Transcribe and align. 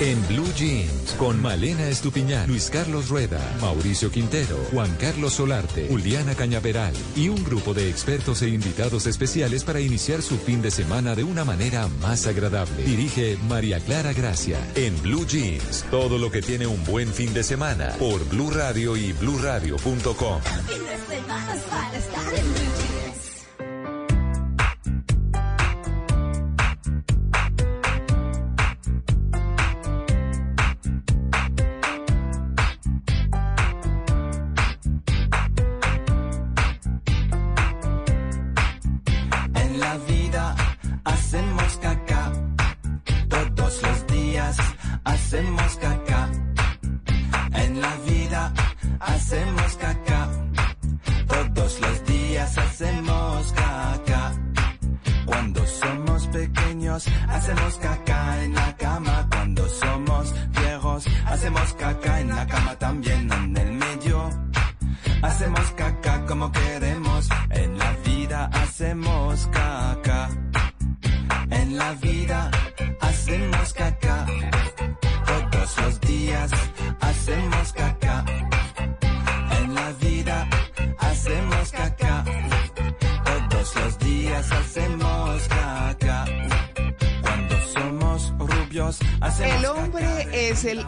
En 0.00 0.26
Blue 0.28 0.50
Jeans, 0.56 1.14
con 1.18 1.42
Malena 1.42 1.86
Estupiñán, 1.88 2.48
Luis 2.48 2.70
Carlos 2.70 3.10
Rueda, 3.10 3.38
Mauricio 3.60 4.10
Quintero, 4.10 4.56
Juan 4.72 4.90
Carlos 4.98 5.34
Solarte, 5.34 5.88
Juliana 5.88 6.34
Cañaveral 6.34 6.94
y 7.14 7.28
un 7.28 7.44
grupo 7.44 7.74
de 7.74 7.90
expertos 7.90 8.40
e 8.40 8.48
invitados 8.48 9.06
especiales 9.06 9.62
para 9.62 9.78
iniciar 9.78 10.22
su 10.22 10.38
fin 10.38 10.62
de 10.62 10.70
semana 10.70 11.14
de 11.14 11.22
una 11.22 11.44
manera 11.44 11.86
más 12.00 12.26
agradable. 12.26 12.82
Dirige 12.82 13.36
María 13.46 13.78
Clara 13.78 14.14
Gracia. 14.14 14.56
En 14.74 14.98
Blue 15.02 15.26
Jeans, 15.26 15.84
todo 15.90 16.16
lo 16.16 16.30
que 16.30 16.40
tiene 16.40 16.66
un 16.66 16.82
buen 16.84 17.12
fin 17.12 17.34
de 17.34 17.42
semana 17.42 17.90
por 17.98 18.26
Blue 18.30 18.50
Radio 18.50 18.96
y 18.96 19.12
bluradio.com. 19.12 20.40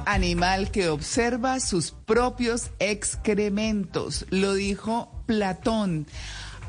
animal 0.07 0.71
que 0.71 0.89
observa 0.89 1.61
sus 1.61 1.91
propios 1.91 2.71
excrementos, 2.79 4.27
lo 4.31 4.55
dijo 4.55 5.11
Platón. 5.27 6.07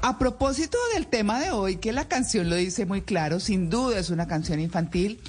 A 0.02 0.20
propósito 0.20 0.78
del 0.94 1.08
tema 1.08 1.40
de 1.40 1.52
hoy, 1.52 1.78
que 1.78 1.94
la 1.94 2.08
canción 2.08 2.50
lo 2.50 2.58
dice 2.58 2.86
muy 2.86 3.02
claro, 3.02 3.40
sin 3.40 3.70
duda 3.70 4.00
es 4.00 4.10
una 4.10 4.28
canción 4.28 4.60
infantil, 4.60 5.22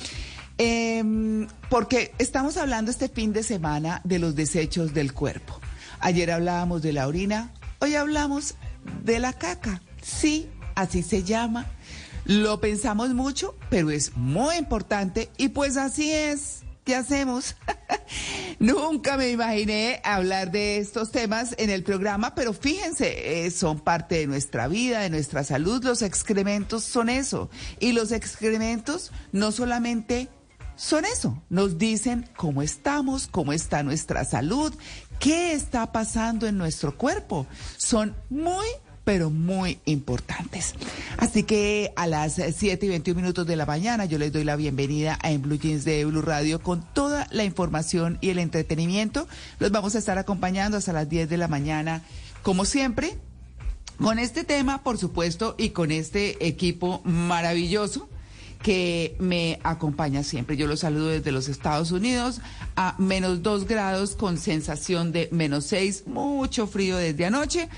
em, 0.59 1.47
porque 1.71 2.13
estamos 2.19 2.57
hablando 2.57 2.91
este 2.91 3.09
fin 3.09 3.33
de 3.33 3.45
semana 3.45 4.01
de 4.03 4.19
los 4.19 4.35
desechos 4.35 4.93
del 4.93 5.13
cuerpo. 5.13 5.61
Ayer 6.01 6.33
hablábamos 6.33 6.83
de 6.83 6.93
la 6.93 7.07
orina, 7.07 7.53
hoy 7.79 7.95
hablamos 7.95 8.57
de 9.05 9.21
la 9.21 9.33
caca. 9.33 9.81
Sí, 10.03 10.49
así 10.75 11.03
se 11.03 11.23
llama. 11.23 11.67
Lo 12.25 12.61
pensamos 12.61 13.11
mucho, 13.11 13.55
pero 13.71 13.91
es 13.91 14.17
muy 14.17 14.57
importante 14.57 15.31
y 15.37 15.51
pues 15.51 15.77
así 15.77 16.11
es. 16.11 16.64
¿Qué 16.85 16.95
hacemos? 16.95 17.57
Nunca 18.59 19.17
me 19.17 19.31
imaginé 19.31 20.03
hablar 20.05 20.51
de 20.51 20.77
estos 20.77 21.11
temas 21.11 21.55
en 21.57 21.71
el 21.71 21.83
programa, 21.83 22.35
pero 22.35 22.53
fíjense, 22.53 23.47
eh, 23.47 23.51
son 23.51 23.81
parte 23.81 24.17
de 24.17 24.27
nuestra 24.27 24.69
vida, 24.69 25.01
de 25.01 25.09
nuestra 25.09 25.45
salud. 25.45 25.83
Los 25.83 26.03
excrementos 26.03 26.85
son 26.85 27.09
eso. 27.09 27.49
Y 27.81 27.93
los 27.93 28.13
excrementos 28.13 29.13
no 29.33 29.51
solamente 29.51 30.29
son 30.77 31.05
eso, 31.05 31.43
nos 31.49 31.79
dicen 31.79 32.29
cómo 32.37 32.61
estamos, 32.61 33.29
cómo 33.29 33.53
está 33.53 33.83
nuestra 33.83 34.25
salud, 34.25 34.75
qué 35.21 35.53
está 35.53 35.93
pasando 35.93 36.47
en 36.47 36.59
nuestro 36.59 36.99
cuerpo. 36.99 37.47
Son 37.77 38.15
muy 38.29 38.67
pero 39.05 39.31
muy 39.31 39.79
importantes. 39.85 40.75
Así 41.19 41.43
que 41.43 41.93
a 41.97 42.07
las 42.07 42.35
7 42.35 42.87
y 42.87 42.89
21 42.89 43.21
minutos 43.21 43.47
de 43.47 43.57
la 43.57 43.67
mañana 43.67 44.07
yo 44.07 44.19
les 44.19 44.33
doy 44.33 44.45
la 44.45 44.57
bienvenida 44.57 45.19
a 45.23 45.31
En 45.31 45.43
Blue 45.43 45.59
Jeans 45.59 45.85
de 45.85 46.05
Blue 46.05 46.23
Radio 46.23 46.61
con 46.61 46.83
toda 46.95 47.27
la 47.31 47.45
información 47.45 48.19
y 48.21 48.31
el 48.31 48.39
entretenimiento. 48.39 49.29
Los 49.59 49.71
vamos 49.71 49.95
a 49.95 49.99
estar 49.99 50.19
acompañando 50.19 50.79
hasta 50.79 50.93
las 50.93 51.09
10 51.09 51.29
de 51.29 51.37
la 51.37 51.49
mañana, 51.49 52.03
como 52.43 52.65
siempre, 52.65 53.19
con 53.99 54.19
este 54.19 54.45
tema, 54.45 54.83
por 54.83 54.99
supuesto, 54.99 55.55
y 55.59 55.71
con 55.71 55.93
este 55.93 56.47
equipo 56.47 57.03
maravilloso 57.05 58.09
que 58.63 59.15
me 59.19 59.61
acompaña 59.63 60.23
siempre. 60.23 60.57
Yo 60.57 60.67
los 60.67 60.81
saludo 60.81 61.09
desde 61.09 61.33
los 61.33 61.49
Estados 61.49 61.93
Unidos 61.93 62.41
a 62.77 62.95
menos 62.99 63.43
dos 63.43 63.67
grados 63.67 64.17
con 64.17 64.39
sensación 64.39 65.13
de 65.13 65.29
menos 65.33 65.67
seis, 65.67 66.05
mucho 66.07 66.67
frío 66.67 66.97
desde 66.97 67.27
anoche. 67.27 67.69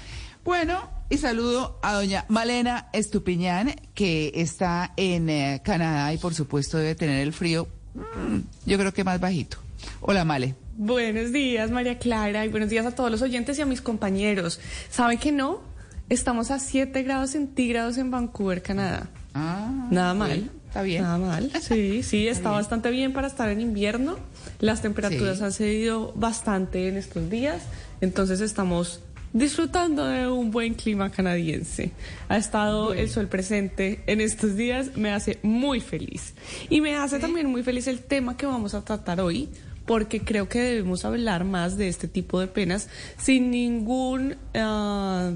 Bueno, 0.44 0.95
y 1.08 1.18
saludo 1.18 1.78
a 1.82 1.92
doña 1.94 2.24
Malena 2.28 2.88
Estupiñán, 2.92 3.74
que 3.94 4.32
está 4.34 4.92
en 4.96 5.28
eh, 5.30 5.62
Canadá 5.64 6.12
y 6.12 6.18
por 6.18 6.34
supuesto 6.34 6.78
debe 6.78 6.94
tener 6.94 7.20
el 7.20 7.32
frío, 7.32 7.68
mm, 7.94 8.38
yo 8.66 8.78
creo 8.78 8.92
que 8.92 9.04
más 9.04 9.20
bajito. 9.20 9.58
Hola, 10.00 10.24
Male. 10.24 10.54
Buenos 10.76 11.32
días, 11.32 11.70
María 11.70 11.98
Clara, 11.98 12.44
y 12.44 12.48
buenos 12.48 12.68
días 12.70 12.84
a 12.86 12.90
todos 12.94 13.10
los 13.10 13.22
oyentes 13.22 13.58
y 13.58 13.62
a 13.62 13.66
mis 13.66 13.80
compañeros. 13.80 14.60
¿Sabe 14.90 15.16
que 15.16 15.32
no? 15.32 15.60
Estamos 16.08 16.50
a 16.50 16.58
7 16.58 17.02
grados 17.02 17.30
centígrados 17.30 17.96
en 17.98 18.10
Vancouver, 18.10 18.62
Canadá. 18.62 19.08
Ah, 19.34 19.88
Nada 19.90 20.14
mal. 20.14 20.50
está 20.66 20.82
bien. 20.82 21.02
Nada 21.02 21.18
mal. 21.18 21.50
Sí, 21.62 22.02
sí, 22.02 22.28
está 22.28 22.50
bien. 22.50 22.58
bastante 22.60 22.90
bien 22.90 23.12
para 23.12 23.26
estar 23.28 23.48
en 23.48 23.60
invierno. 23.60 24.16
Las 24.60 24.82
temperaturas 24.82 25.38
Sí. 25.38 25.44
han 25.44 25.52
cedido 25.52 26.12
bastante 26.14 26.88
en 26.88 26.96
estos 26.96 27.30
días, 27.30 27.62
entonces 28.00 28.40
estamos 28.40 29.00
disfrutando 29.38 30.04
de 30.06 30.26
un 30.28 30.50
buen 30.50 30.74
clima 30.74 31.10
canadiense. 31.10 31.92
Ha 32.28 32.36
estado 32.38 32.94
el 32.94 33.08
sol 33.10 33.28
presente 33.28 34.00
en 34.06 34.20
estos 34.20 34.56
días, 34.56 34.96
me 34.96 35.10
hace 35.12 35.38
muy 35.42 35.80
feliz. 35.80 36.34
Y 36.70 36.80
me 36.80 36.96
hace 36.96 37.18
también 37.18 37.46
muy 37.48 37.62
feliz 37.62 37.86
el 37.86 38.00
tema 38.00 38.36
que 38.36 38.46
vamos 38.46 38.74
a 38.74 38.84
tratar 38.84 39.20
hoy, 39.20 39.48
porque 39.84 40.20
creo 40.20 40.48
que 40.48 40.60
debemos 40.60 41.04
hablar 41.04 41.44
más 41.44 41.76
de 41.76 41.88
este 41.88 42.08
tipo 42.08 42.40
de 42.40 42.46
penas 42.48 42.88
sin 43.18 43.50
ningún... 43.50 44.36
ah, 44.54 45.32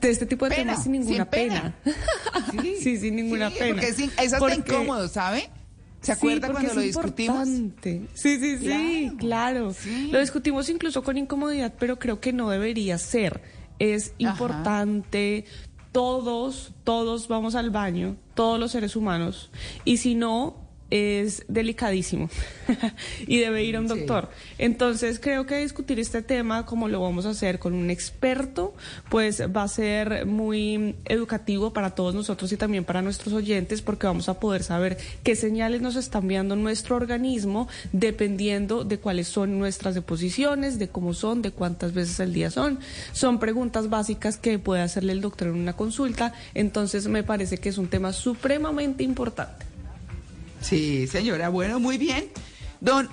de 0.00 0.08
este 0.10 0.24
tipo 0.24 0.46
de 0.46 0.52
Pena, 0.56 0.72
temas 0.72 0.82
sin 0.82 0.92
ninguna 0.92 1.16
sin 1.16 1.26
pena. 1.26 1.74
pena. 1.84 1.96
Sí, 2.80 2.96
sin 2.96 3.16
ninguna 3.16 3.50
Sí, 3.50 3.56
pena. 3.58 3.72
Porque 3.74 3.88
es, 3.88 3.98
es 3.98 4.18
hasta 4.18 4.38
Porque- 4.38 4.54
incómodo, 4.56 5.08
¿sabe? 5.08 5.50
¿Se 6.00 6.06
Sí, 6.06 6.12
acuerda 6.12 6.46
porque 6.48 6.62
cuando 6.64 6.74
lo 6.74 6.80
discutimos? 6.80 7.46
importante. 7.48 8.06
Sí, 8.14 8.38
sí, 8.38 8.56
sí, 8.58 9.12
claro. 9.18 9.72
Sí. 9.74 10.08
Lo 10.10 10.18
discutimos 10.20 10.68
incluso 10.70 11.02
con 11.02 11.18
incomodidad, 11.18 11.74
pero 11.78 11.98
creo 11.98 12.20
que 12.20 12.32
no 12.32 12.48
debería 12.50 12.96
ser. 12.98 13.42
Es 13.78 14.08
Ajá. 14.08 14.14
importante. 14.32 15.44
Todos, 15.92 16.72
todos 16.84 17.26
vamos 17.28 17.54
al 17.56 17.70
baño, 17.70 18.16
todos 18.34 18.58
los 18.60 18.70
seres 18.70 18.94
humanos. 18.96 19.50
Y 19.84 19.96
si 19.98 20.14
no, 20.14 20.69
es 20.90 21.44
delicadísimo 21.48 22.28
y 23.26 23.38
debe 23.38 23.64
ir 23.64 23.76
a 23.76 23.80
un 23.80 23.88
Sí. 23.88 23.96
doctor. 23.98 24.28
Entonces 24.58 25.18
creo 25.20 25.46
que 25.46 25.58
discutir 25.58 25.98
este 25.98 26.22
tema, 26.22 26.66
como 26.66 26.88
lo 26.88 27.00
vamos 27.00 27.26
a 27.26 27.30
hacer 27.30 27.58
con 27.58 27.72
un 27.74 27.90
experto, 27.90 28.74
pues 29.08 29.42
va 29.54 29.62
a 29.62 29.68
ser 29.68 30.26
muy 30.26 30.96
educativo 31.06 31.72
para 31.72 31.90
todos 31.94 32.14
nosotros 32.14 32.52
y 32.52 32.56
también 32.56 32.84
para 32.84 33.02
nuestros 33.02 33.34
oyentes, 33.34 33.82
porque 33.82 34.06
vamos 34.06 34.28
a 34.28 34.38
poder 34.40 34.62
saber 34.62 34.98
qué 35.22 35.36
señales 35.36 35.80
nos 35.80 35.96
está 35.96 36.18
enviando 36.18 36.56
nuestro 36.56 36.96
organismo 36.96 37.68
dependiendo 37.92 38.84
de 38.84 38.98
cuáles 38.98 39.28
son 39.28 39.58
nuestras 39.58 39.94
deposiciones, 39.94 40.78
de 40.78 40.88
cómo 40.88 41.14
son, 41.14 41.42
de 41.42 41.50
cuántas 41.52 41.94
veces 41.94 42.20
al 42.20 42.32
día 42.32 42.50
son. 42.50 42.78
Son 43.12 43.38
preguntas 43.38 43.88
básicas 43.90 44.36
que 44.36 44.58
puede 44.58 44.82
hacerle 44.82 45.12
el 45.12 45.20
doctor 45.20 45.48
en 45.48 45.54
una 45.54 45.74
consulta, 45.76 46.32
entonces 46.54 47.06
me 47.06 47.22
parece 47.22 47.58
que 47.58 47.68
es 47.68 47.78
un 47.78 47.88
tema 47.88 48.12
supremamente 48.12 49.02
importante. 49.04 49.69
Sí, 50.60 51.06
señora. 51.06 51.48
Bueno, 51.48 51.80
muy 51.80 51.98
bien. 51.98 52.30
Don 52.80 53.08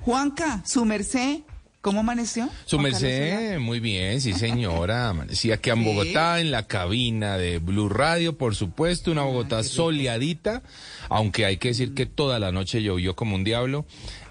Juanca, 0.00 0.62
su 0.64 0.84
merced, 0.84 1.40
¿Cómo 1.80 2.00
amaneció? 2.00 2.50
Su 2.66 2.80
merced, 2.80 3.60
muy 3.60 3.78
bien, 3.78 4.20
sí 4.20 4.32
señora. 4.32 5.08
Amanecía 5.10 5.54
aquí 5.54 5.70
en 5.70 5.78
Sí. 5.78 5.84
Bogotá, 5.84 6.40
en 6.40 6.50
la 6.50 6.66
cabina 6.66 7.38
de 7.38 7.60
Blue 7.60 7.88
Radio, 7.88 8.36
por 8.36 8.56
supuesto, 8.56 9.12
una 9.12 9.22
Bogotá 9.22 9.62
soleadita, 9.62 10.64
aunque 11.08 11.46
hay 11.46 11.56
que 11.56 11.68
decir 11.68 11.94
que 11.94 12.04
toda 12.04 12.40
la 12.40 12.50
noche 12.50 12.82
llovió 12.82 13.14
como 13.14 13.36
un 13.36 13.44
diablo. 13.44 13.86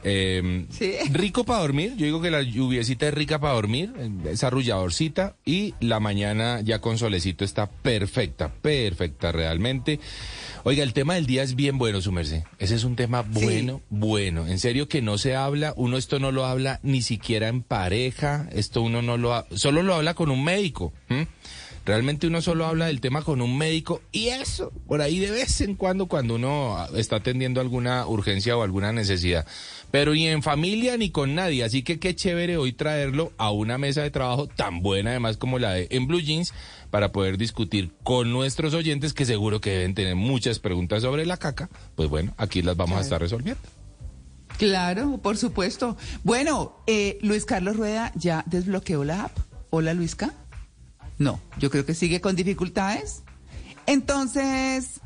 Eh, 0.09 0.65
Sí. 0.69 0.93
Rico 1.11 1.43
para 1.43 1.59
dormir, 1.61 1.93
yo 1.97 2.05
digo 2.05 2.21
que 2.21 2.31
la 2.31 2.41
lluviecita 2.41 3.07
es 3.07 3.13
rica 3.13 3.39
para 3.39 3.53
dormir, 3.55 3.91
eh, 3.97 4.09
es 4.31 4.43
arrulladorcita, 4.43 5.35
y 5.45 5.73
la 5.81 5.99
mañana 5.99 6.61
ya 6.61 6.79
con 6.79 6.97
solecito 6.97 7.43
está 7.43 7.69
perfecta, 7.69 8.49
perfecta 8.53 9.31
realmente. 9.33 9.99
Oiga, 10.63 10.83
el 10.83 10.93
tema 10.93 11.15
del 11.15 11.25
día 11.25 11.43
es 11.43 11.55
bien 11.55 11.77
bueno, 11.77 12.01
su 12.01 12.11
merced. 12.11 12.43
Ese 12.59 12.75
es 12.75 12.83
un 12.83 12.95
tema 12.95 13.21
bueno, 13.21 13.81
bueno. 13.89 14.47
En 14.47 14.59
serio 14.59 14.87
que 14.87 15.01
no 15.01 15.17
se 15.17 15.35
habla, 15.35 15.73
uno 15.75 15.97
esto 15.97 16.19
no 16.19 16.31
lo 16.31 16.45
habla 16.45 16.79
ni 16.83 17.01
siquiera 17.01 17.47
en 17.49 17.61
pareja, 17.61 18.47
esto 18.53 18.81
uno 18.81 19.01
no 19.01 19.17
lo, 19.17 19.33
ha- 19.33 19.45
solo 19.55 19.83
lo 19.83 19.93
habla 19.95 20.13
con 20.13 20.31
un 20.31 20.43
médico. 20.43 20.93
Realmente 21.87 22.27
uno 22.27 22.41
solo 22.41 22.65
habla 22.65 22.87
del 22.87 22.99
tema 22.99 23.21
con 23.21 23.41
un 23.41 23.57
médico 23.57 24.01
y 24.11 24.27
eso, 24.27 24.73
por 24.87 25.01
ahí 25.01 25.19
de 25.19 25.31
vez 25.31 25.61
en 25.61 25.75
cuando 25.75 26.07
cuando 26.07 26.35
uno 26.35 26.85
está 26.93 27.15
atendiendo 27.15 27.61
alguna 27.61 28.05
urgencia 28.05 28.57
o 28.57 28.61
alguna 28.61 28.91
necesidad. 28.91 29.47
Pero 29.89 30.11
ni 30.11 30.27
en 30.27 30.43
familia 30.43 30.97
ni 30.97 31.11
con 31.11 31.33
nadie, 31.33 31.63
así 31.63 31.83
que 31.83 31.97
qué 31.97 32.13
chévere 32.13 32.57
hoy 32.57 32.73
traerlo 32.73 33.31
a 33.37 33.51
una 33.51 33.77
mesa 33.77 34.01
de 34.01 34.11
trabajo 34.11 34.47
tan 34.47 34.81
buena 34.81 35.11
además 35.11 35.37
como 35.37 35.59
la 35.59 35.71
de 35.71 35.87
En 35.89 36.07
Blue 36.07 36.19
Jeans 36.19 36.53
para 36.89 37.13
poder 37.13 37.37
discutir 37.37 37.93
con 38.03 38.33
nuestros 38.33 38.73
oyentes 38.73 39.13
que 39.13 39.25
seguro 39.25 39.61
que 39.61 39.69
deben 39.69 39.95
tener 39.95 40.17
muchas 40.17 40.59
preguntas 40.59 41.03
sobre 41.03 41.25
la 41.25 41.37
caca. 41.37 41.69
Pues 41.95 42.09
bueno, 42.09 42.33
aquí 42.35 42.61
las 42.63 42.75
vamos 42.75 42.97
a 42.97 43.01
estar 43.01 43.21
resolviendo. 43.21 43.61
Claro, 44.57 45.19
por 45.19 45.37
supuesto. 45.37 45.95
Bueno, 46.25 46.83
eh, 46.85 47.17
Luis 47.21 47.45
Carlos 47.45 47.77
Rueda 47.77 48.11
ya 48.15 48.43
desbloqueó 48.45 49.05
la 49.05 49.23
app. 49.23 49.37
Hola, 49.69 49.93
Luisca. 49.93 50.33
No, 51.17 51.39
yo 51.57 51.69
creo 51.69 51.85
que 51.85 51.93
sigue 51.93 52.21
con 52.21 52.35
dificultades. 52.35 53.23
Entonces, 53.85 55.01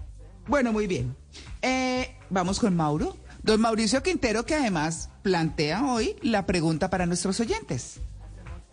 bueno, 0.48 0.74
muy 0.74 0.88
bien. 0.88 1.16
Eh, 1.62 2.16
vamos 2.30 2.60
con 2.60 2.76
Mauro. 2.76 3.18
Don 3.44 3.60
Mauricio 3.60 4.04
Quintero, 4.04 4.46
que 4.46 4.56
además 4.56 5.10
plantea 5.24 5.86
hoy 5.86 6.16
la 6.22 6.46
pregunta 6.46 6.90
para 6.90 7.06
nuestros 7.06 7.40
oyentes. 7.40 8.00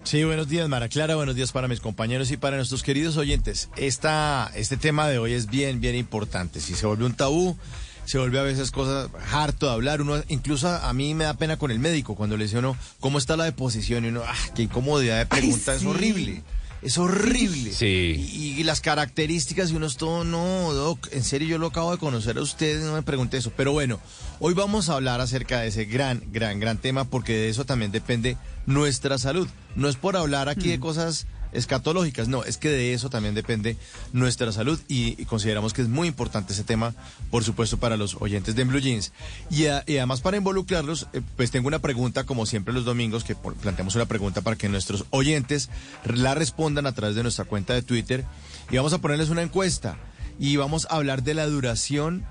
Sí, 0.05 0.25
buenos 0.25 0.49
días, 0.49 0.69
Mara 0.69 0.88
Clara. 0.88 1.17
Buenos 1.17 1.35
días 1.35 1.52
para 1.52 1.69
mis 1.69 1.81
compañeros 1.81 2.31
y 2.31 2.37
para 2.37 2.56
nuestros 2.56 2.82
queridos 2.82 3.17
oyentes. 3.17 3.69
Esta, 3.76 4.50
este 4.55 4.76
tema 4.76 5.08
de 5.08 5.19
hoy 5.19 5.32
es 5.32 5.46
bien, 5.46 5.81
bien 5.81 5.96
importante. 5.96 6.61
Si 6.61 6.75
se 6.75 6.87
vuelve 6.87 7.05
un 7.05 7.14
tabú, 7.14 7.56
se 8.05 8.19
vuelve 8.19 8.38
a 8.38 8.43
veces 8.43 8.70
cosas 8.70 9.11
harto 9.32 9.67
de 9.67 9.73
hablar. 9.73 10.00
Uno, 10.00 10.23
incluso 10.29 10.69
a 10.69 10.93
mí 10.93 11.14
me 11.14 11.25
da 11.25 11.34
pena 11.34 11.56
con 11.58 11.70
el 11.70 11.79
médico 11.79 12.14
cuando 12.14 12.37
le 12.37 12.44
dice 12.44 12.58
uno 12.58 12.76
cómo 13.00 13.19
está 13.19 13.37
la 13.37 13.44
deposición 13.44 14.05
y 14.05 14.08
uno, 14.08 14.23
ah, 14.26 14.34
qué 14.55 14.62
incomodidad 14.62 15.19
de 15.19 15.26
pregunta, 15.26 15.75
es 15.75 15.81
sí. 15.81 15.87
horrible. 15.87 16.43
Es 16.81 16.97
horrible. 16.97 17.73
Sí. 17.73 18.31
Y, 18.33 18.61
y 18.61 18.65
las 18.65 18.81
características 18.81 19.71
y 19.71 19.75
uno 19.75 19.87
es 19.87 19.97
todo, 19.97 20.25
no, 20.25 20.73
doc, 20.73 21.09
en 21.13 21.25
serio 21.25 21.49
yo 21.49 21.59
lo 21.59 21.69
acabo 21.69 21.91
de 21.91 21.99
conocer 21.99 22.39
a 22.39 22.43
usted, 22.43 22.83
no 22.85 22.93
me 22.93 23.03
pregunte 23.03 23.37
eso. 23.37 23.53
Pero 23.57 23.73
bueno, 23.73 24.01
hoy 24.39 24.55
vamos 24.55 24.89
a 24.89 24.95
hablar 24.95 25.21
acerca 25.21 25.61
de 25.61 25.69
ese 25.69 25.85
gran, 25.87 26.23
gran, 26.31 26.61
gran 26.61 26.79
tema 26.79 27.05
porque 27.05 27.35
de 27.35 27.49
eso 27.49 27.65
también 27.65 27.91
depende 27.91 28.37
nuestra 28.67 29.19
salud. 29.19 29.49
No 29.75 29.89
es 29.89 29.97
por 29.97 30.17
hablar 30.17 30.49
aquí 30.49 30.69
de 30.69 30.79
cosas 30.81 31.27
escatológicas, 31.53 32.29
no, 32.29 32.45
es 32.45 32.56
que 32.56 32.69
de 32.69 32.93
eso 32.93 33.11
también 33.11 33.35
depende 33.35 33.77
nuestra 34.12 34.53
salud 34.53 34.79
y, 34.89 35.25
consideramos 35.25 35.73
que 35.73 35.83
es 35.83 35.89
muy 35.89 36.09
importante 36.09 36.53
ese 36.53 36.65
tema, 36.65 36.95
por 37.31 37.45
supuesto, 37.45 37.79
para 37.79 37.97
los 37.97 38.17
oyentes 38.21 38.55
de 38.55 38.65
Blue 38.65 38.81
Jeans. 38.81 39.12
Y, 39.50 39.67
además 39.67 40.21
para 40.21 40.37
involucrarlos, 40.37 41.09
eh, 41.12 41.23
pues 41.37 41.50
tengo 41.50 41.69
una 41.69 41.79
pregunta, 41.79 42.25
como 42.25 42.47
siempre 42.47 42.75
los 42.75 42.85
domingos, 42.85 43.25
que 43.25 43.35
planteamos 43.35 43.95
una 43.95 44.06
pregunta 44.06 44.41
para 44.41 44.56
que 44.56 44.69
nuestros 44.69 45.05
oyentes 45.11 45.71
la 46.05 46.35
respondan 46.35 46.87
a 46.87 46.93
través 46.93 47.17
de 47.17 47.23
nuestra 47.23 47.45
cuenta 47.45 47.75
de 47.75 47.83
Twitter 47.83 48.25
y 48.71 48.77
vamos 48.77 48.93
a 48.93 48.99
ponerles 48.99 49.31
una 49.31 49.43
encuesta 49.43 49.99
y 50.39 50.56
vamos 50.56 50.87
a 50.91 50.97
hablar 50.97 51.23
de 51.23 51.35
la 51.35 51.47
duración 51.47 52.25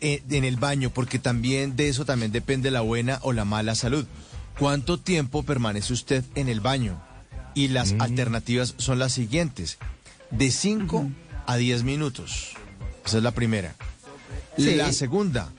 eh, 0.00 0.22
en 0.30 0.44
el 0.44 0.56
baño, 0.56 0.90
porque 0.90 1.18
también 1.18 1.76
de 1.76 1.88
eso 1.88 2.04
también 2.04 2.32
depende 2.32 2.70
la 2.70 2.80
buena 2.80 3.18
o 3.22 3.32
la 3.32 3.44
mala 3.44 3.74
salud. 3.74 4.06
¿Cuánto 4.58 4.98
tiempo 4.98 5.42
permanece 5.42 5.92
usted 5.92 6.24
en 6.34 6.48
el 6.48 6.60
baño? 6.60 7.00
Y 7.54 7.68
las 7.68 7.94
alternativas 7.98 8.74
son 8.78 8.98
las 8.98 9.12
siguientes, 9.12 9.78
de 10.30 10.50
5 10.50 11.10
a 11.46 11.56
10 11.56 11.82
minutos. 11.84 12.54
Esa 13.04 13.18
es 13.18 13.22
la 13.22 13.32
primera. 13.32 13.74
Sí. 14.56 14.74
La 14.74 14.92
segunda, 14.92 15.52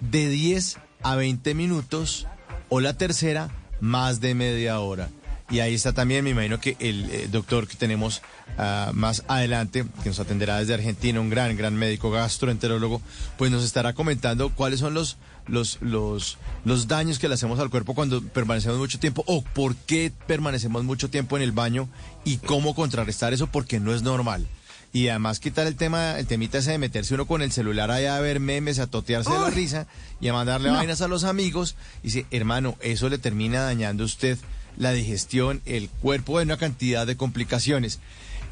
de 0.00 0.28
10 0.28 0.78
a 1.02 1.16
20 1.16 1.54
minutos. 1.54 2.26
O 2.68 2.80
la 2.80 2.96
tercera, 2.96 3.50
más 3.80 4.20
de 4.20 4.34
media 4.34 4.80
hora. 4.80 5.10
Y 5.52 5.60
ahí 5.60 5.74
está 5.74 5.92
también, 5.92 6.24
me 6.24 6.30
imagino 6.30 6.58
que 6.58 6.76
el 6.78 7.10
eh, 7.10 7.28
doctor 7.30 7.68
que 7.68 7.76
tenemos 7.76 8.22
ah, 8.56 8.90
más 8.94 9.22
adelante, 9.28 9.84
que 10.02 10.08
nos 10.08 10.18
atenderá 10.18 10.58
desde 10.58 10.72
Argentina, 10.72 11.20
un 11.20 11.28
gran, 11.28 11.54
gran 11.58 11.76
médico 11.76 12.10
gastroenterólogo, 12.10 13.02
pues 13.36 13.50
nos 13.50 13.62
estará 13.62 13.92
comentando 13.92 14.48
cuáles 14.54 14.80
son 14.80 14.94
los, 14.94 15.18
los, 15.46 15.78
los, 15.80 16.38
los 16.64 16.88
daños 16.88 17.18
que 17.18 17.28
le 17.28 17.34
hacemos 17.34 17.58
al 17.58 17.70
cuerpo 17.70 17.94
cuando 17.94 18.22
permanecemos 18.22 18.78
mucho 18.78 18.98
tiempo 18.98 19.24
o 19.26 19.42
por 19.42 19.74
qué 19.76 20.12
permanecemos 20.26 20.84
mucho 20.84 21.10
tiempo 21.10 21.36
en 21.36 21.42
el 21.42 21.52
baño 21.52 21.88
y 22.24 22.38
cómo 22.38 22.74
contrarrestar 22.74 23.32
eso 23.32 23.46
porque 23.46 23.80
no 23.80 23.94
es 23.94 24.02
normal. 24.02 24.46
Y 24.94 25.08
además 25.08 25.40
quitar 25.40 25.66
el 25.66 25.76
tema, 25.76 26.18
el 26.18 26.26
temita 26.26 26.58
ese 26.58 26.72
de 26.72 26.78
meterse 26.78 27.14
uno 27.14 27.26
con 27.26 27.40
el 27.40 27.50
celular 27.50 27.90
allá 27.90 28.16
a 28.16 28.20
ver 28.20 28.40
memes, 28.40 28.78
a 28.78 28.86
totearse 28.86 29.32
de 29.32 29.38
la 29.38 29.48
risa 29.48 29.86
y 30.20 30.28
a 30.28 30.34
mandarle 30.34 30.68
No. 30.68 30.74
vainas 30.74 31.00
a 31.00 31.08
los 31.08 31.24
amigos. 31.24 31.76
Y 32.02 32.08
dice, 32.08 32.26
hermano, 32.30 32.76
eso 32.82 33.08
le 33.08 33.16
termina 33.16 33.62
dañando 33.62 34.02
a 34.02 34.06
usted 34.06 34.38
la 34.76 34.92
digestión, 34.92 35.62
el 35.64 35.88
cuerpo, 35.88 36.38
de 36.38 36.44
una 36.44 36.58
cantidad 36.58 37.06
de 37.06 37.16
complicaciones. 37.16 38.00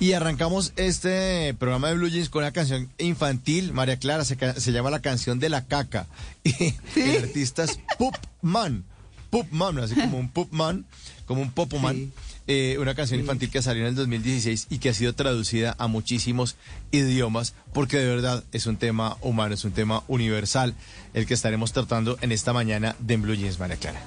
Y 0.01 0.15
arrancamos 0.15 0.73
este 0.77 1.53
programa 1.59 1.89
de 1.89 1.97
Blue 1.97 2.09
Jeans 2.09 2.31
con 2.31 2.43
una 2.43 2.53
canción 2.53 2.89
infantil, 2.97 3.75
María 3.75 3.99
Clara, 3.99 4.25
se, 4.25 4.37
se 4.59 4.73
llama 4.73 4.89
La 4.89 5.03
canción 5.03 5.39
de 5.39 5.51
la 5.51 5.67
caca. 5.67 6.07
Y 6.43 6.75
el 6.97 7.25
artista 7.25 7.65
es 7.65 7.79
Pup 7.99 8.17
Man. 8.41 8.83
Pup 9.29 9.47
Man, 9.51 9.79
así 9.79 9.95
como 9.95 10.19
un 10.19 10.31
Pup 10.31 10.51
Man, 10.53 10.87
como 11.27 11.43
un 11.43 11.53
Popoman. 11.53 11.97
Sí. 11.97 12.13
Eh, 12.47 12.79
una 12.81 12.95
canción 12.95 13.21
infantil 13.21 13.51
que 13.51 13.61
salió 13.61 13.83
en 13.83 13.89
el 13.89 13.95
2016 13.95 14.69
y 14.71 14.79
que 14.79 14.89
ha 14.89 14.95
sido 14.95 15.13
traducida 15.13 15.77
a 15.79 15.87
muchísimos 15.87 16.57
idiomas 16.91 17.55
porque 17.75 17.99
de 17.99 18.07
verdad 18.09 18.43
es 18.53 18.67
un 18.67 18.77
tema 18.77 19.19
humano, 19.21 19.55
es 19.55 19.65
un 19.65 19.73
tema 19.73 20.03
universal 20.09 20.75
el 21.13 21.27
que 21.27 21.35
estaremos 21.35 21.73
tratando 21.73 22.19
en 22.23 22.33
esta 22.33 22.55
mañana 22.55 22.97
de 22.99 23.19
Blue 23.19 23.35
Jeans, 23.35 23.59
María 23.61 23.77
Clara. 23.77 24.01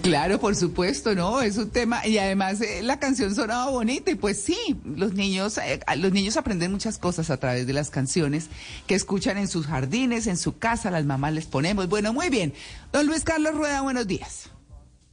Claro, 0.00 0.40
por 0.40 0.56
supuesto, 0.56 1.14
¿no? 1.14 1.42
Es 1.42 1.58
un 1.58 1.68
tema 1.68 2.06
y 2.06 2.16
además 2.16 2.60
eh, 2.62 2.82
la 2.82 2.98
canción 2.98 3.34
sonaba 3.34 3.70
bonita 3.70 4.10
y 4.10 4.14
pues 4.14 4.40
sí, 4.40 4.56
los 4.84 5.12
niños 5.12 5.58
eh, 5.58 5.80
los 5.96 6.12
niños 6.12 6.36
aprenden 6.38 6.72
muchas 6.72 6.96
cosas 6.98 7.28
a 7.28 7.36
través 7.36 7.66
de 7.66 7.74
las 7.74 7.90
canciones 7.90 8.48
que 8.86 8.94
escuchan 8.94 9.36
en 9.36 9.48
sus 9.48 9.66
jardines, 9.66 10.26
en 10.26 10.38
su 10.38 10.56
casa, 10.56 10.90
las 10.90 11.04
mamás 11.04 11.34
les 11.34 11.46
ponemos. 11.46 11.88
Bueno, 11.88 12.12
muy 12.14 12.30
bien. 12.30 12.54
Don 12.90 13.06
Luis 13.06 13.22
Carlos 13.22 13.54
Rueda, 13.54 13.82
buenos 13.82 14.06
días. 14.06 14.51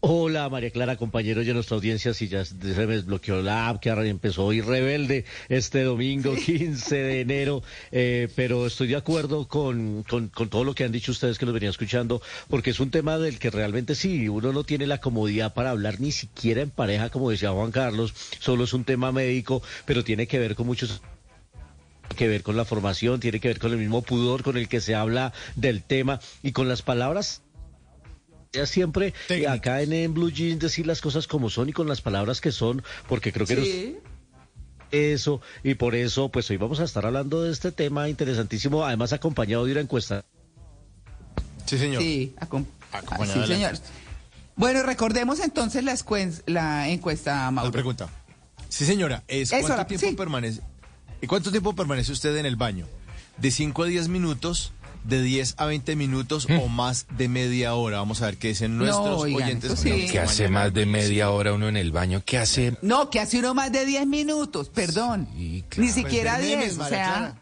Hola 0.02 0.48
María 0.48 0.70
Clara, 0.70 0.96
compañeros 0.96 1.46
de 1.46 1.54
nuestra 1.54 1.76
audiencia, 1.76 2.14
si 2.14 2.30
ya 2.30 2.46
se 2.46 2.56
me 2.56 2.96
desbloqueó 2.96 3.42
la 3.42 3.68
app 3.68 3.82
que 3.82 3.90
ahora 3.90 4.06
empezó 4.06 4.46
hoy 4.46 4.62
rebelde 4.62 5.26
este 5.50 5.84
domingo 5.84 6.36
15 6.36 6.96
de 6.96 7.20
enero, 7.20 7.64
eh, 7.92 8.30
pero 8.34 8.66
estoy 8.66 8.88
de 8.88 8.96
acuerdo 8.96 9.50
con, 9.50 10.04
con, 10.04 10.30
con 10.30 10.48
todo 10.48 10.64
lo 10.64 10.74
que 10.74 10.86
han 10.86 10.94
dicho 10.94 11.12
ustedes 11.12 11.38
que 11.38 11.46
los 11.46 11.54
venía 11.54 11.70
escuchando, 11.70 12.22
porque 12.48 12.70
es 12.70 12.80
un 12.80 12.92
tema 12.92 13.18
del 13.18 13.40
que 13.40 13.50
realmente 13.50 13.94
sí, 13.94 14.30
uno 14.30 14.54
no 14.54 14.64
tiene 14.64 14.88
la 14.88 15.02
comodidad 15.02 15.54
para 15.54 15.72
hablar 15.72 16.00
ni 16.00 16.14
siquiera 16.14 16.62
en 16.62 16.70
pareja, 16.70 17.10
como 17.10 17.30
decía 17.30 17.52
Juan 17.52 17.72
Carlos, 17.72 18.14
solo 18.40 18.64
es 18.64 18.72
un 18.72 18.86
tema 18.86 19.12
médico, 19.12 19.62
pero 19.86 20.06
tiene 20.06 20.28
que 20.28 20.40
ver 20.40 20.56
con 20.56 20.66
muchos 20.66 21.02
que 22.16 22.30
ver 22.30 22.42
con 22.42 22.56
la 22.56 22.64
formación, 22.64 23.20
tiene 23.20 23.42
que 23.42 23.50
ver 23.50 23.60
con 23.60 23.74
el 23.74 23.78
mismo 23.78 24.02
pudor 24.02 24.44
con 24.44 24.56
el 24.56 24.70
que 24.70 24.80
se 24.80 24.96
habla 24.96 25.34
del 25.58 25.84
tema 25.84 26.22
y 26.42 26.54
con 26.54 26.70
las 26.70 26.82
palabras 26.82 27.42
siempre 28.66 29.14
eh, 29.30 29.48
acá 29.48 29.82
en, 29.82 29.94
en 29.94 30.14
Blue 30.14 30.32
Jeans 30.32 30.60
decir 30.60 30.88
las 30.88 31.02
cosas 31.02 31.28
como 31.28 31.50
son 31.50 31.70
y 31.70 31.74
con 31.74 31.88
las 31.88 32.02
palabras 32.02 32.42
que 32.42 32.52
son, 32.52 32.84
porque 33.08 33.32
creo 33.32 33.46
que 33.46 33.56
nos- 33.56 34.10
eso 34.92 35.40
y 35.64 35.76
por 35.76 35.94
eso 35.94 36.30
pues 36.30 36.50
hoy 36.50 36.58
vamos 36.58 36.80
a 36.80 36.84
estar 36.84 37.06
hablando 37.06 37.44
de 37.44 37.52
este 37.52 37.72
tema 37.72 38.10
interesantísimo, 38.10 38.84
además 38.84 39.14
acompañado 39.14 39.66
de 39.66 39.74
una 39.74 39.82
encuesta. 39.82 40.26
Sí, 41.66 41.78
señor. 41.78 42.02
Sí, 42.02 42.34
acom- 42.40 42.66
Acompañada 42.92 43.34
sí, 43.34 43.40
de 43.42 43.48
la 43.48 43.54
señor. 43.76 43.80
Bueno, 44.56 44.82
recordemos 44.84 45.40
entonces 45.40 45.84
la, 45.84 45.94
escuen- 45.94 46.42
la 46.48 46.90
encuesta, 46.90 47.36
La 47.46 47.52
Mauro. 47.52 47.72
pregunta. 47.72 48.10
Sí, 48.68 48.86
señora, 48.86 49.24
es 49.28 49.52
Eso, 49.52 49.62
¿cuánto 49.62 49.78
la- 49.78 49.88
tiempo 49.88 50.08
sí. 50.08 50.16
permanece? 50.16 50.62
¿Y 51.22 51.28
cuánto 51.28 51.52
tiempo 51.52 51.76
permanece 51.76 52.12
usted 52.12 52.36
en 52.38 52.46
el 52.48 52.56
baño? 52.56 52.88
¿De 53.38 53.52
5 53.52 53.84
a 53.84 53.86
10 53.86 54.08
minutos? 54.10 54.74
¿De 55.04 55.22
10 55.22 55.56
a 55.58 55.66
20 55.66 55.96
minutos 55.96 56.48
o 56.62 56.68
más 56.68 57.08
de 57.18 57.28
media 57.30 57.74
hora? 57.74 57.98
Vamos 57.98 58.22
a 58.22 58.28
ver 58.28 58.38
qué 58.38 58.50
dicen 58.50 58.78
No, 58.78 58.84
nuestros 58.86 59.22
oigan, 59.22 59.44
oyentes. 59.44 59.80
sí. 59.80 60.08
¿Qué 60.12 60.20
hace 60.20 60.44
mañana. 60.44 60.66
más 60.66 60.74
de 60.74 60.86
media 60.86 61.30
hora 61.32 61.54
uno 61.54 61.68
en 61.68 61.78
el 61.78 61.92
baño? 61.92 62.22
¿Qué 62.26 62.38
hace? 62.38 62.78
No, 62.82 63.10
que 63.10 63.20
hace 63.20 63.40
uno 63.40 63.54
más 63.54 63.72
de 63.72 63.86
10 63.86 64.06
minutos, 64.08 64.70
perdón. 64.70 65.28
Sí, 65.36 65.64
claro. 65.70 65.84
Ni 65.88 65.92
siquiera 65.94 66.36
Pues 66.36 66.48
ver 66.50 66.58
10, 66.60 66.78
memes, 66.78 66.86
o 66.86 66.90
sea. 66.90 67.36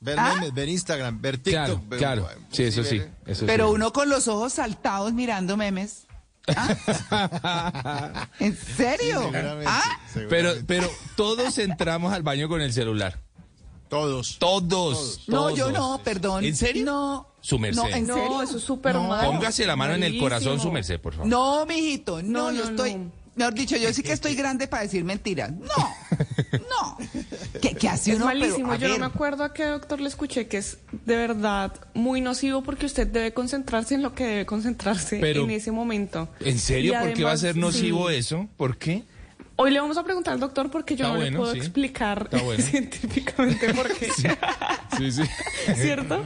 Ver 0.00 0.18
¿Ah? 0.18 0.34
memes, 0.34 0.54
ver 0.54 0.68
Instagram, 0.68 1.20
ver 1.20 1.38
TikTok. 1.38 1.52
Claro, 1.54 1.82
ver- 1.88 1.98
claro. 1.98 2.28
Sí, 2.50 2.64
eso 2.64 2.82
sí. 2.84 3.02
Eso 3.24 3.46
Pero 3.46 3.68
sí. 3.68 3.74
uno 3.74 3.92
con 3.92 4.08
los 4.08 4.26
ojos 4.28 4.54
saltados 4.54 5.12
mirando 5.12 5.56
memes. 5.56 6.06
¿Ah? 6.54 8.28
¿En 8.40 8.56
serio? 8.56 9.20
Seguramente, 9.22 9.64
¿Ah? 9.68 10.00
Pero, 10.28 10.52
pero 10.66 10.88
todos 11.16 11.58
entramos 11.58 12.12
al 12.12 12.22
baño 12.22 12.48
con 12.48 12.60
el 12.60 12.72
celular. 12.72 13.20
Todos. 13.88 14.38
Todos. 14.38 15.22
No, 15.26 15.50
yo 15.54 15.70
no, 15.72 16.00
perdón. 16.02 16.44
¿En 16.44 16.56
serio? 16.56 16.84
No. 16.84 17.26
Su 17.40 17.58
merced. 17.58 17.80
No, 17.82 17.88
¿en 17.88 18.06
No, 18.06 18.14
serio? 18.14 18.42
eso 18.42 18.56
es 18.58 18.62
súper 18.64 18.94
No. 18.94 19.04
malo. 19.08 19.30
Póngase 19.32 19.66
la 19.66 19.76
mano 19.76 19.94
en 19.94 20.02
el 20.02 20.18
corazón, 20.18 20.58
su 20.60 20.70
merced, 20.72 21.00
por 21.00 21.12
favor. 21.14 21.28
No, 21.28 21.64
mijito, 21.66 22.22
No, 22.22 22.50
no, 22.50 22.52
yo 22.52 22.64
estoy. 22.64 22.94
no. 22.96 23.12
Mejor 23.36 23.52
dicho, 23.52 23.76
yo 23.76 23.92
sí 23.92 24.02
que 24.02 24.12
estoy 24.14 24.34
grande 24.34 24.66
para 24.66 24.82
decir 24.84 25.04
mentiras. 25.04 25.52
No, 25.52 25.66
no. 26.52 26.96
¿Qué, 27.60 27.74
qué 27.74 27.88
hace 27.88 28.12
Es 28.12 28.16
uno? 28.16 28.24
Malísimo. 28.26 28.74
Yo 28.76 28.88
no 28.88 28.98
me 28.98 29.04
acuerdo 29.06 29.44
a 29.44 29.52
qué 29.52 29.64
doctor 29.66 30.00
le 30.00 30.08
escuché 30.08 30.48
que 30.48 30.56
es 30.56 30.78
de 31.04 31.16
verdad 31.16 31.72
muy 31.92 32.20
nocivo 32.22 32.62
porque 32.62 32.86
usted 32.86 33.06
debe 33.06 33.34
concentrarse 33.34 33.94
en 33.94 34.02
lo 34.02 34.14
que 34.14 34.24
debe 34.26 34.46
concentrarse 34.46 35.18
Pero- 35.20 35.44
en 35.44 35.50
ese 35.50 35.70
momento. 35.70 36.28
¿En 36.40 36.58
serio? 36.58 36.94
Y 36.94 37.04
¿Por 37.04 37.12
qué 37.14 37.24
va 37.24 37.32
a 37.32 37.36
ser 37.36 37.56
nocivo 37.56 38.08
sí. 38.08 38.16
eso? 38.16 38.48
¿Por 38.56 38.78
qué? 38.78 39.04
Hoy 39.58 39.70
le 39.70 39.80
vamos 39.80 39.96
a 39.96 40.04
preguntar 40.04 40.34
al 40.34 40.40
doctor 40.40 40.70
porque 40.70 40.96
yo 40.96 41.06
Está 41.06 41.16
no 41.18 41.24
le 41.24 41.32
puedo 41.32 41.52
sí. 41.52 41.58
explicar 41.58 42.28
bueno. 42.44 42.62
científicamente 42.70 43.72
por 43.72 43.88
qué. 43.94 44.10
Sí, 44.98 45.12
sí. 45.12 45.22
¿Cierto? 45.76 46.22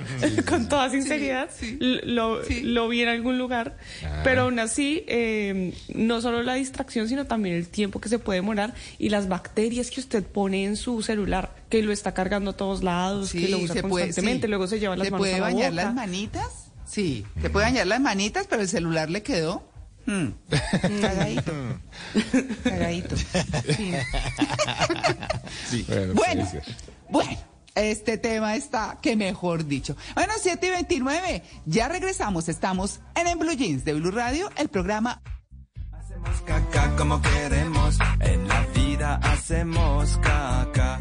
Con 0.49 0.69
toda 0.69 0.91
sinceridad. 0.91 1.49
Lo, 1.79 2.43
Sí. 2.45 2.63
lo 2.63 2.89
vi 2.89 3.03
en 3.03 3.09
algún 3.09 3.39
lugar. 3.39 3.77
Ah. 4.05 4.23
Pero 4.25 4.43
aún 4.43 4.59
así, 4.59 5.05
eh, 5.07 5.73
no 5.95 6.21
solo 6.21 6.43
la 6.43 6.55
distracción, 6.55 7.09
sino 7.09 7.27
también 7.27 7.55
el 7.55 7.69
tiempo 7.69 8.01
que 8.01 8.09
se 8.09 8.19
puede 8.19 8.39
demorar 8.41 8.75
y 8.99 9.11
las 9.11 9.29
bacterias 9.29 9.91
que 9.93 10.01
usted 10.01 10.25
pone 10.25 10.65
en 10.65 10.77
su 10.77 11.01
celular, 11.03 11.55
que 11.69 11.83
lo 11.85 11.93
está 11.93 12.13
cargando 12.15 12.51
a 12.51 12.57
todos 12.57 12.83
lados, 12.83 13.31
que 13.33 13.49
lo 13.49 13.59
usa 13.59 13.75
se 13.77 13.83
constantemente, 13.83 14.47
sí. 14.47 14.51
luego 14.51 14.67
se 14.67 14.81
lleva 14.81 14.97
las 14.97 15.05
¿Se 15.07 15.11
manos 15.13 15.23
puede 15.23 15.35
a 15.37 15.39
la 15.39 15.45
bañar 15.45 15.71
boca. 15.71 15.85
las 15.85 15.95
manitas? 15.95 16.49
Sí, 16.85 17.25
se 17.41 17.49
puede 17.51 17.67
bañar 17.67 17.87
las 17.87 18.01
manitas, 18.01 18.49
pero 18.51 18.63
el 18.63 18.69
celular 18.69 19.09
le 19.09 19.23
quedó. 19.23 19.70
Cagadito. 21.01 21.53
Cagadito. 22.65 23.17
Sí. 23.17 23.95
Bueno, 25.89 26.15
Bueno, 26.15 26.51
bueno, 27.09 27.39
este 27.75 28.19
tema 28.19 28.57
está 28.57 28.99
que 29.01 29.17
mejor 29.17 29.67
dicho. 29.67 29.97
Bueno, 30.15 30.33
7 30.39 30.67
y 30.67 30.71
29, 30.71 31.43
ya 31.67 31.89
regresamos. 31.89 32.49
Estamos 32.49 33.01
en 33.15 33.27
En 33.29 33.39
Blue 33.39 33.53
Jeans 33.53 33.85
de 33.85 33.95
Blue 33.95 34.11
Radio, 34.11 34.51
el 34.57 34.69
programa. 34.69 35.23
Hacemos 35.93 36.41
caca 36.43 36.97
como 36.97 37.23
queremos, 37.23 37.99
en 38.21 38.49
la 38.49 38.67
vida 38.75 39.21
hacemos 39.23 40.19
caca. 40.19 41.01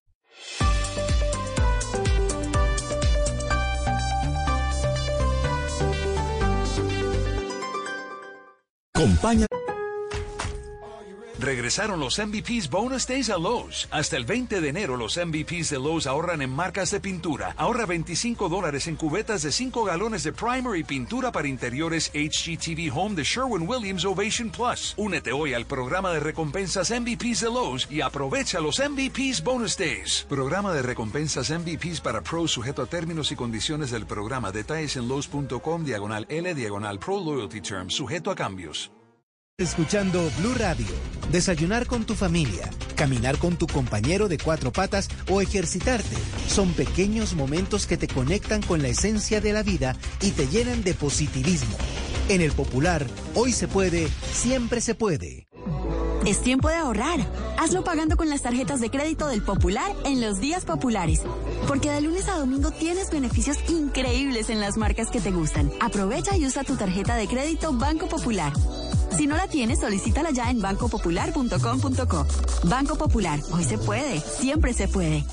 Compañía. 9.01 9.47
Regresaron 11.41 11.99
los 11.99 12.19
MVPs 12.19 12.69
Bonus 12.69 13.07
Days 13.07 13.31
a 13.31 13.37
Lowe's. 13.39 13.87
Hasta 13.89 14.15
el 14.15 14.25
20 14.25 14.61
de 14.61 14.69
enero 14.69 14.95
los 14.95 15.17
MVPs 15.17 15.71
de 15.71 15.79
Lowe's 15.79 16.05
ahorran 16.05 16.43
en 16.43 16.51
marcas 16.51 16.91
de 16.91 16.99
pintura. 16.99 17.55
Ahorra 17.57 17.87
25 17.87 18.47
dólares 18.47 18.85
en 18.85 18.95
cubetas 18.95 19.41
de 19.41 19.51
5 19.51 19.83
galones 19.83 20.21
de 20.21 20.33
primer 20.33 20.77
y 20.77 20.83
pintura 20.83 21.31
para 21.31 21.47
interiores 21.47 22.11
HGTV 22.13 22.95
Home 22.95 23.15
de 23.15 23.23
Sherwin-Williams 23.23 24.05
Ovation 24.05 24.51
Plus. 24.51 24.93
Únete 24.97 25.31
hoy 25.31 25.55
al 25.55 25.65
programa 25.65 26.13
de 26.13 26.19
recompensas 26.19 26.91
MVPs 26.91 27.41
de 27.41 27.47
Lowe's 27.47 27.87
y 27.89 28.01
aprovecha 28.01 28.59
los 28.59 28.79
MVPs 28.79 29.43
Bonus 29.43 29.75
Days. 29.75 30.27
Programa 30.29 30.71
de 30.73 30.83
recompensas 30.83 31.49
MVPs 31.49 32.01
para 32.01 32.21
pros 32.21 32.51
sujeto 32.51 32.83
a 32.83 32.85
términos 32.85 33.31
y 33.31 33.35
condiciones 33.35 33.89
del 33.89 34.05
programa. 34.05 34.51
Detalles 34.51 34.95
en 34.95 35.07
Lowe's.com 35.07 35.85
diagonal 35.85 36.27
L 36.29 36.53
diagonal 36.53 36.99
Pro 36.99 37.19
Loyalty 37.19 37.61
Terms. 37.61 37.95
Sujeto 37.95 38.29
a 38.29 38.35
cambios. 38.35 38.91
Escuchando 39.61 40.27
Blue 40.39 40.55
Radio. 40.57 40.87
Desayunar 41.31 41.85
con 41.85 42.03
tu 42.03 42.15
familia, 42.15 42.67
caminar 42.95 43.37
con 43.37 43.57
tu 43.57 43.67
compañero 43.67 44.27
de 44.27 44.39
cuatro 44.39 44.71
patas 44.71 45.07
o 45.29 45.39
ejercitarte. 45.39 46.15
Son 46.47 46.73
pequeños 46.73 47.35
momentos 47.35 47.85
que 47.85 47.95
te 47.95 48.07
conectan 48.07 48.63
con 48.63 48.81
la 48.81 48.87
esencia 48.87 49.39
de 49.39 49.53
la 49.53 49.61
vida 49.61 49.95
y 50.19 50.31
te 50.31 50.47
llenan 50.47 50.83
de 50.83 50.95
positivismo. 50.95 51.77
En 52.27 52.41
el 52.41 52.53
popular, 52.53 53.05
hoy 53.35 53.51
se 53.51 53.67
puede, 53.67 54.07
siempre 54.33 54.81
se 54.81 54.95
puede. 54.95 55.47
Es 56.25 56.41
tiempo 56.41 56.69
de 56.69 56.75
ahorrar. 56.75 57.19
Hazlo 57.59 57.83
pagando 57.83 58.17
con 58.17 58.29
las 58.29 58.41
tarjetas 58.41 58.79
de 58.79 58.89
crédito 58.89 59.27
del 59.27 59.43
Popular 59.43 59.91
en 60.05 60.21
los 60.21 60.39
días 60.39 60.65
populares. 60.65 61.21
Porque 61.67 61.91
de 61.91 62.01
lunes 62.01 62.27
a 62.29 62.37
domingo 62.37 62.71
tienes 62.71 63.11
beneficios 63.11 63.57
increíbles 63.69 64.49
en 64.49 64.59
las 64.59 64.77
marcas 64.77 65.09
que 65.09 65.21
te 65.21 65.31
gustan. 65.31 65.71
Aprovecha 65.79 66.35
y 66.35 66.47
usa 66.47 66.63
tu 66.63 66.75
tarjeta 66.77 67.15
de 67.15 67.27
crédito 67.27 67.73
Banco 67.73 68.07
Popular. 68.07 68.53
Si 69.17 69.27
no 69.27 69.35
la 69.35 69.47
tienes, 69.47 69.79
solicítala 69.79 70.31
ya 70.31 70.49
en 70.49 70.61
bancopopular.com.co. 70.61 72.27
Banco 72.63 72.95
Popular, 72.95 73.39
hoy 73.51 73.63
se 73.63 73.77
puede, 73.77 74.19
siempre 74.19 74.73
se 74.73 74.87
puede. 74.87 75.23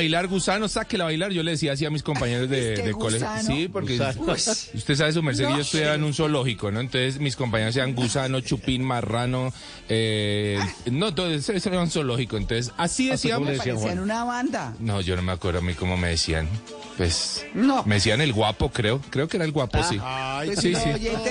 Bailar, 0.00 0.26
gusano, 0.26 0.68
sáquela 0.68 1.04
a 1.04 1.06
bailar. 1.06 1.30
Yo 1.32 1.42
le 1.42 1.52
decía 1.52 1.72
así 1.72 1.84
a 1.86 1.90
mis 1.90 2.02
compañeros 2.02 2.48
de, 2.50 2.74
Es 2.74 2.80
que 2.80 2.86
de 2.86 2.92
colegio. 2.92 3.26
gusano. 3.28 3.48
Sí, 3.56 3.68
porque 3.68 3.92
Gusano. 3.98 4.32
usted 4.74 4.94
sabe 4.96 5.12
su 5.12 5.22
merced 5.22 5.44
No. 5.44 5.56
yo 5.56 5.62
estudiaba 5.62 5.94
en 5.94 6.04
un 6.04 6.14
zoológico, 6.14 6.70
¿no? 6.70 6.80
Entonces 6.80 7.18
mis 7.20 7.36
compañeros 7.36 7.74
sean 7.74 7.94
gusano, 7.94 8.40
chupín, 8.40 8.82
marrano, 8.84 9.52
eh, 9.88 10.58
no, 10.90 11.14
todo 11.14 11.30
eso 11.30 11.52
eso 11.52 11.68
era 11.68 11.80
un 11.80 11.90
zoológico. 11.90 12.36
Entonces 12.36 12.72
así 12.76 13.10
Así 13.10 13.30
como 13.30 13.46
decíamos. 13.46 13.58
Parecían 13.58 13.76
Juan. 13.96 13.98
una 14.00 14.24
banda. 14.24 14.74
No, 14.80 15.00
yo 15.00 15.16
no 15.16 15.22
me 15.22 15.32
acuerdo 15.32 15.58
a 15.60 15.62
mí 15.62 15.74
cómo 15.74 15.96
me 15.96 16.08
decían. 16.08 16.48
Pues 16.96 17.46
No. 17.54 17.82
me 17.84 17.96
decían 17.96 18.20
el 18.20 18.32
guapo, 18.32 18.70
creo. 18.70 19.00
Creo 19.10 19.28
que 19.28 19.36
era 19.36 19.44
el 19.44 19.52
guapo, 19.52 19.82
sí. 19.82 19.98
Ay, 20.02 20.48
Pues 20.48 20.60
Sí, 20.60 20.72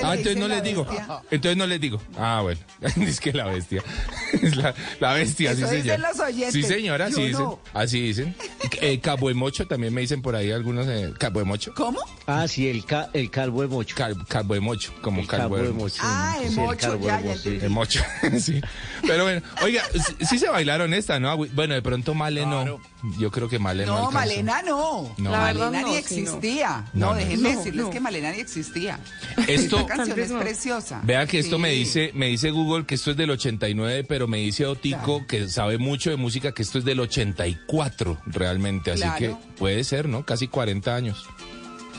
Ah, 0.04 0.16
entonces 0.16 0.38
no 0.38 0.48
les 0.48 0.64
digo. 0.64 0.84
bestia. 0.86 1.22
Entonces 1.32 1.58
no 1.58 1.68
les 1.68 1.80
digo. 1.82 2.02
Ah, 2.18 2.42
bueno. 2.44 2.60
es 3.08 3.20
que 3.20 3.34
la 3.34 3.46
bestia. 3.46 3.84
Es 4.42 4.56
la, 4.56 4.74
la 5.00 5.14
bestia, 5.14 5.52
Eso 5.52 5.68
sí, 5.68 5.78
dicen 5.78 5.96
señor. 5.96 6.00
los 6.12 6.20
oyentes. 6.20 6.54
Sí, 6.54 6.64
señora, 6.64 7.10
Yo 7.10 7.16
sí 7.16 7.22
dicen. 7.28 7.44
no. 7.44 7.60
Así 7.74 8.00
dicen. 8.02 8.36
Eh, 8.82 9.00
cabo 9.00 9.28
de 9.30 9.34
mocho 9.34 9.66
también 9.68 9.94
me 9.94 10.02
dicen 10.02 10.22
por 10.22 10.36
ahí 10.36 10.52
algunos. 10.52 10.88
Eh, 10.88 11.12
cabo 11.18 11.40
de 11.40 11.46
mocho. 11.46 11.74
¿Cómo? 11.76 12.00
Ah, 12.28 12.48
sí, 12.48 12.70
el, 12.70 12.86
ca- 12.86 13.10
el 13.14 13.32
calvo 13.32 13.62
de 13.64 13.68
mocho. 13.70 13.96
Cal- 13.96 14.16
cabo 14.28 14.54
de 14.54 14.60
mocho, 14.60 14.94
como 15.02 15.22
El 15.22 15.28
calvo 15.28 15.56
calvo 15.56 15.68
de 15.68 15.74
mocho. 15.74 16.02
Ah, 16.04 16.36
Sí, 16.40 16.44
el 16.46 16.50
el 16.52 16.56
mocho, 16.58 16.78
calvo 16.90 17.08
ya, 17.08 17.18
de 17.22 17.60
ya 17.60 17.70
mocho, 17.70 18.00
sí. 18.00 18.30
mocho, 18.30 18.40
sí. 18.40 18.62
Pero 19.02 19.24
bueno, 19.24 19.42
oiga, 19.64 19.84
sí, 20.30 20.38
se 20.38 20.48
bailaron 20.50 20.94
esta, 20.94 21.20
¿no? 21.20 21.36
Bueno, 21.38 21.74
de 21.74 21.82
pronto 21.82 22.14
Male 22.14 22.46
no. 22.46 22.80
Yo 23.18 23.32
creo 23.32 23.50
que 23.50 23.60
Male 23.60 23.86
no. 23.86 23.98
No. 24.04 24.12
Malena 24.12 24.62
no. 24.62 25.14
No. 25.18 25.32
La 25.32 25.46
verdad 25.46 25.72
no, 25.72 25.82
no. 25.82 25.88
Existía. 26.12 26.86
No, 26.94 27.08
No, 27.08 27.12
no. 27.12 27.16
déjenme 27.18 27.52
No, 27.54 27.58
decirles 27.58 27.86
no. 27.86 27.90
que 27.92 28.00
Malena 28.00 28.32
ni 28.32 28.40
existía. 28.40 29.00
Esto- 29.48 29.80
Esta 29.80 29.86
canción 29.96 30.20
es 30.20 30.32
no. 30.32 30.40
preciosa. 30.40 31.02
Vea 31.04 31.26
que 31.26 31.40
esto 31.40 31.58
me 31.60 31.70
dice, 31.72 32.12
me 32.14 32.28
dice 32.28 32.52
Google 32.52 32.86
que 32.86 32.96
esto 32.96 33.12
es 33.12 33.18
del 33.18 33.30
89, 33.32 34.04
pero 34.04 34.28
me 34.28 34.38
dice 34.38 34.66
Otico 34.66 35.00
Claro. 35.20 35.28
que 35.28 35.48
sabe 35.50 35.78
mucho 35.78 36.10
de 36.10 36.16
música 36.18 36.52
que 36.54 36.62
esto 36.64 36.78
es 36.80 36.86
del 36.86 37.00
84 37.00 38.20
realmente, 38.26 38.92
así 38.92 39.02
Claro. 39.02 39.18
que 39.20 39.36
puede 39.58 39.84
ser, 39.84 40.08
¿no? 40.08 40.26
Casi 40.26 40.48
40 40.48 40.96
años. 40.96 41.26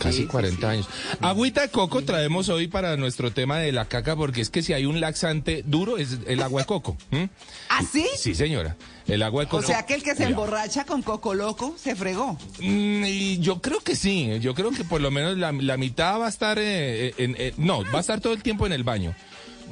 Casi 0.00 0.16
Sí, 0.16 0.22
sí, 0.22 0.28
40 0.28 0.58
sí. 0.60 0.64
años. 0.66 0.88
Agüita 1.20 1.60
de 1.60 1.68
coco 1.68 2.02
traemos 2.02 2.48
hoy 2.48 2.66
para 2.68 2.96
nuestro 2.96 3.30
tema 3.32 3.58
de 3.58 3.70
la 3.70 3.84
caca, 3.84 4.16
porque 4.16 4.40
es 4.40 4.48
que 4.50 4.62
si 4.62 4.72
hay 4.72 4.86
un 4.86 4.98
laxante 5.00 5.62
duro 5.66 5.98
es 5.98 6.18
el 6.26 6.42
agua 6.42 6.62
de 6.62 6.66
coco. 6.66 6.96
¿m? 7.10 7.28
¿Ah, 7.68 7.82
sí? 7.90 8.06
Sí, 8.16 8.34
señora. 8.34 8.76
El 9.06 9.22
agua 9.22 9.42
de 9.42 9.46
O 9.46 9.50
coco. 9.50 9.62
sea 9.66 9.84
que 9.86 9.94
el 9.94 10.02
que 10.02 10.14
se 10.14 10.24
emborracha 10.24 10.84
con 10.84 11.02
Coco 11.02 11.34
Loco 11.34 11.74
se 11.78 11.94
fregó. 11.96 12.38
Mm, 12.60 13.04
y 13.06 13.38
yo 13.40 13.60
creo 13.60 13.80
que 13.80 13.94
sí, 13.94 14.38
yo 14.40 14.54
creo 14.54 14.70
que 14.70 14.84
por 14.84 15.00
lo 15.00 15.10
menos 15.10 15.36
la, 15.36 15.52
la 15.52 15.76
mitad 15.76 16.18
va 16.20 16.26
a 16.26 16.28
estar, 16.30 16.58
eh, 16.60 17.12
en, 17.18 17.34
eh, 17.38 17.52
no, 17.58 17.82
va 17.92 17.98
a 17.98 18.00
estar 18.00 18.20
todo 18.20 18.32
el 18.32 18.42
tiempo 18.42 18.66
en 18.66 18.72
el 18.72 18.84
baño. 18.84 19.14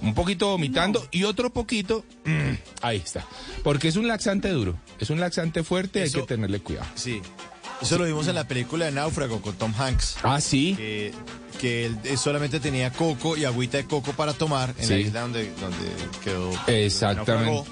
Un 0.03 0.15
poquito 0.15 0.49
vomitando 0.49 1.07
y 1.11 1.25
otro 1.25 1.51
poquito, 1.51 2.05
mm, 2.25 2.53
ahí 2.83 2.99
está. 2.99 3.25
Porque 3.65 3.89
es 3.89 3.97
un 3.97 4.07
laxante 4.07 4.49
duro, 4.51 4.79
es 5.01 5.11
un 5.11 5.19
laxante 5.21 5.63
fuerte, 5.65 6.01
hay 6.03 6.07
Eso- 6.09 6.21
que 6.21 6.27
tenerle 6.35 6.61
cuidado. 6.61 6.87
Sí. 6.95 7.21
Eso 7.81 7.97
lo 7.99 8.05
vimos 8.05 8.27
en 8.29 8.35
la 8.35 8.45
película 8.49 8.87
de 8.87 8.93
Náufrago 8.93 9.41
con 9.41 9.55
Tom 9.55 9.73
Hanks. 9.79 10.17
Ah, 10.23 10.41
sí. 10.41 10.75
Que, 10.77 11.13
que 11.61 11.87
él 11.87 11.99
eh, 12.05 12.17
solamente 12.17 12.59
tenía 12.61 12.91
coco 12.93 13.37
y 13.37 13.45
agüita 13.45 13.77
de 13.79 13.85
coco 13.85 14.13
para 14.13 14.33
tomar 14.33 14.75
en 14.79 14.89
la 14.89 14.97
isla 14.99 15.21
donde, 15.23 15.53
donde 15.61 15.87
quedó. 16.25 16.51
Exactamente. 16.67 17.71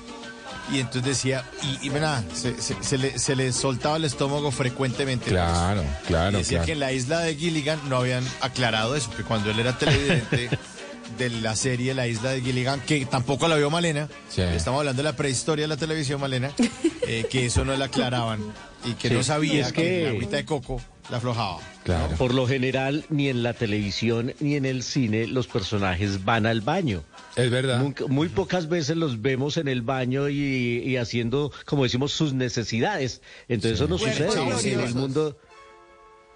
Y 0.73 0.79
entonces 0.81 1.05
decía, 1.05 1.45
y, 1.63 1.87
y 1.87 1.91
nada, 1.91 2.25
se, 2.35 2.61
se- 2.61 2.83
se 2.83 2.99
le, 2.99 3.19
se 3.21 3.37
le 3.37 3.53
soltaba 3.53 3.97
el 3.99 4.05
estómago 4.05 4.51
frecuentemente. 4.51 5.27
Claro, 5.27 5.85
claro, 6.09 6.37
Y 6.39 6.41
decía 6.41 6.59
claro. 6.59 6.67
que 6.67 6.73
en 6.73 6.81
la 6.81 6.93
isla 6.93 7.21
de 7.21 7.37
Gilligan 7.37 7.89
no 7.89 7.99
habían 7.99 8.25
aclarado 8.41 8.97
eso, 8.97 9.11
que 9.17 9.23
cuando 9.23 9.51
él 9.53 9.61
era 9.61 9.79
televidente 9.79 10.51
de 11.19 11.31
la 11.31 11.55
serie 11.55 11.95
La 11.95 12.09
isla 12.09 12.31
de 12.31 12.41
Gilligan, 12.43 12.81
que 12.81 13.07
tampoco 13.07 13.47
la 13.47 13.55
vio 13.55 13.71
Malena, 13.71 14.09
Sí. 14.29 14.43
estamos 14.43 14.81
hablando 14.81 15.03
de 15.05 15.09
la 15.09 15.15
prehistoria 15.17 15.65
de 15.65 15.69
la 15.69 15.77
televisión, 15.77 16.21
Malena, 16.21 16.51
eh, 17.07 17.27
que 17.31 17.47
eso 17.47 17.65
no 17.65 17.77
la 17.77 17.85
aclaraban 17.85 18.41
y 18.87 18.93
que 18.95 19.09
Sí. 19.09 19.14
no 19.14 19.23
sabía 19.23 19.66
Es 19.66 19.73
que, 19.73 19.83
que- 19.83 20.02
la 20.05 20.11
agüita 20.11 20.37
de 20.37 20.45
coco 20.45 20.81
la 21.11 21.19
aflojaba. 21.19 21.59
Claro. 21.85 22.16
Por 22.16 22.35
lo 22.35 22.47
general, 22.49 23.05
ni 23.11 23.28
en 23.28 23.43
la 23.43 23.52
televisión 23.55 24.35
ni 24.40 24.57
en 24.57 24.64
el 24.64 24.83
cine 24.83 25.26
los 25.26 25.47
personajes 25.47 26.25
van 26.25 26.47
al 26.47 26.61
baño. 26.62 27.02
Es 27.37 27.50
verdad. 27.50 27.85
Muy 28.09 28.28
pocas 28.28 28.69
veces 28.69 28.97
los 28.97 29.21
vemos 29.21 29.57
en 29.57 29.69
el 29.69 29.83
baño 29.83 30.28
y, 30.28 30.83
y 30.85 30.97
haciendo, 30.97 31.52
como 31.64 31.85
decimos, 31.85 32.12
sus 32.12 32.33
necesidades. 32.33 33.21
Entonces 33.49 33.78
eso 33.78 33.88
no 33.88 33.99
Cuerpos 33.99 34.35
sucede 34.35 34.73
en 34.75 34.81
el 34.81 34.95
mundo. 34.95 35.38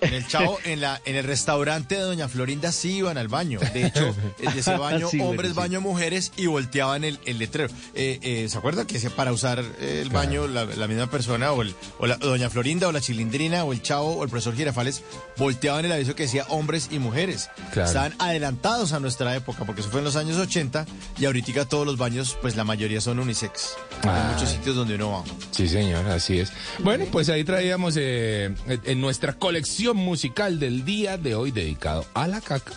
En 0.00 0.14
el 0.14 0.26
chavo, 0.26 0.58
en 0.65 0.80
la, 0.80 1.00
en 1.04 1.17
el 1.17 1.25
restaurante 1.25 1.97
de 1.97 2.00
Doña 2.00 2.28
Florinda 2.28 2.73
sí 2.73 2.97
iban 2.97 3.19
al 3.19 3.28
baño. 3.28 3.60
De 3.75 3.86
hecho, 3.86 4.15
en 4.39 4.58
ese 4.58 4.76
baño, 4.76 5.08
Sí, 5.10 5.19
bueno, 5.19 5.30
hombres, 5.30 5.50
sí. 5.52 5.56
baño, 5.56 5.80
mujeres, 5.80 6.32
y 6.36 6.47
volteaban 6.47 7.04
el, 7.04 7.19
el 7.26 7.39
letrero. 7.39 7.73
Eh, 7.95 8.19
eh, 8.23 8.47
¿Se 8.49 8.56
acuerdan 8.56 8.86
que 8.86 8.99
para 9.10 9.32
usar 9.32 9.63
eh, 9.80 10.00
el 10.02 10.10
baño 10.10 10.47
la, 10.47 10.65
la 10.65 10.86
misma 10.89 11.10
persona, 11.10 11.52
o, 11.52 11.63
el, 11.63 11.75
o 11.99 12.06
la, 12.06 12.17
Doña 12.17 12.49
Florinda, 12.49 12.89
o 12.89 12.93
la 12.93 13.00
Chilindrina, 13.00 13.65
o 13.65 13.73
el 13.73 13.82
chavo, 13.82 14.17
o 14.17 14.25
el 14.25 14.30
profesor 14.30 14.54
Girafales, 14.54 15.02
volteaban 15.36 15.84
el 15.84 15.93
aviso 15.93 16.15
que 16.15 16.23
decía 16.23 16.47
hombres 16.49 16.89
y 16.91 16.99
mujeres? 16.99 17.50
Claro. 17.73 17.89
Estaban 17.89 18.15
adelantados 18.19 18.93
a 18.93 19.00
nuestra 19.00 19.34
época, 19.36 19.65
porque 19.65 19.80
eso 19.82 19.91
fue 19.91 20.00
en 20.00 20.04
los 20.04 20.17
años 20.17 20.36
80, 20.39 20.86
y 21.19 21.25
ahorita 21.26 21.50
todos 21.65 21.86
los 21.86 21.97
baños, 21.97 22.36
pues 22.41 22.56
la 22.56 22.65
mayoría 22.65 23.00
son 23.00 23.19
unisex. 23.19 23.75
Ah. 24.04 24.23
En 24.28 24.34
muchos 24.34 24.50
sitios 24.50 24.76
donde 24.76 24.95
uno 24.95 25.10
va. 25.10 25.25
Sí, 25.50 25.69
señor, 25.69 26.06
así 26.08 26.39
es. 26.39 26.52
Bueno, 26.78 27.06
pues 27.10 27.28
ahí 27.28 27.45
traíamos 27.45 27.95
eh, 27.97 28.54
en 28.67 29.00
nuestra 29.00 29.32
colección 29.34 29.90
musical 29.95 30.59
del 30.59 30.85
día 30.85 31.17
de 31.17 31.35
hoy 31.35 31.50
dedicado 31.50 32.05
a 32.15 32.26
la 32.26 32.41
caca. 32.41 32.73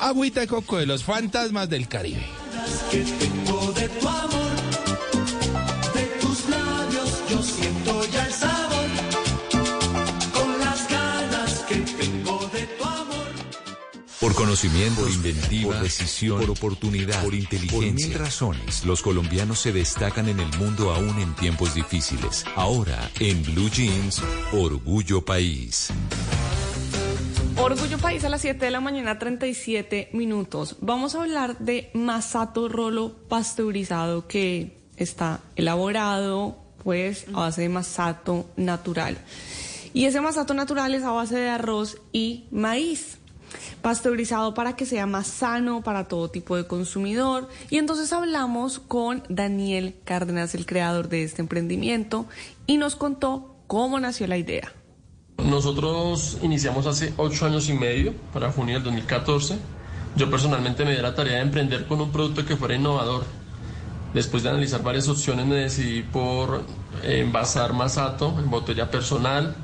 Agüita 0.00 0.40
de 0.40 0.46
coco 0.46 0.78
de 0.78 0.86
los 0.86 1.04
fantasmas 1.04 1.68
del 1.68 1.88
Caribe. 1.88 2.26
Por 14.20 14.34
conocimiento, 14.34 15.02
por 15.02 15.10
inventiva, 15.10 15.74
por 15.74 15.82
decisión, 15.82 16.40
por 16.40 16.50
oportunidad, 16.50 17.22
por 17.22 17.34
inteligencia. 17.34 18.06
Por 18.06 18.14
mil 18.14 18.14
razones, 18.14 18.84
los 18.86 19.02
colombianos 19.02 19.58
se 19.58 19.72
destacan 19.72 20.30
en 20.30 20.40
el 20.40 20.48
mundo 20.56 20.94
aún 20.94 21.18
en 21.18 21.34
tiempos 21.34 21.74
difíciles. 21.74 22.46
Ahora, 22.54 23.10
en 23.20 23.42
Blue 23.42 23.68
Jeans, 23.68 24.22
Orgullo 24.52 25.22
País. 25.22 25.90
Orgullo 27.58 27.98
País 27.98 28.24
a 28.24 28.30
las 28.30 28.40
7 28.40 28.64
de 28.64 28.70
la 28.70 28.80
mañana, 28.80 29.18
37 29.18 30.08
minutos. 30.14 30.76
Vamos 30.80 31.14
a 31.14 31.20
hablar 31.20 31.58
de 31.58 31.90
masato 31.92 32.70
rolo 32.70 33.14
pasteurizado 33.28 34.26
que 34.26 34.78
está 34.96 35.42
elaborado 35.56 36.56
pues 36.82 37.26
a 37.34 37.40
base 37.40 37.62
de 37.62 37.68
masato 37.68 38.48
natural. 38.56 39.18
Y 39.92 40.06
ese 40.06 40.22
masato 40.22 40.54
natural 40.54 40.94
es 40.94 41.02
a 41.02 41.10
base 41.10 41.36
de 41.36 41.50
arroz 41.50 41.98
y 42.12 42.46
maíz. 42.50 43.18
Pasteurizado 43.82 44.54
para 44.54 44.74
que 44.74 44.86
sea 44.86 45.06
más 45.06 45.26
sano 45.26 45.82
para 45.82 46.08
todo 46.08 46.28
tipo 46.28 46.56
de 46.56 46.66
consumidor. 46.66 47.48
Y 47.70 47.78
entonces 47.78 48.12
hablamos 48.12 48.78
con 48.78 49.22
Daniel 49.28 49.96
Cárdenas, 50.04 50.54
el 50.54 50.66
creador 50.66 51.08
de 51.08 51.22
este 51.22 51.42
emprendimiento, 51.42 52.26
y 52.66 52.78
nos 52.78 52.96
contó 52.96 53.54
cómo 53.66 54.00
nació 54.00 54.26
la 54.26 54.36
idea. 54.36 54.72
Nosotros 55.38 56.38
iniciamos 56.42 56.86
hace 56.86 57.12
ocho 57.16 57.46
años 57.46 57.68
y 57.68 57.74
medio, 57.74 58.14
para 58.32 58.50
junio 58.50 58.74
del 58.74 58.84
2014. 58.84 59.58
Yo 60.16 60.30
personalmente 60.30 60.84
me 60.84 60.92
di 60.92 61.02
la 61.02 61.14
tarea 61.14 61.36
de 61.36 61.42
emprender 61.42 61.86
con 61.86 62.00
un 62.00 62.10
producto 62.10 62.44
que 62.44 62.56
fuera 62.56 62.74
innovador. 62.74 63.24
Después 64.14 64.42
de 64.42 64.48
analizar 64.48 64.82
varias 64.82 65.08
opciones 65.08 65.44
me 65.44 65.56
decidí 65.56 66.02
por 66.02 66.62
envasar 67.02 67.74
masato 67.74 68.34
en 68.38 68.48
botella 68.48 68.90
personal, 68.90 69.54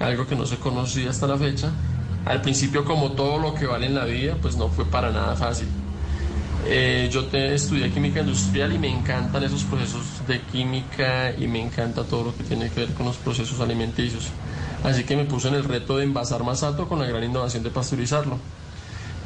algo 0.00 0.26
que 0.26 0.34
no 0.34 0.46
se 0.46 0.56
conocía 0.56 1.10
hasta 1.10 1.28
la 1.28 1.38
fecha. 1.38 1.70
Al 2.26 2.40
principio, 2.40 2.84
como 2.84 3.12
todo 3.12 3.38
lo 3.38 3.54
que 3.54 3.66
vale 3.66 3.86
en 3.86 3.94
la 3.94 4.04
vida, 4.04 4.36
pues 4.40 4.56
no 4.56 4.68
fue 4.68 4.86
para 4.86 5.10
nada 5.10 5.36
fácil. 5.36 5.68
Eh, 6.66 7.10
yo 7.12 7.26
te, 7.26 7.54
estudié 7.54 7.90
química 7.90 8.20
industrial 8.20 8.72
y 8.72 8.78
me 8.78 8.88
encantan 8.88 9.44
esos 9.44 9.64
procesos 9.64 10.26
de 10.26 10.40
química 10.40 11.34
y 11.36 11.46
me 11.46 11.60
encanta 11.60 12.04
todo 12.04 12.24
lo 12.24 12.36
que 12.36 12.42
tiene 12.42 12.70
que 12.70 12.80
ver 12.80 12.94
con 12.94 13.04
los 13.04 13.16
procesos 13.16 13.60
alimenticios. 13.60 14.30
Así 14.82 15.04
que 15.04 15.16
me 15.16 15.26
puse 15.26 15.48
en 15.48 15.54
el 15.54 15.64
reto 15.64 15.98
de 15.98 16.04
envasar 16.04 16.42
masato 16.42 16.88
con 16.88 16.98
la 16.98 17.06
gran 17.06 17.22
innovación 17.22 17.62
de 17.62 17.70
pasteurizarlo. 17.70 18.38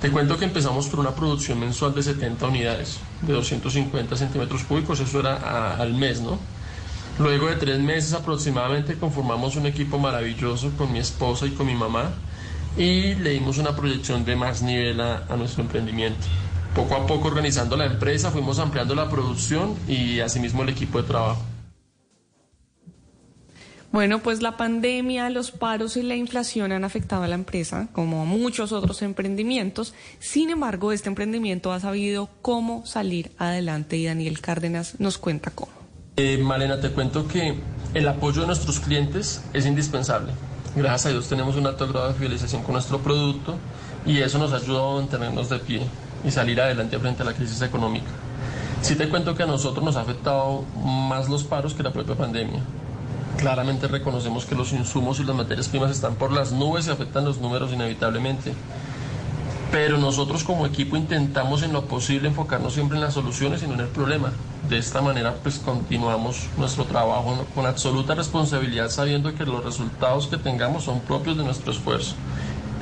Te 0.02 0.10
cuento 0.10 0.36
que 0.36 0.44
empezamos 0.44 0.88
por 0.88 0.98
una 0.98 1.14
producción 1.14 1.60
mensual 1.60 1.94
de 1.94 2.02
70 2.02 2.46
unidades, 2.46 2.98
de 3.22 3.32
250 3.32 4.16
centímetros 4.16 4.64
cúbicos, 4.64 4.98
eso 5.00 5.20
era 5.20 5.76
al 5.76 5.94
mes, 5.94 6.20
¿no? 6.20 6.38
Luego 7.18 7.48
de 7.48 7.56
tres 7.56 7.80
meses 7.80 8.12
aproximadamente 8.12 8.96
conformamos 8.96 9.56
un 9.56 9.66
equipo 9.66 9.98
maravilloso 9.98 10.70
con 10.78 10.92
mi 10.92 11.00
esposa 11.00 11.46
y 11.46 11.50
con 11.50 11.66
mi 11.66 11.74
mamá 11.74 12.12
y 12.76 13.14
le 13.14 13.30
dimos 13.30 13.58
una 13.58 13.74
proyección 13.74 14.24
de 14.24 14.36
más 14.36 14.62
nivel 14.62 15.00
a, 15.00 15.24
a 15.28 15.36
nuestro 15.36 15.62
emprendimiento. 15.62 16.26
Poco 16.74 16.94
a 16.94 17.06
poco 17.06 17.28
organizando 17.28 17.76
la 17.76 17.86
empresa 17.86 18.30
fuimos 18.30 18.58
ampliando 18.58 18.94
la 18.94 19.08
producción 19.08 19.74
y 19.88 20.20
asimismo 20.20 20.62
el 20.62 20.68
equipo 20.68 21.00
de 21.00 21.08
trabajo. 21.08 21.42
Bueno, 23.90 24.18
pues 24.18 24.42
la 24.42 24.58
pandemia, 24.58 25.30
los 25.30 25.50
paros 25.50 25.96
y 25.96 26.02
la 26.02 26.14
inflación 26.14 26.72
han 26.72 26.84
afectado 26.84 27.22
a 27.22 27.28
la 27.28 27.34
empresa, 27.34 27.88
como 27.92 28.20
a 28.20 28.24
muchos 28.26 28.70
otros 28.70 29.00
emprendimientos. 29.00 29.94
Sin 30.18 30.50
embargo, 30.50 30.92
este 30.92 31.08
emprendimiento 31.08 31.72
ha 31.72 31.80
sabido 31.80 32.28
cómo 32.42 32.84
salir 32.84 33.32
adelante 33.38 33.96
y 33.96 34.04
Daniel 34.04 34.40
Cárdenas 34.40 35.00
nos 35.00 35.16
cuenta 35.16 35.50
cómo. 35.52 35.72
Eh, 36.16 36.36
Malena, 36.36 36.80
te 36.80 36.90
cuento 36.90 37.26
que 37.26 37.54
El 37.94 38.06
apoyo 38.06 38.42
de 38.42 38.48
nuestros 38.48 38.80
clientes 38.80 39.42
es 39.54 39.64
indispensable. 39.64 40.32
Gracias 40.76 41.06
a 41.06 41.08
Dios 41.10 41.28
tenemos 41.28 41.56
un 41.56 41.66
alto 41.66 41.88
grado 41.88 42.08
de 42.08 42.14
fidelización 42.14 42.62
con 42.62 42.74
nuestro 42.74 42.98
producto 42.98 43.56
y 44.04 44.18
eso 44.18 44.38
nos 44.38 44.52
ha 44.52 44.56
ayudado 44.56 44.92
a 44.92 45.00
mantenernos 45.00 45.48
de 45.48 45.58
pie 45.58 45.82
y 46.24 46.30
salir 46.30 46.60
adelante 46.60 46.98
frente 46.98 47.22
a 47.22 47.26
la 47.26 47.32
crisis 47.32 47.60
económica. 47.62 48.10
Sí 48.82 48.94
te 48.94 49.08
cuento 49.08 49.34
que 49.34 49.42
a 49.42 49.46
nosotros 49.46 49.84
nos 49.84 49.96
ha 49.96 50.02
afectado 50.02 50.62
más 50.76 51.28
los 51.28 51.42
paros 51.44 51.74
que 51.74 51.82
la 51.82 51.92
propia 51.92 52.14
pandemia. 52.14 52.60
Claramente 53.38 53.88
reconocemos 53.88 54.44
que 54.46 54.54
los 54.54 54.72
insumos 54.72 55.20
y 55.20 55.24
las 55.24 55.34
materias 55.34 55.68
primas 55.68 55.90
están 55.90 56.14
por 56.16 56.32
las 56.32 56.52
nubes 56.52 56.86
y 56.86 56.90
afectan 56.90 57.24
los 57.24 57.38
números 57.38 57.72
inevitablemente. 57.72 58.52
Pero 59.70 59.98
nosotros 59.98 60.44
como 60.44 60.64
equipo 60.64 60.96
intentamos 60.96 61.62
en 61.62 61.74
lo 61.74 61.84
posible 61.84 62.28
enfocarnos 62.28 62.72
siempre 62.72 62.96
en 62.96 63.04
las 63.04 63.14
soluciones 63.14 63.62
y 63.62 63.66
no 63.66 63.74
en 63.74 63.80
el 63.80 63.88
problema. 63.88 64.32
De 64.68 64.78
esta 64.78 65.02
manera 65.02 65.34
pues 65.42 65.58
continuamos 65.58 66.48
nuestro 66.56 66.84
trabajo 66.84 67.44
con 67.54 67.66
absoluta 67.66 68.14
responsabilidad 68.14 68.88
sabiendo 68.88 69.34
que 69.34 69.44
los 69.44 69.64
resultados 69.64 70.26
que 70.26 70.38
tengamos 70.38 70.84
son 70.84 71.00
propios 71.00 71.36
de 71.36 71.44
nuestro 71.44 71.72
esfuerzo, 71.72 72.16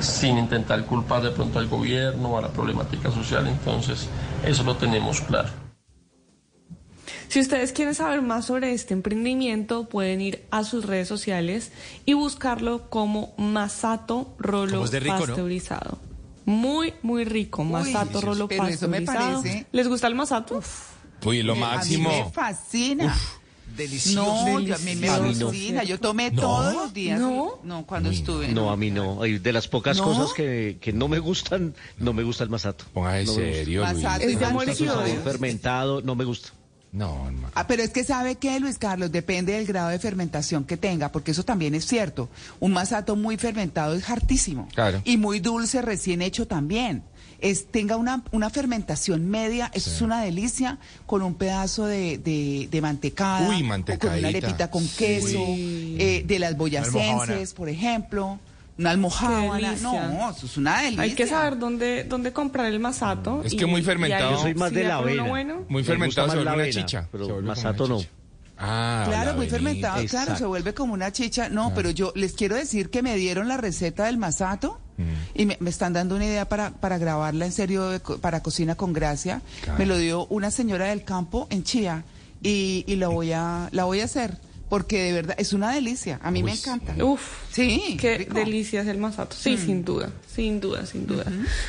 sin 0.01 0.39
intentar 0.39 0.85
culpar 0.85 1.23
de 1.23 1.31
pronto 1.31 1.59
al 1.59 1.67
gobierno 1.67 2.31
o 2.31 2.39
a 2.39 2.43
la 2.43 2.49
problemática 2.49 3.11
social. 3.11 3.49
Entonces 3.49 4.09
eso 4.45 4.63
lo 4.63 4.77
tenemos 4.77 5.21
claro. 5.21 5.49
Si 7.29 7.41
ustedes 7.41 7.73
quieren 7.73 7.95
saber 7.95 8.23
más 8.23 8.47
sobre 8.47 8.73
este 8.73 8.95
emprendimiento, 8.95 9.89
pueden 9.89 10.21
ir 10.21 10.47
a 10.51 10.65
sus 10.65 10.87
redes 10.87 11.09
sociales 11.09 11.73
y 12.05 12.15
buscarlo 12.15 12.89
como 12.89 13.35
Masato 13.37 14.35
Rolo 14.39 14.85
Como 14.85 15.27
¿no? 15.27 16.06
Muy, 16.47 16.95
muy 17.03 17.25
rico. 17.25 17.65
Masato 17.65 18.21
Rolo 18.21 18.49
pero 18.49 18.67
eso 18.67 18.89
me 18.89 19.03
pasteurizado. 19.03 19.43
parece- 19.43 19.67
¿Les 19.73 19.89
gusta 19.89 20.07
el 20.07 20.15
masato? 20.15 20.63
Uy, 21.25 21.43
lo 21.43 21.53
A 21.53 21.57
mí 21.57 21.61
máximo. 21.61 22.09
me 22.09 22.31
fascina. 22.33 23.17
Delicioso. 23.77 24.25
No, 24.25 24.61
yo- 24.61 24.75
a 24.75 24.79
mí 24.79 24.95
me 24.95 25.09
A 25.11 25.19
mí 25.19 25.35
no. 25.35 25.49
fascina. 25.49 25.83
Yo 25.85 25.99
tomé 26.01 26.31
todos 26.31 26.73
los 26.73 26.95
días. 26.95 27.21
No, 27.21 27.59
no 27.65 27.85
cuando 27.85 28.11
estuve. 28.11 28.49
No, 28.49 28.71
a 28.71 28.77
mí 28.77 28.91
no. 28.91 29.21
Hay 29.23 29.39
De 29.39 29.53
las 29.53 29.67
pocas 29.69 29.99
¿No? 29.99 30.05
cosas 30.05 30.33
que, 30.35 30.79
que 30.81 30.93
no 30.93 31.09
me 31.09 31.19
gustan, 31.19 31.75
no 31.99 32.13
me 32.13 32.23
gusta 32.23 32.45
el 32.45 32.51
masato. 32.51 32.85
No 32.95 33.03
me 33.03 33.21
gusta. 33.25 33.35
serio, 33.35 33.85
Luis. 33.85 34.03
Masato 34.03 34.25
Es 34.25 34.31
y 34.33 34.87
sabor 34.87 35.23
fermentado, 35.25 36.01
no 36.01 36.15
me 36.15 36.25
gusta. 36.25 36.51
No, 36.97 37.31
no. 37.31 37.51
Ah, 37.55 37.67
pero 37.67 37.83
es 37.83 37.91
que 37.91 38.05
sabe 38.05 38.37
que 38.37 38.59
Luis 38.59 38.79
Carlos 38.79 39.13
depende 39.13 39.53
del 39.53 39.67
grado 39.67 39.91
de 39.91 39.99
fermentación 39.99 40.65
que 40.65 40.79
tenga, 40.79 41.13
porque 41.13 41.33
eso 41.33 41.45
también 41.45 41.75
es 41.75 41.87
cierto. 41.87 42.31
Un 42.59 42.73
masato 42.73 43.17
muy 43.17 43.37
fermentado 43.37 43.95
es 43.95 44.09
hartísimo. 44.09 44.67
Claro. 44.75 45.03
Y 45.05 45.19
muy 45.19 45.41
dulce 45.41 45.83
recién 45.83 46.23
hecho 46.23 46.47
también. 46.47 47.03
Es, 47.39 47.67
tenga 47.67 47.99
una, 47.99 48.25
una 48.33 48.49
fermentación 48.49 49.29
media, 49.29 49.71
eso 49.75 49.91
es 49.91 50.01
una 50.01 50.23
delicia, 50.23 50.79
con 51.05 51.21
un 51.21 51.35
pedazo 51.35 51.85
de, 51.85 52.17
de, 52.17 52.67
de 52.71 52.81
mantecada. 52.81 53.47
Uy, 53.47 53.63
o 53.63 53.99
con 53.99 54.13
una 54.19 54.29
arepita 54.29 54.71
con 54.71 54.89
queso, 54.89 55.39
eh, 55.39 56.25
de 56.27 56.39
las 56.39 56.57
boyacenses, 56.57 57.53
por 57.53 57.69
ejemplo. 57.69 58.39
Una 58.79 58.91
almojábana. 58.91 59.73
No, 59.81 60.31
eso 60.31 60.47
es 60.47 60.57
una 60.57 60.83
delicia. 60.83 61.03
Hay 61.03 61.15
que 61.15 61.27
saber 61.27 61.59
dónde, 61.59 62.05
dónde 62.05 62.33
comprar 62.33 62.67
el 62.67 62.79
masato. 62.79 63.43
Es 63.45 63.55
y- 63.55 63.57
que 63.57 63.67
muy 63.67 63.83
fermentado. 63.83 64.33
Yo 64.33 64.39
soy 64.43 64.55
más 64.55 64.73
de 64.73 64.85
la 64.85 64.97
avena. 64.97 65.23
bueno. 65.25 65.65
Muy 65.69 65.83
fermentado 65.85 66.29
se 66.29 66.37
vuelve 66.37 66.53
una 66.55 66.71
chicha. 66.71 67.09
pero 67.11 67.25
Se 67.27 67.33
vuelve 67.33 67.47
como 67.47 67.57
masato 67.57 67.89
no. 67.89 68.01
Ah, 68.59 69.05
Claro, 69.07 69.31
la 69.33 69.37
muy 69.37 69.49
fermentado, 69.51 70.03
claro, 70.07 70.35
se 70.37 70.47
vuelve 70.47 70.73
como 70.73 70.95
una 70.95 71.13
chicha. 71.13 71.49
No, 71.51 71.73
pero 71.75 71.91
yo 71.91 72.13
les 72.15 72.33
quiero 72.33 72.55
decir 72.57 72.89
que 72.89 73.03
me 73.03 73.15
dieron 73.17 73.49
la 73.49 73.57
receta 73.59 74.07
del 74.07 74.17
masato 74.17 74.81
Mm. 74.97 75.03
y 75.35 75.45
me, 75.47 75.57
me 75.61 75.69
están 75.69 75.93
dando 75.93 76.17
una 76.17 76.25
idea 76.25 76.49
para, 76.49 76.71
para 76.71 76.97
grabarla 76.97 77.45
en 77.45 77.53
serio 77.53 77.91
de 77.91 78.01
co- 78.01 78.17
para 78.17 78.43
Cocina 78.43 78.75
con 78.75 78.95
Gracia. 78.95 79.43
Claro. 79.63 79.79
Me 79.79 79.85
lo 79.85 79.99
dio 79.99 80.25
una 80.29 80.51
señora 80.51 80.87
del 80.87 81.05
campo 81.05 81.47
en 81.51 81.65
Chía 81.65 82.05
y, 82.43 82.83
y 82.87 82.97
lo 82.97 83.11
voy 83.11 83.33
a, 83.33 83.69
la 83.73 83.85
voy 83.85 84.01
a 84.01 84.05
hacer 84.05 84.39
porque 84.69 85.03
de 85.03 85.13
verdad 85.13 85.37
es 85.39 85.53
una 85.53 85.73
delicia. 85.73 86.19
A 86.23 86.31
mí 86.31 86.43
me 86.43 86.53
encanta. 86.53 86.95
Uf, 87.05 87.21
Sí, 87.51 87.97
qué 88.01 88.19
rico. 88.19 88.35
delicia 88.35 88.81
es 88.83 88.89
el 88.89 88.99
masato. 88.99 89.37
Sí, 89.37 89.57
sin 89.57 89.85
duda, 89.85 90.11
sin 90.27 90.61
duda, 90.61 90.85
sin 90.87 91.07
duda. 91.07 91.25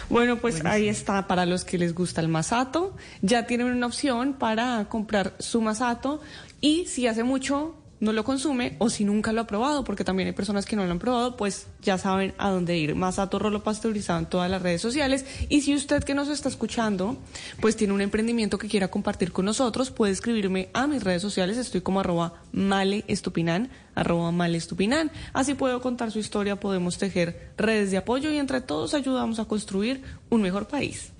Bueno, 0.09 0.37
pues 0.37 0.63
ahí 0.65 0.87
está 0.89 1.27
para 1.27 1.45
los 1.45 1.63
que 1.63 1.77
les 1.77 1.93
gusta 1.93 2.21
el 2.21 2.27
masato. 2.27 2.95
Ya 3.21 3.45
tienen 3.47 3.67
una 3.67 3.85
opción 3.87 4.33
para 4.33 4.85
comprar 4.89 5.33
su 5.39 5.61
masato 5.61 6.21
y 6.59 6.85
si 6.87 7.07
hace 7.07 7.23
mucho 7.23 7.75
no 7.99 8.13
lo 8.13 8.23
consume 8.23 8.75
o 8.79 8.89
si 8.89 9.03
nunca 9.05 9.33
lo 9.33 9.41
ha 9.41 9.47
probado, 9.47 9.83
porque 9.83 10.03
también 10.03 10.27
hay 10.27 10.33
personas 10.33 10.65
que 10.65 10.75
no 10.75 10.85
lo 10.85 10.91
han 10.91 10.99
probado, 10.99 11.37
pues 11.37 11.67
ya 11.81 11.97
saben 11.97 12.33
a 12.37 12.49
dónde 12.49 12.77
ir. 12.77 12.95
Masato 12.95 13.39
Rolo 13.39 13.63
Pasteurizado 13.63 14.19
en 14.19 14.25
todas 14.27 14.49
las 14.49 14.61
redes 14.61 14.81
sociales. 14.81 15.25
Y 15.49 15.61
si 15.61 15.75
usted 15.75 16.03
que 16.03 16.13
nos 16.13 16.27
está 16.27 16.49
escuchando, 16.49 17.17
pues 17.59 17.75
tiene 17.75 17.93
un 17.93 18.01
emprendimiento 18.01 18.57
que 18.57 18.67
quiera 18.67 18.89
compartir 18.89 19.31
con 19.31 19.45
nosotros, 19.45 19.91
puede 19.91 20.13
escribirme 20.13 20.69
a 20.73 20.87
mis 20.87 21.03
redes 21.03 21.21
sociales. 21.21 21.57
Estoy 21.57 21.81
como 21.81 21.99
arroba 21.99 22.41
maleestupinan, 22.51 23.69
arroba 23.95 24.31
maleestupinan. 24.31 25.11
Así 25.33 25.53
puedo 25.53 25.81
contar 25.81 26.11
su 26.11 26.19
historia, 26.19 26.59
podemos 26.59 26.97
tejer 26.97 27.51
redes 27.57 27.91
de 27.91 27.97
apoyo 27.97 28.31
y 28.31 28.37
entre 28.37 28.61
todos 28.61 28.93
ayudamos 28.93 29.39
a 29.39 29.45
construir 29.45 30.01
un 30.29 30.41
mejor 30.41 30.67
país. 30.67 31.11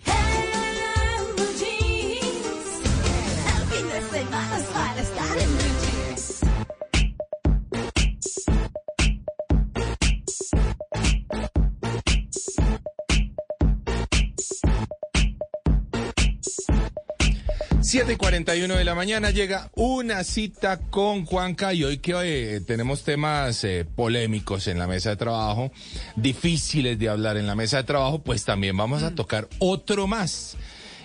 Siete 17.88 18.12
y 18.12 18.16
41 18.18 18.76
de 18.76 18.84
la 18.84 18.96
mañana 18.96 19.32
llega 19.32 19.70
una 19.74 20.26
cita 20.26 20.78
con 20.90 21.24
Juanca 21.26 21.74
y 21.74 21.86
hoy 21.86 22.00
que 22.00 22.56
eh, 22.56 22.60
tenemos 22.60 23.04
temas 23.06 23.64
eh, 23.64 23.86
polémicos 23.96 24.68
en 24.68 24.78
la 24.78 24.88
mesa 24.88 25.12
de 25.12 25.16
trabajo, 25.16 25.72
difíciles 26.18 27.00
de 27.00 27.08
hablar 27.08 27.38
en 27.38 27.48
la 27.48 27.56
mesa 27.56 27.78
de 27.78 27.84
trabajo, 27.86 28.20
pues 28.22 28.44
también 28.44 28.76
vamos 28.76 29.04
a 29.04 29.16
tocar 29.16 29.48
otro 29.60 30.06
más. 30.06 30.58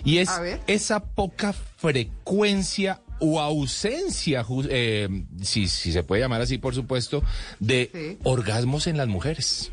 Y 0.05 0.19
es 0.19 0.29
esa 0.67 1.05
poca 1.05 1.53
frecuencia 1.53 3.01
o 3.21 3.41
ausencia, 3.41 4.45
eh, 4.69 5.09
si, 5.41 5.69
si 5.69 5.93
se 5.93 6.03
puede 6.03 6.23
llamar 6.23 6.41
así, 6.41 6.59
por 6.59 6.75
supuesto, 6.75 7.23
de 7.61 7.91
Sí. 7.93 8.19
orgasmos 8.25 8.89
en 8.89 8.97
las 8.97 9.07
mujeres. 9.07 9.71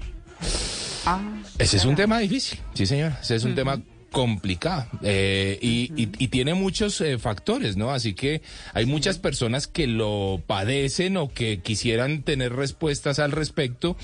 Ah, 1.07 1.19
Ese 1.57 1.77
es 1.77 1.85
un 1.85 1.95
tema 1.95 2.19
difícil, 2.19 2.59
sí 2.75 2.85
señora, 2.85 3.17
ese 3.19 3.35
es 3.35 3.43
un 3.45 3.55
tema 3.55 3.81
complicado 4.11 4.85
eh, 5.03 5.57
y, 5.61 5.91
y- 5.95 6.09
y 6.17 6.27
tiene 6.29 6.53
muchos 6.53 6.99
eh, 7.01 7.17
factores, 7.17 7.77
¿no? 7.77 7.91
Así 7.91 8.13
que 8.13 8.41
hay 8.73 8.85
muchas 8.85 9.19
personas 9.19 9.67
que 9.67 9.87
lo 9.87 10.41
padecen 10.45 11.17
o 11.17 11.31
que 11.33 11.59
quisieran 11.61 12.23
tener 12.23 12.53
respuestas 12.53 13.19
al 13.19 13.31
respecto 13.31 13.95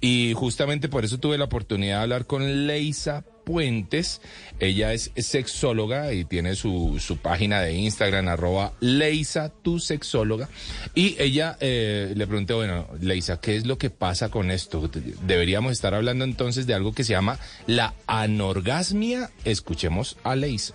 y 0.00 0.32
justamente 0.34 0.88
por 0.88 1.04
eso 1.04 1.18
tuve 1.18 1.38
la 1.38 1.44
oportunidad 1.44 1.98
de 1.98 2.02
hablar 2.02 2.26
con 2.26 2.66
Leisa 2.66 3.24
Puentes. 3.44 4.20
Ella 4.60 4.92
es 4.92 5.10
sexóloga 5.16 6.12
y 6.12 6.24
tiene 6.24 6.54
su, 6.54 6.98
su 7.00 7.18
página 7.18 7.60
de 7.60 7.74
Instagram, 7.74 8.28
arroba 8.28 8.72
Leisa, 8.80 9.50
tu 9.62 9.78
sexóloga. 9.78 10.48
Y 10.94 11.16
ella 11.18 11.56
eh, 11.60 12.12
le 12.16 12.26
pregunté, 12.26 12.54
bueno, 12.54 12.88
Leisa, 13.00 13.40
¿qué 13.40 13.56
es 13.56 13.66
lo 13.66 13.78
que 13.78 13.90
pasa 13.90 14.30
con 14.30 14.50
esto? 14.50 14.90
Deberíamos 15.26 15.72
estar 15.72 15.94
hablando 15.94 16.24
entonces 16.24 16.66
de 16.66 16.74
algo 16.74 16.92
que 16.92 17.04
se 17.04 17.12
llama 17.12 17.38
la 17.66 17.94
anorgasmia. 18.06 19.30
Escuchemos 19.44 20.16
a 20.22 20.36
Leisa. 20.36 20.74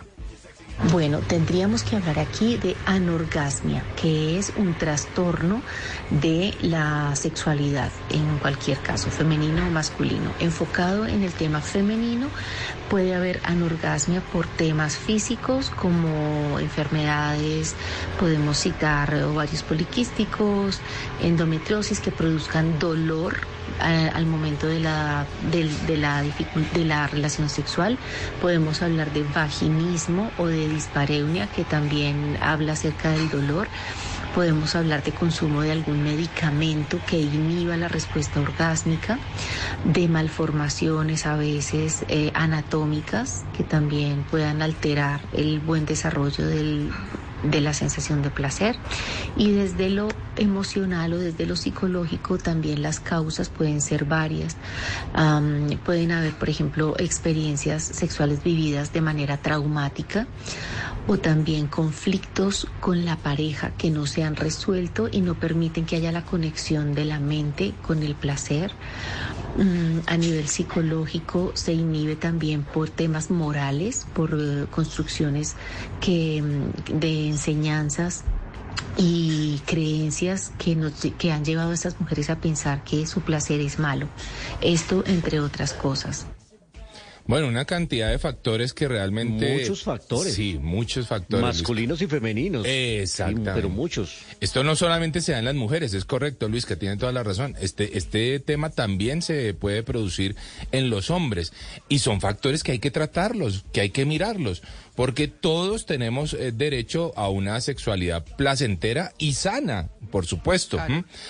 Bueno, 0.83 1.21
tendríamos 1.21 1.81
que 1.81 1.95
hablar 1.95 2.19
aquí 2.19 2.55
de 2.57 2.77
anorgasmia, 2.85 3.83
que 3.99 4.37
es 4.37 4.53
un 4.55 4.75
trastorno 4.75 5.63
de 6.11 6.55
la 6.61 7.15
sexualidad 7.15 7.91
en 8.11 8.37
cualquier 8.37 8.77
caso, 8.79 9.09
femenino 9.09 9.67
o 9.67 9.71
masculino. 9.71 10.31
Enfocado 10.39 11.07
en 11.07 11.23
el 11.23 11.33
tema 11.33 11.61
femenino, 11.61 12.27
puede 12.91 13.15
haber 13.15 13.41
anorgasmia 13.43 14.21
por 14.21 14.45
temas 14.45 14.95
físicos 14.95 15.71
como 15.71 16.59
enfermedades, 16.59 17.75
podemos 18.19 18.59
citar 18.59 19.15
ovarios 19.15 19.63
poliquísticos, 19.63 20.79
endometriosis 21.23 21.99
que 21.99 22.11
produzcan 22.11 22.77
dolor 22.77 23.37
al 23.79 24.25
momento 24.25 24.67
de 24.67 24.79
la, 24.79 25.25
de, 25.51 25.97
la, 25.97 26.23
de 26.23 26.85
la 26.85 27.07
relación 27.07 27.49
sexual. 27.49 27.97
Podemos 28.41 28.81
hablar 28.81 29.11
de 29.13 29.23
vaginismo 29.23 30.31
o 30.37 30.47
de 30.47 30.67
dispareunia, 30.69 31.47
que 31.47 31.63
también 31.63 32.37
habla 32.41 32.73
acerca 32.73 33.09
del 33.11 33.29
dolor. 33.29 33.67
Podemos 34.35 34.75
hablar 34.75 35.01
de 35.03 35.11
consumo 35.13 35.61
de 35.61 35.71
algún 35.71 36.03
medicamento 36.03 36.99
que 37.07 37.17
inhiba 37.19 37.75
la 37.75 37.87
respuesta 37.87 38.39
orgásmica, 38.39 39.17
de 39.83 40.07
malformaciones 40.07 41.25
a 41.25 41.35
veces 41.37 42.05
eh, 42.07 42.31
anatómicas 42.35 43.45
que 43.55 43.63
también 43.63 44.23
puedan 44.29 44.61
alterar 44.61 45.21
el 45.33 45.59
buen 45.59 45.85
desarrollo 45.85 46.45
del- 46.45 46.91
de 47.43 47.61
la 47.61 47.73
sensación 47.73 48.21
de 48.21 48.29
placer. 48.29 48.77
Y 49.35 49.51
desde 49.51 49.89
lo 49.89 50.09
emocional 50.35 51.13
o 51.13 51.17
desde 51.17 51.45
lo 51.45 51.55
psicológico, 51.55 52.37
también 52.37 52.81
las 52.81 52.99
causas 52.99 53.49
pueden 53.49 53.81
ser 53.81 54.05
varias. 54.05 54.55
Pueden 55.85 56.11
haber, 56.11 56.33
por 56.33 56.49
ejemplo, 56.49 56.95
experiencias 56.97 57.83
sexuales 57.83 58.43
vividas 58.43 58.93
de 58.93 59.01
manera 59.01 59.37
traumática 59.37 60.27
o 61.07 61.17
también 61.17 61.67
conflictos 61.67 62.67
con 62.81 63.05
la 63.05 63.15
pareja 63.15 63.71
que 63.77 63.89
no 63.89 64.05
se 64.05 64.23
han 64.23 64.35
resuelto 64.35 65.07
y 65.11 65.21
no 65.21 65.35
permiten 65.35 65.85
que 65.85 65.95
haya 65.95 66.11
la 66.11 66.23
conexión 66.23 66.93
de 66.93 67.05
la 67.05 67.19
mente 67.19 67.73
con 67.81 68.03
el 68.03 68.15
placer. 68.15 68.73
Mm, 69.57 70.01
a 70.05 70.17
nivel 70.17 70.47
psicológico 70.47 71.51
se 71.55 71.73
inhibe 71.73 72.15
también 72.15 72.63
por 72.63 72.89
temas 72.89 73.31
morales, 73.31 74.05
por 74.13 74.37
eh, 74.39 74.67
construcciones 74.69 75.55
que, 75.99 76.41
mm, 76.41 76.99
de 76.99 77.27
enseñanzas 77.29 78.23
y 78.97 79.59
creencias 79.65 80.51
que, 80.59 80.75
nos, 80.75 80.93
que 81.17 81.31
han 81.31 81.43
llevado 81.43 81.71
a 81.71 81.73
estas 81.73 81.99
mujeres 81.99 82.29
a 82.29 82.35
pensar 82.35 82.83
que 82.83 83.07
su 83.07 83.21
placer 83.21 83.59
es 83.59 83.79
malo. 83.79 84.07
Esto 84.61 85.03
entre 85.07 85.39
otras 85.39 85.73
cosas. 85.73 86.27
Bueno, 87.27 87.47
una 87.47 87.65
cantidad 87.65 88.09
de 88.09 88.19
factores 88.19 88.73
que 88.73 88.87
realmente... 88.87 89.59
Muchos 89.59 89.83
factores. 89.83 90.33
Sí, 90.33 90.57
muchos 90.61 91.07
factores. 91.07 91.43
Luis. 91.43 91.57
Masculinos 91.57 92.01
y 92.01 92.07
femeninos. 92.07 92.65
Exactamente. 92.65 93.51
Pero 93.53 93.69
muchos. 93.69 94.19
Esto 94.39 94.63
no 94.63 94.75
solamente 94.75 95.21
se 95.21 95.33
da 95.33 95.39
en 95.39 95.45
las 95.45 95.55
mujeres, 95.55 95.93
es 95.93 96.05
correcto, 96.05 96.47
Luis, 96.47 96.65
que 96.65 96.75
tiene 96.75 96.97
toda 96.97 97.11
la 97.11 97.23
razón. 97.23 97.55
Este, 97.59 97.97
este 97.97 98.39
tema 98.39 98.69
también 98.69 99.21
se 99.21 99.53
puede 99.53 99.83
producir 99.83 100.35
en 100.71 100.89
los 100.89 101.09
hombres. 101.09 101.51
Y 101.89 101.99
son 101.99 102.21
factores 102.21 102.63
que 102.63 102.71
hay 102.71 102.79
que 102.79 102.91
tratarlos, 102.91 103.65
que 103.73 103.81
hay 103.81 103.89
que 103.89 104.05
mirarlos. 104.05 104.63
Porque 104.97 105.27
todos 105.27 105.85
tenemos 105.85 106.33
eh, 106.33 106.51
derecho 106.51 107.13
a 107.15 107.29
una 107.29 107.61
sexualidad 107.61 108.25
placentera 108.35 109.13
y 109.19 109.33
sana, 109.33 109.89
por 110.11 110.25
supuesto. 110.25 110.79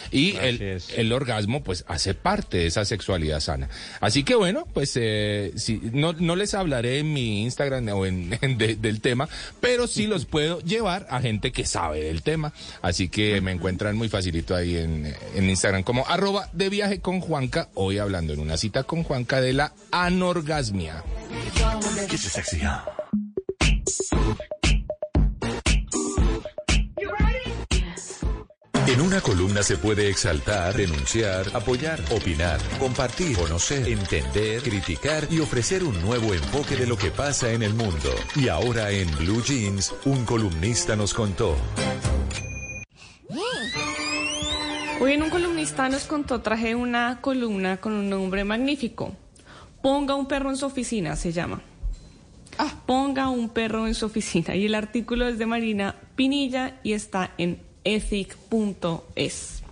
Y 0.09 0.37
el, 0.37 0.81
el 0.95 1.11
orgasmo, 1.11 1.61
pues, 1.63 1.83
hace 1.89 2.13
parte 2.13 2.57
de 2.59 2.67
esa 2.67 2.85
sexualidad 2.85 3.41
sana. 3.41 3.67
Así 3.99 4.23
que 4.23 4.35
bueno, 4.35 4.65
pues, 4.73 4.93
eh, 4.95 5.51
si, 5.57 5.81
no, 5.91 6.13
no 6.13 6.37
les 6.37 6.53
hablaré 6.53 6.99
en 6.99 7.11
mi 7.11 7.43
Instagram 7.43 7.89
o 7.89 8.05
en, 8.05 8.37
en 8.41 8.57
de- 8.57 8.77
del 8.77 9.01
tema, 9.01 9.27
pero 9.59 9.85
sí 9.85 10.07
los 10.07 10.23
puedo 10.37 10.61
llevar 10.61 11.05
a 11.09 11.19
gente 11.19 11.51
que 11.51 11.65
sabe 11.65 12.05
del 12.05 12.21
tema. 12.23 12.53
Así 12.81 13.09
que 13.09 13.41
me 13.41 13.51
encuentran 13.51 13.97
muy 13.97 14.07
facilito 14.07 14.55
ahí 14.55 14.77
en, 14.77 15.13
en 15.35 15.49
Instagram 15.49 15.83
como 15.83 16.07
arroba 16.07 16.49
de 16.53 16.69
viaje 16.69 17.01
con 17.01 17.19
Juanca, 17.19 17.67
hoy 17.73 17.97
hablando 17.97 18.31
en 18.31 18.39
una 18.39 18.55
cita 18.55 18.83
con 18.83 19.03
Juanca 19.03 19.41
de 19.41 19.51
la 19.51 19.73
anorgasmia. 19.91 21.03
Sexy, 22.17 22.61
huh? 22.65 23.26
En 28.87 29.01
una 29.01 29.19
columna 29.19 29.63
se 29.63 29.77
puede 29.77 30.09
exaltar, 30.09 30.73
denunciar, 30.73 31.45
apoyar, 31.53 31.99
opinar, 32.09 32.57
compartir, 32.79 33.37
conocer, 33.37 33.87
entender, 33.87 34.61
criticar 34.61 35.27
y 35.29 35.39
ofrecer 35.39 35.83
un 35.83 36.01
nuevo 36.01 36.33
enfoque 36.33 36.77
de 36.77 36.87
lo 36.87 36.97
que 36.97 37.11
pasa 37.11 37.51
en 37.51 37.63
el 37.63 37.73
mundo. 37.73 38.09
Y 38.35 38.47
ahora 38.47 38.89
en 38.91 39.13
Blue 39.17 39.43
Jeans, 39.43 39.93
un 40.05 40.25
columnista 40.25 40.95
nos 40.95 41.13
contó. 41.13 41.55
Hoy 44.99 45.13
en 45.13 45.21
un 45.21 45.29
columnista 45.29 45.89
nos 45.89 46.05
contó, 46.05 46.41
traje 46.41 46.73
una 46.73 47.19
columna 47.21 47.77
con 47.81 47.93
un 47.93 48.09
nombre 48.09 48.45
magnífico. 48.45 49.15
Ponga 49.83 50.15
un 50.15 50.27
perro 50.27 50.49
en 50.49 50.57
su 50.57 50.65
oficina, 50.65 51.15
se 51.15 51.31
llama. 51.31 51.61
Ponga 52.85 53.29
un 53.29 53.49
perro 53.49 53.87
en 53.87 53.95
su 53.95 54.05
oficina. 54.05 54.55
Y 54.55 54.65
el 54.65 54.75
artículo 54.75 55.27
es 55.27 55.37
de 55.37 55.45
Marina 55.45 55.95
Pinilla 56.15 56.79
y 56.83 56.93
está 56.93 57.31
en 57.37 57.59
ethic.es. 57.83 59.63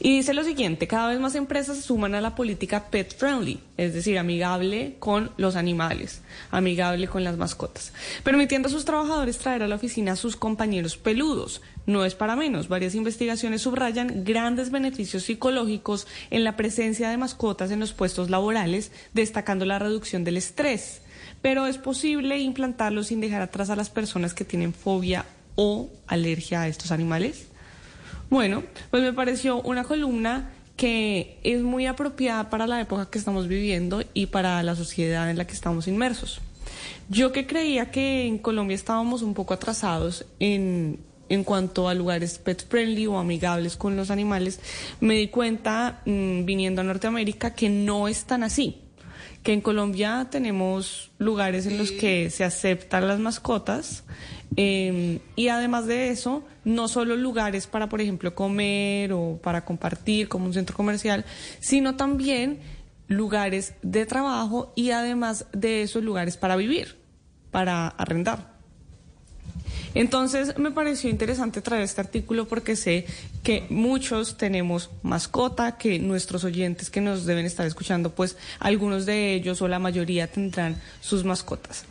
Y 0.00 0.16
dice 0.16 0.34
lo 0.34 0.44
siguiente, 0.44 0.86
cada 0.86 1.08
vez 1.08 1.20
más 1.20 1.34
empresas 1.34 1.76
se 1.76 1.82
suman 1.82 2.14
a 2.14 2.20
la 2.20 2.34
política 2.34 2.90
pet 2.90 3.16
friendly, 3.16 3.60
es 3.76 3.94
decir, 3.94 4.18
amigable 4.18 4.96
con 4.98 5.30
los 5.36 5.56
animales, 5.56 6.22
amigable 6.50 7.08
con 7.08 7.24
las 7.24 7.36
mascotas, 7.36 7.92
permitiendo 8.22 8.68
a 8.68 8.70
sus 8.70 8.84
trabajadores 8.84 9.38
traer 9.38 9.62
a 9.62 9.68
la 9.68 9.76
oficina 9.76 10.12
a 10.12 10.16
sus 10.16 10.36
compañeros 10.36 10.96
peludos. 10.96 11.62
No 11.86 12.04
es 12.04 12.14
para 12.14 12.36
menos, 12.36 12.68
varias 12.68 12.94
investigaciones 12.94 13.62
subrayan 13.62 14.24
grandes 14.24 14.70
beneficios 14.70 15.22
psicológicos 15.22 16.06
en 16.30 16.44
la 16.44 16.56
presencia 16.56 17.08
de 17.08 17.16
mascotas 17.16 17.70
en 17.70 17.80
los 17.80 17.92
puestos 17.92 18.30
laborales, 18.30 18.90
destacando 19.12 19.64
la 19.64 19.78
reducción 19.78 20.24
del 20.24 20.36
estrés. 20.36 21.02
Pero 21.44 21.66
es 21.66 21.76
posible 21.76 22.38
implantarlos 22.38 23.08
sin 23.08 23.20
dejar 23.20 23.42
atrás 23.42 23.68
a 23.68 23.76
las 23.76 23.90
personas 23.90 24.32
que 24.32 24.46
tienen 24.46 24.72
fobia 24.72 25.26
o 25.56 25.90
alergia 26.06 26.62
a 26.62 26.68
estos 26.68 26.90
animales. 26.90 27.48
Bueno, 28.30 28.62
pues 28.90 29.02
me 29.02 29.12
pareció 29.12 29.60
una 29.60 29.84
columna 29.84 30.52
que 30.78 31.38
es 31.42 31.60
muy 31.60 31.84
apropiada 31.84 32.48
para 32.48 32.66
la 32.66 32.80
época 32.80 33.10
que 33.10 33.18
estamos 33.18 33.46
viviendo 33.46 34.02
y 34.14 34.24
para 34.24 34.62
la 34.62 34.74
sociedad 34.74 35.28
en 35.28 35.36
la 35.36 35.46
que 35.46 35.52
estamos 35.52 35.86
inmersos. 35.86 36.40
Yo 37.10 37.30
que 37.30 37.46
creía 37.46 37.90
que 37.90 38.26
en 38.26 38.38
Colombia 38.38 38.74
estábamos 38.74 39.20
un 39.20 39.34
poco 39.34 39.52
atrasados 39.52 40.24
en, 40.40 40.98
en 41.28 41.44
cuanto 41.44 41.90
a 41.90 41.94
lugares 41.94 42.38
pet 42.38 42.66
friendly 42.66 43.06
o 43.06 43.18
amigables 43.18 43.76
con 43.76 43.96
los 43.96 44.10
animales, 44.10 44.60
me 44.98 45.12
di 45.16 45.28
cuenta 45.28 46.00
mm, 46.06 46.46
viniendo 46.46 46.80
a 46.80 46.84
Norteamérica 46.84 47.54
que 47.54 47.68
no 47.68 48.08
es 48.08 48.24
tan 48.24 48.44
así. 48.44 48.80
Que 49.44 49.52
en 49.52 49.60
Colombia 49.60 50.26
tenemos 50.30 51.12
lugares 51.18 51.66
en 51.66 51.78
los 51.78 51.92
que 51.92 52.30
se 52.30 52.42
aceptan 52.42 53.06
las 53.06 53.20
mascotas 53.20 54.02
eh, 54.56 55.20
y 55.36 55.48
además 55.48 55.86
de 55.86 56.08
eso, 56.10 56.44
no 56.64 56.88
solo 56.88 57.16
lugares 57.16 57.66
para, 57.66 57.88
por 57.88 58.00
ejemplo, 58.00 58.34
comer 58.34 59.12
o 59.12 59.38
para 59.42 59.64
compartir 59.64 60.28
como 60.28 60.46
un 60.46 60.54
centro 60.54 60.76
comercial, 60.76 61.24
sino 61.60 61.96
también 61.96 62.60
lugares 63.08 63.74
de 63.82 64.06
trabajo 64.06 64.72
y 64.76 64.90
además 64.90 65.46
de 65.52 65.82
esos 65.82 66.02
lugares 66.02 66.36
para 66.36 66.56
vivir, 66.56 66.96
para 67.50 67.88
arrendar. 67.88 68.53
Entonces 69.94 70.58
me 70.58 70.70
pareció 70.70 71.08
interesante 71.08 71.60
traer 71.60 71.82
este 71.82 72.00
artículo 72.00 72.46
porque 72.46 72.76
sé 72.76 73.06
que 73.42 73.66
muchos 73.70 74.36
tenemos 74.36 74.90
mascota, 75.02 75.78
que 75.78 75.98
nuestros 75.98 76.44
oyentes 76.44 76.90
que 76.90 77.00
nos 77.00 77.26
deben 77.26 77.46
estar 77.46 77.66
escuchando, 77.66 78.14
pues 78.14 78.36
algunos 78.58 79.06
de 79.06 79.34
ellos 79.34 79.62
o 79.62 79.68
la 79.68 79.78
mayoría 79.78 80.26
tendrán 80.26 80.80
sus 81.00 81.24
mascotas. 81.24 81.84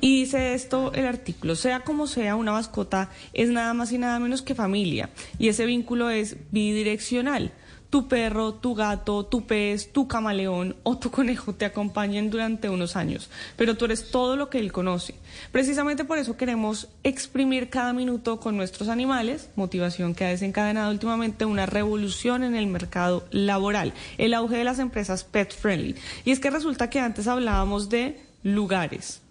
Y 0.00 0.20
dice 0.20 0.54
esto 0.54 0.92
el 0.94 1.06
artículo, 1.06 1.56
sea 1.56 1.80
como 1.80 2.06
sea, 2.06 2.36
una 2.36 2.52
mascota 2.52 3.10
es 3.32 3.50
nada 3.50 3.74
más 3.74 3.92
y 3.92 3.98
nada 3.98 4.18
menos 4.18 4.42
que 4.42 4.54
familia 4.54 5.10
y 5.38 5.48
ese 5.48 5.66
vínculo 5.66 6.10
es 6.10 6.36
bidireccional. 6.50 7.52
Tu 7.90 8.06
perro, 8.06 8.52
tu 8.52 8.74
gato, 8.74 9.24
tu 9.24 9.46
pez, 9.46 9.92
tu 9.92 10.06
camaleón 10.06 10.76
o 10.82 10.98
tu 10.98 11.10
conejo 11.10 11.54
te 11.54 11.64
acompañan 11.64 12.28
durante 12.28 12.68
unos 12.68 12.96
años, 12.96 13.30
pero 13.56 13.76
tú 13.76 13.86
eres 13.86 14.10
todo 14.10 14.36
lo 14.36 14.50
que 14.50 14.58
él 14.58 14.72
conoce. 14.72 15.14
Precisamente 15.52 16.04
por 16.04 16.18
eso 16.18 16.36
queremos 16.36 16.88
exprimir 17.02 17.70
cada 17.70 17.94
minuto 17.94 18.40
con 18.40 18.58
nuestros 18.58 18.90
animales, 18.90 19.48
motivación 19.56 20.14
que 20.14 20.26
ha 20.26 20.28
desencadenado 20.28 20.90
últimamente 20.90 21.46
una 21.46 21.64
revolución 21.64 22.44
en 22.44 22.56
el 22.56 22.66
mercado 22.66 23.26
laboral, 23.30 23.94
el 24.18 24.34
auge 24.34 24.56
de 24.56 24.64
las 24.64 24.78
empresas 24.78 25.24
pet 25.24 25.54
friendly. 25.54 25.96
Y 26.26 26.32
es 26.32 26.40
que 26.40 26.50
resulta 26.50 26.90
que 26.90 27.00
antes 27.00 27.26
hablábamos 27.26 27.88
de 27.88 28.20
lugares, 28.42 29.22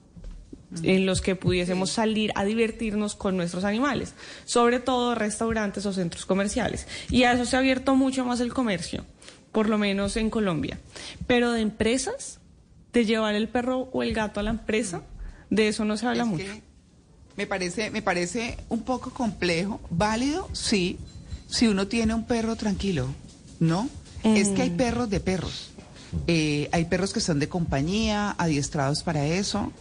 en 0.83 1.05
los 1.05 1.21
que 1.21 1.35
pudiésemos 1.35 1.91
salir 1.91 2.31
a 2.35 2.43
divertirnos 2.43 3.15
con 3.15 3.37
nuestros 3.37 3.63
animales, 3.63 4.13
sobre 4.45 4.79
todo 4.79 5.15
restaurantes 5.15 5.85
o 5.85 5.93
centros 5.93 6.25
comerciales. 6.25 6.87
Y 7.09 7.23
a 7.23 7.33
eso 7.33 7.45
se 7.45 7.55
ha 7.55 7.59
abierto 7.59 7.95
mucho 7.95 8.25
más 8.25 8.39
el 8.41 8.53
comercio, 8.53 9.05
por 9.51 9.69
lo 9.69 9.77
menos 9.77 10.17
en 10.17 10.29
Colombia. 10.29 10.79
Pero 11.25 11.51
de 11.51 11.61
empresas, 11.61 12.39
de 12.93 13.05
llevar 13.05 13.35
el 13.35 13.47
perro 13.47 13.89
o 13.93 14.03
el 14.03 14.13
gato 14.13 14.39
a 14.39 14.43
la 14.43 14.49
empresa, 14.51 15.03
de 15.49 15.69
eso 15.69 15.85
no 15.85 15.95
se 15.97 16.07
habla 16.07 16.23
Es 16.23 16.29
mucho. 16.29 16.45
me 17.37 17.47
parece, 17.47 17.89
me 17.91 18.01
parece 18.01 18.57
un 18.69 18.81
poco 18.83 19.11
complejo, 19.11 19.79
válido, 19.89 20.49
sí, 20.53 20.97
si 21.47 21.67
uno 21.67 21.87
tiene 21.87 22.13
un 22.13 22.25
perro 22.25 22.55
tranquilo, 22.57 23.07
¿no? 23.59 23.89
Es 24.23 24.49
que 24.49 24.63
hay 24.63 24.71
perros 24.71 25.09
de 25.09 25.21
perros. 25.21 25.69
Eh, 26.25 26.67
hay 26.73 26.85
perros 26.85 27.13
que 27.13 27.21
son 27.21 27.39
de 27.39 27.47
compañía, 27.47 28.31
adiestrados 28.37 29.03
para 29.03 29.25
eso. 29.25 29.71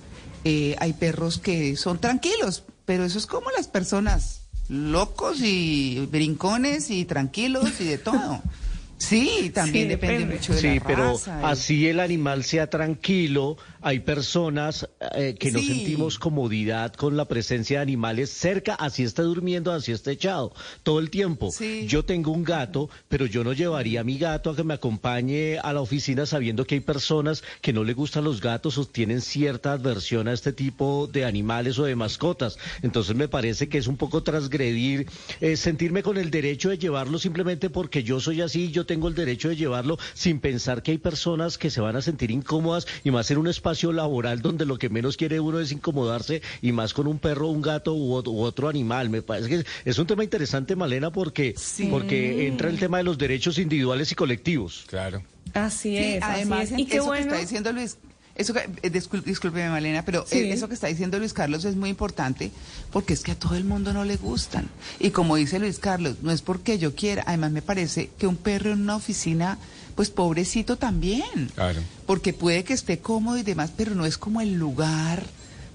Eh, 0.49 0.77
hay 0.79 0.93
perros 0.93 1.39
que 1.39 1.75
son 1.77 1.99
tranquilos, 2.01 2.63
pero 2.85 3.05
eso 3.05 3.19
es 3.19 3.27
como 3.27 3.51
las 3.51 3.67
personas, 3.67 4.43
locos 4.69 5.39
y 5.41 6.07
brincones 6.09 6.89
y 6.91 7.05
tranquilos 7.05 7.81
y 7.81 7.85
de 7.85 7.99
todo. 7.99 8.41
Sí, 8.99 9.51
también 9.53 9.85
Sí, 9.85 9.89
depende, 9.91 10.15
depende. 10.21 10.37
mucho 10.37 10.55
de 10.55 10.61
Sí, 10.63 10.79
la 10.79 10.87
pero 10.87 11.13
raza 11.13 11.39
y- 11.43 11.45
así 11.45 11.87
el 11.87 12.01
animal 12.01 12.45
sea 12.45 12.71
tranquilo, 12.71 13.59
hay 13.87 14.01
personas 14.01 14.89
eh, 15.15 15.37
que 15.39 15.53
no 15.53 15.61
sentimos 15.61 16.19
comodidad 16.19 16.93
con 16.95 17.17
la 17.17 17.27
presencia 17.27 17.79
de 17.79 17.83
animales 17.83 18.31
cerca, 18.31 18.75
así 18.75 19.05
esté 19.05 19.23
durmiendo, 19.23 19.71
así 19.71 19.93
esté 19.93 20.11
echado, 20.11 20.53
todo 20.83 20.99
el 20.99 21.09
tiempo. 21.09 21.53
Sí. 21.53 21.87
Yo 21.87 22.05
tengo 22.05 22.33
un 22.33 22.43
gato, 22.43 22.91
pero 23.09 23.27
yo 23.27 23.45
no 23.45 23.53
llevaría 23.53 24.01
a 24.01 24.05
mi 24.05 24.19
gato 24.19 24.51
a 24.51 24.57
que 24.57 24.65
me 24.65 24.75
acompañe 24.75 25.61
a 25.61 25.73
la 25.73 25.83
oficina 25.83 26.27
sabiendo 26.27 26.67
que 26.67 26.75
hay 26.75 26.81
personas 26.81 27.45
que 27.61 27.73
no 27.73 27.85
le 27.85 27.95
gustan 27.95 28.25
los 28.25 28.41
gatos 28.41 28.77
o 28.77 28.87
tienen 28.87 29.21
cierta 29.21 29.75
adversión 29.75 30.27
a 30.27 30.33
este 30.33 30.53
tipo 30.53 31.07
de 31.07 31.25
animales 31.25 31.79
o 31.79 31.85
de 31.85 31.95
mascotas. 31.95 32.59
Entonces 32.83 33.15
me 33.15 33.29
parece 33.29 33.69
que 33.69 33.79
es 33.79 33.87
un 33.87 33.97
poco 33.97 34.25
transgredir, 34.25 35.07
eh, 35.41 35.57
sentirme 35.57 36.03
con 36.03 36.17
el 36.17 36.33
derecho 36.33 36.71
de 36.71 36.79
llevarlo 36.79 37.21
simplemente 37.21 37.71
porque 37.71 38.03
yo 38.03 38.19
soy 38.19 38.41
así, 38.41 38.73
yo 38.73 38.85
tengo 38.85 39.07
el 39.07 39.15
derecho 39.15 39.49
de 39.49 39.55
llevarlo 39.55 39.97
sin 40.13 40.41
pensar 40.41 40.83
que 40.83 40.91
hay 40.91 40.99
personas 40.99 41.57
que 41.57 41.71
se 41.71 41.81
van 41.81 41.95
a 41.95 42.03
sentir 42.03 42.33
incómodas 42.33 42.89
y 43.05 43.13
más 43.13 43.31
en 43.31 43.39
un 43.39 43.47
espacio 43.47 43.76
laboral 43.85 44.41
donde 44.43 44.65
lo 44.67 44.79
que 44.79 44.89
menos 44.89 45.17
quiere 45.17 45.41
uno 45.41 45.61
es 45.61 45.73
incomodarse 45.73 46.43
y 46.63 46.73
más 46.73 46.95
con 46.95 47.07
un 47.07 47.19
perro, 47.19 47.49
un 47.49 47.63
gato 47.63 47.95
u, 47.95 48.15
ot- 48.17 48.29
u 48.29 48.41
otro 48.41 48.69
animal. 48.69 49.11
Me 49.11 49.23
parece 49.23 49.49
que 49.49 49.65
es 49.85 49.99
un 49.99 50.07
tema 50.07 50.25
interesante, 50.25 50.77
Malena, 50.77 51.11
porque, 51.11 51.55
porque 51.91 52.47
entra 52.49 52.69
el 52.71 52.79
tema 52.79 52.99
de 52.99 53.05
los 53.05 53.19
derechos 53.19 53.59
individuales 53.59 54.11
y 54.13 54.15
colectivos. 54.15 54.85
Claro. 54.89 55.23
Así 55.55 55.97
Sí, 55.97 55.97
es, 55.97 56.23
además, 56.23 56.65
así 56.65 56.75
es. 56.75 56.81
Y 56.81 56.87
qué 56.87 56.97
eso 56.97 57.05
que 57.05 57.09
bueno. 57.09 57.27
está 57.27 57.39
diciendo 57.41 57.73
Luis, 57.73 57.97
eso 58.35 58.53
que, 58.53 58.61
eh, 58.61 58.93
discul- 58.93 59.23
discúlpeme 59.23 59.71
Malena, 59.71 60.05
pero 60.05 60.27
Sí. 60.27 60.39
eh, 60.39 60.53
eso 60.53 60.69
que 60.69 60.75
está 60.75 60.89
diciendo 60.89 61.19
Luis 61.19 61.33
Carlos 61.33 61.65
es 61.65 61.77
muy 61.77 61.89
importante 61.89 62.51
porque 62.93 63.15
es 63.15 63.23
que 63.23 63.33
a 63.33 63.39
todo 63.39 63.55
el 63.57 63.65
mundo 63.65 63.93
no 63.95 64.05
le 64.05 64.17
gustan. 64.17 64.69
Y 65.01 65.11
como 65.11 65.37
dice 65.37 65.59
Luis 65.59 65.79
Carlos, 65.79 66.17
no 66.23 66.31
es 66.33 66.43
porque 66.43 66.79
yo 66.79 66.95
quiera, 66.95 67.23
además 67.27 67.53
me 67.53 67.63
parece 67.63 68.11
que 68.19 68.27
un 68.27 68.37
perro 68.37 68.73
en 68.73 68.83
una 68.83 68.97
oficina, 68.97 69.59
pues 69.97 70.11
pobrecito 70.11 70.77
también, 70.77 71.51
Claro. 71.57 71.81
porque 72.07 72.33
puede 72.33 72.63
que 72.63 72.75
esté 72.75 72.99
cómodo 73.01 73.39
y 73.39 73.43
demás, 73.43 73.73
pero 73.77 73.95
no 73.97 74.07
es 74.07 74.17
como 74.19 74.41
el 74.41 74.55
lugar 74.55 75.25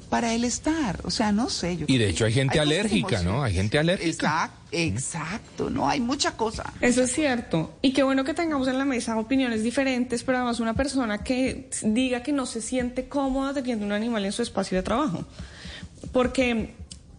para 0.10 0.34
él 0.34 0.44
estar. 0.44 1.00
O 1.06 1.10
sea, 1.12 1.32
no 1.32 1.50
sé. 1.50 1.78
Yo 1.78 1.86
Y 1.88 1.98
de 1.98 2.10
hecho 2.10 2.26
hay 2.26 2.34
gente 2.34 2.60
alérgica. 2.60 3.24
¿no? 3.24 3.44
Hay 3.44 3.54
gente 3.54 3.80
alérgica. 3.80 4.10
Exacto, 4.10 4.60
exacto, 4.74 5.70
no, 5.70 5.90
hay 5.90 6.00
mucha 6.02 6.36
cosa. 6.38 6.72
Eso 6.82 7.02
es 7.04 7.14
cierto. 7.14 7.74
Y 7.82 7.94
qué 7.94 8.04
bueno 8.04 8.24
que 8.24 8.34
tengamos 8.34 8.68
en 8.68 8.78
la 8.78 8.86
mesa 8.86 9.18
opiniones 9.18 9.64
diferentes, 9.64 10.24
pero 10.24 10.38
además 10.38 10.60
una 10.60 10.74
persona 10.76 11.24
que 11.24 11.70
diga 11.82 12.22
que 12.24 12.32
no 12.34 12.46
se 12.46 12.62
siente 12.62 13.08
cómoda 13.08 13.54
teniendo 13.54 13.86
un 13.86 13.92
animal 13.94 14.24
en 14.26 14.32
su 14.34 14.42
espacio 14.44 14.78
de 14.78 14.84
trabajo. 14.84 15.26
Porque 16.12 16.74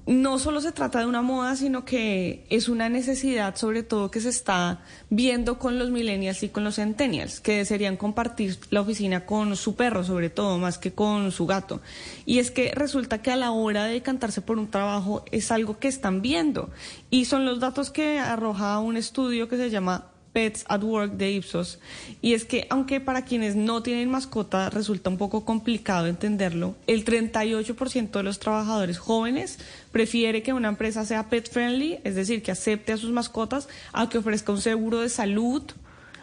no 0.07 0.39
solo 0.39 0.61
se 0.61 0.73
trata 0.73 0.99
de 0.99 1.07
una 1.07 1.23
moda, 1.23 1.55
sino 1.55 1.85
que 1.85 2.45
es 2.51 2.69
una 2.69 2.89
necesidad, 2.89 3.57
sobre 3.57 3.83
todo 3.83 4.11
que 4.11 4.21
se 4.21 4.31
está 4.31 4.81
viendo 5.11 5.59
con 5.59 5.79
los 5.79 5.91
millennials 5.91 6.43
y 6.43 6.49
con 6.49 6.65
los 6.65 6.77
centennials, 6.77 7.41
que 7.41 7.59
desearían 7.59 7.97
compartir 7.97 8.59
la 8.71 8.81
oficina 8.81 9.27
con 9.27 9.57
su 9.57 9.77
perro, 9.77 10.03
sobre 10.03 10.31
todo, 10.31 10.59
más 10.59 10.79
que 10.79 10.93
con 10.93 11.31
su 11.31 11.47
gato. 11.47 11.81
Y 12.27 12.41
es 12.41 12.51
que 12.51 12.73
resulta 12.75 13.23
que 13.23 13.31
a 13.31 13.37
la 13.37 13.53
hora 13.53 13.85
de 13.85 13.93
decantarse 13.93 14.41
por 14.41 14.59
un 14.59 14.71
trabajo 14.71 15.25
es 15.31 15.53
algo 15.53 15.79
que 15.79 15.89
están 15.89 16.21
viendo. 16.21 16.71
Y 17.11 17.27
son 17.27 17.45
los 17.45 17.61
datos 17.61 17.91
que 17.91 18.19
arroja 18.19 18.79
un 18.81 18.97
estudio 18.97 19.49
que 19.49 19.57
se 19.57 19.71
llama 19.71 20.12
Pets 20.33 20.65
at 20.69 20.83
Work 20.83 21.13
de 21.13 21.33
Ipsos. 21.33 21.79
Y 22.21 22.35
es 22.35 22.45
que, 22.45 22.67
aunque 22.71 23.01
para 23.01 23.25
quienes 23.25 23.57
no 23.57 23.83
tienen 23.83 24.11
mascota 24.11 24.71
resulta 24.71 25.11
un 25.11 25.19
poco 25.19 25.45
complicado 25.45 26.07
entenderlo, 26.07 26.75
el 26.87 27.05
38% 27.05 28.11
de 28.11 28.23
los 28.23 28.39
trabajadores 28.39 28.99
jóvenes 28.99 29.59
prefiere 29.91 30.43
que 30.43 30.53
una 30.53 30.69
empresa 30.69 31.05
sea 31.05 31.29
pet 31.29 31.51
friendly, 31.51 31.99
es 32.05 32.15
decir, 32.15 32.43
que 32.43 32.53
acepte 32.53 32.93
a 32.93 32.97
sus 32.97 33.11
mascotas, 33.11 33.69
a 33.93 34.09
que 34.09 34.19
ofrezca 34.19 34.53
un 34.53 34.61
seguro 34.61 35.01
de 35.01 35.09
salud, 35.09 35.63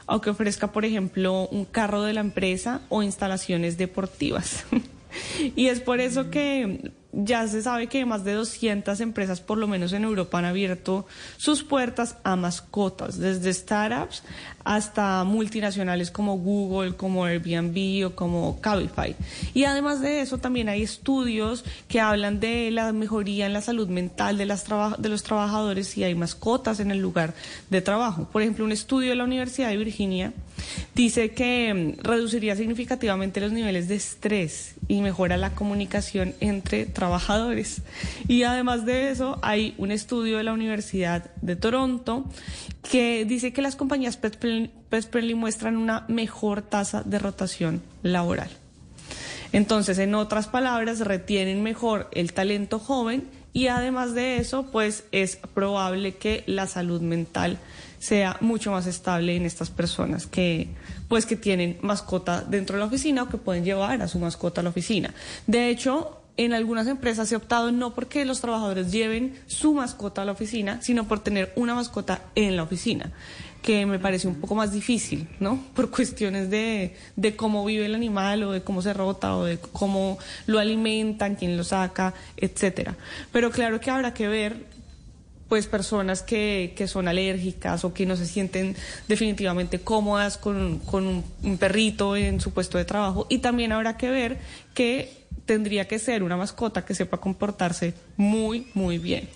a 0.08 0.19
que 0.22 0.32
ofrezca, 0.32 0.72
por 0.72 0.86
ejemplo, 0.86 1.48
un 1.50 1.65
carro 1.65 2.04
de 2.04 2.13
la 2.13 2.22
empresa 2.22 2.82
o 2.89 3.04
instalaciones 3.04 3.78
deportivas. 3.78 4.65
y 5.56 5.67
es 5.67 5.80
por 5.80 6.00
eso 6.00 6.32
que 6.32 6.91
ya 7.12 7.48
se 7.48 7.62
sabe 7.62 7.88
que 7.88 8.06
más 8.06 8.24
de 8.24 8.34
200 8.34 9.00
empresas, 9.02 9.41
por 9.41 9.58
lo 9.58 9.67
menos 9.67 9.93
en 9.93 10.04
Europa, 10.04 10.38
han 10.38 10.45
abierto 10.45 11.08
sus 11.38 11.63
puertas 11.63 12.17
a 12.24 12.36
mascotas, 12.36 13.17
desde 13.17 13.52
startups 13.54 14.24
hasta 14.63 15.24
multinacionales 15.24 16.12
como 16.12 16.38
Google, 16.38 16.95
como 16.95 17.26
Airbnb 17.26 18.06
o 18.06 18.15
como 18.15 18.62
Cabify. 18.62 19.15
Y 19.54 19.63
además 19.63 20.02
de 20.02 20.22
eso, 20.22 20.38
también 20.38 20.69
hay 20.69 20.84
estudios 20.84 21.65
que 21.88 22.00
hablan 22.00 22.39
de 22.39 22.69
la 22.69 22.93
mejoría 22.93 23.48
en 23.48 23.54
la 23.54 23.62
salud 23.62 23.88
mental 23.88 24.38
de, 24.38 24.45
las 24.45 24.65
de 25.00 25.10
los 25.10 25.24
trabajadores 25.24 25.88
si 25.88 26.04
hay 26.04 26.13
mascotas 26.13 26.80
en 26.80 26.91
el 26.91 27.00
lugar 27.00 27.34
de 27.69 27.82
trabajo. 27.82 28.28
Por 28.32 28.43
ejemplo, 28.43 28.65
un 28.65 28.72
estudio 28.72 29.10
de 29.10 29.15
la 29.15 29.24
Universidad 29.24 29.69
de 29.69 29.78
Virginia 29.78 30.34
dice 30.95 31.32
que 31.32 31.74
mm, 31.74 32.04
reduciría 32.04 32.56
significativamente 32.56 33.41
los 33.41 33.52
niveles 33.52 33.88
de 33.88 33.95
estrés 33.95 34.76
y 34.88 35.02
mejora 35.02 35.38
la 35.38 35.56
comunicación 35.56 36.34
entre 36.39 36.86
trabajadores. 36.86 37.82
Y 38.28 38.43
además 38.43 38.86
de 38.86 39.12
eso, 39.12 39.39
hay 39.41 39.76
un 39.78 39.91
estudio 39.91 40.38
de 40.38 40.43
la 40.43 40.54
Universidad 40.54 41.32
de 41.41 41.56
Toronto 41.56 42.26
que 42.89 43.26
dice 43.26 43.54
que 43.54 43.62
las 43.62 43.76
compañías 43.76 44.17
pet 44.17 44.38
muestran 45.36 45.78
una 45.78 46.06
mejor 46.08 46.62
tasa 46.62 47.04
de 47.04 47.19
rotación 47.19 47.82
laboral. 48.04 48.50
Entonces, 49.52 49.98
en 49.98 50.13
otras 50.15 50.48
palabras, 50.48 51.00
retienen 51.00 51.63
mejor 51.63 52.08
el 52.12 52.34
talento 52.34 52.80
joven 52.80 53.28
y 53.52 53.67
además 53.67 54.13
de 54.13 54.38
eso, 54.38 54.67
pues 54.72 55.06
es 55.12 55.38
probable 55.54 56.15
que 56.15 56.43
la 56.45 56.67
salud 56.67 57.02
mental 57.02 57.58
sea 58.00 58.38
mucho 58.42 58.72
más 58.72 58.88
estable 58.88 59.36
en 59.36 59.46
estas 59.46 59.70
personas 59.70 60.26
que 60.26 60.70
pues 61.08 61.26
que 61.26 61.36
tienen 61.36 61.78
mascota 61.82 62.42
dentro 62.42 62.76
de 62.76 62.80
la 62.82 62.86
oficina 62.86 63.24
o 63.24 63.30
que 63.30 63.38
pueden 63.38 63.64
llevar 63.64 64.02
a 64.02 64.08
su 64.08 64.20
mascota 64.20 64.62
a 64.62 64.64
la 64.64 64.70
oficina. 64.70 65.14
De 65.48 65.70
hecho, 65.70 66.20
en 66.38 66.54
algunas 66.54 66.88
empresas 66.88 67.28
se 67.28 67.36
ha 67.36 67.38
optado 67.38 67.70
no 67.74 67.94
porque 67.94 68.24
los 68.24 68.40
trabajadores 68.40 68.94
lleven 68.94 69.38
su 69.46 69.74
mascota 69.74 70.22
a 70.22 70.26
la 70.26 70.32
oficina, 70.32 70.82
sino 70.82 71.06
por 71.06 71.20
tener 71.20 71.52
una 71.58 71.76
mascota 71.76 72.22
en 72.34 72.56
la 72.56 72.64
oficina, 72.64 73.12
que 73.62 73.86
me 73.86 74.00
parece 74.00 74.30
un 74.30 74.36
poco 74.36 74.56
más 74.56 74.72
difícil, 74.72 75.28
¿no? 75.42 75.62
Por 75.76 75.90
cuestiones 75.90 76.50
de, 76.50 76.96
de 77.18 77.36
cómo 77.36 77.66
vive 77.66 77.88
el 77.88 77.94
animal 77.94 78.44
o 78.44 78.52
de 78.54 78.62
cómo 78.62 78.82
se 78.82 78.94
rota 78.94 79.36
o 79.36 79.44
de 79.44 79.58
cómo 79.58 80.18
lo 80.48 80.60
alimentan, 80.60 81.36
quién 81.36 81.58
lo 81.58 81.66
saca, 81.66 82.14
etcétera. 82.38 82.96
Pero 83.34 83.52
claro 83.52 83.82
que 83.82 83.92
habrá 83.92 84.14
que 84.14 84.30
ver 84.30 84.79
pues 85.50 85.66
personas 85.66 86.22
que, 86.22 86.74
que 86.78 86.88
son 86.88 87.08
alérgicas 87.08 87.84
o 87.84 87.94
que 87.94 88.06
no 88.06 88.16
se 88.16 88.28
sienten 88.28 88.76
definitivamente 89.08 89.80
cómodas 89.80 90.38
con, 90.38 90.78
con 90.80 91.24
un, 91.44 91.58
perrito 91.58 92.16
en 92.16 92.40
su 92.40 92.54
puesto 92.54 92.78
de 92.78 92.86
trabajo. 92.86 93.26
Y 93.30 93.40
también 93.40 93.72
habrá 93.72 93.98
que 93.98 94.10
ver 94.12 94.38
que 94.76 95.26
tendría 95.46 95.88
que 95.88 95.98
ser 95.98 96.22
una 96.22 96.38
mascota 96.38 96.86
que 96.86 96.94
sepa 96.94 97.18
comportarse 97.18 97.96
muy, 98.16 98.68
muy 98.76 99.00
bien. 99.00 99.28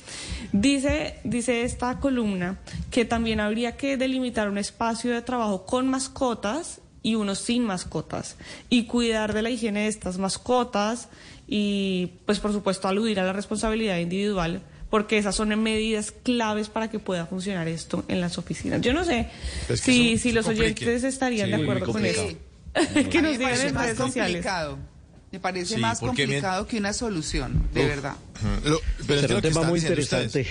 Dice, 0.52 1.20
dice 1.24 1.64
esta 1.64 2.00
columna 2.00 2.60
que 2.92 3.04
también 3.04 3.40
habría 3.40 3.76
que 3.76 3.98
delimitar 3.98 4.48
un 4.48 4.60
espacio 4.60 5.12
de 5.12 5.24
trabajo 5.24 5.66
con 5.66 5.88
mascotas 5.88 6.80
y 7.02 7.16
uno 7.16 7.34
sin 7.34 7.66
mascotas 7.66 8.38
y 8.70 8.86
cuidar 8.86 9.34
de 9.34 9.42
la 9.42 9.50
higiene 9.50 9.82
de 9.82 9.88
estas 9.88 10.20
mascotas 10.20 11.10
y 11.48 12.12
pues 12.26 12.40
por 12.40 12.54
supuesto 12.54 12.88
aludir 12.88 13.20
a 13.20 13.24
la 13.24 13.34
responsabilidad 13.34 13.98
individual 13.98 14.62
porque 14.94 15.18
esas 15.18 15.34
son 15.34 15.50
medidas 15.64 16.12
claves 16.22 16.70
para 16.70 16.88
que 16.88 17.00
pueda 17.00 17.26
funcionar 17.26 17.68
esto 17.68 18.06
en 18.10 18.22
las 18.22 18.38
oficinas. 18.38 18.80
Yo 18.82 18.94
no 18.94 19.04
sé 19.04 19.28
Es 19.68 19.82
que 19.82 20.20
si, 20.20 20.32
los 20.32 20.46
oyentes 20.46 21.04
estarían 21.04 21.50
Sí, 21.50 21.56
de 21.56 21.64
acuerdo 21.64 21.92
con 21.92 22.06
eso. 22.06 22.28
que 23.10 23.20
nos 23.24 23.32
me 23.32 23.38
digan 23.40 23.42
parece 23.42 23.68
en 23.70 23.74
más 23.74 23.86
redes 23.86 23.98
sociales. 23.98 24.46
Me 25.32 25.40
parece 25.40 25.74
Sí, 25.74 25.82
más 25.82 25.98
complicado 26.00 26.68
que 26.68 26.78
una 26.78 26.94
solución, 26.94 27.68
de 27.74 27.82
Uf. 27.82 27.88
verdad. 27.88 28.16
Lo- 28.66 28.80
pero 29.08 29.22
es 29.22 29.32
un 29.32 29.42
tema 29.42 29.64
muy 29.64 29.80
interesante. 29.80 30.46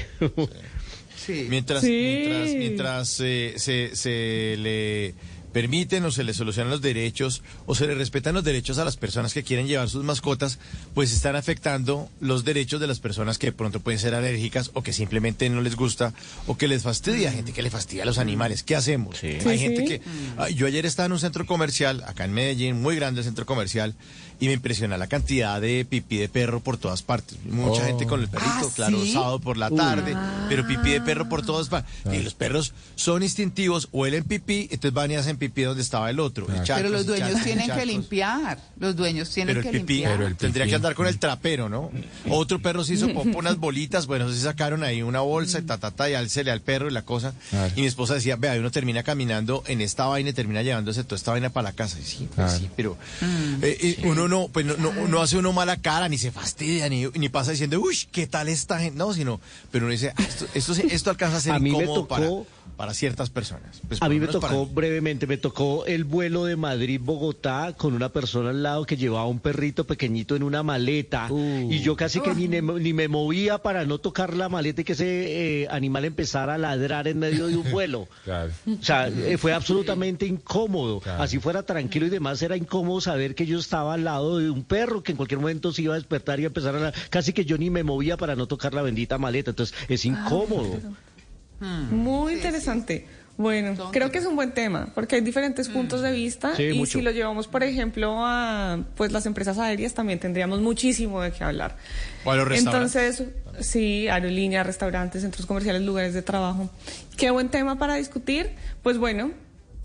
Sí. 1.25 1.47
Mientras, 1.49 1.83
Sí. 1.83 1.91
mientras, 1.93 2.55
mientras 2.57 3.21
eh, 3.21 3.55
se, 3.59 3.95
se 3.95 4.57
le 4.59 5.15
permiten 5.53 6.05
o 6.05 6.11
se 6.11 6.25
le 6.25 6.35
solucionan 6.35 6.71
los 6.71 6.81
derechos 6.83 7.43
o 7.67 7.75
se 7.75 7.87
le 7.87 7.95
respetan 7.95 8.35
los 8.35 8.45
derechos 8.45 8.79
a 8.79 8.85
las 8.85 8.97
personas 8.97 9.35
que 9.35 9.43
quieren 9.43 9.67
llevar 9.67 9.89
sus 9.89 10.05
mascotas, 10.05 10.59
pues 10.95 11.13
están 11.13 11.37
afectando 11.37 12.09
los 12.21 12.45
derechos 12.45 12.81
de 12.81 12.87
las 12.87 13.01
personas 13.01 13.39
que 13.39 13.49
de 13.49 13.53
pronto 13.53 13.81
pueden 13.81 14.01
ser 14.01 14.15
alérgicas 14.15 14.71
o 14.75 14.83
que 14.83 14.93
simplemente 14.93 15.49
no 15.51 15.61
les 15.61 15.77
gusta 15.77 16.15
o 16.47 16.57
que 16.57 16.69
les 16.69 16.83
fastidia, 16.83 17.31
gente 17.33 17.53
que 17.53 17.63
le 17.63 17.71
fastidia 17.71 18.03
a 18.03 18.07
los 18.07 18.19
animales. 18.19 18.63
¿Qué 18.63 18.77
hacemos? 18.77 19.23
Hay 19.23 19.41
Sí, 19.41 19.59
gente 19.59 19.83
sí. 19.83 19.87
que... 19.89 20.55
Yo 20.55 20.67
ayer 20.67 20.87
estaba 20.87 21.07
en 21.07 21.13
un 21.13 21.19
centro 21.21 21.47
comercial, 21.47 22.03
acá 22.07 22.25
en 22.25 22.33
Medellín, 22.33 22.81
muy 22.81 22.97
grande 22.97 23.21
el 23.21 23.25
centro 23.25 23.47
comercial, 23.47 23.95
y 24.43 24.47
me 24.49 24.55
impresiona 24.55 24.97
la 24.99 25.07
cantidad 25.07 25.61
de 25.61 25.85
pipí 25.89 26.17
de 26.17 26.29
perro 26.29 26.59
por 26.59 26.77
todas 26.77 27.03
partes. 27.03 27.39
Mucha 27.45 27.83
Oh. 27.83 27.87
gente 27.87 28.07
con 28.09 28.21
el 28.21 28.27
perrito, 28.29 28.51
Ah, 28.51 28.73
claro, 28.75 29.01
¿sí? 29.05 29.13
sábado 29.13 29.39
por 29.39 29.57
la 29.57 29.71
tarde, 29.71 30.17
pero 30.49 30.67
pipí 30.67 30.91
de 30.91 31.01
perro 31.01 31.29
por 31.29 31.47
todas 31.47 31.69
partes. 31.69 31.93
Y 32.13 32.19
los 32.25 32.35
perros 32.35 32.75
son 32.97 33.23
instintivos, 33.23 33.89
huelen 33.93 34.25
pipí, 34.25 34.63
entonces 34.73 34.93
van 34.93 35.13
y 35.13 35.15
hacen 35.15 35.37
pipí 35.37 35.63
donde 35.63 35.81
estaba 35.83 36.11
el 36.11 36.19
otro. 36.19 36.49
Pero 36.67 36.89
los 36.89 37.07
dueños 37.07 37.41
tienen 37.45 37.71
que 37.71 37.87
limpiar. 37.87 38.59
Los 38.81 38.97
dueños 38.97 39.31
tienen 39.31 39.55
Pero 39.55 39.63
que 39.63 39.79
pipí, 39.79 39.95
limpiar. 39.95 40.17
Pero 40.17 40.27
el 40.27 40.35
tendría 40.37 40.65
pipí. 40.65 40.71
que 40.71 40.77
andar 40.77 40.95
con 40.97 41.07
el 41.07 41.19
trapero, 41.21 41.69
¿no? 41.69 41.93
Otro 42.29 42.61
perro 42.61 42.83
se 42.83 42.95
hizo 42.95 43.07
unas 43.37 43.59
bolitas, 43.59 44.07
bueno, 44.07 44.29
se 44.29 44.41
sacaron 44.41 44.83
ahí 44.83 45.03
una 45.03 45.21
bolsa 45.21 45.61
y 45.61 45.63
ta, 45.63 45.79
ta, 45.79 45.93
ta, 45.93 46.11
y 46.11 46.15
alcele 46.15 46.51
al 46.51 46.63
perro 46.63 46.89
y 46.89 46.93
la 46.93 47.03
cosa. 47.03 47.33
Y 47.77 47.83
mi 47.83 47.87
esposa 47.87 48.15
decía, 48.15 48.35
vea, 48.35 48.55
uno 48.59 48.73
termina 48.73 49.05
caminando 49.05 49.63
en 49.69 49.81
esta 49.81 50.07
vaina 50.07 50.31
y 50.31 50.33
termina 50.33 50.63
llevándose 50.63 51.05
toda 51.05 51.17
esta 51.17 51.31
vaina 51.31 51.51
para 51.51 51.69
la 51.69 51.73
casa. 51.75 51.99
Y 52.01 52.05
sí, 52.05 52.29
pues 52.35 52.53
sí, 52.55 52.69
pero 52.75 52.97
eh, 53.63 53.77
eh, 53.81 53.99
uno 54.05 54.27
uno, 54.33 54.49
pues 54.49 54.65
no, 54.67 54.77
no, 54.77 54.93
no 55.09 55.21
hace 55.21 55.37
uno 55.37 55.53
mala 55.53 55.77
cara, 55.77 56.09
ni 56.09 56.19
se 56.19 56.31
fastidia, 56.33 56.89
ni, 56.89 57.07
ni 57.15 57.29
pasa 57.29 57.51
diciendo, 57.53 57.81
uy, 57.81 57.97
¿qué 58.11 58.27
tal 58.27 58.49
esta 58.49 58.79
gente? 58.79 58.97
No, 58.99 59.13
sino, 59.13 59.41
pero 59.71 59.85
uno 59.85 59.93
dice, 59.93 60.13
"Ah, 60.17 60.23
esto, 60.23 60.47
esto, 60.55 60.73
esto 60.89 61.11
alcanza 61.11 61.37
a 61.37 61.41
ser 61.41 61.53
A 61.53 61.59
mí 61.59 61.71
me 61.71 61.77
incómodo 61.79 62.03
tocó- 62.03 62.09
para 62.09 62.27
ciertas 62.95 63.31
personas. 63.31 63.81
Pues, 63.87 64.03
A 64.03 64.09
mí 64.09 64.19
me 64.19 64.27
para 64.27 64.41
tocó 64.41 64.67
brevemente, 64.67 65.27
me 65.29 65.37
tocó 65.37 65.87
el 65.87 66.03
vuelo 66.05 66.45
de 66.45 66.57
Madrid-Bogotá 66.57 67.75
con 67.77 67.95
una 67.95 68.09
persona 68.09 68.51
al 68.51 68.63
lado 68.63 68.85
que 68.87 68.97
llevaba 68.97 69.27
un 69.27 69.39
perrito 69.39 69.85
pequeñito 69.85 70.35
en 70.37 70.43
una 70.43 70.63
maleta 70.63 71.29
y 71.31 71.79
yo 71.81 71.97
casi 71.97 72.21
que 72.21 72.35
ni, 72.35 72.49
me- 72.49 72.61
ni 72.81 72.93
me 72.93 73.07
movía 73.09 73.59
para 73.59 73.85
no 73.85 73.99
tocar 73.99 74.35
la 74.37 74.49
maleta 74.49 74.81
y 74.81 74.85
que 74.85 74.93
ese 74.95 75.63
eh, 75.63 75.69
animal 75.71 76.05
empezara 76.05 76.55
a 76.55 76.59
ladrar 76.59 77.07
en 77.09 77.19
medio 77.21 77.47
de 77.47 77.57
un 77.57 77.71
vuelo. 77.71 78.09
O 78.67 78.83
sea, 78.83 79.09
eh, 79.09 79.39
fue 79.39 79.53
absolutamente 79.53 80.27
incómodo. 80.27 81.01
Así 81.19 81.39
fuera 81.39 81.63
tranquilo 81.63 82.07
y 82.07 82.11
demás, 82.11 82.43
era 82.43 82.57
incómodo 82.57 83.01
saber 83.01 83.35
que 83.35 83.47
yo 83.47 83.59
estaba 83.59 83.95
al 83.95 84.05
lado 84.05 84.39
de 84.39 84.51
un 84.51 84.65
perro 84.65 85.03
que 85.03 85.13
en 85.13 85.17
cualquier 85.17 85.39
momento 85.41 85.73
se 85.73 85.83
iba 85.83 85.95
a 85.95 85.99
despertar 85.99 86.41
y 86.41 86.45
a 86.45 86.47
empezar 86.49 86.75
a 86.75 86.79
ladrar. 86.81 86.95
Casi 87.11 87.33
que 87.33 87.45
yo 87.45 87.57
ni 87.59 87.71
me 87.71 87.85
movía 87.85 88.17
para 88.17 88.35
no 88.35 88.47
tocar 88.47 88.75
la 88.75 88.83
bendita 88.83 89.19
maleta. 89.19 89.51
Entonces, 89.51 89.77
es 89.89 90.05
incómodo. 90.05 90.81
Muy 91.91 92.35
interesante. 92.35 93.07
Bueno, 93.39 93.91
creo 93.93 94.11
que 94.13 94.19
es 94.19 94.27
un 94.27 94.37
buen 94.37 94.53
tema 94.53 94.89
porque 94.95 95.17
hay 95.17 95.21
diferentes 95.23 95.69
puntos 95.69 96.03
de 96.03 96.13
vista 96.13 96.55
Sí, 96.55 96.65
y 96.65 96.79
mucho. 96.79 96.99
si 96.99 97.03
lo 97.03 97.11
llevamos, 97.11 97.49
por 97.49 97.63
ejemplo, 97.65 98.15
a 98.19 98.79
pues 98.95 99.11
las 99.11 99.25
empresas 99.25 99.59
aéreas 99.59 99.95
también 99.95 100.19
tendríamos 100.21 100.61
muchísimo 100.61 101.21
de 101.23 101.33
qué 101.33 101.43
hablar. 101.43 101.77
O 102.25 102.31
a 102.31 102.37
los 102.37 102.47
restaurantes. 102.47 102.95
Entonces, 102.95 103.67
sí, 103.67 104.07
aerolíneas, 104.07 104.67
restaurantes, 104.67 105.23
centros 105.23 105.47
comerciales, 105.47 105.83
lugares 105.83 106.13
de 106.15 106.23
trabajo. 106.23 106.71
Qué 107.17 107.31
buen 107.31 107.49
tema 107.49 107.79
para 107.79 107.95
discutir. 107.95 108.51
Pues 108.83 108.99
bueno, 108.99 109.31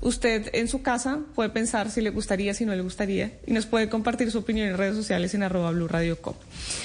usted 0.01 0.49
en 0.53 0.67
su 0.67 0.81
casa 0.81 1.19
puede 1.35 1.49
pensar 1.49 1.89
si 1.89 2.01
le 2.01 2.09
gustaría, 2.09 2.53
si 2.53 2.65
no 2.65 2.75
le 2.75 2.81
gustaría 2.81 3.39
y 3.45 3.53
nos 3.53 3.65
puede 3.65 3.89
compartir 3.89 4.31
su 4.31 4.39
opinión 4.39 4.67
en 4.67 4.77
redes 4.77 4.95
sociales 4.95 5.33
en 5.33 5.43
arroba 5.43 5.71
Blue 5.71 5.87
Radio 5.87 6.21
Com. 6.21 6.35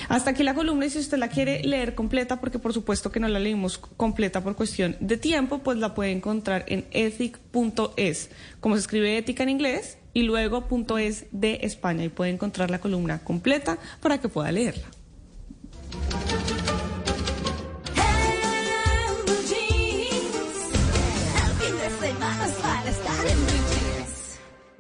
Hasta 0.09 0.31
aquí 0.31 0.43
la 0.43 0.55
columna 0.55 0.87
y 0.87 0.91
si 0.91 0.99
usted 0.99 1.19
la 1.19 1.29
quiere 1.29 1.63
leer 1.65 1.95
completa, 1.95 2.41
porque 2.41 2.59
por 2.59 2.73
supuesto 2.73 3.13
que 3.13 3.21
no 3.21 3.29
la 3.29 3.39
leímos 3.39 3.79
completa 3.79 4.43
por 4.43 4.57
cuestión 4.57 4.97
de 5.01 5.17
tiempo, 5.17 5.59
pues 5.59 5.79
la 5.79 5.95
puede 5.95 6.13
encontrar 6.13 6.65
en 6.69 6.87
ethic.es, 6.91 8.31
como 8.61 8.77
se 8.77 8.81
escribe 8.81 9.19
ética 9.19 9.43
en 9.43 9.51
inglés, 9.51 9.99
y 10.15 10.23
luego 10.23 10.67
.es 10.99 11.27
de 11.33 11.61
España 11.63 12.05
y 12.05 12.09
puede 12.09 12.31
encontrar 12.31 12.71
la 12.71 12.81
columna 12.81 13.21
completa 13.25 13.79
para 14.01 14.21
que 14.21 14.29
pueda 14.29 14.53
leerla. 14.53 14.89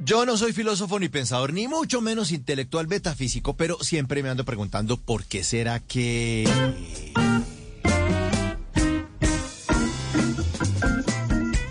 Yo 0.04 0.26
no 0.26 0.36
soy 0.36 0.52
filósofo 0.52 0.98
ni 0.98 1.08
pensador, 1.08 1.52
ni 1.52 1.68
mucho 1.68 2.00
menos 2.00 2.32
intelectual 2.32 2.88
metafísico, 2.88 3.56
pero 3.56 3.78
siempre 3.80 4.20
me 4.24 4.30
ando 4.30 4.44
preguntando 4.44 4.96
por 4.96 5.24
qué 5.24 5.44
será 5.44 5.78
que... 5.78 6.48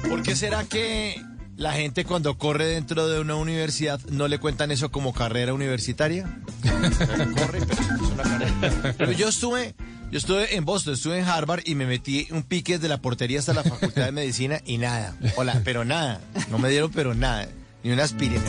¿Por 0.08 0.24
qué 0.24 0.36
será 0.38 0.64
que 0.64 1.22
la 1.58 1.74
gente 1.74 2.06
cuando 2.06 2.38
corre 2.38 2.68
dentro 2.68 3.10
de 3.10 3.20
una 3.20 3.36
universidad 3.36 4.00
no 4.10 4.30
le 4.30 4.40
cuentan 4.40 4.72
eso 4.72 4.92
como 4.92 5.14
carrera 5.14 5.54
universitaria? 5.54 6.40
Corre, 6.64 7.60
pero 7.68 7.82
es 7.82 8.12
una 8.14 8.24
carrera. 8.24 8.96
Pero 8.98 9.12
yo 9.12 9.28
estuve, 9.28 9.76
yo 10.10 10.18
estuve 10.18 10.56
en 10.56 10.64
Boston, 10.64 10.94
estuve 10.94 11.20
en 11.20 11.26
Harvard 11.26 11.64
y 11.66 11.76
me 11.76 11.86
metí 11.86 12.30
un 12.32 12.44
pique 12.44 12.76
desde 12.76 12.88
la 12.88 13.02
portería 13.02 13.40
hasta 13.40 13.54
la 13.54 13.64
Facultad 13.64 14.06
de 14.06 14.14
Medicina 14.14 14.62
y 14.66 14.78
nada. 14.78 15.18
Hola, 15.36 15.62
pero 15.66 15.84
nada. 15.84 16.22
No 16.50 16.60
me 16.60 16.70
dieron 16.70 16.92
pero 16.92 17.14
nada. 17.14 17.50
Ni 17.84 17.92
una 17.92 18.04
aspirina. 18.04 18.42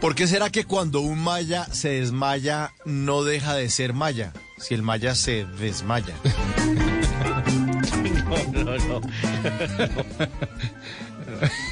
¿Por 0.00 0.14
qué 0.14 0.26
será 0.26 0.50
que 0.50 0.64
cuando 0.64 1.00
un 1.00 1.18
maya 1.18 1.66
se 1.72 1.88
desmaya 1.88 2.72
no 2.84 3.24
deja 3.24 3.54
de 3.54 3.70
ser 3.70 3.94
maya? 3.94 4.32
Si 4.58 4.74
el 4.74 4.82
maya 4.82 5.14
se 5.14 5.46
desmaya. 5.58 6.14
No, 8.52 8.64
no, 8.64 8.78
no. 8.78 9.00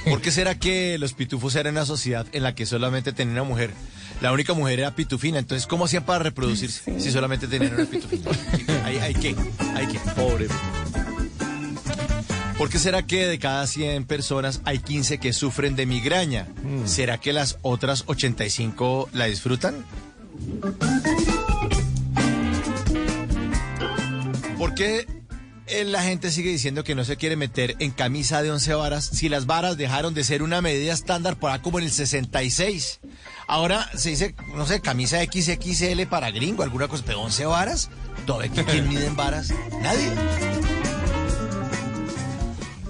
¿Por 0.09 0.21
qué 0.21 0.31
será 0.31 0.55
que 0.55 0.99
los 0.99 1.13
pitufos 1.13 1.55
eran 1.57 1.75
una 1.75 1.87
sociedad 1.87 2.27
en 2.33 2.43
la 2.43 2.55
que 2.55 2.67
solamente 2.67 3.13
tenían 3.13 3.37
una 3.37 3.49
mujer? 3.49 3.71
La 4.21 4.33
única 4.33 4.53
mujer 4.55 4.79
era 4.81 4.95
pitufina, 4.95 5.39
entonces 5.39 5.67
¿cómo 5.67 5.87
hacían 5.87 6.05
para 6.05 6.23
reproducirse 6.23 7.01
si 7.01 7.11
solamente 7.11 7.49
tenían 7.49 7.75
una 7.75 7.85
pitufina? 7.87 8.31
¿Hay, 8.85 8.99
hay 8.99 9.15
qué? 9.15 9.35
¿Hay 9.75 9.87
qué? 9.87 9.99
Pobre. 10.15 10.47
¿Por 12.63 12.71
qué 12.71 12.79
será 12.79 13.05
que 13.05 13.27
de 13.27 13.41
cada 13.41 13.67
100 13.67 14.05
personas 14.05 14.61
hay 14.65 14.79
15 14.79 15.19
que 15.19 15.33
sufren 15.33 15.75
de 15.75 15.85
migraña? 15.85 16.47
¿Será 16.85 17.19
que 17.19 17.33
las 17.33 17.59
otras 17.63 18.05
85 18.07 19.09
la 19.13 19.25
disfrutan? 19.25 19.85
¿Por 24.57 24.77
qué 24.77 25.09
eh, 25.67 25.83
la 25.85 26.05
gente 26.05 26.31
sigue 26.31 26.51
diciendo 26.51 26.85
que 26.85 26.95
no 26.95 27.05
se 27.05 27.17
quiere 27.17 27.35
meter 27.35 27.75
en 27.81 27.91
camisa 27.91 28.45
de 28.45 28.53
11 28.53 28.75
varas 28.75 29.07
si 29.07 29.29
las 29.29 29.47
varas 29.47 29.77
dejaron 29.77 30.15
de 30.15 30.23
ser 30.23 30.41
una 30.45 30.61
medida 30.61 30.93
estándar 30.93 31.41
por 31.41 31.51
ahí 31.51 31.59
como 31.59 31.81
en 31.81 31.87
el 31.87 31.91
66? 31.91 33.01
Ahora 33.49 33.91
se 33.97 34.11
dice, 34.11 34.37
no 34.55 34.69
sé, 34.69 34.81
camisa 34.81 35.19
XXL 35.21 36.07
para 36.09 36.31
gringo, 36.31 36.63
alguna 36.63 36.87
cosa, 36.87 37.03
pero 37.05 37.23
11 37.23 37.45
varas. 37.45 37.91
¿Todavía 38.25 38.53
que- 38.53 38.65
quién 38.65 38.89
mide 38.89 39.07
en 39.07 39.17
varas? 39.17 39.53
Nadie. 39.83 40.13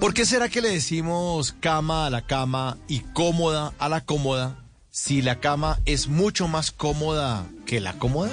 ¿Por 0.03 0.13
qué 0.13 0.25
será 0.25 0.49
que 0.49 0.59
le 0.59 0.69
decimos 0.69 1.55
cama 1.61 2.05
a 2.05 2.09
la 2.09 2.23
cama 2.23 2.77
y 2.89 2.99
cómoda 2.99 3.71
a 3.79 3.87
la 3.87 4.01
cómoda 4.01 4.57
si 4.91 5.21
la 5.21 5.39
cama 5.39 5.79
es 5.85 6.09
mucho 6.09 6.49
más 6.49 6.71
cómoda 6.71 7.45
que 7.65 7.79
la 7.79 7.93
cómoda? 7.93 8.29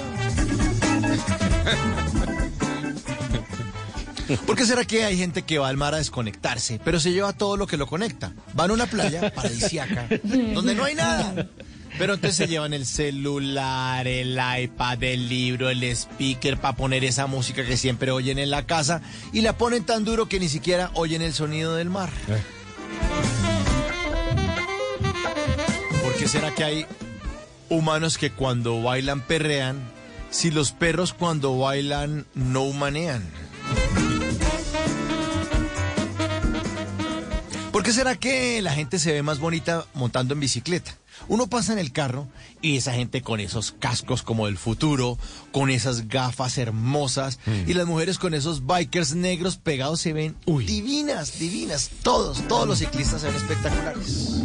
¿Por 4.45 4.57
qué 4.57 4.65
será 4.65 4.83
que 4.83 5.05
hay 5.05 5.17
gente 5.17 5.43
que 5.43 5.59
va 5.59 5.69
al 5.69 5.77
mar 5.77 5.93
a 5.93 5.99
desconectarse, 5.99 6.81
pero 6.83 6.99
se 6.99 7.13
lleva 7.13 7.31
todo 7.31 7.55
lo 7.55 7.67
que 7.67 7.77
lo 7.77 7.87
conecta? 7.87 8.33
Van 8.53 8.71
a 8.71 8.73
una 8.73 8.87
playa 8.87 9.33
paradisíaca, 9.33 10.09
donde 10.53 10.75
no 10.75 10.83
hay 10.83 10.95
nada. 10.95 11.47
Pero 12.01 12.15
entonces 12.15 12.35
se 12.35 12.47
llevan 12.47 12.73
el 12.73 12.87
celular, 12.87 14.07
el 14.07 14.31
iPad, 14.63 15.03
el 15.03 15.29
libro, 15.29 15.69
el 15.69 15.83
speaker 15.83 16.57
para 16.57 16.75
poner 16.75 17.03
esa 17.03 17.27
música 17.27 17.63
que 17.63 17.77
siempre 17.77 18.09
oyen 18.09 18.39
en 18.39 18.49
la 18.49 18.65
casa 18.65 19.03
y 19.31 19.41
la 19.41 19.55
ponen 19.55 19.85
tan 19.85 20.03
duro 20.03 20.27
que 20.27 20.39
ni 20.39 20.49
siquiera 20.49 20.89
oyen 20.95 21.21
el 21.21 21.31
sonido 21.31 21.75
del 21.75 21.91
mar. 21.91 22.09
¿Por 26.01 26.15
qué 26.15 26.27
será 26.27 26.55
que 26.55 26.63
hay 26.63 26.85
humanos 27.69 28.17
que 28.17 28.31
cuando 28.31 28.81
bailan 28.81 29.21
perrean, 29.21 29.77
si 30.31 30.49
los 30.49 30.71
perros 30.71 31.13
cuando 31.13 31.59
bailan 31.59 32.25
no 32.33 32.63
humanean? 32.63 33.29
¿Por 37.71 37.83
qué 37.83 37.93
será 37.93 38.15
que 38.15 38.59
la 38.63 38.73
gente 38.73 38.97
se 38.97 39.11
ve 39.11 39.21
más 39.21 39.37
bonita 39.37 39.85
montando 39.93 40.33
en 40.33 40.39
bicicleta? 40.39 40.95
Uno 41.27 41.47
pasa 41.47 41.73
en 41.73 41.79
el 41.79 41.91
carro 41.91 42.27
y 42.61 42.77
esa 42.77 42.93
gente 42.93 43.21
con 43.21 43.39
esos 43.39 43.71
cascos 43.71 44.23
como 44.23 44.45
del 44.45 44.57
futuro, 44.57 45.17
con 45.51 45.69
esas 45.69 46.07
gafas 46.07 46.57
hermosas 46.57 47.39
y 47.67 47.73
las 47.73 47.87
mujeres 47.87 48.19
con 48.19 48.33
esos 48.33 48.65
bikers 48.65 49.15
negros 49.15 49.57
pegados 49.57 50.01
se 50.01 50.13
ven 50.13 50.35
divinas, 50.45 51.39
divinas. 51.39 51.89
Todos, 52.03 52.47
todos 52.47 52.67
los 52.67 52.79
ciclistas 52.79 53.21
se 53.21 53.27
ven 53.27 53.35
espectaculares. 53.35 54.43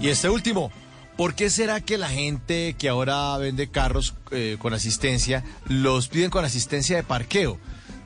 Y 0.00 0.08
este 0.08 0.28
último, 0.28 0.70
¿por 1.16 1.34
qué 1.34 1.50
será 1.50 1.80
que 1.80 1.98
la 1.98 2.08
gente 2.08 2.76
que 2.78 2.88
ahora 2.88 3.36
vende 3.38 3.68
carros 3.68 4.14
eh, 4.30 4.56
con 4.60 4.74
asistencia 4.74 5.44
los 5.66 6.08
piden 6.08 6.30
con 6.30 6.44
asistencia 6.44 6.96
de 6.96 7.02
parqueo? 7.02 7.58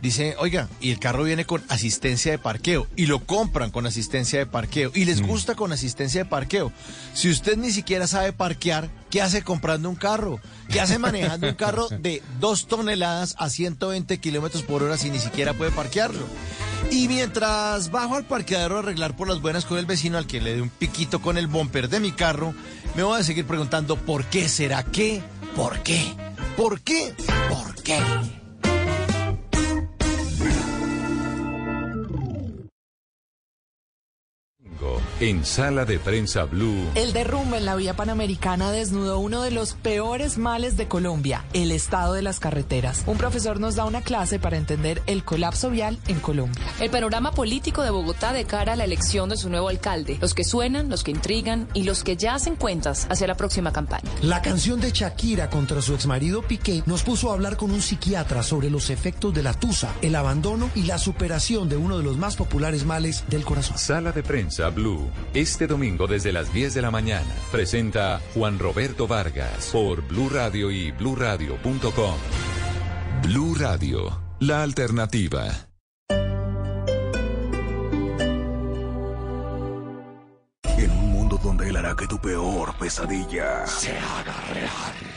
Dice, 0.03 0.35
oiga, 0.41 0.69
y 0.81 0.91
el 0.91 0.99
carro 0.99 1.23
viene 1.23 1.45
con 1.45 1.63
asistencia 1.69 2.33
de 2.33 2.39
parqueo 2.39 2.89
y 2.97 3.07
lo 3.07 3.21
compran 3.25 3.71
con 3.71 3.87
asistencia 3.87 4.41
de 4.41 4.47
parqueo 4.47 4.91
y 4.93 5.05
les 5.05 5.23
gusta 5.23 5.55
con 5.55 5.73
asistencia 5.73 6.25
de 6.25 6.29
parqueo. 6.29 6.73
Si 7.15 7.31
usted 7.31 7.57
ni 7.57 7.71
siquiera 7.71 8.09
sabe 8.09 8.33
parquear, 8.33 8.91
¿qué 9.11 9.23
hace 9.23 9.43
comprando 9.43 9.89
un 9.89 9.95
carro? 9.95 10.41
¿Qué 10.69 10.81
hace 10.81 10.99
manejando 10.99 11.47
un 11.47 11.55
carro 11.55 11.89
de 12.01 12.21
dos 12.41 12.67
toneladas 12.67 13.37
a 13.39 13.49
120 13.49 14.19
kilómetros 14.19 14.65
por 14.65 14.83
hora 14.83 14.99
si 14.99 15.09
ni 15.09 15.21
siquiera 15.21 15.55
puede 15.55 15.71
parquearlo? 15.71 16.27
Y 16.91 17.07
mientras 17.07 17.93
bajo 17.93 18.17
al 18.17 18.25
parqueadero 18.25 18.79
a 18.79 18.79
arreglar 18.81 19.15
por 19.15 19.29
las 19.29 19.41
buenas 19.41 19.65
con 19.65 19.79
el 19.79 19.87
vecino 19.87 20.19
al 20.19 20.27
que 20.27 20.41
le 20.41 20.57
dé 20.57 20.63
un 20.63 20.71
piquito 20.71 21.23
con 21.23 21.39
el 21.39 21.47
bumper 21.47 21.89
de 21.89 22.01
mi 22.01 22.11
carro, 22.11 22.55
me 22.97 23.05
voy 23.05 23.21
a 23.21 23.23
seguir 23.23 23.47
preguntando 23.47 23.95
¿por 23.95 24.25
qué 24.25 24.49
será 24.49 24.83
qué? 24.83 25.23
¿Por 25.55 25.81
qué? 25.85 26.13
¿Por 26.57 26.81
qué? 26.81 27.15
¿Por 27.49 27.81
qué? 27.85 28.42
En 35.21 35.45
Sala 35.45 35.85
de 35.85 35.99
Prensa 35.99 36.45
Blue. 36.45 36.91
El 36.95 37.13
derrumbe 37.13 37.59
en 37.59 37.65
la 37.65 37.77
vía 37.77 37.95
panamericana 37.95 38.73
desnudó 38.73 39.19
uno 39.19 39.43
de 39.43 39.53
los 39.53 39.75
peores 39.75 40.39
males 40.39 40.77
de 40.77 40.89
Colombia, 40.89 41.45
el 41.53 41.71
estado 41.71 42.15
de 42.15 42.23
las 42.23 42.41
carreteras. 42.41 43.05
Un 43.07 43.19
profesor 43.19 43.61
nos 43.61 43.77
da 43.77 43.85
una 43.85 44.03
clase 44.03 44.41
para 44.41 44.57
entender 44.57 45.01
el 45.07 45.25
colapso 45.25 45.71
vial 45.71 45.99
en 46.09 46.19
Colombia. 46.19 46.65
El 46.81 46.91
panorama 46.91 47.31
político 47.33 47.83
de 47.83 47.91
Bogotá 47.91 48.33
de 48.33 48.45
cara 48.45 48.73
a 48.73 48.77
la 48.77 48.85
elección 48.85 49.29
de 49.29 49.37
su 49.37 49.49
nuevo 49.49 49.69
alcalde. 49.69 50.19
Los 50.21 50.35
que 50.35 50.45
suenan, 50.45 50.89
los 50.89 51.05
que 51.05 51.13
intrigan 51.13 51.69
y 51.75 51.85
los 51.85 52.03
que 52.03 52.17
ya 52.17 52.35
hacen 52.35 52.57
cuentas 52.57 53.07
hacia 53.09 53.29
la 53.29 53.37
próxima 53.37 53.73
campaña. 53.73 54.11
La 54.23 54.43
canción 54.43 54.81
de 54.81 54.91
Shakira 54.91 55.49
contra 55.49 55.81
su 55.81 55.95
exmarido 55.95 56.43
Piqué 56.43 56.83
nos 56.87 57.05
puso 57.05 57.31
a 57.31 57.35
hablar 57.35 57.57
con 57.57 57.71
un 57.71 57.83
psiquiatra 57.83 58.43
sobre 58.43 58.71
los 58.71 58.91
efectos 58.91 59.33
de 59.33 59.45
la 59.45 59.55
tusa, 59.55 59.95
el 60.03 60.17
abandono 60.17 60.71
y 60.75 60.83
la 60.83 60.99
superación 60.99 61.69
de 61.69 61.77
uno 61.77 61.99
de 61.99 62.05
los 62.05 62.17
más 62.17 62.35
populares 62.35 62.85
males 62.85 63.25
del 63.29 63.45
corazón. 63.45 63.79
Sala 63.79 64.11
de 64.11 64.25
Prensa 64.25 64.72
Blue. 64.73 65.09
Este 65.35 65.67
domingo 65.67 66.07
desde 66.07 66.33
las 66.33 66.53
10 66.53 66.75
de 66.75 66.83
la 66.83 66.91
mañana 66.91 67.35
presenta 67.51 68.21
Juan 68.35 68.59
Roberto 68.59 69.07
Vargas 69.07 69.71
por 69.73 70.03
Blue 70.07 70.29
Radio 70.29 70.71
y 70.71 70.91
bluradio.com. 70.91 72.15
Blue 73.23 73.55
Radio, 73.55 74.21
la 74.41 74.63
alternativa. 74.63 75.69
En 80.65 80.91
un 80.91 81.11
mundo 81.13 81.39
donde 81.43 81.69
él 81.69 81.77
hará 81.77 81.95
que 81.95 82.07
tu 82.07 82.19
peor 82.19 82.75
pesadilla 82.79 83.67
se 83.67 83.91
haga 83.91 84.35
real. 84.53 85.12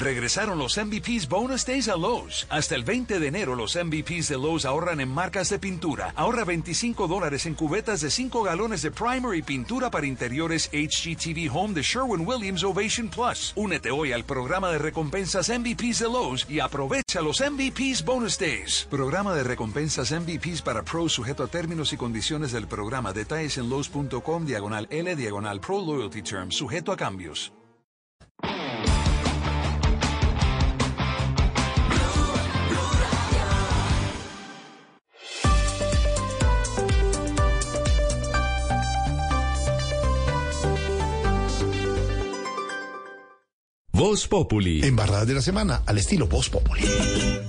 Regresaron 0.00 0.58
los 0.58 0.78
MVPs 0.78 1.28
Bonus 1.28 1.66
Days 1.66 1.86
a 1.86 1.94
Lowe's. 1.94 2.46
Hasta 2.48 2.74
el 2.74 2.84
20 2.84 3.20
de 3.20 3.26
enero 3.26 3.54
los 3.54 3.76
MVPs 3.76 4.28
de 4.28 4.38
Lowe's 4.38 4.64
ahorran 4.64 4.98
en 4.98 5.10
marcas 5.10 5.50
de 5.50 5.58
pintura. 5.58 6.14
Ahorra 6.16 6.44
25 6.44 7.06
dólares 7.06 7.44
en 7.44 7.52
cubetas 7.52 8.00
de 8.00 8.10
5 8.10 8.42
galones 8.42 8.80
de 8.80 8.92
primer 8.92 9.36
y 9.36 9.42
pintura 9.42 9.90
para 9.90 10.06
interiores 10.06 10.70
HGTV 10.72 11.54
Home 11.54 11.74
de 11.74 11.82
Sherwin 11.82 12.26
Williams 12.26 12.64
Ovation 12.64 13.10
Plus. 13.10 13.52
Únete 13.56 13.90
hoy 13.90 14.12
al 14.12 14.24
programa 14.24 14.70
de 14.70 14.78
recompensas 14.78 15.50
MVPs 15.50 15.98
de 15.98 16.06
Lowe's 16.06 16.46
y 16.48 16.60
aprovecha 16.60 17.20
los 17.20 17.42
MVPs 17.42 18.02
Bonus 18.02 18.38
Days. 18.38 18.86
Programa 18.88 19.34
de 19.34 19.44
recompensas 19.44 20.12
MVPs 20.12 20.62
para 20.62 20.82
pros 20.82 21.12
sujeto 21.12 21.44
a 21.44 21.48
términos 21.48 21.92
y 21.92 21.98
condiciones 21.98 22.52
del 22.52 22.66
programa. 22.66 23.12
Detalles 23.12 23.58
en 23.58 23.68
Lowe's.com 23.68 24.46
diagonal 24.46 24.86
L 24.90 25.14
diagonal 25.14 25.60
Pro 25.60 25.78
Loyalty 25.78 26.22
Term 26.22 26.50
sujeto 26.50 26.90
a 26.90 26.96
cambios. 26.96 27.52
Voz 44.00 44.26
Populi. 44.26 44.82
Embarradas 44.82 45.26
de 45.26 45.34
la 45.34 45.42
semana, 45.42 45.82
al 45.84 45.98
estilo 45.98 46.26
Voz 46.26 46.48
Populi. 46.48 46.82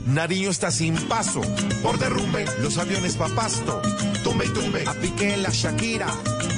Nariño 0.07 0.49
está 0.49 0.69
sin 0.69 0.97
paso, 1.07 1.39
por 1.81 1.97
derrumbe, 1.97 2.43
los 2.61 2.77
aviones 2.77 3.15
pa' 3.15 3.29
pasto. 3.29 3.81
Tumbe 4.21 4.47
y 4.47 4.49
tumbe, 4.49 4.83
a 4.85 4.93
Piqué 4.95 5.37
la 5.37 5.49
Shakira. 5.49 6.07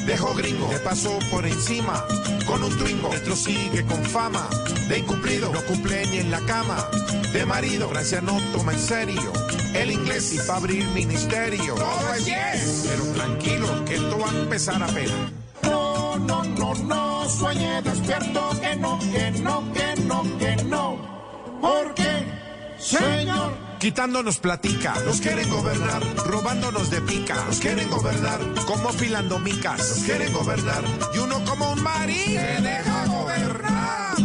Dejó 0.08 0.34
gringo, 0.34 0.68
le 0.72 0.80
pasó 0.80 1.16
por 1.30 1.46
encima. 1.46 2.04
Con 2.48 2.64
un 2.64 2.76
twingo, 2.76 3.12
Petro 3.12 3.36
sigue 3.36 3.86
con 3.86 4.04
fama. 4.04 4.50
De 4.90 4.98
incumplido, 4.98 5.54
no 5.54 5.64
cumple 5.66 6.08
ni 6.08 6.18
en 6.18 6.32
la 6.32 6.40
cama. 6.40 6.90
De 7.32 7.46
marido, 7.46 7.88
Francia 7.88 8.20
no 8.20 8.42
toma 8.52 8.74
en 8.74 8.80
serio. 8.80 9.32
El 9.76 9.92
inglés 9.92 10.34
y 10.34 10.40
pa' 10.48 10.56
abrir 10.56 10.88
ministerio. 10.88 11.76
Todo 11.76 12.14
es 12.16 12.26
yes, 12.26 12.88
pero 12.90 13.04
tranquilo, 13.14 13.86
que 13.86 13.94
esto 13.94 14.18
va 14.18 14.32
a 14.32 14.42
empezar 14.42 14.82
a 14.82 14.88
pena. 14.88 15.43
No, 16.26 16.44
no, 16.44 16.74
no, 16.76 17.30
sueñe 17.30 17.82
despierto, 17.82 18.50
que 18.62 18.76
no, 18.76 19.00
que 19.00 19.32
no, 19.32 19.74
que 19.74 19.96
no, 20.04 20.38
que 20.38 20.56
no. 20.64 20.98
Porque, 21.62 22.26
señor, 22.78 23.54
quitándonos 23.80 24.40
platica, 24.40 24.94
nos 25.06 25.20
quieren 25.22 25.50
gobernar, 25.50 26.02
robándonos 26.26 26.90
de 26.90 27.02
pica, 27.02 27.36
nos 27.46 27.60
quieren 27.60 27.90
gobernar, 27.90 28.40
como 28.66 28.90
filando 28.90 29.40
micas, 29.40 29.78
nos 29.90 30.00
quieren 30.00 30.34
gobernar, 30.34 30.84
y 31.14 31.18
uno 31.20 31.44
como 31.46 31.72
un 31.72 31.84
marín. 31.84 32.26
Se 32.26 32.62
deja 32.62 33.06
gobernar. 33.06 34.23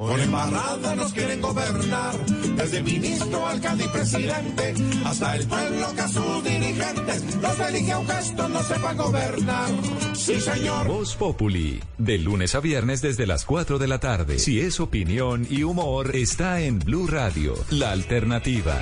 Por 0.00 0.18
embarrada 0.18 0.96
nos 0.96 1.12
quieren 1.12 1.42
gobernar, 1.42 2.14
desde 2.56 2.82
ministro, 2.82 3.46
alcalde 3.46 3.84
y 3.84 3.88
presidente, 3.88 4.74
hasta 5.04 5.36
el 5.36 5.46
pueblo 5.46 5.94
que 5.94 6.00
a 6.00 6.08
sus 6.08 6.42
dirigentes 6.42 7.36
los 7.36 7.60
elige 7.60 7.92
a 7.92 7.98
un 7.98 8.08
gesto, 8.08 8.48
no 8.48 8.62
sepan 8.62 8.96
gobernar. 8.96 9.68
Sí, 10.14 10.40
señor. 10.40 10.88
Voz 10.88 11.16
Populi, 11.16 11.82
de 11.98 12.16
lunes 12.16 12.54
a 12.54 12.60
viernes 12.60 13.02
desde 13.02 13.26
las 13.26 13.44
4 13.44 13.78
de 13.78 13.88
la 13.88 14.00
tarde. 14.00 14.38
Si 14.38 14.58
es 14.58 14.80
opinión 14.80 15.46
y 15.50 15.64
humor, 15.64 16.16
está 16.16 16.62
en 16.62 16.78
Blue 16.78 17.06
Radio, 17.06 17.54
la 17.68 17.92
alternativa. 17.92 18.80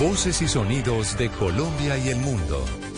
Voces 0.00 0.42
y 0.42 0.48
sonidos 0.48 1.16
de 1.18 1.28
Colombia 1.30 1.96
y 1.98 2.08
el 2.08 2.16
mundo 2.16 2.64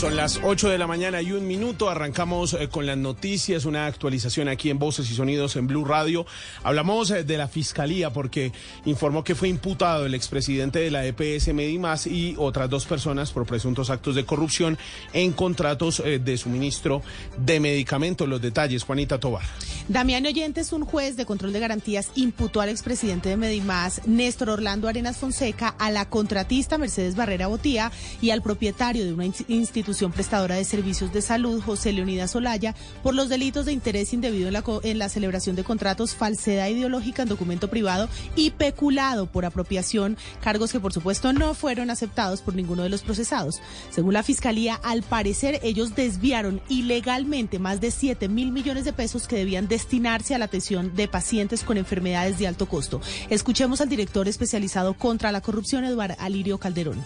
Son 0.00 0.16
las 0.16 0.40
8 0.42 0.70
de 0.70 0.78
la 0.78 0.86
mañana 0.86 1.20
y 1.20 1.32
un 1.32 1.46
minuto. 1.46 1.90
Arrancamos 1.90 2.54
eh, 2.54 2.68
con 2.68 2.86
las 2.86 2.96
noticias, 2.96 3.66
una 3.66 3.84
actualización 3.84 4.48
aquí 4.48 4.70
en 4.70 4.78
Voces 4.78 5.10
y 5.10 5.14
Sonidos 5.14 5.56
en 5.56 5.66
Blue 5.66 5.84
Radio. 5.84 6.24
Hablamos 6.62 7.10
eh, 7.10 7.22
de 7.22 7.36
la 7.36 7.48
Fiscalía 7.48 8.10
porque 8.10 8.50
informó 8.86 9.22
que 9.24 9.34
fue 9.34 9.48
imputado 9.48 10.06
el 10.06 10.14
expresidente 10.14 10.78
de 10.78 10.90
la 10.90 11.04
EPS 11.04 11.52
Medimás 11.52 12.06
y 12.06 12.34
otras 12.38 12.70
dos 12.70 12.86
personas 12.86 13.30
por 13.30 13.44
presuntos 13.44 13.90
actos 13.90 14.14
de 14.14 14.24
corrupción 14.24 14.78
en 15.12 15.32
contratos 15.32 16.00
eh, 16.02 16.18
de 16.18 16.38
suministro 16.38 17.02
de 17.36 17.60
medicamentos. 17.60 18.26
Los 18.26 18.40
detalles, 18.40 18.84
Juanita 18.84 19.20
Tobar. 19.20 19.44
Damián 19.86 20.24
Oyentes, 20.24 20.72
un 20.72 20.86
juez 20.86 21.18
de 21.18 21.26
control 21.26 21.52
de 21.52 21.60
garantías, 21.60 22.10
imputó 22.14 22.62
al 22.62 22.70
expresidente 22.70 23.28
de 23.28 23.36
Medimás, 23.36 24.00
Néstor 24.06 24.48
Orlando 24.48 24.88
Arenas 24.88 25.18
Fonseca, 25.18 25.74
a 25.78 25.90
la 25.90 26.08
contratista 26.08 26.78
Mercedes 26.78 27.16
Barrera 27.16 27.48
Botía 27.48 27.92
y 28.22 28.30
al 28.30 28.40
propietario 28.40 29.04
de 29.04 29.12
una 29.12 29.26
institución 29.26 29.89
prestadora 30.12 30.54
de 30.54 30.64
servicios 30.64 31.12
de 31.12 31.20
salud, 31.20 31.60
José 31.62 31.92
Leonidas 31.92 32.34
Olaya, 32.36 32.74
por 33.02 33.14
los 33.14 33.28
delitos 33.28 33.66
de 33.66 33.72
interés 33.72 34.12
indebido 34.12 34.48
en 34.48 34.98
la, 34.98 35.08
celebración 35.08 35.56
de 35.56 35.64
contratos, 35.64 36.14
falsedad 36.14 36.68
ideológica 36.68 37.22
en 37.22 37.28
documento 37.28 37.68
privado 37.68 38.08
y 38.36 38.50
peculado 38.50 39.26
por 39.26 39.44
apropiación, 39.44 40.16
cargos 40.40 40.72
que 40.72 40.80
por 40.80 40.92
supuesto 40.92 41.32
no 41.32 41.54
fueron 41.54 41.90
aceptados 41.90 42.40
por 42.40 42.54
ninguno 42.54 42.82
de 42.82 42.88
los 42.88 43.02
procesados. 43.02 43.60
Según 43.90 44.14
la 44.14 44.22
Fiscalía, 44.22 44.76
al 44.82 45.02
parecer 45.02 45.58
ellos 45.62 45.94
desviaron 45.94 46.60
ilegalmente 46.68 47.58
más 47.58 47.80
de 47.80 47.90
7 47.90 48.28
mil 48.28 48.52
millones 48.52 48.84
de 48.84 48.92
pesos 48.92 49.26
que 49.26 49.36
debían 49.36 49.68
destinarse 49.68 50.34
a 50.34 50.38
la 50.38 50.44
atención 50.44 50.94
de 50.94 51.08
pacientes 51.08 51.64
con 51.64 51.76
enfermedades 51.76 52.38
de 52.38 52.46
alto 52.46 52.66
costo. 52.66 53.00
Escuchemos 53.28 53.80
al 53.80 53.88
director 53.88 54.28
especializado 54.28 54.94
contra 54.94 55.32
la 55.32 55.40
corrupción, 55.40 55.84
Eduardo 55.84 56.14
Alirio 56.18 56.58
Calderón. 56.58 57.02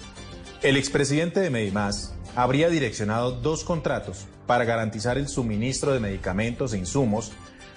El 0.62 0.76
expresidente 0.76 1.40
de 1.40 1.50
Medimás 1.50 2.14
habría 2.36 2.68
direccionado 2.68 3.32
dos 3.32 3.64
contratos 3.64 4.26
para 4.46 4.64
garantizar 4.64 5.18
el 5.18 5.28
suministro 5.28 5.92
de 5.92 6.00
medicamentos 6.00 6.74
e 6.74 6.78
insumos 6.78 7.32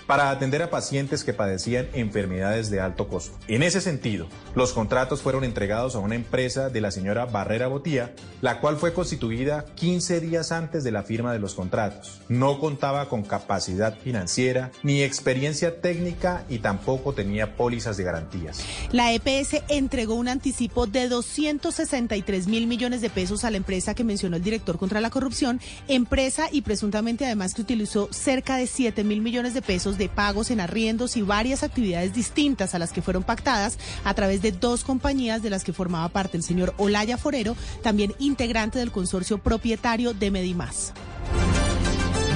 para 0.08 0.32
atender 0.32 0.64
a 0.64 0.70
pacientes 0.70 1.24
que 1.24 1.34
padecían 1.34 1.88
enfermedades 1.94 2.70
de 2.72 2.80
alto 2.80 3.08
costo. 3.08 3.38
En 3.48 3.62
ese 3.62 3.82
sentido, 3.82 4.28
los 4.56 4.74
contratos 4.74 5.22
fueron 5.22 5.44
entregados 5.44 5.96
a 5.96 6.00
una 6.00 6.16
empresa 6.16 6.70
de 6.70 6.82
la 6.82 6.92
señora 6.92 7.26
Barrera 7.26 7.68
Botía, 7.68 8.16
la 8.42 8.60
cual 8.62 8.78
fue 8.78 8.94
constituida 8.94 9.66
15 9.76 10.22
días 10.22 10.52
antes 10.52 10.84
de 10.84 10.92
la 10.92 11.04
firma 11.04 11.34
de 11.34 11.40
los 11.40 11.54
contratos. 11.54 12.22
No 12.30 12.60
contaba 12.60 13.10
con 13.10 13.24
capacidad 13.24 13.98
financiera 13.98 14.72
ni 14.82 15.04
experiencia 15.04 15.82
técnica 15.82 16.46
y 16.50 16.60
tampoco 16.60 17.14
tenía 17.14 17.56
pólizas 17.56 17.98
de 17.98 18.04
garantías. 18.04 18.64
La 18.92 19.12
EPS 19.12 19.64
entregó 19.68 20.16
un 20.16 20.30
anticipo 20.30 20.88
de 20.88 21.10
263 21.10 22.48
mil 22.48 22.68
millones 22.68 23.02
de 23.02 23.10
pesos 23.10 23.44
a 23.44 23.52
la 23.52 23.58
empresa 23.58 23.94
que 23.94 24.06
mencionó 24.06 24.38
el 24.38 24.44
director 24.44 24.78
contra 24.78 25.02
la 25.02 25.10
corrupción, 25.10 25.60
empresa 25.88 26.48
y 26.52 26.62
presuntamente 26.62 27.26
además 27.26 27.54
que 27.54 27.62
utilizó 27.62 28.08
cerca 28.12 28.56
de 28.56 28.68
7 28.68 29.04
mil 29.04 29.22
millones 29.22 29.54
de 29.54 29.62
pesos 29.62 29.97
de 29.98 30.10
pagos 30.10 30.52
en 30.52 30.60
arriendos 30.60 31.18
y 31.18 31.22
varias 31.22 31.64
actividades 31.64 32.14
distintas 32.14 32.76
a 32.76 32.80
las 32.80 32.92
que 32.92 33.02
fueron 33.02 33.24
pactadas 33.24 33.78
a 34.04 34.14
través 34.14 34.42
de 34.42 34.52
dos 34.52 34.84
compañías 34.84 35.42
de 35.42 35.50
las 35.50 35.64
que 35.64 35.74
formaba 35.74 36.10
parte 36.10 36.38
el 36.38 36.44
señor 36.44 36.74
Olaya 36.78 37.18
Forero, 37.18 37.56
también 37.82 38.14
integrante 38.20 38.80
del 38.80 38.92
consorcio 38.92 39.38
propietario 39.38 40.14
de 40.14 40.32
Medimás. 40.32 40.94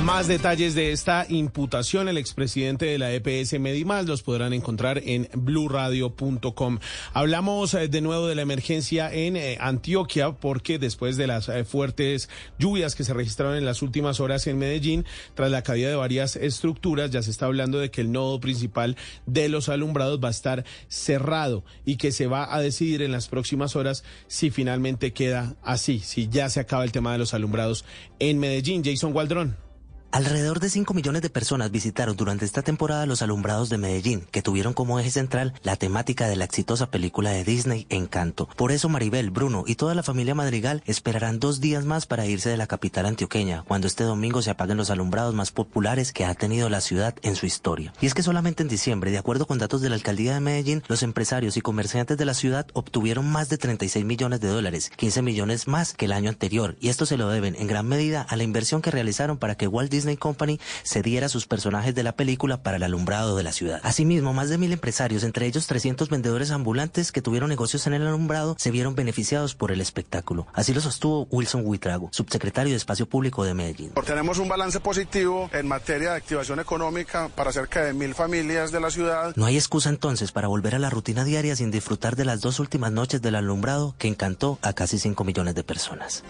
Más 0.06 0.28
detalles 0.28 0.74
de 0.74 0.92
esta 0.92 1.28
imputación, 1.30 2.10
el 2.10 2.18
expresidente 2.18 2.86
de 2.86 2.98
la 2.98 3.14
EPS 3.14 3.60
Medimás 3.60 4.08
los 4.08 4.24
podrán 4.24 4.52
encontrar 4.52 5.00
en 5.06 5.30
bluradio.com. 5.34 6.80
Hablamos 7.14 7.74
eh, 7.76 7.88
de 7.88 8.02
nuevo 8.02 8.26
de 8.26 8.34
la 8.34 8.42
emergencia 8.42 9.14
en 9.14 9.36
eh, 9.36 9.58
Antioquia 9.62 10.32
porque 10.32 10.80
después 10.80 11.18
de 11.18 11.28
las 11.28 11.50
eh, 11.50 11.66
fuertes 11.66 12.30
lluvias 12.58 12.96
que 12.96 13.04
se 13.04 13.14
registraron 13.14 13.56
en 13.56 13.64
las 13.64 13.84
últimas 13.84 14.20
horas 14.20 14.48
en 14.48 14.58
Medellín, 14.58 15.06
tras 15.36 15.52
la 15.52 15.62
caída 15.62 15.90
de 15.90 15.96
varias 15.96 16.36
estructuras, 16.36 17.12
ya 17.12 17.22
se 17.22 17.30
está 17.30 17.46
hablando 17.46 17.78
de 17.78 17.92
que 17.92 18.02
el 18.02 18.12
nodo 18.12 18.40
principal 18.40 18.98
de 19.28 19.50
los 19.50 19.70
alumbrados 19.70 20.20
va 20.22 20.30
a 20.30 20.32
estar 20.32 20.66
cerrado 20.88 21.64
y 21.86 21.98
que 21.98 22.12
se 22.12 22.26
va 22.26 22.54
a 22.54 22.60
decidir 22.60 23.04
en 23.04 23.12
las 23.12 23.28
próximas 23.28 23.76
horas 23.76 24.04
si 24.28 24.50
finalmente 24.50 25.14
queda 25.14 25.56
así, 25.64 26.00
si 26.00 26.28
ya 26.28 26.50
se 26.50 26.60
acaba 26.60 26.84
el 26.84 26.92
tema 26.92 27.12
de 27.12 27.20
los 27.20 27.36
alumbrados 27.36 27.86
en 28.20 28.40
Medellín. 28.40 28.84
Jason 28.84 29.16
Waldrón. 29.16 29.71
Alrededor 30.14 30.60
de 30.60 30.70
5 30.70 30.94
millones 30.94 31.22
de 31.22 31.30
personas 31.30 31.72
visitaron 31.72 32.18
durante 32.18 32.44
esta 32.44 32.64
temporada 32.64 33.06
los 33.06 33.22
alumbrados 33.22 33.70
de 33.70 33.78
Medellín, 33.78 34.28
que 34.30 34.42
tuvieron 34.42 34.74
como 34.74 35.00
eje 35.00 35.10
central 35.10 35.54
la 35.64 35.78
temática 35.78 36.28
de 36.28 36.36
la 36.36 36.44
exitosa 36.44 36.92
película 36.92 37.30
de 37.30 37.46
Disney 37.46 37.88
Encanto. 37.90 38.50
Por 38.58 38.74
eso 38.74 38.90
Maribel, 38.90 39.32
Bruno 39.32 39.64
y 39.66 39.76
toda 39.76 39.96
la 39.96 40.04
familia 40.04 40.36
Madrigal 40.36 40.84
esperarán 40.86 41.40
dos 41.40 41.62
días 41.62 41.86
más 41.86 42.08
para 42.08 42.26
irse 42.26 42.50
de 42.50 42.58
la 42.58 42.68
capital 42.68 43.06
antioqueña, 43.06 43.64
cuando 43.64 43.88
este 43.88 44.04
domingo 44.04 44.42
se 44.42 44.50
apaguen 44.50 44.76
los 44.76 44.90
alumbrados 44.90 45.34
más 45.34 45.52
populares 45.52 46.12
que 46.12 46.26
ha 46.26 46.36
tenido 46.36 46.68
la 46.68 46.82
ciudad 46.82 47.16
en 47.22 47.38
su 47.38 47.46
historia. 47.46 47.94
Y 48.02 48.06
es 48.06 48.14
que 48.14 48.22
solamente 48.22 48.64
en 48.64 48.70
diciembre, 48.70 49.12
de 49.12 49.18
acuerdo 49.18 49.48
con 49.48 49.60
datos 49.60 49.80
de 49.80 49.88
la 49.88 49.96
alcaldía 49.96 50.34
de 50.34 50.42
Medellín, 50.42 50.84
los 50.90 51.04
empresarios 51.04 51.56
y 51.56 51.62
comerciantes 51.62 52.18
de 52.18 52.26
la 52.26 52.34
ciudad 52.34 52.68
obtuvieron 52.74 53.32
más 53.32 53.48
de 53.48 53.58
36 53.58 54.04
millones 54.04 54.42
de 54.42 54.50
dólares, 54.50 54.92
15 54.94 55.22
millones 55.22 55.70
más 55.70 55.94
que 55.94 56.04
el 56.04 56.12
año 56.12 56.28
anterior, 56.28 56.76
y 56.82 56.90
esto 56.90 57.06
se 57.06 57.16
lo 57.16 57.30
deben 57.30 57.56
en 57.56 57.68
gran 57.68 57.88
medida 57.88 58.24
a 58.24 58.36
la 58.36 58.44
inversión 58.44 58.82
que 58.82 58.92
realizaron 58.92 59.38
para 59.38 59.56
que 59.56 59.70
Walt 59.70 59.90
Disney 59.90 60.01
Disney 60.02 60.18
Company 60.18 60.60
cediera 60.84 61.30
sus 61.30 61.46
personajes 61.46 61.94
de 61.94 62.02
la 62.02 62.14
película 62.14 62.64
para 62.64 62.78
el 62.78 62.84
alumbrado 62.84 63.36
de 63.38 63.44
la 63.44 63.52
ciudad. 63.52 63.80
Asimismo, 63.84 64.34
más 64.34 64.50
de 64.50 64.58
mil 64.58 64.72
empresarios, 64.72 65.24
entre 65.24 65.46
ellos 65.46 65.68
300 65.68 66.10
vendedores 66.10 66.50
ambulantes 66.50 67.12
que 67.12 67.22
tuvieron 67.22 67.50
negocios 67.50 67.86
en 67.86 67.94
el 67.94 68.08
alumbrado, 68.08 68.56
se 68.58 68.72
vieron 68.72 68.96
beneficiados 68.96 69.54
por 69.54 69.72
el 69.72 69.80
espectáculo. 69.80 70.48
Así 70.54 70.74
lo 70.74 70.82
sostuvo 70.82 71.28
Wilson 71.30 71.62
Huitrago, 71.66 72.10
subsecretario 72.12 72.72
de 72.72 72.78
Espacio 72.78 73.06
Público 73.06 73.44
de 73.44 73.54
Medellín. 73.54 73.92
Tenemos 74.06 74.40
un 74.40 74.50
balance 74.50 74.80
positivo 74.80 75.50
en 75.54 75.68
materia 75.68 76.12
de 76.12 76.18
activación 76.18 76.60
económica 76.60 77.30
para 77.30 77.52
cerca 77.52 77.84
de 77.84 77.94
mil 77.94 78.16
familias 78.16 78.72
de 78.72 78.80
la 78.80 78.90
ciudad. 78.90 79.34
No 79.36 79.46
hay 79.46 79.56
excusa 79.56 79.90
entonces 79.90 80.32
para 80.32 80.48
volver 80.48 80.76
a 80.76 80.80
la 80.80 80.90
rutina 80.90 81.24
diaria 81.24 81.56
sin 81.56 81.70
disfrutar 81.70 82.16
de 82.16 82.26
las 82.26 82.42
dos 82.42 82.60
últimas 82.60 82.92
noches 82.92 83.22
del 83.22 83.36
alumbrado 83.36 83.96
que 83.98 84.08
encantó 84.08 84.58
a 84.62 84.74
casi 84.74 84.98
5 84.98 85.24
millones 85.24 85.56
de 85.56 85.64
personas. 85.64 86.24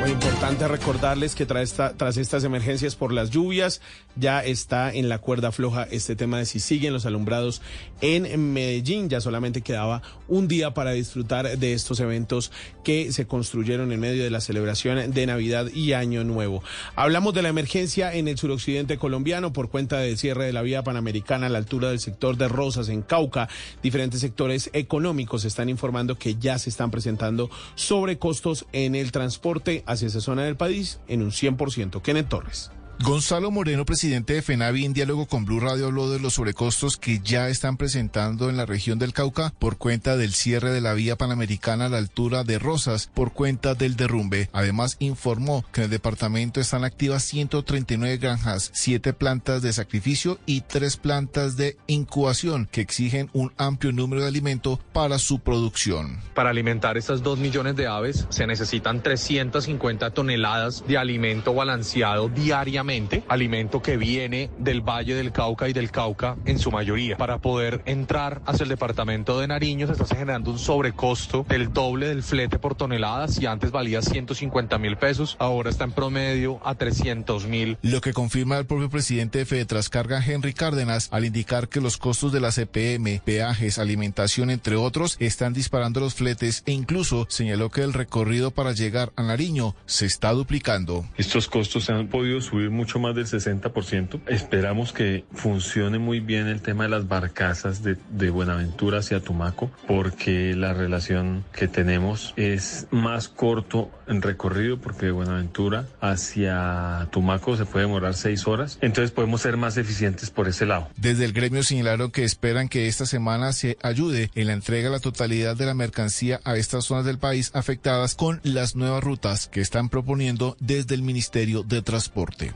Muy 0.00 0.12
importante 0.12 0.66
recordarles 0.66 1.34
que 1.34 1.44
tras, 1.44 1.62
esta, 1.62 1.92
tras 1.94 2.16
estas 2.16 2.42
emergencias 2.44 2.96
por 2.96 3.12
las 3.12 3.28
lluvias 3.28 3.82
ya 4.16 4.42
está 4.42 4.90
en 4.90 5.10
la 5.10 5.18
cuerda 5.18 5.52
floja 5.52 5.86
este 5.90 6.16
tema 6.16 6.38
de 6.38 6.46
si 6.46 6.58
siguen 6.58 6.94
los 6.94 7.04
alumbrados 7.04 7.60
en 8.00 8.54
Medellín. 8.54 9.10
Ya 9.10 9.20
solamente 9.20 9.60
quedaba 9.60 10.00
un 10.26 10.48
día 10.48 10.72
para 10.72 10.92
disfrutar 10.92 11.58
de 11.58 11.74
estos 11.74 12.00
eventos 12.00 12.50
que 12.82 13.12
se 13.12 13.26
construyeron 13.26 13.92
en 13.92 14.00
medio 14.00 14.24
de 14.24 14.30
la 14.30 14.40
celebración 14.40 15.12
de 15.12 15.26
Navidad 15.26 15.66
y 15.68 15.92
Año 15.92 16.24
Nuevo. 16.24 16.62
Hablamos 16.96 17.34
de 17.34 17.42
la 17.42 17.50
emergencia 17.50 18.14
en 18.14 18.26
el 18.26 18.38
suroccidente 18.38 18.96
colombiano 18.96 19.52
por 19.52 19.68
cuenta 19.68 19.98
del 19.98 20.16
cierre 20.16 20.46
de 20.46 20.54
la 20.54 20.62
vía 20.62 20.82
panamericana 20.82 21.46
a 21.46 21.50
la 21.50 21.58
altura 21.58 21.90
del 21.90 22.00
sector 22.00 22.38
de 22.38 22.48
Rosas 22.48 22.88
en 22.88 23.02
Cauca. 23.02 23.50
Diferentes 23.82 24.20
sectores 24.20 24.70
económicos 24.72 25.44
están 25.44 25.68
informando 25.68 26.16
que 26.16 26.36
ya 26.36 26.58
se 26.58 26.70
están 26.70 26.90
presentando 26.90 27.50
sobrecostos 27.74 28.64
en 28.72 28.94
el 28.94 29.12
transporte 29.12 29.84
hacia 29.90 30.08
esa 30.08 30.20
zona 30.20 30.44
del 30.44 30.56
país 30.56 31.00
en 31.08 31.22
un 31.22 31.30
100%. 31.30 32.02
Kenneth 32.02 32.28
Torres. 32.28 32.70
Gonzalo 33.02 33.50
Moreno, 33.50 33.86
presidente 33.86 34.34
de 34.34 34.42
FENAVI, 34.42 34.84
en 34.84 34.92
diálogo 34.92 35.24
con 35.24 35.46
Blue 35.46 35.58
Radio, 35.58 35.86
habló 35.86 36.10
de 36.10 36.20
los 36.20 36.34
sobrecostos 36.34 36.98
que 36.98 37.20
ya 37.20 37.48
están 37.48 37.78
presentando 37.78 38.50
en 38.50 38.58
la 38.58 38.66
región 38.66 38.98
del 38.98 39.14
Cauca 39.14 39.54
por 39.58 39.78
cuenta 39.78 40.18
del 40.18 40.34
cierre 40.34 40.70
de 40.70 40.82
la 40.82 40.92
vía 40.92 41.16
panamericana 41.16 41.86
a 41.86 41.88
la 41.88 41.96
altura 41.96 42.44
de 42.44 42.58
Rosas 42.58 43.10
por 43.14 43.32
cuenta 43.32 43.74
del 43.74 43.96
derrumbe. 43.96 44.50
Además, 44.52 44.96
informó 44.98 45.64
que 45.72 45.80
en 45.80 45.84
el 45.86 45.90
departamento 45.90 46.60
están 46.60 46.84
activas 46.84 47.22
139 47.22 48.18
granjas, 48.18 48.70
7 48.74 49.14
plantas 49.14 49.62
de 49.62 49.72
sacrificio 49.72 50.38
y 50.44 50.60
3 50.60 50.98
plantas 50.98 51.56
de 51.56 51.78
incubación 51.86 52.68
que 52.70 52.82
exigen 52.82 53.30
un 53.32 53.50
amplio 53.56 53.92
número 53.92 54.20
de 54.20 54.28
alimento 54.28 54.78
para 54.92 55.18
su 55.18 55.38
producción. 55.38 56.20
Para 56.34 56.50
alimentar 56.50 56.98
estas 56.98 57.22
2 57.22 57.38
millones 57.38 57.76
de 57.76 57.86
aves 57.86 58.26
se 58.28 58.46
necesitan 58.46 59.02
350 59.02 60.10
toneladas 60.10 60.84
de 60.86 60.98
alimento 60.98 61.54
balanceado 61.54 62.28
diariamente 62.28 62.89
alimento 63.28 63.82
que 63.82 63.96
viene 63.96 64.50
del 64.58 64.80
Valle 64.80 65.14
del 65.14 65.32
Cauca 65.32 65.68
y 65.68 65.72
del 65.72 65.90
Cauca 65.90 66.36
en 66.44 66.58
su 66.58 66.70
mayoría. 66.70 67.16
Para 67.16 67.38
poder 67.38 67.82
entrar 67.86 68.42
hacia 68.46 68.64
el 68.64 68.68
departamento 68.68 69.38
de 69.38 69.46
Nariño 69.46 69.86
se 69.86 69.92
está 69.92 70.06
generando 70.06 70.50
un 70.50 70.58
sobrecosto 70.58 71.46
del 71.48 71.72
doble 71.72 72.08
del 72.08 72.22
flete 72.22 72.58
por 72.58 72.74
tonelada. 72.74 73.28
Si 73.28 73.46
antes 73.46 73.70
valía 73.70 74.02
150 74.02 74.78
mil 74.78 74.96
pesos, 74.96 75.36
ahora 75.38 75.70
está 75.70 75.84
en 75.84 75.92
promedio 75.92 76.60
a 76.64 76.74
300 76.74 77.46
mil. 77.46 77.78
Lo 77.82 78.00
que 78.00 78.12
confirma 78.12 78.58
el 78.58 78.66
propio 78.66 78.90
presidente 78.90 79.38
de 79.38 79.46
Fedetrascarga, 79.46 80.24
Henry 80.24 80.52
Cárdenas, 80.52 81.08
al 81.12 81.24
indicar 81.24 81.68
que 81.68 81.80
los 81.80 81.96
costos 81.96 82.32
de 82.32 82.40
la 82.40 82.50
CPM, 82.50 83.20
peajes, 83.24 83.78
alimentación, 83.78 84.50
entre 84.50 84.76
otros, 84.76 85.16
están 85.20 85.52
disparando 85.52 86.00
los 86.00 86.14
fletes 86.14 86.64
e 86.66 86.72
incluso 86.72 87.26
señaló 87.28 87.70
que 87.70 87.82
el 87.82 87.92
recorrido 87.92 88.50
para 88.50 88.72
llegar 88.72 89.12
a 89.16 89.22
Nariño 89.22 89.76
se 89.86 90.06
está 90.06 90.32
duplicando. 90.32 91.04
Estos 91.16 91.48
costos 91.48 91.84
se 91.84 91.92
han 91.92 92.08
podido 92.08 92.40
subir 92.40 92.70
mucho 92.80 92.98
más 92.98 93.14
del 93.14 93.26
60%. 93.26 94.22
Esperamos 94.26 94.94
que 94.94 95.24
funcione 95.34 95.98
muy 95.98 96.20
bien 96.20 96.46
el 96.46 96.62
tema 96.62 96.84
de 96.84 96.88
las 96.88 97.06
barcazas 97.08 97.82
de, 97.82 98.30
Buenaventura 98.30 99.00
hacia 99.00 99.20
Tumaco, 99.20 99.70
porque 99.86 100.54
la 100.54 100.72
relación 100.72 101.44
que 101.52 101.68
tenemos 101.68 102.32
es 102.36 102.86
más 102.90 103.28
corto 103.28 103.90
en 104.06 104.22
recorrido, 104.22 104.78
porque 104.78 105.06
de 105.06 105.12
Buenaventura 105.12 105.86
hacia 106.00 107.08
Tumaco 107.10 107.56
se 107.58 107.66
puede 107.66 107.84
demorar 107.84 108.14
seis 108.14 108.46
horas. 108.46 108.78
Entonces 108.80 109.10
podemos 109.10 109.42
ser 109.42 109.58
más 109.58 109.76
eficientes 109.76 110.30
por 110.30 110.48
ese 110.48 110.64
lado. 110.64 110.88
Desde 110.96 111.26
el 111.26 111.34
gremio 111.34 111.62
señalaron 111.62 112.10
que 112.10 112.24
esperan 112.24 112.68
que 112.68 112.88
esta 112.88 113.04
semana 113.04 113.52
se 113.52 113.76
ayude 113.82 114.30
en 114.34 114.46
la 114.46 114.54
entrega 114.54 114.84
de 114.84 114.92
la 114.92 115.00
totalidad 115.00 115.54
de 115.54 115.66
la 115.66 115.74
mercancía 115.74 116.40
a 116.44 116.56
estas 116.56 116.86
zonas 116.86 117.04
del 117.04 117.18
país 117.18 117.50
afectadas 117.52 118.14
con 118.14 118.40
las 118.42 118.74
nuevas 118.74 119.04
rutas 119.04 119.48
que 119.48 119.60
están 119.60 119.90
proponiendo 119.90 120.56
desde 120.60 120.94
el 120.94 121.02
Ministerio 121.02 121.62
de 121.62 121.82
Transporte. 121.82 122.54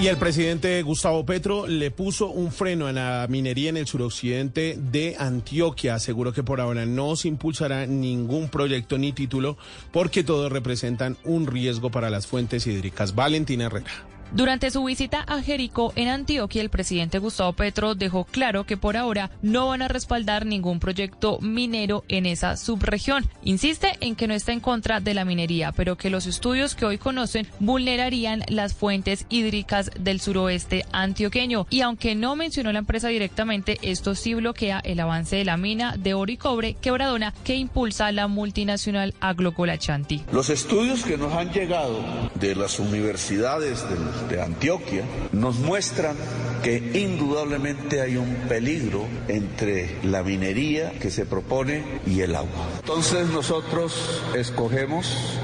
Y 0.00 0.06
el 0.06 0.16
presidente 0.16 0.80
Gustavo 0.82 1.26
Petro 1.26 1.66
le 1.66 1.90
puso 1.90 2.28
un 2.30 2.52
freno 2.52 2.86
a 2.86 2.92
la 2.92 3.26
minería 3.28 3.68
en 3.68 3.76
el 3.76 3.86
suroccidente 3.86 4.78
de 4.78 5.14
Antioquia. 5.18 5.96
Aseguró 5.96 6.32
que 6.32 6.42
por 6.42 6.58
ahora 6.58 6.86
no 6.86 7.16
se 7.16 7.28
impulsará 7.28 7.86
ningún 7.86 8.48
proyecto 8.48 8.96
ni 8.96 9.12
título 9.12 9.58
porque 9.92 10.24
todos 10.24 10.50
representan 10.50 11.18
un 11.24 11.46
riesgo 11.46 11.90
para 11.90 12.08
las 12.08 12.26
fuentes 12.26 12.66
hídricas. 12.66 13.14
Valentina 13.14 13.66
Herrera. 13.66 13.90
Durante 14.32 14.70
su 14.70 14.84
visita 14.84 15.24
a 15.26 15.42
Jericó, 15.42 15.92
en 15.96 16.06
Antioquia, 16.06 16.62
el 16.62 16.70
presidente 16.70 17.18
Gustavo 17.18 17.52
Petro 17.52 17.96
dejó 17.96 18.24
claro 18.24 18.64
que 18.64 18.76
por 18.76 18.96
ahora 18.96 19.30
no 19.42 19.68
van 19.68 19.82
a 19.82 19.88
respaldar 19.88 20.46
ningún 20.46 20.78
proyecto 20.78 21.40
minero 21.40 22.04
en 22.08 22.26
esa 22.26 22.56
subregión. 22.56 23.28
Insiste 23.42 23.96
en 24.00 24.14
que 24.14 24.28
no 24.28 24.34
está 24.34 24.52
en 24.52 24.60
contra 24.60 25.00
de 25.00 25.14
la 25.14 25.24
minería, 25.24 25.72
pero 25.72 25.96
que 25.96 26.10
los 26.10 26.26
estudios 26.26 26.76
que 26.76 26.84
hoy 26.84 26.96
conocen 26.96 27.48
vulnerarían 27.58 28.44
las 28.48 28.74
fuentes 28.74 29.26
hídricas 29.30 29.90
del 29.98 30.20
suroeste 30.20 30.84
antioqueño. 30.92 31.66
Y 31.68 31.80
aunque 31.80 32.14
no 32.14 32.36
mencionó 32.36 32.72
la 32.72 32.78
empresa 32.78 33.08
directamente, 33.08 33.78
esto 33.82 34.14
sí 34.14 34.34
bloquea 34.34 34.80
el 34.84 35.00
avance 35.00 35.36
de 35.36 35.44
la 35.44 35.56
mina 35.56 35.96
de 35.98 36.14
oro 36.14 36.30
y 36.30 36.36
cobre 36.36 36.74
quebradona 36.74 37.34
que 37.42 37.56
impulsa 37.56 38.12
la 38.12 38.28
multinacional 38.28 39.14
Agrocolachanti. 39.20 40.22
Los 40.32 40.50
estudios 40.50 41.02
que 41.02 41.16
nos 41.16 41.32
han 41.32 41.50
llegado 41.52 42.00
de 42.36 42.54
las 42.54 42.78
universidades 42.78 43.88
del 43.90 43.98
de 44.28 44.42
Antioquia 44.42 45.04
nos 45.32 45.58
muestran 45.58 46.16
que 46.62 46.76
indudablemente 46.94 48.00
hay 48.00 48.16
un 48.16 48.34
peligro 48.48 49.06
entre 49.28 49.96
la 50.02 50.22
minería 50.22 50.92
que 50.92 51.10
se 51.10 51.26
propone 51.26 51.82
y 52.06 52.20
el 52.20 52.34
agua. 52.34 52.68
Entonces 52.80 53.28
nosotros 53.28 54.22
escogemos 54.34 55.38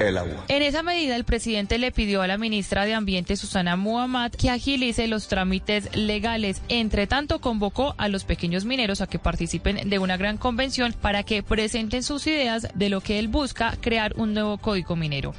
el 0.00 0.18
agua. 0.18 0.44
En 0.48 0.62
esa 0.62 0.82
medida, 0.82 1.16
el 1.16 1.24
presidente 1.24 1.78
le 1.78 1.92
pidió 1.92 2.22
a 2.22 2.26
la 2.26 2.38
ministra 2.38 2.84
de 2.84 2.94
Ambiente, 2.94 3.36
Susana 3.36 3.76
Muhammad, 3.76 4.32
que 4.32 4.50
agilice 4.50 5.06
los 5.06 5.28
trámites 5.28 5.94
legales. 5.96 6.62
Entre 6.68 7.06
tanto, 7.06 7.40
convocó 7.40 7.94
a 7.98 8.08
los 8.08 8.24
pequeños 8.24 8.64
mineros 8.64 9.00
a 9.00 9.06
que 9.06 9.18
participen 9.18 9.88
de 9.88 9.98
una 9.98 10.16
gran 10.16 10.38
convención 10.38 10.92
para 10.92 11.22
que 11.22 11.42
presenten 11.42 12.02
sus 12.02 12.26
ideas 12.26 12.68
de 12.74 12.88
lo 12.88 13.00
que 13.00 13.18
él 13.18 13.28
busca 13.28 13.76
crear 13.80 14.14
un 14.16 14.34
nuevo 14.34 14.58
código 14.58 14.96
minero. 14.96 15.34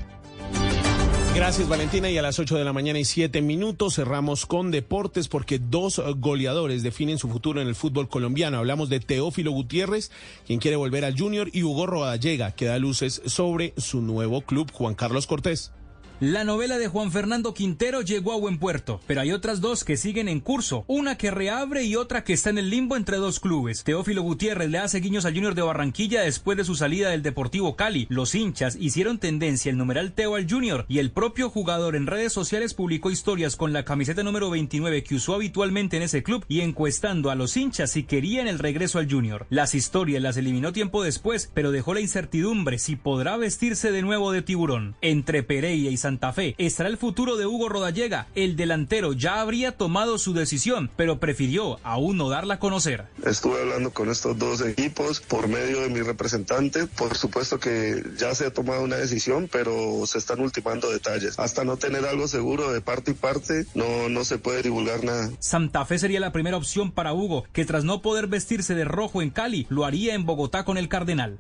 Gracias 1.36 1.68
Valentina 1.68 2.12
y 2.12 2.18
a 2.20 2.22
las 2.22 2.38
8 2.38 2.58
de 2.58 2.64
la 2.64 2.74
mañana 2.74 3.00
y 3.00 3.06
7 3.06 3.42
minutos 3.42 3.96
cerramos 3.96 4.46
con 4.46 4.70
deportes 4.70 5.28
porque 5.28 5.58
dos 5.58 6.00
goleadores 6.18 6.84
definen 6.84 7.18
su 7.18 7.28
futuro 7.28 7.60
en 7.60 7.68
el 7.68 7.74
fútbol 7.74 8.08
colombiano. 8.08 8.60
Hablamos 8.60 8.88
de 8.88 9.00
Teófilo 9.00 9.52
Gutiérrez, 9.52 10.12
quien 10.46 10.60
quiere 10.60 10.78
volver 10.78 11.04
al 11.06 11.18
Junior, 11.18 11.50
y 11.52 11.64
Hugo 11.64 11.88
Rodallega, 11.88 12.52
que 12.52 12.66
da 12.66 12.78
luces 12.78 13.24
sobre 13.26 13.74
su 13.78 14.02
nuevo 14.02 14.42
club, 14.42 14.72
Juan 14.72 14.94
Carlos 14.94 15.26
Cortés. 15.26 15.72
La 16.20 16.44
novela 16.44 16.78
de 16.78 16.88
Juan 16.88 17.12
Fernando 17.12 17.54
Quintero 17.54 18.02
llegó 18.02 18.34
a 18.34 18.38
buen 18.38 18.58
puerto, 18.58 19.02
pero 19.08 19.22
hay 19.22 19.32
otras 19.32 19.60
dos 19.62 19.84
que 19.84 19.98
siguen 19.98 20.30
en 20.30 20.40
curso, 20.40 20.86
una 20.88 21.18
que 21.18 21.32
reabre 21.32 21.84
y 21.84 21.96
otra 21.96 22.24
que 22.24 22.34
está 22.34 22.50
en 22.50 22.60
el 22.60 22.70
limbo 22.70 22.96
entre 22.96 23.18
dos 23.18 23.40
clubes. 23.40 23.84
Teófilo 23.84 24.22
Gutiérrez 24.22 24.70
le 24.70 24.78
hace 24.78 25.00
guiños 25.00 25.26
al 25.26 25.34
Junior 25.34 25.56
de 25.56 25.64
Barranquilla 25.64 26.22
después 26.22 26.56
de 26.56 26.64
su 26.64 26.76
salida 26.76 27.10
del 27.10 27.24
Deportivo 27.24 27.76
Cali. 27.76 28.06
Los 28.10 28.36
hinchas 28.36 28.78
hicieron 28.80 29.18
tendencia 29.18 29.70
el 29.70 29.78
numeral 29.78 30.14
Teo 30.14 30.36
al 30.36 30.50
Junior 30.50 30.86
y 30.88 31.00
el 31.00 31.12
propio 31.12 31.50
jugador 31.50 31.96
en 31.96 32.08
redes 32.08 32.32
sociales 32.32 32.74
publicó 32.74 33.12
historias 33.12 33.56
con 33.56 33.74
la 33.74 33.84
camiseta 33.84 34.24
número 34.24 34.50
29 34.50 35.04
que 35.04 35.16
usó 35.16 35.34
habitualmente 35.34 35.98
en 35.98 36.04
ese 36.04 36.24
club 36.24 36.46
y 36.48 36.62
encuestando 36.62 37.32
a 37.32 37.36
los 37.36 37.58
hinchas 37.58 37.92
si 37.92 38.04
querían 38.04 38.48
el 38.48 38.60
regreso 38.60 39.00
al 39.00 39.12
Junior. 39.12 39.46
Las 39.50 39.76
historias 39.76 40.22
las 40.22 40.38
eliminó 40.38 40.72
tiempo 40.72 41.04
después, 41.04 41.52
pero 41.54 41.72
dejó 41.72 41.94
la 41.94 42.02
incertidumbre 42.02 42.78
si 42.78 42.96
podrá 42.96 43.36
vestirse 43.36 43.92
de 43.92 44.04
nuevo 44.04 44.32
de 44.32 44.42
tiburón. 44.42 44.96
Entre 45.02 45.44
Pereira 45.44 45.90
y 45.90 45.98
Santa 46.04 46.34
Fe 46.34 46.54
estará 46.58 46.90
el 46.90 46.98
futuro 46.98 47.38
de 47.38 47.46
Hugo 47.46 47.70
Rodallega. 47.70 48.28
El 48.36 48.58
delantero 48.58 49.14
ya 49.14 49.40
habría 49.40 49.72
tomado 49.72 50.18
su 50.18 50.34
decisión, 50.34 50.92
pero 50.98 51.18
prefirió 51.18 51.80
aún 51.82 52.18
no 52.18 52.28
darla 52.28 52.56
a 52.56 52.60
conocer. 52.60 53.06
Estuve 53.26 53.62
hablando 53.62 53.92
con 53.92 54.10
estos 54.10 54.38
dos 54.38 54.60
equipos 54.60 55.22
por 55.22 55.48
medio 55.48 55.80
de 55.80 55.88
mi 55.88 56.02
representante. 56.02 56.88
Por 56.88 57.16
supuesto 57.16 57.58
que 57.58 58.04
ya 58.18 58.36
se 58.36 58.48
ha 58.48 58.52
tomado 58.52 58.84
una 58.84 58.98
decisión, 58.98 59.48
pero 59.50 60.06
se 60.06 60.18
están 60.18 60.42
ultimando 60.42 60.92
detalles. 60.92 61.40
Hasta 61.40 61.64
no 61.64 61.78
tener 61.78 62.04
algo 62.04 62.28
seguro 62.28 62.74
de 62.74 62.82
parte 62.82 63.12
y 63.12 63.14
parte, 63.14 63.66
no, 63.74 64.10
no 64.10 64.26
se 64.26 64.38
puede 64.40 64.62
divulgar 64.62 65.06
nada. 65.06 65.32
Santa 65.40 65.86
Fe 65.86 66.00
sería 66.00 66.20
la 66.20 66.34
primera 66.34 66.58
opción 66.58 66.92
para 66.92 67.14
Hugo, 67.14 67.46
que 67.54 67.64
tras 67.64 67.86
no 67.86 68.02
poder 68.02 68.28
vestirse 68.28 68.76
de 68.76 68.84
rojo 68.84 69.22
en 69.22 69.30
Cali, 69.30 69.68
lo 69.70 69.86
haría 69.86 70.16
en 70.16 70.26
Bogotá 70.26 70.66
con 70.66 70.78
el 70.78 70.90
Cardenal. 70.90 71.40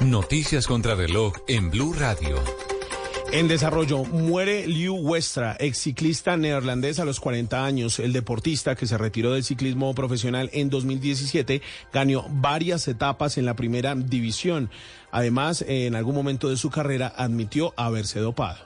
Noticias 0.00 0.66
contra 0.66 0.94
reloj 0.94 1.34
en 1.46 1.70
Blue 1.70 1.92
Radio. 1.92 2.36
En 3.32 3.48
desarrollo, 3.48 4.04
muere 4.04 4.66
Liu 4.66 4.94
Westra, 4.94 5.56
ex 5.58 5.78
ciclista 5.78 6.36
neerlandés 6.36 7.00
a 7.00 7.04
los 7.04 7.20
40 7.20 7.64
años. 7.64 7.98
El 7.98 8.12
deportista 8.12 8.76
que 8.76 8.86
se 8.86 8.96
retiró 8.96 9.32
del 9.32 9.44
ciclismo 9.44 9.94
profesional 9.94 10.48
en 10.52 10.70
2017 10.70 11.60
ganó 11.92 12.26
varias 12.30 12.86
etapas 12.88 13.36
en 13.36 13.44
la 13.44 13.54
primera 13.54 13.94
división. 13.94 14.70
Además, 15.10 15.64
en 15.66 15.96
algún 15.96 16.14
momento 16.14 16.48
de 16.48 16.56
su 16.56 16.70
carrera 16.70 17.12
admitió 17.16 17.74
haberse 17.76 18.20
dopado. 18.20 18.58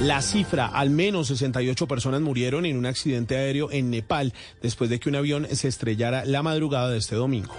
La 0.00 0.20
cifra, 0.20 0.66
al 0.66 0.90
menos 0.90 1.28
68 1.28 1.88
personas 1.88 2.20
murieron 2.20 2.66
en 2.66 2.76
un 2.76 2.84
accidente 2.84 3.36
aéreo 3.36 3.72
en 3.72 3.90
Nepal 3.90 4.34
después 4.60 4.90
de 4.90 5.00
que 5.00 5.08
un 5.08 5.16
avión 5.16 5.46
se 5.50 5.68
estrellara 5.68 6.26
la 6.26 6.42
madrugada 6.42 6.90
de 6.90 6.98
este 6.98 7.16
domingo. 7.16 7.54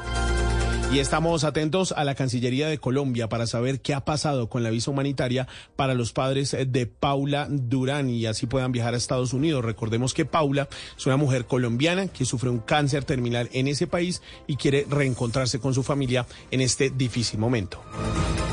Y 0.89 0.99
estamos 0.99 1.43
atentos 1.43 1.91
a 1.91 2.05
la 2.05 2.15
Cancillería 2.15 2.69
de 2.69 2.77
Colombia 2.77 3.27
para 3.27 3.45
saber 3.45 3.81
qué 3.81 3.93
ha 3.93 4.05
pasado 4.05 4.47
con 4.47 4.63
la 4.63 4.69
visa 4.69 4.89
humanitaria 4.89 5.45
para 5.75 5.93
los 5.93 6.13
padres 6.13 6.55
de 6.65 6.85
Paula 6.85 7.47
Durán 7.49 8.09
y 8.09 8.25
así 8.25 8.47
puedan 8.47 8.71
viajar 8.71 8.93
a 8.93 8.97
Estados 8.97 9.33
Unidos. 9.33 9.65
Recordemos 9.65 10.13
que 10.13 10.23
Paula 10.23 10.69
es 10.97 11.05
una 11.05 11.17
mujer 11.17 11.45
colombiana 11.45 12.07
que 12.07 12.23
sufre 12.23 12.49
un 12.49 12.59
cáncer 12.59 13.03
terminal 13.03 13.49
en 13.51 13.67
ese 13.67 13.85
país 13.85 14.21
y 14.47 14.55
quiere 14.55 14.87
reencontrarse 14.89 15.59
con 15.59 15.73
su 15.73 15.83
familia 15.83 16.25
en 16.51 16.61
este 16.61 16.89
difícil 16.89 17.37
momento. 17.37 17.81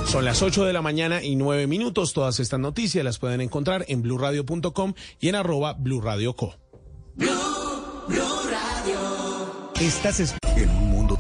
Son 0.07 0.24
las 0.24 0.43
8 0.43 0.64
de 0.64 0.72
la 0.72 0.82
mañana 0.82 1.22
y 1.22 1.37
9 1.37 1.68
minutos. 1.68 2.12
Todas 2.12 2.41
estas 2.41 2.59
noticias 2.59 3.05
las 3.05 3.18
pueden 3.18 3.43
encontrar 3.43 3.85
en 3.89 4.03
blurradio.com 4.03 4.95
y 5.20 5.28
en 5.28 5.37
arroba 5.37 5.74
blurradioco. 5.74 6.57
Estás 9.80 10.20
en 10.20 10.68
un 10.68 10.74
mundo 10.74 10.74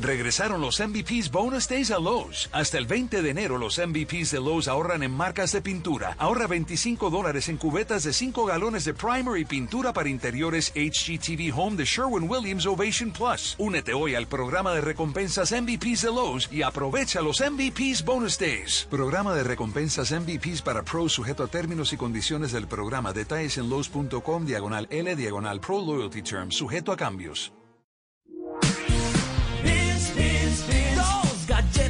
Regresaron 0.00 0.60
los 0.60 0.78
MVPs 0.78 1.30
Bonus 1.30 1.68
Days 1.68 1.90
a 1.90 1.98
Lowe's. 1.98 2.50
Hasta 2.52 2.76
el 2.76 2.86
20 2.86 3.22
de 3.22 3.30
enero 3.30 3.56
los 3.56 3.78
MVPs 3.78 4.30
de 4.30 4.40
Lowe's 4.40 4.68
ahorran 4.68 5.02
en 5.02 5.10
marcas 5.10 5.52
de 5.52 5.62
pintura. 5.62 6.14
Ahorra 6.18 6.46
25 6.46 7.08
dólares 7.08 7.48
en 7.48 7.56
cubetas 7.56 8.04
de 8.04 8.12
5 8.12 8.44
galones 8.44 8.84
de 8.84 8.92
primer 8.92 9.38
y 9.38 9.44
pintura 9.46 9.92
para 9.92 10.08
interiores 10.08 10.72
HGTV 10.76 11.52
Home 11.56 11.76
de 11.76 11.84
Sherwin-Williams 11.84 12.66
Ovation 12.66 13.10
Plus. 13.10 13.56
Únete 13.58 13.94
hoy 13.94 14.14
al 14.14 14.26
programa 14.26 14.74
de 14.74 14.82
recompensas 14.82 15.52
MVPs 15.52 16.02
de 16.02 16.08
Lowe's 16.08 16.48
y 16.52 16.62
aprovecha 16.62 17.22
los 17.22 17.40
MVPs 17.40 18.04
Bonus 18.04 18.38
Days. 18.38 18.86
Programa 18.90 19.34
de 19.34 19.44
recompensas 19.44 20.12
MVPs 20.12 20.60
para 20.60 20.82
pros 20.82 21.12
sujeto 21.12 21.42
a 21.42 21.48
términos 21.48 21.92
y 21.94 21.96
condiciones 21.96 22.52
del 22.52 22.68
programa. 22.68 23.14
Detalles 23.14 23.56
en 23.56 23.70
Lowe's.com 23.70 24.44
diagonal 24.44 24.86
L 24.90 25.16
diagonal 25.16 25.60
Pro 25.60 25.80
Loyalty 25.80 26.20
Term 26.22 26.52
sujeto 26.52 26.92
a 26.92 26.96
cambios. 26.96 27.55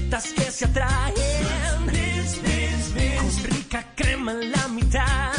Galletas 0.06 0.32
que 0.32 0.50
se 0.50 0.64
atraen. 0.64 1.14
Con 3.18 3.44
rica 3.44 3.84
crema 3.94 4.32
en 4.32 4.52
la 4.52 4.68
mitad. 4.68 5.32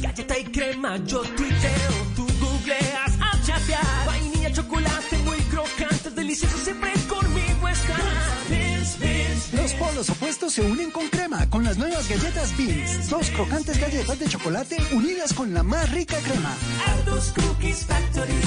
Galleta 0.00 0.38
y 0.38 0.44
crema, 0.44 0.96
yo 1.04 1.22
tuiteo. 1.22 1.92
Tú 2.16 2.26
googleas 2.40 3.12
a 3.20 3.42
chatear. 3.44 4.06
Vainilla, 4.06 4.52
chocolate, 4.52 5.18
muy 5.18 5.38
crocante, 5.50 6.10
delicioso, 6.10 6.56
siempre 6.58 6.92
conmigo 7.08 7.68
estás. 7.68 9.52
Los 9.52 9.72
polos 9.74 10.10
opuestos 10.10 10.52
se 10.52 10.62
unen 10.62 10.90
con 10.90 11.08
crema 11.08 11.48
con 11.48 11.64
las 11.64 11.78
nuevas 11.78 12.08
galletas 12.08 12.56
Beans. 12.56 13.08
Dos 13.08 13.30
crocantes 13.30 13.78
galletas 13.78 14.18
de 14.18 14.26
chocolate 14.28 14.76
unidas 14.92 15.32
con 15.32 15.54
la 15.54 15.62
más 15.62 15.90
rica 15.90 16.18
crema. 16.18 16.54
Ardos 16.86 17.32
Cookies 17.34 17.86
Factory. 17.86 18.40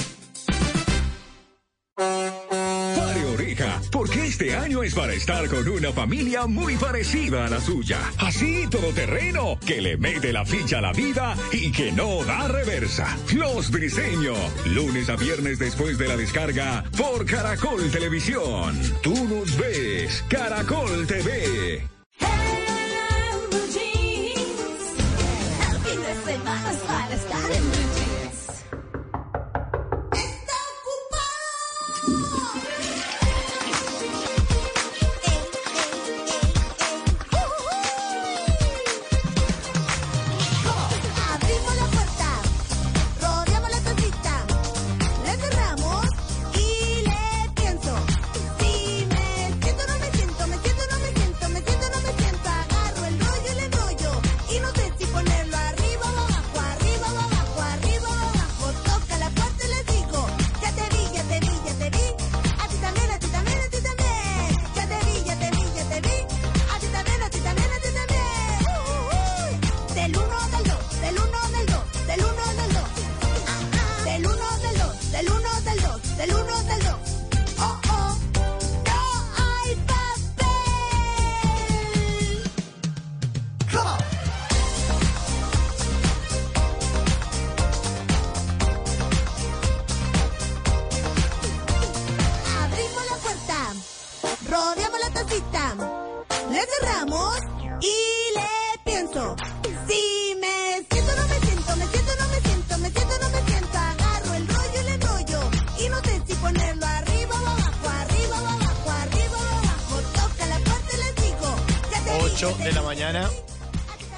Este 4.40 4.56
año 4.56 4.84
es 4.84 4.94
para 4.94 5.14
estar 5.14 5.48
con 5.48 5.68
una 5.68 5.92
familia 5.92 6.46
muy 6.46 6.76
parecida 6.76 7.48
a 7.48 7.50
la 7.50 7.60
suya. 7.60 7.98
Así 8.20 8.68
todoterreno, 8.70 9.58
que 9.66 9.82
le 9.82 9.98
mete 9.98 10.32
la 10.32 10.46
ficha 10.46 10.78
a 10.78 10.82
la 10.82 10.94
vida 10.94 11.36
y 11.52 11.72
que 11.72 11.92
no 11.92 12.24
da 12.24 12.48
reversa. 12.48 13.18
Los 13.34 13.72
Briseños, 13.72 14.38
lunes 14.68 15.10
a 15.10 15.16
viernes 15.16 15.58
después 15.58 15.98
de 15.98 16.08
la 16.08 16.18
descarga 16.18 16.84
por 16.96 17.26
Caracol 17.26 17.90
Televisión. 17.90 18.80
Tú 19.02 19.16
nos 19.28 19.58
ves, 19.58 20.24
Caracol 20.30 21.08
TV. 21.08 21.98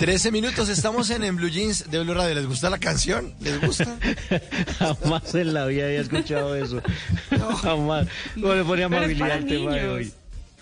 13 0.10 0.32
minutos, 0.32 0.70
estamos 0.70 1.07
en, 1.12 1.24
en 1.24 1.36
Blue 1.36 1.49
Jeans 1.49 1.91
de 1.91 1.99
Blue 1.99 2.16
Radio. 2.16 2.34
¿Les 2.34 2.47
gusta 2.47 2.68
la 2.72 2.80
canción? 2.80 3.32
¿Les 3.41 3.62
gusta? 3.62 3.95
Jamás 4.80 5.36
en 5.36 5.53
la 5.53 5.68
vida 5.68 5.86
había 5.86 6.01
escuchado 6.01 6.55
eso. 6.55 6.82
Jamás. 7.62 8.07
¿Cómo 8.34 8.55
le 8.55 8.64
pone 8.64 8.66
Pero 8.66 8.76
es 8.78 8.86
amabilidad 8.86 9.32
al 9.34 9.45
tema 9.45 9.76
de 9.76 9.82
niños. 9.84 9.93
hoy? 9.97 10.12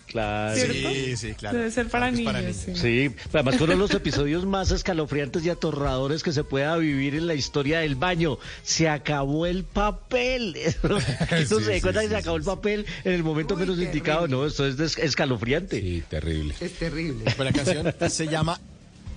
Claro. 0.07 0.53
¿Cierto? 0.55 0.89
sí, 1.15 1.33
claro. 1.35 1.57
Debe 1.59 1.71
ser 1.71 1.87
para 1.87 2.07
Claro 2.11 2.17
niños. 2.17 2.33
para 2.33 2.53
sí. 2.53 2.75
Sí, 2.75 3.15
además 3.31 3.55
con 3.55 3.63
uno 3.63 3.71
de 3.73 3.77
los 3.79 3.91
episodios 3.91 4.45
más 4.45 4.71
escalofriantes 4.71 5.45
y 5.45 5.49
atorradores 5.49 6.23
que 6.23 6.33
se 6.33 6.43
pueda 6.43 6.75
vivir 6.75 7.15
en 7.15 7.25
la 7.25 7.33
historia 7.33 7.79
del 7.79 7.95
baño. 7.95 8.39
Se 8.63 8.89
acabó 8.89 9.45
el 9.45 9.63
papel. 9.63 10.55
Eso 11.31 11.59
Sí, 11.59 11.65
se 11.67 11.75
sí, 11.75 11.81
cuenta 11.81 12.01
que 12.01 12.07
sí, 12.07 12.11
se 12.11 12.17
acabó 12.17 12.35
el 12.35 12.43
papel 12.43 12.85
en 13.05 13.13
el 13.13 13.23
momento 13.23 13.53
Uy, 13.53 13.61
menos 13.61 13.77
terrible. 13.77 13.97
indicado. 13.97 14.27
No, 14.27 14.45
esto 14.45 14.67
es 14.67 14.97
escalofriante. 14.97 15.79
Sí, 15.79 16.03
terrible. 16.09 16.53
Es 16.59 16.73
terrible. 16.73 17.23
Pues 17.23 17.37
la 17.39 17.53
canción 17.53 17.95
se 18.09 18.27
llama 18.27 18.59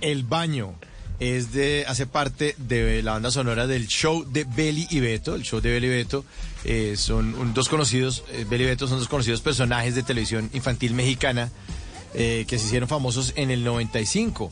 El 0.01 0.23
Baño. 0.23 0.73
Es 1.19 1.53
de, 1.53 1.85
hace 1.87 2.07
parte 2.07 2.55
de 2.57 3.03
la 3.03 3.11
banda 3.11 3.29
sonora 3.29 3.67
del 3.67 3.85
show 3.87 4.25
de 4.27 4.43
Belly 4.43 4.87
y 4.89 4.99
Beto. 5.01 5.35
El 5.35 5.43
show 5.43 5.61
de 5.61 5.69
Belly 5.69 5.85
y 5.85 5.89
Beto 5.91 6.25
eh, 6.63 6.95
son 6.97 7.35
un- 7.35 7.53
dos 7.53 7.69
conocidos, 7.69 8.23
eh, 8.31 8.43
Belly 8.49 8.63
y 8.63 8.67
Beto 8.67 8.87
son 8.87 8.97
dos 8.97 9.07
conocidos 9.07 9.41
personajes 9.41 9.93
de 9.93 10.01
televisión 10.01 10.49
infantil 10.53 10.95
mexicana 10.95 11.51
eh, 12.15 12.45
que 12.47 12.57
se 12.57 12.65
hicieron 12.65 12.89
famosos 12.89 13.33
en 13.35 13.51
el 13.51 13.63
95. 13.63 14.51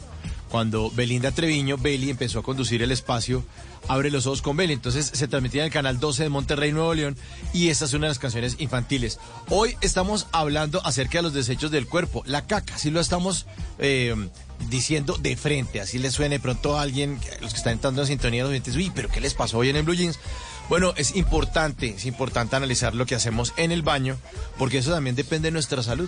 Cuando 0.50 0.92
Belinda 0.92 1.32
Treviño, 1.32 1.78
Belly, 1.78 2.12
empezó 2.12 2.40
a 2.40 2.44
conducir 2.44 2.84
el 2.84 2.92
espacio 2.92 3.44
Abre 3.88 4.12
los 4.12 4.26
ojos 4.28 4.42
con 4.42 4.58
Belly. 4.58 4.74
Entonces 4.74 5.12
se 5.14 5.28
transmitía 5.28 5.62
en 5.62 5.68
el 5.68 5.74
canal 5.74 6.00
12 6.00 6.24
de 6.24 6.30
Monterrey, 6.30 6.72
Nuevo 6.72 6.94
León, 6.94 7.18
y 7.54 7.70
esta 7.70 7.86
es 7.86 7.94
una 7.94 8.08
de 8.08 8.10
las 8.10 8.20
canciones 8.20 8.56
infantiles. 8.60 9.20
Hoy 9.50 9.76
estamos 9.82 10.28
hablando 10.32 10.86
acerca 10.86 11.20
de 11.20 11.24
los 11.24 11.34
desechos 11.34 11.72
del 11.72 11.88
cuerpo, 11.88 12.24
la 12.26 12.46
caca, 12.46 12.78
si 12.78 12.92
lo 12.92 13.00
estamos 13.00 13.46
eh, 13.80 14.16
diciendo 14.70 15.18
de 15.18 15.36
frente, 15.36 15.82
así 15.82 16.00
le 16.00 16.12
suene 16.12 16.40
pronto 16.40 16.78
a 16.78 16.82
alguien, 16.82 17.20
los 17.42 17.52
que 17.52 17.58
están 17.58 17.74
entrando 17.74 18.02
en 18.02 18.08
sintonía, 18.08 18.44
los 18.44 18.52
oyentes, 18.52 18.76
uy, 18.76 18.92
pero 18.94 19.10
¿qué 19.10 19.22
les 19.22 19.34
pasó 19.34 19.60
hoy 19.60 19.70
en 19.70 19.78
el 19.78 19.84
Blue 19.84 19.96
Jeans? 19.96 20.20
Bueno, 20.70 20.94
es 20.98 21.16
importante, 21.16 21.88
es 21.88 22.06
importante 22.06 22.56
analizar 22.56 22.94
lo 22.94 23.08
que 23.08 23.16
hacemos 23.16 23.54
en 23.58 23.72
el 23.72 23.82
baño, 23.82 24.18
porque 24.60 24.78
eso 24.78 24.92
también 24.92 25.16
depende 25.16 25.48
de 25.48 25.52
nuestra 25.52 25.82
salud. 25.82 26.08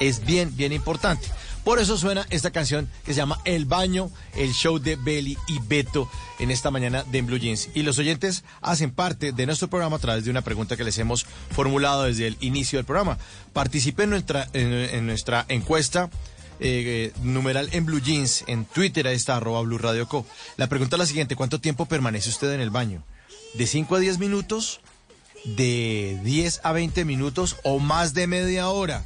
Es, 0.00 0.24
bien, 0.24 0.56
bien 0.56 0.72
importante. 0.72 1.28
Por 1.64 1.78
eso 1.78 1.98
suena 1.98 2.26
esta 2.30 2.50
canción 2.50 2.88
que 3.04 3.12
se 3.12 3.18
llama 3.18 3.42
El 3.44 3.66
Baño, 3.66 4.10
el 4.34 4.54
show 4.54 4.78
de 4.78 4.96
Belly 4.96 5.36
y 5.48 5.58
Beto 5.58 6.10
en 6.38 6.50
esta 6.50 6.70
mañana 6.70 7.04
de 7.04 7.18
en 7.18 7.26
Blue 7.26 7.36
Jeans. 7.36 7.68
Y 7.74 7.82
los 7.82 7.98
oyentes 7.98 8.42
hacen 8.62 8.90
parte 8.90 9.32
de 9.32 9.44
nuestro 9.44 9.68
programa 9.68 9.96
a 9.96 10.00
través 10.00 10.24
de 10.24 10.30
una 10.30 10.40
pregunta 10.40 10.78
que 10.78 10.84
les 10.84 10.96
hemos 10.96 11.26
formulado 11.50 12.04
desde 12.04 12.26
el 12.26 12.38
inicio 12.40 12.78
del 12.78 12.86
programa. 12.86 13.18
Participen 13.52 14.04
en 14.04 14.10
nuestra, 14.10 14.48
en, 14.54 15.06
nuestra 15.06 15.44
encuesta. 15.48 16.08
eh, 16.62 17.12
numeral 17.22 17.68
en 17.72 17.84
Blue 17.84 18.00
Jeans, 18.00 18.44
en 18.46 18.64
Twitter, 18.64 19.06
ahí 19.06 19.16
está, 19.16 19.36
arroba 19.36 19.60
Blue 19.60 19.78
Radio 19.78 20.08
Co. 20.08 20.26
La 20.56 20.68
pregunta 20.68 20.96
es 20.96 21.00
la 21.00 21.06
siguiente, 21.06 21.36
¿cuánto 21.36 21.60
tiempo 21.60 21.84
permanece 21.84 22.30
usted 22.30 22.52
en 22.52 22.60
el 22.62 22.70
baño? 22.70 23.02
¿De 23.54 23.66
5 23.66 23.96
a 23.96 23.98
10 23.98 24.18
minutos? 24.18 24.80
¿De 25.44 26.20
10 26.22 26.60
a 26.62 26.72
20 26.72 27.04
minutos? 27.04 27.56
¿O 27.64 27.78
más 27.78 28.14
de 28.14 28.26
media 28.26 28.68
hora? 28.68 29.04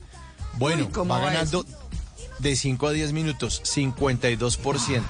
Bueno, 0.55 0.85
Uy, 0.85 0.93
¿cómo 0.93 1.15
va 1.15 1.21
va 1.21 1.27
ganando 1.31 1.65
de 2.39 2.57
5 2.57 2.87
a 2.89 2.93
10 2.93 3.13
minutos, 3.13 3.63
52%. 3.65 5.03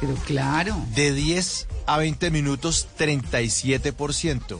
Pero 0.00 0.14
claro. 0.26 0.76
De 0.94 1.12
10 1.12 1.66
a 1.86 1.98
20 1.98 2.30
minutos, 2.30 2.88
37%. 2.98 4.58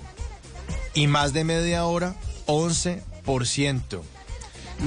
Y 0.94 1.07
más 1.07 1.32
de 1.32 1.44
media 1.44 1.84
hora, 1.84 2.14
11%. 2.46 4.01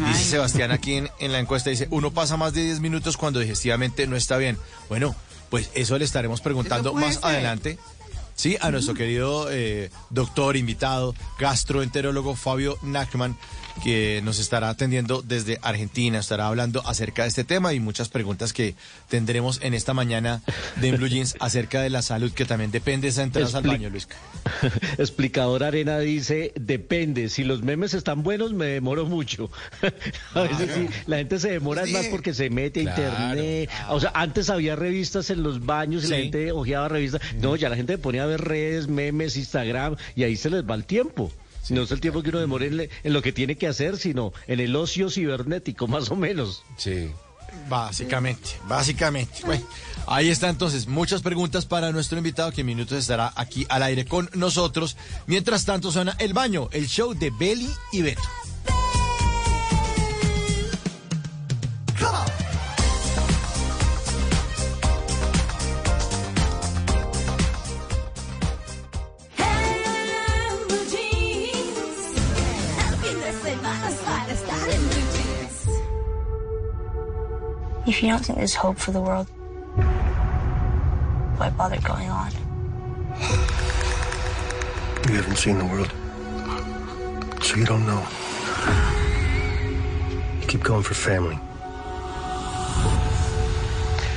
Dice 0.07 0.23
Sebastián 0.23 0.71
aquí 0.71 0.95
en, 0.95 1.09
en 1.19 1.33
la 1.33 1.39
encuesta, 1.39 1.69
dice, 1.69 1.87
uno 1.91 2.11
pasa 2.11 2.37
más 2.37 2.53
de 2.53 2.63
10 2.63 2.79
minutos 2.79 3.17
cuando 3.17 3.39
digestivamente 3.39 4.07
no 4.07 4.15
está 4.15 4.37
bien. 4.37 4.57
Bueno, 4.87 5.15
pues 5.49 5.69
eso 5.73 5.97
le 5.97 6.05
estaremos 6.05 6.39
preguntando 6.41 6.93
más 6.93 7.15
ser. 7.15 7.25
adelante. 7.25 7.77
Sí, 8.41 8.57
a 8.59 8.71
nuestro 8.71 8.95
querido 8.95 9.51
eh, 9.51 9.91
doctor 10.09 10.57
invitado, 10.57 11.13
gastroenterólogo 11.37 12.35
Fabio 12.35 12.75
Nachman, 12.81 13.37
que 13.83 14.21
nos 14.23 14.39
estará 14.39 14.69
atendiendo 14.69 15.21
desde 15.21 15.57
Argentina, 15.61 16.19
estará 16.19 16.47
hablando 16.47 16.85
acerca 16.87 17.23
de 17.23 17.29
este 17.29 17.43
tema 17.43 17.73
y 17.73 17.79
muchas 17.79 18.09
preguntas 18.09 18.53
que 18.53 18.75
tendremos 19.09 19.59
en 19.63 19.73
esta 19.73 19.93
mañana 19.93 20.41
de 20.77 20.91
Blue 20.91 21.07
Jeans 21.07 21.35
acerca 21.39 21.81
de 21.81 21.89
la 21.89 22.01
salud, 22.01 22.31
que 22.31 22.45
también 22.45 22.71
depende 22.71 23.05
de 23.07 23.11
esa 23.11 23.23
entrada 23.23 23.57
al 23.57 23.63
baño, 23.67 23.89
Luis. 23.89 24.07
Explicador 24.97 25.63
Arena 25.63 25.99
dice, 25.99 26.51
depende, 26.55 27.29
si 27.29 27.43
los 27.43 27.61
memes 27.63 27.93
están 27.93 28.23
buenos 28.23 28.53
me 28.53 28.65
demoro 28.65 29.05
mucho. 29.05 29.49
a 30.33 30.41
veces 30.41 30.69
sí, 30.75 30.87
la 31.07 31.17
gente 31.17 31.39
se 31.39 31.51
demora 31.51 31.83
es 31.83 31.91
más 31.91 32.05
porque 32.07 32.33
se 32.33 32.49
mete 32.49 32.81
a 32.89 32.93
Claro. 32.93 33.29
internet. 33.41 33.69
O 33.89 33.99
sea, 33.99 34.11
antes 34.13 34.49
había 34.49 34.75
revistas 34.75 35.29
en 35.29 35.43
los 35.43 35.65
baños 35.65 36.03
y 36.05 36.07
la 36.07 36.15
Sí. 36.17 36.21
gente 36.23 36.51
ojeaba 36.51 36.87
revistas. 36.89 37.21
No, 37.39 37.55
ya 37.55 37.69
la 37.69 37.75
gente 37.75 37.97
ponía 37.97 38.23
a 38.23 38.27
ver 38.27 38.41
redes, 38.41 38.87
memes, 38.87 39.37
Instagram 39.37 39.95
y 40.15 40.23
ahí 40.23 40.35
se 40.35 40.49
les 40.49 40.63
va 40.63 40.75
el 40.75 40.85
tiempo. 40.85 41.31
No 41.69 41.83
es 41.83 41.91
el 41.91 42.01
tiempo 42.01 42.21
que 42.23 42.29
uno 42.29 42.39
demore 42.39 42.67
en, 42.67 42.77
le- 42.77 42.89
en 43.03 43.13
lo 43.13 43.21
que 43.21 43.31
tiene 43.31 43.55
que 43.55 43.67
hacer, 43.67 43.97
sino 43.97 44.33
en 44.47 44.59
el 44.59 44.75
ocio 44.75 45.09
cibernético, 45.09 45.87
más 45.87 46.09
o 46.11 46.15
menos. 46.15 46.63
Sí. 46.77 47.11
Básicamente, 47.69 48.49
básicamente. 48.67 49.41
Bueno, 49.45 49.65
ahí 50.07 50.29
está 50.29 50.47
entonces, 50.49 50.87
muchas 50.87 51.21
preguntas 51.21 51.65
para 51.65 51.91
nuestro 51.91 52.17
invitado 52.17 52.51
que 52.51 52.61
en 52.61 52.67
minutos 52.67 52.97
estará 52.97 53.31
aquí 53.35 53.65
al 53.69 53.83
aire 53.83 54.05
con 54.05 54.29
nosotros. 54.33 54.95
Mientras 55.27 55.65
tanto 55.65 55.91
suena 55.91 56.15
El 56.19 56.33
Baño, 56.33 56.69
el 56.71 56.87
show 56.87 57.13
de 57.13 57.29
Belly 57.29 57.69
y 57.91 58.01
Beto. 58.03 58.21
If 77.91 78.01
you 78.01 78.07
don't 78.07 78.25
think 78.25 78.37
there's 78.37 78.55
hope 78.55 78.77
for 78.77 78.91
the 78.91 79.01
world, 79.01 79.27
why 81.37 81.49
bother 81.49 81.77
going 81.81 82.07
on? 82.07 82.31
You 85.09 85.15
haven't 85.15 85.35
seen 85.35 85.57
the 85.57 85.65
world, 85.65 85.91
so 87.43 87.57
you 87.57 87.65
don't 87.65 87.85
know. 87.85 88.01
You 90.39 90.47
keep 90.47 90.63
going 90.63 90.83
for 90.83 90.93
family. 90.93 91.37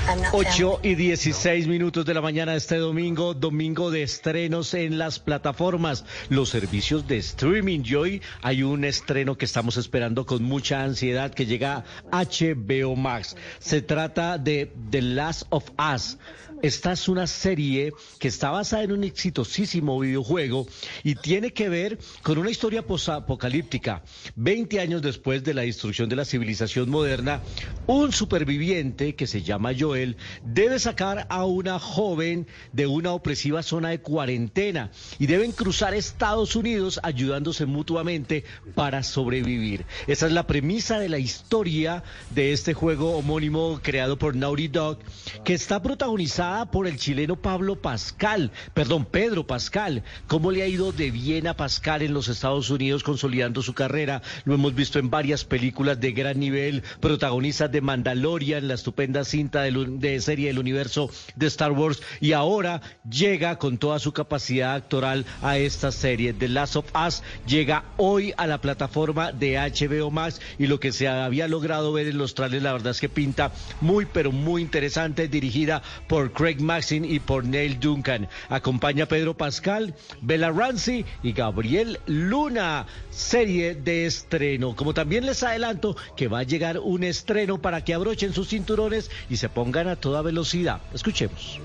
I'm 0.06 0.20
not 0.20 0.34
8 0.34 0.80
y 0.82 0.96
16 0.96 1.66
minutos 1.66 2.04
de 2.04 2.12
la 2.12 2.20
mañana 2.20 2.54
este 2.54 2.76
domingo, 2.76 3.32
domingo 3.32 3.90
de 3.90 4.02
estrenos 4.02 4.74
en 4.74 4.98
las 4.98 5.18
plataformas, 5.18 6.04
los 6.28 6.50
servicios 6.50 7.08
de 7.08 7.16
streaming. 7.16 7.80
Y 7.84 7.94
hoy 7.94 8.22
hay 8.42 8.62
un 8.62 8.84
estreno 8.84 9.38
que 9.38 9.46
estamos 9.46 9.78
esperando 9.78 10.26
con 10.26 10.42
mucha 10.42 10.82
ansiedad 10.82 11.32
que 11.32 11.46
llega 11.46 11.84
HBO 12.12 12.96
Max. 12.96 13.34
Se 13.60 13.80
trata 13.80 14.36
de 14.36 14.70
The 14.90 15.00
Last 15.00 15.44
of 15.48 15.70
Us. 15.78 16.18
Esta 16.64 16.92
es 16.92 17.10
una 17.10 17.26
serie 17.26 17.92
que 18.18 18.28
está 18.28 18.48
basada 18.48 18.84
en 18.84 18.92
un 18.92 19.04
exitosísimo 19.04 20.00
videojuego 20.00 20.66
y 21.02 21.14
tiene 21.14 21.52
que 21.52 21.68
ver 21.68 21.98
con 22.22 22.38
una 22.38 22.50
historia 22.50 22.86
posapocalíptica. 22.86 24.02
20 24.36 24.80
años 24.80 25.02
después 25.02 25.44
de 25.44 25.52
la 25.52 25.60
destrucción 25.60 26.08
de 26.08 26.16
la 26.16 26.24
civilización 26.24 26.88
moderna, 26.88 27.42
un 27.86 28.12
superviviente 28.12 29.14
que 29.14 29.26
se 29.26 29.42
llama 29.42 29.72
Joel 29.78 30.16
debe 30.42 30.78
sacar 30.78 31.26
a 31.28 31.44
una 31.44 31.78
joven 31.78 32.46
de 32.72 32.86
una 32.86 33.12
opresiva 33.12 33.62
zona 33.62 33.90
de 33.90 34.00
cuarentena 34.00 34.90
y 35.18 35.26
deben 35.26 35.52
cruzar 35.52 35.92
Estados 35.92 36.56
Unidos 36.56 36.98
ayudándose 37.02 37.66
mutuamente 37.66 38.42
para 38.74 39.02
sobrevivir. 39.02 39.84
Esa 40.06 40.28
es 40.28 40.32
la 40.32 40.46
premisa 40.46 40.98
de 40.98 41.10
la 41.10 41.18
historia 41.18 42.04
de 42.30 42.54
este 42.54 42.72
juego 42.72 43.18
homónimo 43.18 43.80
creado 43.82 44.18
por 44.18 44.34
Naughty 44.34 44.68
Dog 44.68 45.00
que 45.44 45.52
está 45.52 45.82
protagonizada 45.82 46.53
por 46.70 46.86
el 46.86 46.98
chileno 46.98 47.34
Pablo 47.34 47.74
Pascal, 47.74 48.52
perdón, 48.74 49.04
Pedro 49.04 49.44
Pascal. 49.44 50.04
¿Cómo 50.28 50.52
le 50.52 50.62
ha 50.62 50.68
ido 50.68 50.92
de 50.92 51.10
bien 51.10 51.48
a 51.48 51.56
Pascal 51.56 52.02
en 52.02 52.14
los 52.14 52.28
Estados 52.28 52.70
Unidos 52.70 53.02
consolidando 53.02 53.60
su 53.60 53.74
carrera? 53.74 54.22
Lo 54.44 54.54
hemos 54.54 54.74
visto 54.74 55.00
en 55.00 55.10
varias 55.10 55.44
películas 55.44 56.00
de 56.00 56.12
gran 56.12 56.38
nivel, 56.38 56.84
protagonistas 57.00 57.72
de 57.72 57.80
Mandalorian, 57.80 58.68
la 58.68 58.74
estupenda 58.74 59.24
cinta 59.24 59.62
de, 59.62 60.20
serie 60.20 60.46
del 60.46 60.60
universo 60.60 61.10
de 61.34 61.46
Star 61.48 61.72
Wars, 61.72 62.00
y 62.20 62.32
ahora 62.32 62.80
llega 63.08 63.58
con 63.58 63.78
toda 63.78 63.98
su 63.98 64.12
capacidad 64.12 64.74
actoral 64.74 65.26
a 65.42 65.58
esta 65.58 65.90
serie. 65.90 66.34
The 66.34 66.48
Last 66.48 66.76
of 66.76 66.86
Us 66.94 67.22
llega 67.48 67.84
hoy 67.96 68.32
a 68.36 68.46
la 68.46 68.60
plataforma 68.60 69.32
de 69.32 69.56
HBO 69.56 70.12
Max 70.12 70.40
y 70.56 70.68
lo 70.68 70.78
que 70.78 70.92
se 70.92 71.08
había 71.08 71.48
logrado 71.48 71.92
ver 71.92 72.06
en 72.06 72.18
los 72.18 72.34
trailers, 72.34 72.62
la 72.62 72.72
verdad 72.72 72.92
es 72.92 73.00
que 73.00 73.08
pinta 73.08 73.50
muy, 73.80 74.06
pero 74.06 74.30
muy 74.30 74.62
interesante, 74.62 75.26
dirigida 75.26 75.82
por 76.08 76.32
Craig 76.32 76.43
Craig 76.44 76.60
Maxin 76.60 77.06
y 77.06 77.20
por 77.20 77.46
Neil 77.46 77.80
Duncan. 77.80 78.28
Acompaña 78.50 79.06
Pedro 79.06 79.32
Pascal, 79.32 79.94
Bella 80.20 80.50
Ramsey 80.50 81.06
y 81.22 81.32
Gabriel 81.32 81.98
Luna. 82.04 82.84
Serie 83.08 83.74
de 83.74 84.04
estreno. 84.04 84.76
Como 84.76 84.92
también 84.92 85.24
les 85.24 85.42
adelanto 85.42 85.96
que 86.14 86.28
va 86.28 86.40
a 86.40 86.42
llegar 86.42 86.80
un 86.80 87.02
estreno 87.02 87.62
para 87.62 87.82
que 87.82 87.94
abrochen 87.94 88.34
sus 88.34 88.48
cinturones 88.48 89.10
y 89.30 89.38
se 89.38 89.48
pongan 89.48 89.88
a 89.88 89.96
toda 89.96 90.20
velocidad. 90.20 90.82
Escuchemos. 90.92 91.58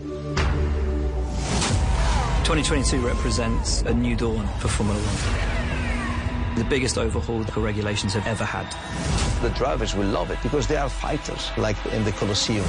2022 2.46 3.04
represents 3.04 3.84
a 3.86 3.92
new 3.92 4.16
dawn 4.16 4.48
for 4.60 4.70
Formula 4.70 4.98
One. 4.98 6.56
The 6.56 6.64
biggest 6.70 6.98
overhaul 6.98 7.44
the 7.44 7.60
regulations 7.60 8.14
have 8.14 8.26
ever 8.26 8.46
had. 8.46 8.66
The 9.42 9.50
drivers 9.58 9.94
will 9.94 10.08
love 10.08 10.32
it 10.32 10.40
because 10.42 10.68
they 10.68 10.78
are 10.78 10.88
fighters, 10.88 11.52
like 11.58 11.76
in 11.88 12.06
the 12.06 12.14
Colosseum. 12.14 12.64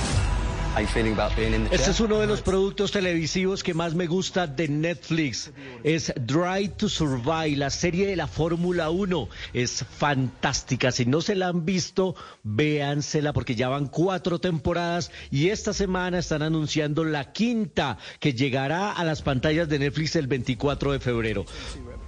Este 0.76 1.90
es 1.90 2.00
uno 2.00 2.20
de 2.20 2.26
los 2.28 2.42
productos 2.42 2.92
televisivos 2.92 3.62
que 3.62 3.74
más 3.74 3.94
me 3.94 4.06
gusta 4.06 4.46
de 4.46 4.68
Netflix. 4.68 5.50
Es 5.82 6.12
Drive 6.16 6.70
to 6.76 6.88
Survive, 6.88 7.56
la 7.56 7.70
serie 7.70 8.06
de 8.06 8.14
la 8.14 8.28
Fórmula 8.28 8.90
1. 8.90 9.28
Es 9.52 9.84
fantástica. 9.98 10.92
Si 10.92 11.06
no 11.06 11.20
se 11.22 11.34
la 11.34 11.48
han 11.48 11.64
visto, 11.64 12.14
véansela 12.44 13.32
porque 13.32 13.56
ya 13.56 13.68
van 13.68 13.88
cuatro 13.88 14.38
temporadas 14.38 15.10
y 15.30 15.48
esta 15.48 15.72
semana 15.72 16.18
están 16.18 16.42
anunciando 16.42 17.04
la 17.04 17.32
quinta 17.32 17.98
que 18.20 18.32
llegará 18.32 18.92
a 18.92 19.04
las 19.04 19.22
pantallas 19.22 19.68
de 19.68 19.80
Netflix 19.80 20.14
el 20.16 20.28
24 20.28 20.92
de 20.92 21.00
febrero 21.00 21.44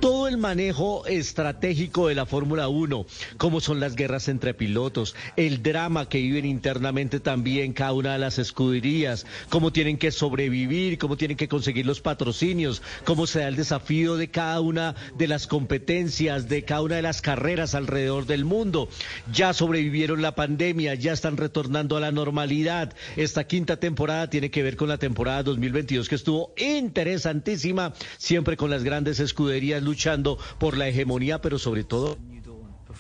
todo 0.03 0.27
el 0.27 0.37
manejo 0.37 1.07
estratégico 1.07 2.09
de 2.09 2.17
la 2.17 2.27
Fórmula 2.27 2.67
1, 2.67 3.07
cómo 3.37 3.61
son 3.61 3.79
las 3.79 3.95
guerras 3.95 4.27
entre 4.27 4.53
pilotos, 4.53 5.15
el 5.37 5.63
drama 5.63 6.09
que 6.09 6.19
viven 6.19 6.45
internamente 6.45 7.21
también 7.21 7.73
cada 7.73 7.93
una 7.93 8.15
de 8.15 8.19
las 8.19 8.41
escuderías, 8.41 9.27
cómo 9.49 9.73
tienen 9.73 9.99
que 9.99 10.11
sobrevivir, 10.11 10.99
cómo 10.99 11.17
tienen 11.17 11.37
que 11.37 11.47
conseguir 11.47 11.87
los 11.87 12.01
patrocinios, 12.01 12.83
cómo 13.05 13.29
se 13.29 13.39
da 13.39 13.49
el 13.49 13.55
desafío 13.55 14.17
de 14.17 14.29
cada 14.29 14.61
una 14.61 14.97
de 15.17 15.29
las 15.29 15.47
competencias, 15.47 16.49
de 16.49 16.65
cada 16.65 16.83
una 16.83 16.97
de 16.97 17.03
las 17.03 17.23
carreras 17.23 17.77
alrededor 17.77 18.27
del 18.27 18.45
mundo. 18.45 18.89
Ya 19.33 19.53
sobrevivieron 19.53 20.21
la 20.21 20.35
pandemia, 20.35 20.97
ya 20.97 21.13
están 21.13 21.37
retornando 21.37 21.97
a 21.97 22.01
la 22.01 22.11
normalidad. 22.11 22.93
Esta 23.15 23.45
quinta 23.45 23.77
temporada 23.77 24.29
tiene 24.29 24.51
que 24.51 24.65
ver 24.65 24.77
con 24.77 24.89
la 24.89 24.99
temporada 24.99 25.45
2022 25.45 26.09
que 26.09 26.17
estuvo 26.17 26.53
interesantísima, 26.57 27.95
siempre 28.19 28.57
con 28.57 28.69
las 28.69 28.83
grandes 28.83 29.21
escuderías 29.21 29.92
luchando 29.93 30.39
por 30.59 30.79
la 30.79 30.89
hegemonía, 30.89 31.43
pero 31.43 31.59
sobre 31.59 31.85
todo 31.85 32.17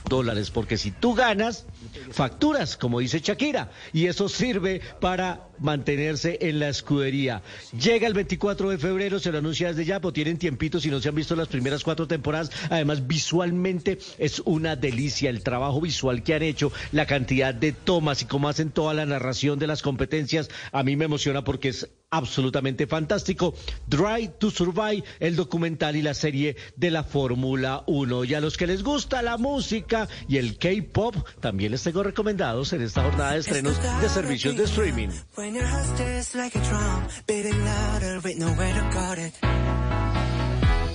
dólares, 0.08 0.50
porque 0.50 0.76
si 0.76 0.90
tú 0.90 1.14
ganas, 1.14 1.64
facturas, 2.10 2.76
como 2.76 3.00
dice 3.00 3.20
Shakira, 3.20 3.70
y 3.92 4.06
eso 4.06 4.28
sirve 4.28 4.80
para 5.00 5.48
mantenerse 5.58 6.38
en 6.42 6.58
la 6.58 6.68
escudería. 6.68 7.42
Llega 7.78 8.06
el 8.06 8.12
24 8.12 8.68
de 8.70 8.78
febrero, 8.78 9.18
se 9.18 9.32
lo 9.32 9.38
anuncia 9.38 9.68
desde 9.68 9.86
ya, 9.86 10.00
pero 10.00 10.12
tienen 10.12 10.36
tiempito 10.36 10.80
si 10.80 10.90
no 10.90 11.00
se 11.00 11.08
han 11.08 11.14
visto 11.14 11.34
las 11.34 11.48
primeras 11.48 11.82
cuatro 11.82 12.06
temporadas. 12.06 12.50
Además, 12.68 13.06
visualmente 13.06 13.98
es 14.18 14.42
una 14.44 14.76
delicia 14.76 15.30
el 15.30 15.42
trabajo 15.42 15.80
visual 15.80 16.22
que 16.22 16.34
han 16.34 16.42
hecho, 16.42 16.72
la 16.90 17.06
cantidad 17.06 17.54
de 17.54 17.72
tomas 17.72 18.22
y 18.22 18.26
cómo 18.26 18.48
hacen 18.48 18.70
toda 18.70 18.92
la 18.92 19.06
narración 19.06 19.58
de 19.58 19.66
las 19.66 19.80
competencias. 19.82 20.50
A 20.72 20.82
mí 20.82 20.96
me 20.96 21.06
emociona 21.06 21.42
porque 21.42 21.68
es 21.68 21.88
absolutamente 22.12 22.86
fantástico. 22.86 23.54
Drive 23.88 24.34
to 24.38 24.50
Survive, 24.50 25.02
el 25.18 25.34
documental 25.34 25.96
y 25.96 26.02
la 26.02 26.14
serie 26.14 26.56
de 26.76 26.90
la 26.90 27.02
Fórmula 27.02 27.82
1. 27.86 28.24
Y 28.24 28.34
a 28.34 28.40
los 28.40 28.56
que 28.56 28.66
les 28.66 28.84
gusta 28.84 29.22
la 29.22 29.38
música 29.38 30.08
y 30.28 30.36
el 30.36 30.58
K-pop, 30.58 31.16
también 31.40 31.72
les 31.72 31.82
tengo 31.82 32.02
recomendados 32.02 32.72
en 32.74 32.82
esta 32.82 33.02
jornada 33.02 33.32
de 33.32 33.40
estrenos 33.40 33.76
de 34.00 34.08
servicios 34.08 34.56
de 34.56 34.64
streaming. 34.64 35.08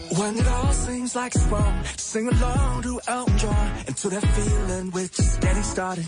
When 0.09 0.35
it. 0.37 0.47
All 0.47 0.73
seems 0.73 1.15
like 1.15 1.35
it's 1.35 2.01
sing 2.01 2.27
along 2.27 2.81
to 2.83 2.99
Elton 3.07 3.49
and 3.87 3.95
that 3.95 4.25
feeling 4.25 4.91
we're 4.91 5.07
just 5.07 5.41
getting 5.41 5.63
started. 5.63 6.05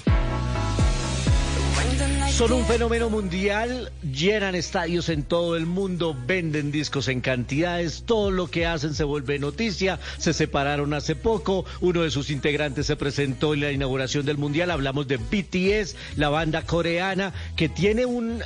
Son 2.31 2.53
un 2.53 2.65
fenómeno 2.65 3.09
mundial, 3.09 3.91
llenan 4.01 4.55
estadios 4.55 5.09
en 5.09 5.23
todo 5.23 5.57
el 5.57 5.65
mundo, 5.65 6.15
venden 6.25 6.71
discos 6.71 7.09
en 7.09 7.19
cantidades, 7.19 8.03
todo 8.05 8.31
lo 8.31 8.47
que 8.47 8.65
hacen 8.65 8.93
se 8.93 9.03
vuelve 9.03 9.39
noticia, 9.39 9.99
se 10.17 10.31
separaron 10.33 10.93
hace 10.93 11.15
poco, 11.15 11.65
uno 11.81 12.03
de 12.03 12.11
sus 12.11 12.29
integrantes 12.29 12.85
se 12.85 12.95
presentó 12.95 13.53
en 13.53 13.59
la 13.61 13.71
inauguración 13.71 14.25
del 14.25 14.37
mundial, 14.37 14.71
hablamos 14.71 15.07
de 15.07 15.17
BTS, 15.17 15.95
la 16.15 16.29
banda 16.29 16.61
coreana 16.61 17.33
que 17.57 17.67
tiene 17.67 18.05
un 18.05 18.41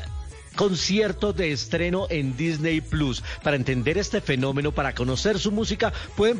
concierto 0.55 1.33
de 1.33 1.51
estreno 1.51 2.07
en 2.09 2.35
Disney 2.37 2.81
Plus. 2.81 3.23
Para 3.43 3.55
entender 3.55 3.97
este 3.97 4.21
fenómeno, 4.21 4.71
para 4.71 4.95
conocer 4.95 5.39
su 5.39 5.51
música, 5.51 5.93
pueden, 6.15 6.39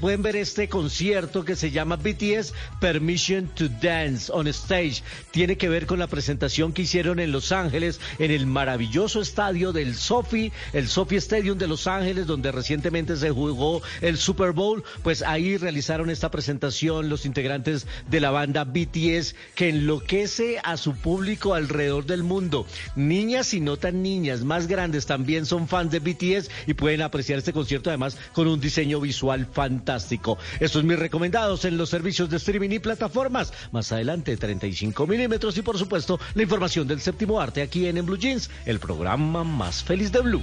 pueden 0.00 0.22
ver 0.22 0.36
este 0.36 0.68
concierto 0.68 1.44
que 1.44 1.56
se 1.56 1.70
llama 1.70 1.96
BTS 1.96 2.52
Permission 2.80 3.48
to 3.48 3.68
Dance 3.68 4.30
on 4.32 4.48
Stage. 4.48 5.02
Tiene 5.30 5.56
que 5.56 5.68
ver 5.68 5.86
con 5.86 5.98
la 5.98 6.06
presentación 6.06 6.72
que 6.72 6.82
hicieron 6.82 7.20
en 7.20 7.32
Los 7.32 7.52
Ángeles, 7.52 8.00
en 8.18 8.30
el 8.30 8.46
maravilloso 8.46 9.20
estadio 9.20 9.72
del 9.72 9.94
Sophie, 9.94 10.52
el 10.72 10.88
Sophie 10.88 11.18
Stadium 11.18 11.58
de 11.58 11.66
Los 11.66 11.86
Ángeles, 11.86 12.26
donde 12.26 12.52
recientemente 12.52 13.16
se 13.16 13.30
jugó 13.30 13.82
el 14.00 14.16
Super 14.16 14.52
Bowl. 14.52 14.82
Pues 15.02 15.22
ahí 15.22 15.56
realizaron 15.56 16.10
esta 16.10 16.30
presentación 16.30 17.08
los 17.08 17.26
integrantes 17.26 17.86
de 18.08 18.20
la 18.20 18.30
banda 18.30 18.64
BTS, 18.64 19.34
que 19.54 19.68
enloquece 19.68 20.58
a 20.62 20.76
su 20.76 20.94
público 20.94 21.54
alrededor 21.54 22.06
del 22.06 22.22
mundo. 22.22 22.66
Niñas 22.96 23.49
y 23.54 23.60
no 23.60 23.76
tan 23.76 24.02
niñas, 24.02 24.44
más 24.44 24.66
grandes 24.66 25.06
también 25.06 25.46
son 25.46 25.68
fans 25.68 25.90
de 25.90 25.98
BTS 25.98 26.50
y 26.66 26.74
pueden 26.74 27.02
apreciar 27.02 27.38
este 27.38 27.52
concierto 27.52 27.90
además 27.90 28.16
con 28.32 28.48
un 28.48 28.60
diseño 28.60 29.00
visual 29.00 29.46
fantástico. 29.46 30.38
Estos 30.58 30.84
mis 30.84 30.98
recomendados 30.98 31.64
en 31.64 31.76
los 31.76 31.90
servicios 31.90 32.30
de 32.30 32.36
streaming 32.36 32.70
y 32.70 32.78
plataformas. 32.78 33.52
Más 33.72 33.90
adelante 33.92 34.36
35 34.36 35.06
milímetros 35.06 35.56
y 35.56 35.62
por 35.62 35.78
supuesto 35.78 36.18
la 36.34 36.42
información 36.42 36.86
del 36.86 37.00
séptimo 37.00 37.40
arte 37.40 37.62
aquí 37.62 37.86
en, 37.86 37.96
en 37.96 38.06
Blue 38.06 38.18
Jeans, 38.18 38.50
el 38.66 38.78
programa 38.78 39.44
más 39.44 39.82
feliz 39.82 40.12
de 40.12 40.20
Blue. 40.20 40.42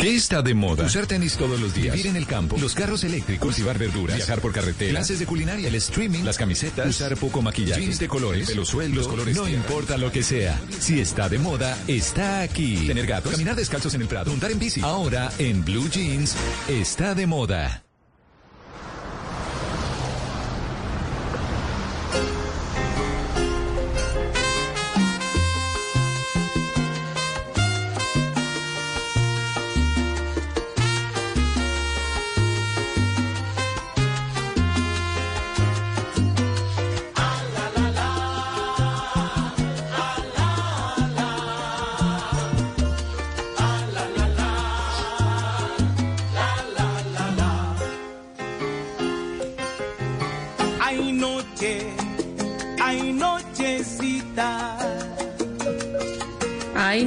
¿Qué 0.00 0.16
está 0.16 0.40
de 0.40 0.54
moda? 0.54 0.86
Usar 0.86 1.06
tenis 1.06 1.36
todos 1.36 1.60
los 1.60 1.74
días. 1.74 1.94
Vivir 1.94 2.06
en 2.06 2.16
el 2.16 2.26
campo. 2.26 2.56
Los 2.58 2.74
carros 2.74 3.04
eléctricos. 3.04 3.48
Cultivar 3.48 3.76
verduras. 3.76 4.16
Viajar 4.16 4.40
por 4.40 4.50
carretera. 4.50 4.92
Clases 4.92 5.18
de 5.18 5.26
culinaria. 5.26 5.68
El 5.68 5.74
streaming. 5.74 6.24
Las 6.24 6.38
camisetas. 6.38 6.88
Usar 6.88 7.18
poco 7.18 7.42
maquillaje. 7.42 7.82
Jeans 7.82 7.98
de 7.98 8.08
colores. 8.08 8.48
Pelo. 8.48 8.64
Los 8.94 9.08
colores 9.08 9.36
no 9.36 9.46
importa 9.46 9.98
lo 9.98 10.10
que 10.10 10.22
sea. 10.22 10.58
Si 10.78 11.00
está 11.00 11.28
de 11.28 11.38
moda, 11.38 11.76
está 11.86 12.40
aquí. 12.40 12.86
Tener 12.86 13.06
gatos. 13.06 13.32
Caminar 13.32 13.56
descalzos 13.56 13.92
en 13.92 14.00
el 14.00 14.08
prado. 14.08 14.30
Montar 14.30 14.50
en 14.50 14.58
bici. 14.58 14.80
Ahora, 14.80 15.30
en 15.38 15.64
Blue 15.66 15.90
Jeans, 15.90 16.34
está 16.66 17.14
de 17.14 17.26
moda. 17.26 17.84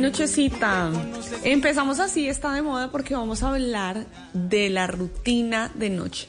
Nochecita. 0.03 0.91
Empezamos 1.43 2.01
así, 2.01 2.27
está 2.27 2.53
de 2.53 2.61
moda 2.61 2.91
porque 2.91 3.15
vamos 3.15 3.41
a 3.41 3.49
hablar 3.49 4.05
de 4.33 4.69
la 4.69 4.85
rutina 4.85 5.71
de 5.75 5.89
noche. 5.89 6.27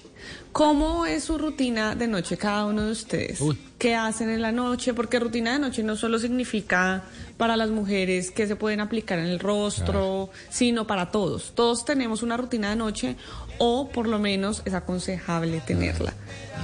¿Cómo 0.52 1.04
es 1.04 1.24
su 1.24 1.36
rutina 1.36 1.96
de 1.96 2.06
noche 2.06 2.36
cada 2.36 2.66
uno 2.66 2.82
de 2.82 2.92
ustedes? 2.92 3.40
¿Qué 3.76 3.96
hacen 3.96 4.30
en 4.30 4.40
la 4.40 4.52
noche? 4.52 4.94
Porque 4.94 5.18
rutina 5.18 5.54
de 5.54 5.58
noche 5.58 5.82
no 5.82 5.96
solo 5.96 6.20
significa 6.20 7.02
para 7.36 7.56
las 7.56 7.70
mujeres 7.70 8.30
que 8.30 8.46
se 8.46 8.54
pueden 8.54 8.78
aplicar 8.78 9.18
en 9.18 9.26
el 9.26 9.40
rostro, 9.40 10.30
sino 10.50 10.86
para 10.86 11.10
todos. 11.10 11.52
Todos 11.56 11.84
tenemos 11.84 12.22
una 12.22 12.36
rutina 12.36 12.70
de 12.70 12.76
noche 12.76 13.16
o 13.58 13.88
por 13.88 14.06
lo 14.08 14.18
menos 14.18 14.62
es 14.64 14.74
aconsejable 14.74 15.60
tenerla. 15.60 16.14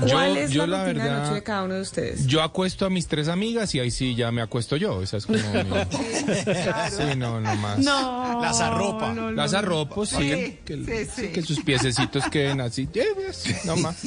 Yo- 0.07 0.13
¿Cuál 0.13 0.37
es 0.37 0.51
yo 0.53 0.67
la 0.67 0.79
la 0.79 0.85
rutina 0.87 1.05
de 1.05 1.11
noche 1.11 1.35
de 1.35 1.43
cada 1.43 1.65
uno 1.65 1.75
de 1.75 1.81
ustedes? 1.83 2.27
Yo 2.27 2.43
acuesto 2.43 2.87
a 2.87 2.91
mis 2.91 3.07
tres 3.09 3.29
amigas 3.29 3.75
y 3.75 3.81
ahí 3.81 3.91
sí 3.91 4.15
ya 4.15 4.31
me 4.33 4.41
acuesto 4.41 4.77
yo. 4.77 5.03
Esa 5.03 5.17
es 5.19 5.27
como 5.27 5.39
mi... 5.39 5.45
Sí, 6.91 7.17
no, 7.17 7.41
no 7.41 7.55
más. 7.57 7.79
No. 7.79 8.41
Las 8.41 8.61
arropa. 8.61 9.13
no, 9.13 9.23
no, 9.23 9.33
Las 9.33 9.53
arropo, 9.53 10.07
sí. 10.07 10.17
Sí, 10.17 10.59
que, 10.65 10.77
sí, 11.07 11.11
sí. 11.15 11.29
que 11.29 11.43
sus 11.43 11.61
piececitos 11.63 12.25
queden 12.31 12.61
así. 12.61 12.89
Eh, 12.95 13.05
pues, 13.15 13.65
No 13.67 13.77
más. 13.77 14.03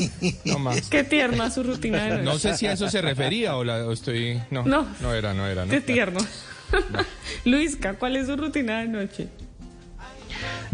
No 0.46 0.58
más. 0.60 0.82
Qué 0.90 1.04
tierna 1.04 1.52
su 1.52 1.64
rutina 1.64 2.04
de 2.06 2.10
noche. 2.12 2.24
No 2.24 2.40
sé 2.40 2.58
si 2.58 2.66
a 2.66 2.74
eso 2.74 2.90
se 2.90 3.02
refería 3.02 3.56
o, 3.58 3.64
la, 3.64 3.86
o 3.86 3.92
estoy... 3.92 4.42
No, 4.52 4.64
No. 4.64 4.88
no, 5.02 5.14
era, 5.14 5.34
no 5.34 5.46
era. 5.48 5.66
No. 5.66 5.72
Qué 5.72 5.82
tierno. 5.82 6.20
Luisca, 7.46 7.94
¿cuál 7.96 8.16
es 8.16 8.28
su 8.28 8.36
rutina 8.38 8.80
de 8.80 8.88
noche? 8.88 9.28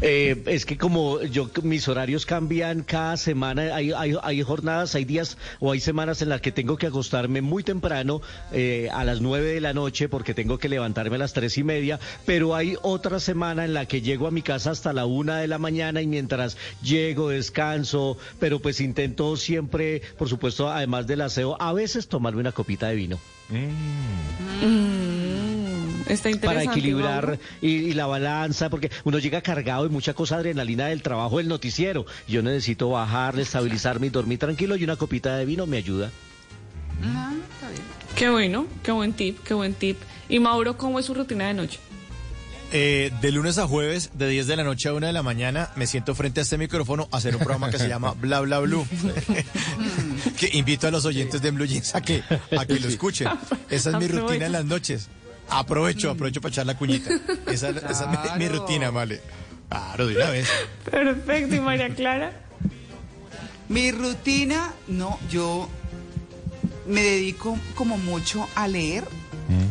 Eh, 0.02 0.44
es 0.46 0.66
que 0.66 0.78
como 0.78 1.22
yo 1.24 1.50
mis 1.64 1.88
horarios 1.88 2.26
cambian 2.26 2.84
cada 2.84 3.18
semana, 3.18 3.76
hay, 3.76 3.92
hay, 3.92 4.16
hay 4.22 4.42
jornadas, 4.42 4.96
hay 4.96 5.06
días 5.06 5.38
o 5.60 5.72
hay 5.72 5.80
semanas 5.80 6.22
en 6.22 6.30
las 6.30 6.42
que 6.42 6.52
tengo 6.52 6.78
que 6.78 6.88
acostarme 6.88 7.42
muy 7.42 7.64
temprano 7.64 8.22
eh, 8.52 8.90
a 8.94 9.04
las 9.04 9.20
nueve 9.20 9.54
de 9.54 9.62
la 9.62 9.74
noche 9.74 10.08
porque 10.08 10.34
tengo 10.34 10.58
que 10.58 10.70
levantarme 10.70 11.18
a 11.18 11.20
las 11.20 11.34
tres 11.34 11.58
y 11.58 11.64
media, 11.64 12.00
pero 12.26 12.56
hay 12.56 12.78
otra 12.82 13.20
semana 13.20 13.66
en 13.66 13.74
la 13.74 13.86
que 13.86 14.02
llego 14.02 14.28
a 14.28 14.32
mi 14.32 14.42
casa 14.42 14.72
hasta 14.72 14.94
la 14.94 15.06
una 15.06 15.40
de 15.40 15.48
la 15.48 15.58
mañana 15.58 16.02
y 16.02 16.08
mientras 16.08 16.58
llego 16.82 17.30
descanso, 17.30 18.18
pero 18.40 18.60
pues 18.60 18.80
intento 18.80 19.36
siempre, 19.36 20.02
por 20.18 20.30
supuesto, 20.30 20.70
además 20.70 21.08
del 21.08 21.22
aseo, 21.22 21.62
a 21.62 21.74
veces 21.74 22.08
tomarme 22.08 22.40
una 22.40 22.52
copita 22.52 22.88
de 22.88 22.96
vino. 22.96 23.20
Mm, 23.50 25.49
está 26.08 26.30
interesante. 26.30 26.46
para 26.46 26.64
equilibrar 26.64 27.40
y, 27.62 27.70
y 27.70 27.94
la 27.94 28.06
balanza, 28.08 28.70
porque 28.70 28.92
uno 29.04 29.20
llega 29.20 29.42
cargado 29.42 29.84
de 29.84 29.90
mucha 29.90 30.14
cosa 30.14 30.38
adrenalina 30.38 30.88
del 30.88 31.02
trabajo 31.02 31.38
del 31.38 31.48
noticiero. 31.48 32.06
Yo 32.28 32.42
necesito 32.42 32.90
bajar, 32.90 33.40
estabilizarme 33.40 34.08
y 34.08 34.10
dormir 34.10 34.40
tranquilo 34.40 34.76
y 34.76 34.84
una 34.84 34.96
copita 34.96 35.36
de 35.36 35.46
vino 35.46 35.66
me 35.66 35.78
ayuda. 35.78 36.12
Ah, 37.04 37.34
está 37.54 37.70
bien. 37.70 37.82
Qué 38.16 38.30
bueno, 38.30 38.68
qué 38.84 38.92
buen 38.92 39.14
tip, 39.14 39.40
qué 39.44 39.54
buen 39.54 39.74
tip. 39.74 39.98
Y 40.28 40.40
Mauro, 40.40 40.78
¿cómo 40.78 41.00
es 41.00 41.06
su 41.06 41.14
rutina 41.14 41.48
de 41.48 41.54
noche? 41.54 41.80
Eh, 42.72 43.12
de 43.20 43.32
lunes 43.32 43.58
a 43.58 43.68
jueves, 43.68 44.12
de 44.14 44.30
10 44.30 44.46
de 44.46 44.56
la 44.56 44.64
noche 44.64 44.90
a 44.90 44.94
1 44.94 45.08
de 45.08 45.14
la 45.14 45.24
mañana, 45.24 45.72
me 45.76 45.88
siento 45.88 46.14
frente 46.14 46.40
a 46.40 46.44
este 46.44 46.58
micrófono 46.58 47.08
a 47.12 47.18
hacer 47.18 47.36
un 47.36 47.40
programa 47.40 47.72
que 47.72 47.80
se 47.80 47.88
llama 47.88 48.14
Bla 48.20 48.42
Bla 48.42 48.60
Blue. 48.60 48.86
que 50.38 50.50
invito 50.54 50.88
a 50.88 50.92
los 50.92 51.06
oyentes 51.06 51.42
de 51.42 51.50
Blue 51.50 51.66
Jeans 51.66 51.96
a 51.96 52.02
que, 52.02 52.22
a 52.56 52.66
que 52.66 52.80
lo 52.80 52.88
escuchen. 52.88 53.28
Esa 53.70 53.90
es 53.90 53.96
mi 53.98 54.08
rutina 54.08 54.46
en 54.46 54.52
las 54.52 54.66
noches. 54.66 55.10
Aprovecho, 55.50 56.12
aprovecho 56.12 56.42
para 56.42 56.52
echar 56.52 56.66
la 56.66 56.78
cuñita. 56.78 57.10
Esa, 57.48 57.70
esa 57.70 58.12
es 58.32 58.38
mi, 58.38 58.48
rutina, 58.48 58.90
vale. 58.92 59.22
Claro, 59.70 60.08
de 60.08 60.16
una 60.16 60.30
vez. 60.30 60.50
Perfecto, 60.90 61.56
y 61.56 61.60
María 61.60 61.90
Clara. 61.94 62.34
Mi 63.68 63.92
rutina, 63.92 64.74
no, 64.88 65.20
yo 65.30 65.70
me 66.88 67.04
dedico 67.04 67.58
como 67.76 67.98
mucho 67.98 68.48
a 68.56 68.68
leer, 68.68 69.04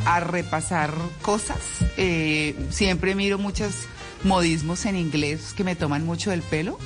a 0.04 0.20
repasar 0.20 0.92
cosas. 1.22 1.58
Eh, 1.96 2.54
siempre 2.70 3.14
miro 3.14 3.38
muchos 3.38 3.74
modismos 4.24 4.86
en 4.86 4.96
inglés 4.96 5.52
que 5.56 5.64
me 5.64 5.74
toman 5.76 6.06
mucho 6.06 6.30
del 6.30 6.42
pelo. 6.42 6.78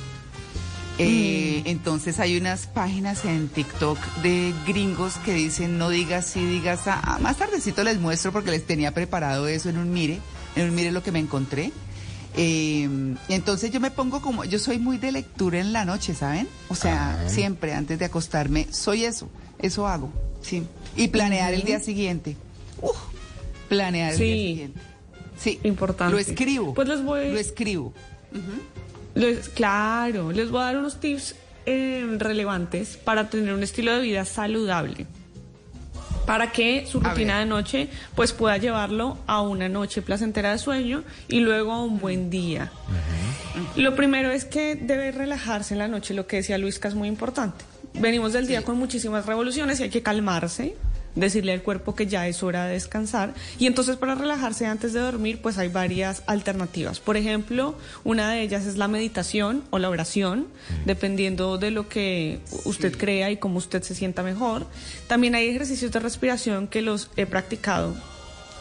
Eh, 0.99 1.63
Entonces 1.65 2.19
hay 2.19 2.37
unas 2.37 2.67
páginas 2.67 3.25
en 3.25 3.47
TikTok 3.49 3.97
de 4.21 4.53
gringos 4.67 5.15
que 5.25 5.33
dicen 5.33 5.77
no 5.79 5.89
digas 5.89 6.25
sí, 6.27 6.45
digas 6.45 6.81
ah. 6.85 7.17
Más 7.21 7.37
tardecito 7.37 7.83
les 7.83 7.99
muestro 7.99 8.31
porque 8.31 8.51
les 8.51 8.65
tenía 8.65 8.93
preparado 8.93 9.47
eso 9.47 9.69
en 9.69 9.77
un 9.79 9.91
mire, 9.91 10.19
en 10.55 10.69
un 10.69 10.75
mire 10.75 10.91
lo 10.91 11.01
que 11.01 11.11
me 11.11 11.19
encontré. 11.19 11.71
Eh, 12.35 12.87
entonces 13.29 13.71
yo 13.71 13.79
me 13.79 13.91
pongo 13.91 14.21
como, 14.21 14.43
yo 14.45 14.57
soy 14.59 14.77
muy 14.79 14.97
de 14.97 15.11
lectura 15.11 15.59
en 15.59 15.71
la 15.73 15.85
noche, 15.85 16.13
¿saben? 16.15 16.47
O 16.69 16.75
sea, 16.75 17.21
Ah. 17.25 17.29
siempre 17.29 17.73
antes 17.73 17.97
de 17.99 18.05
acostarme, 18.05 18.67
soy 18.71 19.05
eso, 19.05 19.29
eso 19.59 19.87
hago, 19.87 20.11
sí. 20.41 20.63
Y 20.95 21.07
planear 21.09 21.53
el 21.53 21.63
día 21.63 21.79
siguiente. 21.79 22.35
Uf, 22.81 22.97
planear 23.69 24.13
el 24.13 24.17
día 24.19 24.27
Sí. 24.27 24.47
siguiente. 24.47 24.79
Sí, 25.39 25.59
Importante. 25.63 26.11
lo 26.13 26.19
escribo. 26.19 26.73
Pues 26.75 26.87
les 26.87 27.03
voy. 27.03 27.31
Lo 27.31 27.39
escribo. 27.39 27.93
Les- 29.15 29.49
claro, 29.49 30.31
les 30.31 30.49
voy 30.49 30.61
a 30.61 30.65
dar 30.65 30.77
unos 30.77 30.99
tips 30.99 31.35
eh, 31.65 32.05
relevantes 32.19 32.97
para 32.97 33.29
tener 33.29 33.53
un 33.53 33.63
estilo 33.63 33.93
de 33.95 34.01
vida 34.01 34.25
saludable. 34.25 35.05
Para 36.25 36.51
que 36.53 36.85
su 36.89 36.99
rutina 37.01 37.39
de 37.39 37.45
noche 37.45 37.89
pues 38.15 38.31
pueda 38.31 38.57
llevarlo 38.57 39.17
a 39.27 39.41
una 39.41 39.67
noche 39.67 40.01
placentera 40.01 40.51
de 40.51 40.57
sueño 40.57 41.03
y 41.27 41.41
luego 41.41 41.73
a 41.73 41.83
un 41.83 41.99
buen 41.99 42.29
día. 42.29 42.71
Lo 43.75 43.93
primero 43.95 44.31
es 44.31 44.45
que 44.45 44.75
debe 44.75 45.11
relajarse 45.11 45.73
en 45.73 45.79
la 45.79 45.87
noche, 45.89 46.13
lo 46.13 46.25
que 46.25 46.37
decía 46.37 46.57
Luisca 46.57 46.87
es 46.87 46.95
muy 46.95 47.07
importante. 47.09 47.65
Venimos 47.95 48.33
del 48.33 48.47
día 48.47 48.63
con 48.63 48.77
muchísimas 48.77 49.25
revoluciones 49.25 49.79
y 49.79 49.83
hay 49.83 49.89
que 49.89 50.01
calmarse, 50.01 50.75
decirle 51.15 51.53
al 51.53 51.61
cuerpo 51.61 51.95
que 51.95 52.07
ya 52.07 52.27
es 52.27 52.43
hora 52.43 52.65
de 52.65 52.73
descansar. 52.73 53.33
Y 53.59 53.67
entonces 53.67 53.97
para 53.97 54.15
relajarse 54.15 54.65
antes 54.65 54.93
de 54.93 54.99
dormir, 54.99 55.39
pues 55.41 55.57
hay 55.57 55.69
varias 55.69 56.23
alternativas. 56.27 56.99
Por 56.99 57.17
ejemplo, 57.17 57.75
una 58.03 58.31
de 58.31 58.41
ellas 58.41 58.65
es 58.65 58.77
la 58.77 58.87
meditación 58.87 59.63
o 59.69 59.79
la 59.79 59.89
oración, 59.89 60.47
dependiendo 60.85 61.57
de 61.57 61.71
lo 61.71 61.87
que 61.87 62.39
usted 62.65 62.97
crea 62.97 63.31
y 63.31 63.37
cómo 63.37 63.57
usted 63.57 63.83
se 63.83 63.95
sienta 63.95 64.23
mejor. 64.23 64.65
También 65.07 65.35
hay 65.35 65.47
ejercicios 65.47 65.91
de 65.91 65.99
respiración 65.99 66.67
que 66.67 66.81
los 66.81 67.09
he 67.15 67.25
practicado 67.25 67.95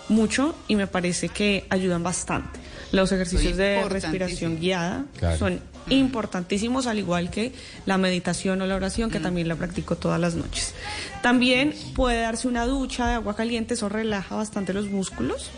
mucho 0.09 0.55
y 0.68 0.76
me 0.76 0.86
parece 0.86 1.28
que 1.28 1.64
ayudan 1.70 2.03
bastante. 2.03 2.61
Los 2.90 3.11
ejercicios 3.12 3.57
de 3.57 3.82
respiración 3.88 4.59
guiada 4.61 5.07
Claro. 5.18 5.38
son 5.38 5.61
importantísimos, 5.89 6.87
al 6.87 6.99
igual 6.99 7.30
que 7.30 7.53
la 7.87 7.99
meditación 7.99 8.62
o 8.62 8.66
la 8.66 8.76
oración, 8.76 9.11
que 9.11 9.20
también 9.20 9.49
la 9.49 9.57
practico 9.57 9.97
todas 9.97 10.20
las 10.20 10.35
noches. 10.35 10.74
También 11.22 11.74
puede 11.95 12.20
darse 12.20 12.49
una 12.49 12.66
ducha 12.66 13.07
de 13.07 13.14
agua 13.14 13.37
caliente, 13.37 13.74
eso 13.74 13.89
relaja 13.89 14.37
bastante 14.37 14.72
los 14.72 14.91
músculos. 14.91 15.51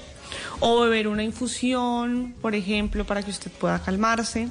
O 0.61 0.81
beber 0.81 1.09
una 1.09 1.22
infusión, 1.22 2.35
por 2.41 2.55
ejemplo, 2.55 3.05
para 3.05 3.22
que 3.22 3.31
usted 3.31 3.51
pueda 3.51 3.83
calmarse. 3.83 4.49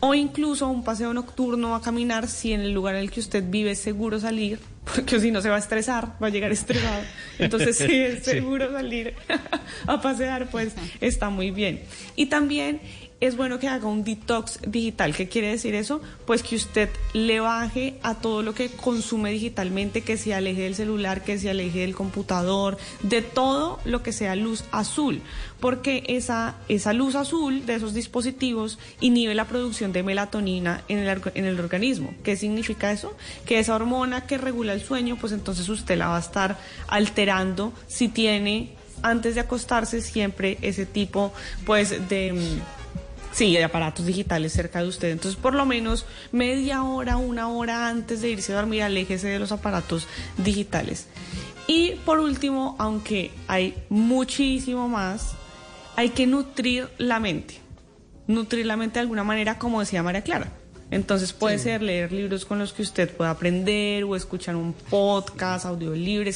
O 0.00 0.14
incluso 0.14 0.66
un 0.66 0.82
paseo 0.82 1.14
nocturno 1.14 1.76
a 1.76 1.80
caminar 1.80 2.26
si 2.26 2.52
en 2.52 2.62
el 2.62 2.72
lugar 2.72 2.96
en 2.96 3.02
el 3.02 3.10
que 3.12 3.20
usted 3.20 3.44
vive 3.48 3.70
es 3.70 3.78
seguro 3.78 4.18
salir, 4.18 4.58
porque 4.84 5.20
si 5.20 5.30
no 5.30 5.40
se 5.40 5.48
va 5.48 5.54
a 5.54 5.58
estresar, 5.60 6.16
va 6.20 6.26
a 6.26 6.30
llegar 6.30 6.50
estresado. 6.50 7.02
Entonces, 7.38 7.78
si 7.78 7.94
es 7.94 8.24
seguro 8.24 8.72
salir 8.72 9.14
a 9.86 10.00
pasear, 10.00 10.50
pues 10.50 10.72
está 11.00 11.30
muy 11.30 11.52
bien. 11.52 11.82
Y 12.16 12.26
también 12.26 12.80
es 13.22 13.36
bueno 13.36 13.60
que 13.60 13.68
haga 13.68 13.86
un 13.86 14.02
detox 14.02 14.58
digital. 14.66 15.14
¿Qué 15.14 15.28
quiere 15.28 15.46
decir 15.46 15.76
eso? 15.76 16.00
Pues 16.26 16.42
que 16.42 16.56
usted 16.56 16.90
le 17.12 17.38
baje 17.38 17.94
a 18.02 18.16
todo 18.16 18.42
lo 18.42 18.52
que 18.52 18.68
consume 18.68 19.30
digitalmente, 19.30 20.00
que 20.00 20.16
se 20.16 20.34
aleje 20.34 20.62
del 20.62 20.74
celular, 20.74 21.22
que 21.22 21.38
se 21.38 21.48
aleje 21.48 21.82
del 21.82 21.94
computador, 21.94 22.78
de 23.04 23.22
todo 23.22 23.78
lo 23.84 24.02
que 24.02 24.10
sea 24.10 24.34
luz 24.34 24.64
azul, 24.72 25.22
porque 25.60 26.02
esa, 26.08 26.56
esa 26.68 26.92
luz 26.92 27.14
azul 27.14 27.64
de 27.64 27.76
esos 27.76 27.94
dispositivos 27.94 28.80
inhibe 28.98 29.36
la 29.36 29.46
producción 29.46 29.92
de 29.92 30.02
melatonina 30.02 30.82
en 30.88 30.98
el, 30.98 31.22
en 31.34 31.44
el 31.44 31.60
organismo. 31.60 32.12
¿Qué 32.24 32.34
significa 32.34 32.90
eso? 32.90 33.16
Que 33.46 33.60
esa 33.60 33.76
hormona 33.76 34.26
que 34.26 34.36
regula 34.36 34.72
el 34.72 34.82
sueño, 34.82 35.16
pues 35.16 35.32
entonces 35.32 35.68
usted 35.68 35.96
la 35.96 36.08
va 36.08 36.16
a 36.16 36.20
estar 36.20 36.58
alterando 36.88 37.72
si 37.86 38.08
tiene 38.08 38.70
antes 39.02 39.36
de 39.36 39.42
acostarse 39.42 40.00
siempre 40.00 40.58
ese 40.62 40.86
tipo 40.86 41.32
pues 41.64 42.08
de 42.08 42.32
mm, 42.32 42.81
Sí, 43.32 43.52
de 43.54 43.64
aparatos 43.64 44.06
digitales 44.06 44.52
cerca 44.52 44.82
de 44.82 44.88
usted. 44.88 45.10
Entonces, 45.10 45.40
por 45.40 45.54
lo 45.54 45.64
menos 45.64 46.06
media 46.32 46.82
hora, 46.84 47.16
una 47.16 47.48
hora 47.48 47.88
antes 47.88 48.20
de 48.20 48.30
irse 48.30 48.52
a 48.52 48.56
dormir, 48.56 48.82
aléjese 48.82 49.28
de 49.28 49.38
los 49.38 49.52
aparatos 49.52 50.06
digitales. 50.36 51.08
Y 51.66 51.92
por 52.04 52.20
último, 52.20 52.76
aunque 52.78 53.30
hay 53.48 53.74
muchísimo 53.88 54.88
más, 54.88 55.32
hay 55.96 56.10
que 56.10 56.26
nutrir 56.26 56.88
la 56.98 57.20
mente. 57.20 57.58
Nutrir 58.26 58.66
la 58.66 58.76
mente 58.76 58.94
de 58.94 59.00
alguna 59.00 59.24
manera, 59.24 59.58
como 59.58 59.80
decía 59.80 60.02
María 60.02 60.22
Clara. 60.22 60.52
Entonces 60.92 61.32
puede 61.32 61.58
ser 61.58 61.80
leer 61.80 62.12
libros 62.12 62.44
con 62.44 62.58
los 62.58 62.74
que 62.74 62.82
usted 62.82 63.10
pueda 63.10 63.30
aprender 63.30 64.04
o 64.04 64.14
escuchar 64.14 64.56
un 64.56 64.74
podcast, 64.74 65.64
audiolibro, 65.64 66.30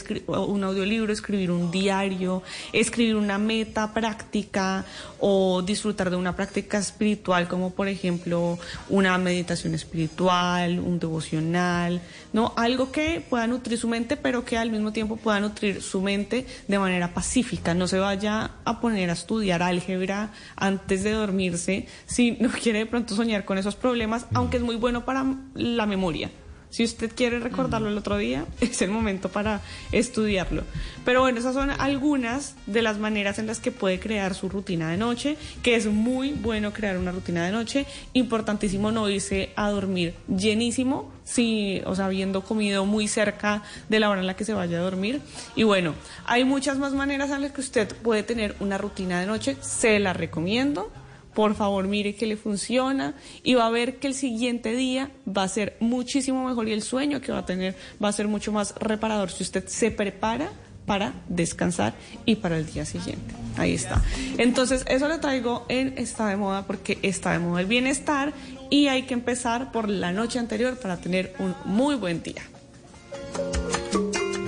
un 0.47 0.65
audiolibro, 0.65 1.13
escribir 1.13 1.51
un 1.51 1.71
diario, 1.71 2.43
escribir 2.73 3.17
una 3.17 3.37
meta 3.37 3.93
práctica 3.93 4.87
o 5.21 5.61
disfrutar 5.61 6.09
de 6.09 6.17
una 6.17 6.35
práctica 6.35 6.79
espiritual 6.79 7.49
como 7.49 7.75
por 7.75 7.87
ejemplo 7.87 8.59
una 8.89 9.19
meditación 9.19 9.75
espiritual, 9.75 10.79
un 10.79 10.99
devocional, 10.99 12.01
no 12.37 12.53
algo 12.55 12.93
que 12.93 13.25
pueda 13.27 13.47
nutrir 13.47 13.79
su 13.79 13.89
mente, 13.89 14.19
pero 14.19 14.45
que 14.45 14.59
al 14.59 14.71
mismo 14.71 14.93
tiempo 14.93 15.17
pueda 15.17 15.41
nutrir 15.41 15.81
su 15.81 16.03
mente 16.03 16.47
de 16.69 16.79
manera 16.79 17.15
pacífica. 17.15 17.73
No 17.73 17.89
se 17.89 17.99
vaya 17.99 18.51
a 18.67 18.79
poner 18.83 19.09
a 19.09 19.15
estudiar 19.15 19.63
álgebra 19.63 20.35
antes 20.55 21.03
de 21.03 21.13
dormirse 21.13 21.89
si 22.05 22.33
no 22.33 22.51
quiere 22.51 22.81
de 22.81 22.87
pronto 22.87 23.17
soñar 23.17 23.47
con 23.47 23.57
esos 23.57 23.75
problemas, 23.75 24.27
aunque 24.35 24.59
es 24.59 24.63
muy 24.63 24.77
bueno 24.77 25.07
para 25.07 25.25
la 25.55 25.87
memoria. 25.87 26.31
Si 26.77 26.85
usted 26.85 27.11
quiere 27.15 27.41
recordarlo 27.41 27.89
el 27.89 27.97
otro 27.97 28.19
día, 28.19 28.45
es 28.61 28.83
el 28.83 28.91
momento 28.91 29.31
para 29.31 29.63
estudiarlo. 29.93 30.63
Pero 31.07 31.23
bueno, 31.23 31.39
esas 31.39 31.55
son 31.55 31.71
algunas 31.71 32.55
de 32.67 32.83
las 32.83 32.99
maneras 32.99 33.39
en 33.39 33.47
las 33.47 33.61
que 33.61 33.73
puede 33.73 33.99
crear 33.99 34.35
su 34.35 34.51
rutina 34.51 34.91
de 34.91 34.99
noche, 34.99 35.39
que 35.63 35.75
es 35.75 35.87
muy 35.87 36.33
bueno 36.33 36.75
crear 36.75 36.99
una 36.99 37.13
rutina 37.13 37.47
de 37.47 37.53
noche. 37.53 37.87
Importantísimo 38.13 38.93
no 38.93 39.09
irse 39.09 39.55
a 39.57 39.71
dormir 39.71 40.17
llenísimo, 40.29 41.11
si, 41.25 41.81
o 41.87 41.95
sea, 41.95 42.05
habiendo 42.05 42.43
comido 42.43 42.85
muy 42.85 43.09
cerca 43.09 43.63
de 43.89 43.99
la 43.99 44.11
hora 44.11 44.21
en 44.21 44.27
la 44.27 44.37
que 44.37 44.45
se 44.45 44.53
vaya 44.53 44.77
a 44.77 44.83
dormir. 44.83 45.23
Y 45.55 45.63
bueno, 45.63 45.95
hay 46.27 46.45
muchas 46.45 46.77
más 46.77 46.93
maneras 46.93 47.31
en 47.31 47.41
las 47.41 47.53
que 47.53 47.63
usted 47.63 47.97
puede 48.03 48.23
tener 48.23 48.55
una 48.61 48.77
rutina 48.77 49.19
de 49.19 49.27
noche, 49.27 49.57
se 49.63 49.99
la 49.99 50.13
recomiendo. 50.13 50.93
Por 51.37 51.55
favor, 51.55 51.87
mire 51.87 52.15
que 52.15 52.27
le 52.27 52.39
funciona 52.39 53.15
y 53.43 53.57
va 53.57 53.67
a 53.67 53.71
ver 53.71 53.99
que 53.99 54.07
el 54.07 54.15
siguiente 54.15 54.75
día 54.75 55.11
va 55.29 55.43
a 55.43 55.49
ser 55.49 55.77
muchísimo 55.81 56.49
mejor 56.49 56.67
y 56.67 56.73
el 56.73 56.81
sueño 56.81 57.21
que 57.21 57.31
va 57.31 57.41
a 57.41 57.45
tener 57.45 57.77
va 58.03 58.09
a 58.09 58.13
ser 58.13 58.27
mucho 58.27 58.53
más 58.53 58.75
reparador 58.77 59.31
si 59.31 59.43
usted 59.43 59.67
se 59.67 59.91
prepara 59.91 60.51
para 60.87 61.13
descansar 61.29 61.93
y 62.25 62.37
para 62.37 62.57
el 62.57 62.65
día 62.65 62.87
siguiente. 62.87 63.35
Ahí 63.59 63.75
está. 63.75 64.03
Entonces, 64.39 64.87
eso 64.89 65.09
le 65.09 65.19
traigo 65.19 65.67
en 65.69 65.99
Está 65.99 66.29
de 66.29 66.39
Moda 66.39 66.67
porque 66.67 66.99
está 67.03 67.33
de 67.33 67.39
moda 67.39 67.61
el 67.61 67.67
bienestar 67.67 68.33
y 68.71 68.87
hay 68.87 69.03
que 69.03 69.13
empezar 69.13 69.73
por 69.73 69.91
la 69.91 70.13
noche 70.13 70.39
anterior 70.39 70.79
para 70.79 70.97
tener 70.97 71.35
un 71.39 71.55
muy 71.67 71.97
buen 71.97 72.23
día. 72.23 72.45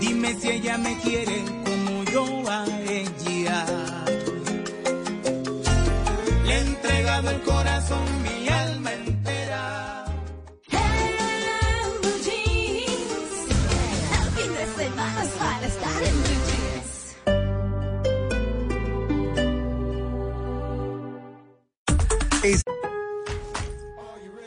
Dime 0.01 0.35
si 0.41 0.49
ella 0.49 0.79
me 0.79 0.97
quiere 1.01 1.43
como 1.67 2.05
yo 2.05 2.51
a 2.51 2.65
ella. 2.89 3.88
El 7.27 7.41
corazón, 7.43 8.23
mi 8.23 8.49
alma 8.49 8.93
entera. 8.93 10.05
Jeans. 12.25 13.33
El 14.13 14.31
fin 14.37 14.53
de 14.55 14.67
semana 14.85 15.23
es 15.25 15.31
para 15.31 15.67
estar 15.67 16.03
en 16.03 16.23
Blue 16.23 16.43
Jeans. 22.43 22.78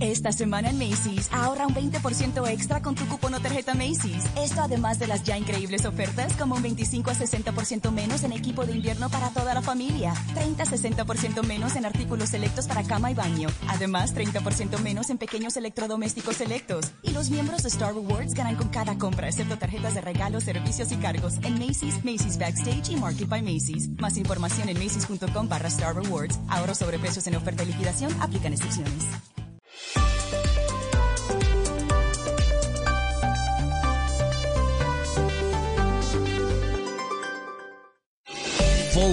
Esta 0.00 0.32
semana 0.32 0.70
en 0.70 0.78
Macy's, 0.78 1.28
ahorra 1.32 1.66
un 1.66 1.74
20% 1.74 2.48
extra 2.48 2.82
con 2.82 2.94
tu 2.94 3.06
cupón 3.06 3.34
o 3.34 3.40
tarjeta 3.40 3.74
Macy's. 3.74 4.24
Esto 4.36 4.62
además 4.62 4.98
de 4.98 5.06
las 5.06 5.22
ya 5.22 5.38
increíbles 5.38 5.86
ofertas 5.86 6.32
como 6.34 6.56
un 6.56 6.62
25 6.62 7.10
a 7.10 7.14
60% 7.14 7.90
menos 7.92 8.24
en 8.24 8.32
equipo 8.32 8.66
de 8.66 8.74
invierno 8.74 9.08
para 9.08 9.30
toda 9.30 9.54
la 9.54 9.62
familia, 9.62 10.12
30 10.34 10.62
a 10.62 10.66
60% 10.66 11.44
menos 11.44 11.76
en 11.76 11.86
artículos 11.86 12.30
selectos 12.30 12.66
para 12.66 12.82
cama 12.82 13.10
y 13.10 13.14
baño, 13.14 13.48
además 13.68 14.14
30% 14.14 14.80
menos 14.80 15.10
en 15.10 15.18
pequeños 15.18 15.56
electrodomésticos 15.56 16.36
selectos. 16.36 16.92
Y 17.02 17.12
los 17.12 17.30
miembros 17.30 17.62
de 17.62 17.68
Star 17.68 17.94
Rewards 17.94 18.34
ganan 18.34 18.56
con 18.56 18.68
cada 18.68 18.98
compra, 18.98 19.28
excepto 19.28 19.58
tarjetas 19.58 19.94
de 19.94 20.00
regalo, 20.00 20.40
servicios 20.40 20.90
y 20.92 20.96
cargos 20.96 21.34
en 21.42 21.54
Macy's, 21.54 22.04
Macy's 22.04 22.36
Backstage 22.38 22.90
y 22.90 22.96
Market 22.96 23.28
by 23.28 23.42
Macy's. 23.42 23.88
Más 23.98 24.16
información 24.16 24.68
en 24.68 24.78
macy's.com 24.78 25.48
barra 25.48 25.68
Star 25.68 25.94
Rewards. 25.94 26.38
Ahorro 26.48 26.74
sobre 26.74 26.98
precios 26.98 27.26
en 27.28 27.36
oferta 27.36 27.62
y 27.62 27.66
liquidación, 27.66 28.12
aplican 28.20 28.52
excepciones. 28.52 29.04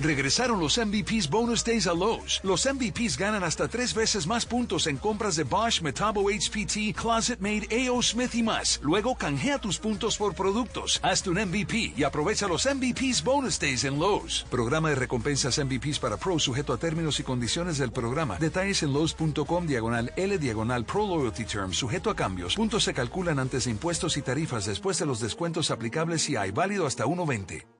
Regresaron 0.00 0.60
los 0.60 0.78
MVPs 0.78 1.28
Bonus 1.28 1.64
Days 1.64 1.88
a 1.88 1.92
Lowe's. 1.92 2.40
Los 2.44 2.66
MVPs 2.72 3.18
ganan 3.18 3.42
hasta 3.42 3.66
tres 3.66 3.94
veces 3.94 4.26
más 4.26 4.46
puntos 4.46 4.86
en 4.86 4.96
compras 4.96 5.34
de 5.34 5.42
Bosch, 5.42 5.80
Metabo 5.82 6.28
HPT, 6.30 6.94
Closet 6.94 7.40
Made, 7.40 7.66
AO 7.70 8.00
Smith 8.02 8.34
y 8.34 8.42
más. 8.44 8.78
Luego 8.82 9.16
canjea 9.16 9.58
tus 9.58 9.78
puntos 9.78 10.16
por 10.16 10.34
productos. 10.34 11.00
Hazte 11.02 11.30
un 11.30 11.38
MVP 11.38 11.94
y 11.96 12.04
aprovecha 12.04 12.46
los 12.46 12.66
MVPs 12.66 13.24
Bonus 13.24 13.58
Days 13.58 13.84
en 13.84 13.98
Lowe's. 13.98 14.46
Programa 14.50 14.90
de 14.90 14.94
recompensas 14.94 15.58
MVPs 15.58 15.98
para 15.98 16.16
Pro 16.16 16.38
sujeto 16.38 16.72
a 16.72 16.78
términos 16.78 17.18
y 17.18 17.24
condiciones 17.24 17.78
del 17.78 17.90
programa. 17.90 18.38
Detalles 18.38 18.82
en 18.84 18.92
Lowe's.com 18.92 19.66
diagonal 19.66 20.12
L 20.16 20.38
diagonal 20.38 20.84
Pro 20.84 21.06
Loyalty 21.06 21.44
Terms. 21.44 21.76
Sujeto 21.76 22.10
a 22.10 22.16
cambios. 22.16 22.54
Puntos 22.54 22.84
se 22.84 22.94
calculan 22.94 23.38
antes 23.38 23.64
de 23.64 23.72
impuestos 23.72 24.16
y 24.16 24.22
tarifas 24.22 24.66
después 24.66 24.98
de 24.98 25.06
los 25.06 25.20
descuentos 25.20 25.70
aplicables 25.70 26.22
si 26.22 26.36
hay. 26.36 26.50
Válido 26.52 26.86
hasta 26.86 27.04
1.20. 27.04 27.77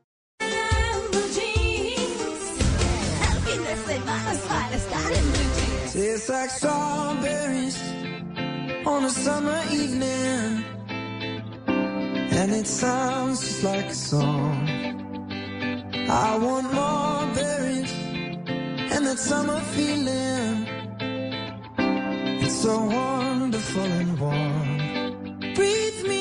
Like 6.29 6.51
strawberries 6.51 7.81
on 8.85 9.05
a 9.05 9.09
summer 9.09 9.63
evening. 9.73 10.63
And 11.67 12.53
it 12.53 12.67
sounds 12.67 13.41
just 13.41 13.65
like 13.65 13.87
a 13.87 13.95
song. 13.95 14.69
I 16.11 16.37
want 16.37 16.67
more 16.75 17.35
berries 17.35 17.93
and 18.93 19.07
that 19.07 19.19
summer 19.19 19.59
feeling. 19.75 20.67
It's 22.45 22.61
so 22.61 22.77
wonderful 22.79 23.91
and 24.01 24.21
warm. 24.21 25.55
Breathe 25.55 26.03
me 26.07 26.18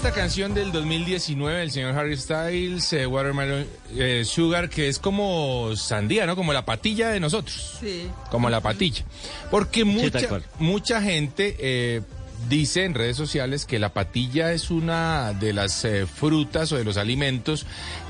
esta 0.00 0.12
canción 0.12 0.54
del 0.54 0.72
2019 0.72 1.58
del 1.58 1.70
señor 1.70 1.94
Harry 1.94 2.16
Styles, 2.16 2.90
eh, 2.94 3.06
Watermelon 3.06 3.66
eh, 3.98 4.22
Sugar, 4.24 4.70
que 4.70 4.88
es 4.88 4.98
como 4.98 5.76
sandía, 5.76 6.24
¿no? 6.24 6.36
Como 6.36 6.54
la 6.54 6.64
patilla 6.64 7.10
de 7.10 7.20
nosotros. 7.20 7.76
Sí. 7.80 8.08
Como 8.30 8.48
la 8.48 8.62
patilla. 8.62 9.04
Porque 9.50 9.84
mucha, 9.84 10.40
mucha 10.58 11.02
gente 11.02 11.54
eh, 11.58 12.00
dice 12.48 12.84
en 12.84 12.94
redes 12.94 13.18
sociales 13.18 13.66
que 13.66 13.78
la 13.78 13.92
patilla 13.92 14.54
es 14.54 14.70
una 14.70 15.34
de 15.34 15.52
las 15.52 15.84
eh, 15.84 16.06
frutas 16.06 16.72
o 16.72 16.76
de 16.76 16.84
los 16.84 16.96
alimentos 16.96 17.66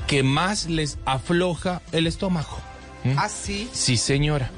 que 0.07 0.23
más 0.23 0.67
les 0.67 0.97
afloja 1.03 1.81
el 1.91 2.07
estómago. 2.07 2.57
¿Mm? 3.03 3.15
¿Ah, 3.17 3.27
sí? 3.27 3.67
Sí, 3.73 3.97
señora. 3.97 4.49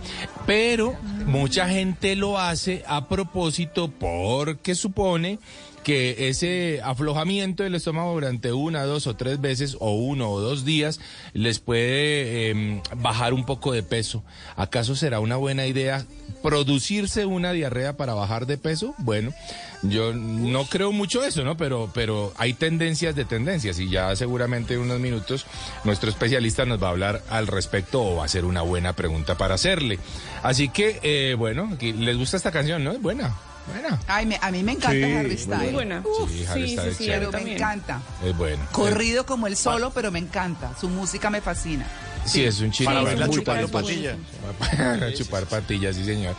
Pero 0.45 0.95
mucha 1.25 1.67
gente 1.67 2.15
lo 2.15 2.37
hace 2.37 2.83
a 2.85 3.07
propósito 3.07 3.89
porque 3.89 4.75
supone 4.75 5.39
que 5.83 6.29
ese 6.29 6.79
aflojamiento 6.83 7.63
del 7.63 7.75
estómago 7.75 8.13
durante 8.13 8.53
una, 8.53 8.83
dos 8.83 9.05
o 9.07 9.15
tres 9.15 9.39
veces 9.41 9.77
o 9.79 9.91
uno 9.91 10.29
o 10.31 10.39
dos 10.39 10.65
días 10.65 10.99
les 11.33 11.59
puede 11.59 12.49
em, 12.49 12.81
bajar 12.97 13.33
un 13.33 13.45
poco 13.45 13.71
de 13.73 13.83
peso. 13.83 14.23
¿Acaso 14.55 14.95
será 14.95 15.19
una 15.19 15.35
buena 15.35 15.67
idea 15.67 16.05
producirse 16.41 17.25
una 17.25 17.51
diarrea 17.51 17.97
para 17.97 18.13
bajar 18.13 18.45
de 18.45 18.57
peso? 18.57 18.95
Bueno, 18.97 19.31
yo 19.81 20.13
no 20.13 20.65
creo 20.65 20.91
mucho 20.91 21.23
eso, 21.23 21.43
¿no? 21.43 21.57
Pero, 21.57 21.91
pero 21.93 22.33
hay 22.37 22.53
tendencias 22.53 23.15
de 23.15 23.25
tendencias 23.25 23.79
y 23.79 23.89
ya 23.89 24.15
seguramente 24.15 24.75
en 24.75 24.81
unos 24.81 24.99
minutos 24.99 25.45
nuestro 25.83 26.09
especialista 26.09 26.65
nos 26.65 26.81
va 26.81 26.87
a 26.87 26.91
hablar 26.91 27.21
al 27.29 27.47
respecto 27.47 28.01
o 28.03 28.15
va 28.17 28.23
a 28.23 28.25
hacer 28.25 28.45
una 28.45 28.61
buena 28.61 28.93
pregunta 28.93 29.37
para 29.37 29.55
hacerle. 29.55 29.99
Así 30.41 30.69
que, 30.69 30.99
eh, 31.03 31.35
bueno, 31.37 31.69
aquí- 31.73 31.93
¿les 31.93 32.17
gusta 32.17 32.37
esta 32.37 32.51
canción, 32.51 32.83
no? 32.83 32.91
Es 32.91 33.01
buena. 33.01 33.35
Buena. 33.71 33.99
Ay, 34.07 34.25
me- 34.25 34.39
a 34.41 34.51
mí 34.51 34.61
me 34.63 34.73
encanta 34.73 34.91
Sí, 34.91 35.03
Harry 35.13 35.27
muy 35.29 35.37
Styles. 35.37 35.73
buena. 35.73 36.03
Uf, 36.05 36.29
Sí, 36.31 36.45
Harry 36.45 36.67
sí, 36.69 36.73
Styles 36.77 36.97
sí, 36.97 37.05
pero 37.07 37.25
me 37.27 37.31
también. 37.37 37.57
encanta. 37.57 38.01
Es 38.25 38.35
bueno. 38.37 38.65
Corrido 38.71 39.25
como 39.25 39.47
él 39.47 39.55
solo, 39.55 39.91
pero 39.91 40.11
me 40.11 40.19
encanta. 40.19 40.71
Su 40.79 40.89
música 40.89 41.29
me 41.29 41.39
fascina. 41.41 41.85
Sí, 42.25 42.41
es 42.45 42.61
un 42.61 42.71
chino. 42.71 42.89
Para 42.89 43.03
verla 43.03 43.25
muy 43.27 43.35
chupando 43.35 43.67
talentoso. 43.67 43.85
patilla. 43.85 44.15
Para 44.97 45.13
chupar 45.17 45.45
patillas, 45.45 45.95
sí, 45.97 46.05
señor. 46.05 46.35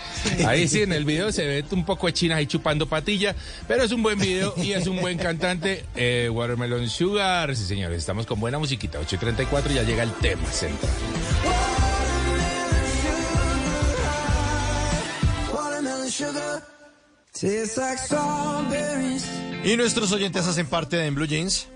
Ahí 0.47 0.67
sí, 0.67 0.81
en 0.83 0.93
el 0.93 1.05
video 1.05 1.31
se 1.31 1.47
ve 1.47 1.65
un 1.73 1.85
poco 1.85 2.07
de 2.07 2.15
China 2.15 2.37
ahí 2.37 2.47
chupando 2.47 2.87
patilla, 2.89 3.35
pero 3.69 3.83
es 3.85 3.93
un 3.93 4.03
buen 4.03 4.19
video 4.19 4.55
y 4.57 4.73
es 4.73 4.87
un 4.87 4.99
buen 5.01 5.19
cantante. 5.19 5.85
Eh, 5.95 6.31
Watermelon 6.33 6.89
Sugar, 6.89 7.55
sí, 7.55 7.67
señores, 7.67 7.99
estamos 7.99 8.25
con 8.25 8.41
buena 8.41 8.59
musiquita. 8.59 8.99
8.34 9.01 9.71
y 9.73 9.75
ya 9.75 9.83
llega 9.83 10.03
el 10.05 10.13
tema 10.15 10.51
central. 10.51 10.91
Watermelon 15.53 16.11
sugar. 16.11 16.74
Y 19.65 19.77
nuestros 19.77 20.13
oyentes 20.13 20.47
hacen 20.47 20.67
parte 20.69 20.97
de 20.97 21.07
En 21.07 21.17
Blue 21.17 21.27
Jeans 21.27 21.67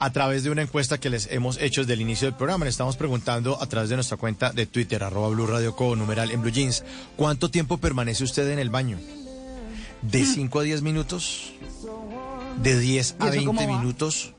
a 0.00 0.12
través 0.12 0.42
de 0.42 0.50
una 0.50 0.62
encuesta 0.62 0.98
que 0.98 1.10
les 1.10 1.30
hemos 1.30 1.58
hecho 1.58 1.82
desde 1.82 1.94
el 1.94 2.00
inicio 2.00 2.26
del 2.26 2.36
programa. 2.36 2.64
Le 2.64 2.70
estamos 2.70 2.96
preguntando 2.96 3.62
a 3.62 3.66
través 3.66 3.88
de 3.88 3.94
nuestra 3.94 4.16
cuenta 4.16 4.50
de 4.52 4.66
Twitter, 4.66 5.04
arroba 5.04 5.28
Blue 5.28 5.46
Radio 5.46 5.76
Co, 5.76 5.94
numeral 5.94 6.32
en 6.32 6.42
Blue 6.42 6.50
Jeans, 6.50 6.82
¿cuánto 7.16 7.52
tiempo 7.52 7.78
permanece 7.78 8.24
usted 8.24 8.50
en 8.50 8.58
el 8.58 8.68
baño? 8.68 8.98
¿De 10.02 10.24
5 10.24 10.58
a 10.58 10.62
10 10.64 10.82
minutos? 10.82 11.52
¿De 12.62 12.76
10 12.76 13.16
a 13.20 13.26
¿Y 13.26 13.28
eso 13.38 13.46
cómo 13.46 13.60
20 13.60 13.72
va? 13.74 13.78
minutos? 13.80 14.34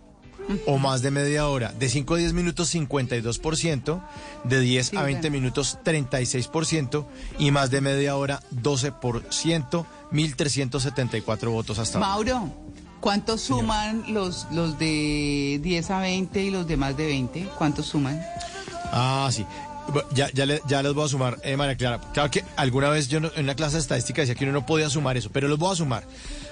¿O 0.66 0.78
más 0.78 1.02
de 1.02 1.12
media 1.12 1.48
hora? 1.48 1.72
De 1.74 1.90
5 1.90 2.16
a 2.16 2.18
10 2.18 2.34
minutos, 2.34 2.74
52%. 2.74 4.02
De 4.46 4.60
10 4.60 4.94
a 4.96 5.04
20 5.04 5.30
minutos, 5.30 5.78
36%. 5.84 7.06
Y 7.40 7.52
más 7.52 7.70
de 7.72 7.82
media 7.82 8.16
hora, 8.16 8.42
12%. 8.54 9.86
1.374 10.12 11.50
votos 11.52 11.80
hasta 11.80 11.98
ahora. 11.98 12.10
Mauro, 12.10 12.54
¿cuántos 13.02 13.42
suman 13.42 14.06
los, 14.14 14.48
los 14.52 14.80
de 14.80 15.60
10 15.62 15.92
a 15.92 16.00
20 16.00 16.44
y 16.44 16.50
los 16.50 16.68
de 16.68 16.78
más 16.78 16.96
de 16.96 17.06
20? 17.08 17.50
¿Cuántos 17.58 17.88
suman? 17.88 18.22
Ah, 18.92 19.30
sí. 19.32 19.46
Ya, 20.14 20.30
ya, 20.34 20.46
le- 20.46 20.62
ya 20.68 20.84
los 20.84 20.94
voy 20.96 21.06
a 21.06 21.08
sumar, 21.08 21.38
eh, 21.44 21.56
María 21.56 21.78
Clara. 21.78 22.02
Claro 22.14 22.30
que 22.30 22.44
alguna 22.58 22.90
vez 22.90 23.08
yo 23.08 23.22
no- 23.22 23.32
en 23.36 23.46
una 23.46 23.56
clase 23.56 23.76
de 23.78 23.82
estadística 23.82 24.22
decía 24.22 24.36
que 24.36 24.44
uno 24.44 24.52
no 24.54 24.66
podía 24.66 24.90
sumar 24.90 25.16
eso, 25.16 25.30
pero 25.32 25.48
los 25.48 25.58
voy 25.58 25.72
a 25.72 25.76
sumar. 25.76 26.04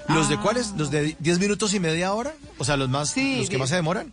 ¿Los 0.08 0.26
Ah. 0.26 0.30
de 0.30 0.38
cuáles? 0.38 0.72
¿Los 0.76 0.90
de 0.90 1.16
10 1.18 1.38
minutos 1.38 1.74
y 1.74 1.80
media 1.80 2.12
hora? 2.12 2.34
O 2.58 2.64
sea, 2.64 2.76
los 2.76 2.88
más, 2.88 3.10
Sí, 3.10 3.38
los 3.38 3.50
que 3.50 3.58
más 3.58 3.68
se 3.70 3.76
demoran. 3.76 4.12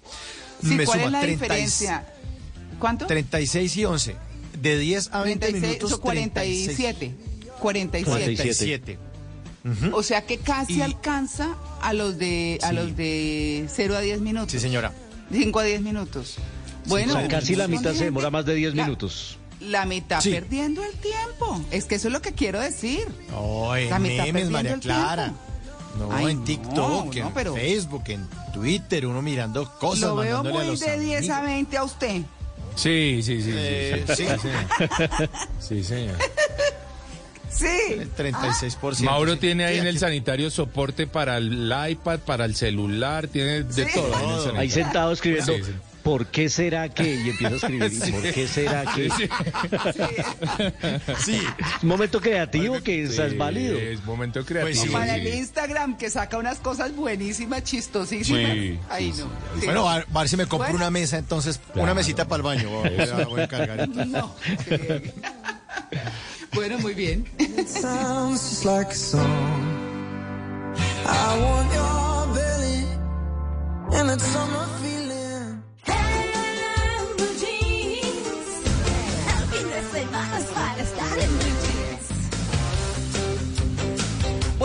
Sí, 0.62 0.70
Me 0.76 0.86
¿cuál 0.86 1.00
es 1.00 1.06
suma 1.06 1.18
la 1.18 1.22
30 1.22 1.46
y- 1.46 1.48
diferencia? 1.50 2.06
¿Cuánto? 2.80 3.06
36 3.08 3.78
y 3.78 3.86
11. 3.86 4.16
De 4.62 4.78
10 4.78 5.10
a 5.12 5.22
20 5.24 5.48
36, 5.48 5.62
minutos. 5.72 5.90
son 5.92 6.00
47. 6.00 7.16
47. 7.60 8.36
47. 8.36 9.00
O 9.94 10.04
sea 10.04 10.26
que 10.26 10.38
casi 10.40 10.82
alcanza 10.82 11.56
a 11.82 11.94
los 11.94 12.18
de 12.18 12.60
a 12.62 12.70
Sí. 12.70 12.76
los 12.76 12.96
de 12.98 13.66
0 13.74 13.96
a 13.96 14.02
10 14.02 14.20
minutos. 14.22 14.52
Sí, 14.52 14.60
señora. 14.60 14.92
5 15.32 15.60
a 15.60 15.64
10 15.64 15.82
minutos. 15.82 16.36
Bueno, 16.86 17.14
O 17.14 17.18
sea, 17.18 17.28
casi 17.30 17.56
la 17.56 17.68
mitad 17.68 17.94
se 17.94 18.06
demora 18.06 18.30
más 18.30 18.46
de 18.46 18.56
10 18.56 18.76
la- 18.76 18.84
minutos. 18.84 19.38
La 19.62 19.86
mitad 19.86 20.20
Sí. 20.20 20.32
perdiendo 20.32 20.84
el 20.84 20.92
tiempo. 20.96 21.64
Es 21.72 21.86
que 21.86 21.96
eso 21.96 22.10
es 22.10 22.14
lo 22.14 22.22
que 22.22 22.34
quiero 22.34 22.60
decir. 22.60 23.08
En 23.30 23.90
La 23.90 24.00
mitad 24.00 24.26
memes, 24.26 24.34
perdiendo 24.34 24.52
María 24.52 24.74
el 24.74 24.80
Clara. 24.82 25.24
tiempo. 25.26 25.42
No, 25.98 26.12
Ay, 26.12 26.32
en 26.32 26.40
no, 26.40 26.46
TikTok, 26.46 27.16
no, 27.16 27.28
en 27.28 27.34
pero- 27.34 27.54
Facebook, 27.54 28.04
en 28.08 28.28
Twitter, 28.54 29.06
uno 29.06 29.22
mirando 29.22 29.70
cosas, 29.80 30.02
Lo 30.10 30.16
veo 30.16 30.38
a 30.40 30.44
muy 30.44 30.66
los 30.66 30.80
de 30.80 31.00
10 31.00 31.30
a 31.30 31.38
amigos. 31.38 31.54
20 31.56 31.78
a 31.78 31.84
usted. 31.84 32.22
Sí, 32.76 33.20
sí, 33.22 33.42
sí. 33.42 33.44
sí, 33.44 33.52
Eh, 33.54 34.04
sí, 34.08 34.16
sí. 34.16 34.24
señor. 34.40 35.30
Sí, 35.60 35.84
señor. 35.84 36.16
Sí. 37.50 37.68
El 38.00 38.12
36%. 38.16 39.02
Mauro 39.04 39.34
sí. 39.34 39.40
tiene 39.40 39.66
ahí 39.66 39.76
Sí, 39.76 39.80
en 39.82 39.88
el 39.88 40.00
sanitario 40.00 40.50
soporte 40.50 41.06
para 41.06 41.38
el 41.38 41.72
iPad, 41.90 42.20
para 42.22 42.46
el 42.46 42.56
celular, 42.56 43.28
tiene 43.28 43.64
de 43.64 43.86
Sí. 43.86 43.92
todo. 43.94 44.16
ahí 44.16 44.26
en 44.44 44.50
el 44.50 44.58
Ahí 44.58 44.70
sentado 44.72 45.12
escribiendo, 45.12 45.54
Sí, 45.54 45.64
sí. 45.64 45.72
¿Por 46.04 46.28
qué 46.28 46.50
será 46.50 46.90
que? 46.90 47.16
Y 47.16 47.30
empieza 47.30 47.54
a 47.54 47.58
escribir, 47.58 47.92
¿y 48.08 48.12
¿por 48.12 48.22
qué 48.34 48.48
será 48.48 48.86
que? 48.94 49.10
Sí, 49.10 49.30
Sí. 51.24 51.42
Momento 51.82 52.20
creativo 52.22 52.82
que 52.82 53.08
sí. 53.08 53.22
es 53.22 53.38
válido. 53.38 53.78
Es 53.78 54.04
momento 54.04 54.42
Pues 54.42 54.48
creativo. 54.48 54.84
sí. 54.84 54.90
Para 54.90 55.16
el 55.16 55.28
Instagram 55.34 55.98
que 55.98 56.10
saca 56.10 56.38
unas 56.38 56.60
cosas 56.60 56.96
buenísimas, 56.96 57.64
chistosísimas. 57.64 58.52
Sí, 58.52 58.80
no. 59.18 59.30
Bueno, 59.66 59.90
a 59.90 60.04
ver, 60.08 60.30
si 60.30 60.38
me 60.38 60.46
compro 60.46 60.70
Bueno. 60.70 60.76
una 60.78 60.90
mesa, 60.90 61.18
entonces, 61.18 61.60
Claro. 61.68 61.84
una 61.84 61.94
mesita 61.94 62.28
para 62.28 62.38
el 62.38 62.44
baño. 62.44 62.70
Voy 62.70 62.90
a, 63.00 63.26
voy 63.26 63.42
a 63.42 63.48
cargar. 63.48 63.88
No. 64.08 64.36
sí. 64.68 64.76
bueno, 66.54 66.78
muy 66.80 66.94
bien. 66.94 67.26
It 67.40 67.68
sounds 67.68 68.42
just 68.42 68.66
like 68.66 68.92
a 68.92 68.96
song. 68.96 69.22
I 71.06 71.40
want 71.42 71.74
your 71.74 72.34
belly 72.34 72.86
and 74.00 74.10
that 74.10 74.20
summer 74.22 74.66
feeling. 74.82 74.93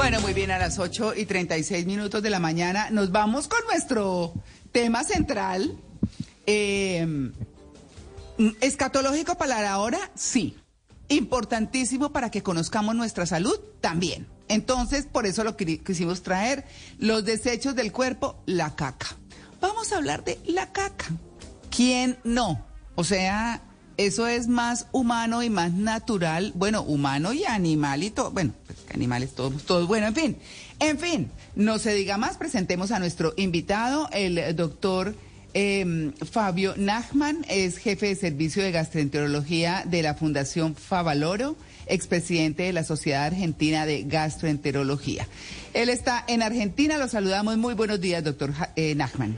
Bueno, 0.09 0.23
muy 0.23 0.33
bien, 0.33 0.51
a 0.51 0.59
las 0.59 0.79
8 0.79 1.17
y 1.19 1.27
36 1.27 1.85
minutos 1.85 2.23
de 2.23 2.31
la 2.31 2.39
mañana 2.39 2.89
nos 2.89 3.13
vamos 3.13 3.47
con 3.47 3.61
nuestro 3.67 4.33
tema 4.73 5.05
central. 5.05 5.79
Eh, 6.47 7.31
escatológico 8.63 9.37
para 9.37 9.61
la 9.61 9.79
hora, 9.79 9.99
sí. 10.15 10.57
Importantísimo 11.09 12.11
para 12.11 12.31
que 12.31 12.43
conozcamos 12.43 12.95
nuestra 12.95 13.27
salud, 13.27 13.61
también. 13.83 14.27
Entonces, 14.49 15.05
por 15.05 15.27
eso 15.27 15.45
lo 15.45 15.59
quisimos 15.59 16.23
traer. 16.23 16.65
Los 16.99 17.27
desechos 17.27 17.75
del 17.77 17.93
cuerpo, 17.93 18.43
la 18.47 18.75
caca. 18.77 19.09
Vamos 19.61 19.93
a 19.93 19.99
hablar 19.99 20.25
de 20.25 20.41
la 20.47 20.73
caca. 20.73 21.05
¿Quién 21.69 22.17
no? 22.25 22.65
O 22.95 23.05
sea, 23.05 23.61
eso 23.99 24.29
es 24.29 24.47
más 24.47 24.87
humano 24.93 25.43
y 25.43 25.51
más 25.51 25.73
natural. 25.73 26.53
Bueno, 26.55 26.83
humano 26.83 27.33
y 27.33 27.45
animal 27.45 28.05
y 28.05 28.11
todo. 28.11 28.31
Bueno, 28.31 28.55
pues, 28.67 28.79
animales 28.95 29.35
todos, 29.35 29.65
todos. 29.65 29.87
Bueno, 29.89 30.07
en 30.07 30.15
fin. 30.15 30.37
En 30.79 30.99
fin, 30.99 31.31
no 31.57 31.79
se 31.79 31.93
diga 31.93 32.17
más. 32.17 32.39
Presentemos 32.39 32.93
a 32.93 33.01
nuestro 33.01 33.35
invitado, 33.37 34.09
el 34.13 34.55
doctor 34.55 35.17
eh, 35.53 36.13
Fabio 36.31 36.75
Nachman. 36.77 37.45
Es 37.49 37.79
jefe 37.79 38.07
de 38.07 38.15
servicio 38.15 38.63
de 38.63 38.71
gastroenterología 38.71 39.83
de 39.85 40.03
la 40.03 40.15
Fundación 40.15 40.77
Favaloro, 40.77 41.57
expresidente 41.89 42.63
de 42.63 42.73
la 42.73 42.85
Sociedad 42.85 43.25
Argentina 43.25 43.85
de 43.85 44.05
Gastroenterología. 44.05 45.27
Él 45.75 45.89
está 45.89 46.25
en 46.29 46.43
Argentina. 46.43 46.99
Lo 46.99 47.09
saludamos. 47.09 47.57
Muy 47.57 47.75
buenos 47.75 48.01
días, 48.01 48.23
doctor 48.23 48.53
eh, 48.77 48.95
Nachman. 48.95 49.37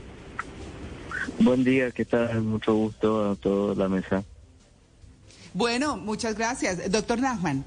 Buen 1.39 1.63
día, 1.63 1.89
¿qué 1.89 2.05
tal? 2.05 2.43
Mucho 2.43 2.75
gusto 2.75 3.31
a 3.31 3.35
toda 3.35 3.73
la 3.73 3.89
mesa. 3.89 4.23
Bueno, 5.53 5.97
muchas 5.97 6.35
gracias. 6.35 6.91
Doctor 6.91 7.19
Nachman, 7.19 7.65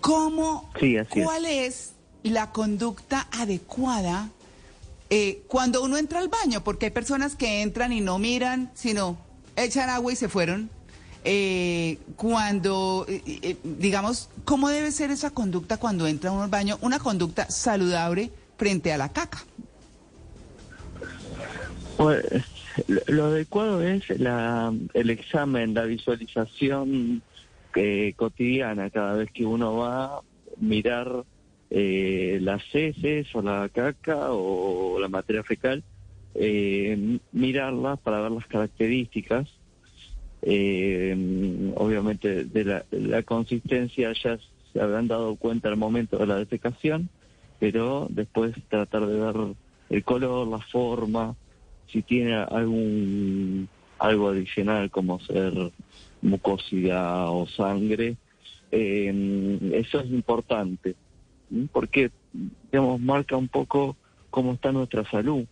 ¿cómo, 0.00 0.70
Sí, 0.78 0.96
así 0.96 1.20
es. 1.20 1.24
cuál 1.24 1.46
es 1.46 1.92
la 2.22 2.50
conducta 2.52 3.26
adecuada 3.32 4.28
eh, 5.10 5.42
cuando 5.48 5.82
uno 5.82 5.96
entra 5.96 6.18
al 6.20 6.28
baño? 6.28 6.62
Porque 6.64 6.86
hay 6.86 6.90
personas 6.92 7.34
que 7.34 7.62
entran 7.62 7.92
y 7.92 8.00
no 8.00 8.18
miran, 8.18 8.70
sino 8.74 9.16
echan 9.56 9.88
agua 9.90 10.12
y 10.12 10.16
se 10.16 10.28
fueron. 10.28 10.70
eh, 11.24 11.98
cuando, 12.16 13.06
eh, 13.08 13.22
eh, 13.26 13.56
digamos, 13.62 14.28
¿cómo 14.44 14.68
debe 14.68 14.90
ser 14.90 15.10
esa 15.12 15.30
conducta 15.30 15.76
cuando 15.76 16.06
entra 16.08 16.32
uno 16.32 16.42
al 16.42 16.50
baño? 16.50 16.78
Una 16.80 16.98
conducta 16.98 17.48
saludable 17.48 18.32
frente 18.58 18.92
a 18.92 18.98
la 18.98 19.08
caca. 19.08 19.44
Pues, 21.96 22.24
lo, 23.06 23.26
adecuado 23.26 23.82
es 23.82 24.08
la, 24.20 24.72
el 24.94 25.10
examen, 25.10 25.74
la 25.74 25.84
visualización 25.84 27.22
eh, 27.74 28.12
cotidiana 28.16 28.90
cada 28.90 29.16
vez 29.16 29.30
que 29.30 29.44
uno 29.44 29.76
va 29.76 30.04
a 30.04 30.20
mirar 30.58 31.24
eh, 31.70 32.38
las 32.42 32.62
heces 32.72 33.34
o 33.34 33.42
la 33.42 33.68
caca 33.68 34.32
o 34.32 34.98
la 35.00 35.08
materia 35.08 35.42
fecal, 35.42 35.82
eh, 36.34 37.18
mirarlas 37.32 37.98
para 38.00 38.20
ver 38.20 38.32
las 38.32 38.46
características. 38.46 39.48
Eh, 40.44 41.72
obviamente 41.76 42.44
de 42.44 42.64
la, 42.64 42.84
la 42.90 43.22
consistencia 43.22 44.12
ya 44.12 44.38
se 44.72 44.80
habrán 44.80 45.06
dado 45.06 45.36
cuenta 45.36 45.68
al 45.68 45.76
momento 45.76 46.18
de 46.18 46.26
la 46.26 46.36
defecación, 46.36 47.08
pero 47.60 48.08
después 48.10 48.54
tratar 48.68 49.06
de 49.06 49.20
ver 49.20 49.36
el 49.90 50.04
color, 50.04 50.48
la 50.48 50.58
forma, 50.58 51.36
si 51.92 52.02
tiene 52.02 52.34
algún 52.34 53.68
algo 53.98 54.30
adicional 54.30 54.90
como 54.90 55.20
ser 55.20 55.52
mucosidad 56.22 57.28
o 57.28 57.46
sangre, 57.46 58.16
eh, 58.72 59.58
eso 59.74 60.00
es 60.00 60.10
importante, 60.10 60.96
porque 61.70 62.10
digamos 62.70 63.00
marca 63.00 63.36
un 63.36 63.48
poco 63.48 63.96
cómo 64.30 64.54
está 64.54 64.72
nuestra 64.72 65.08
salud. 65.08 65.44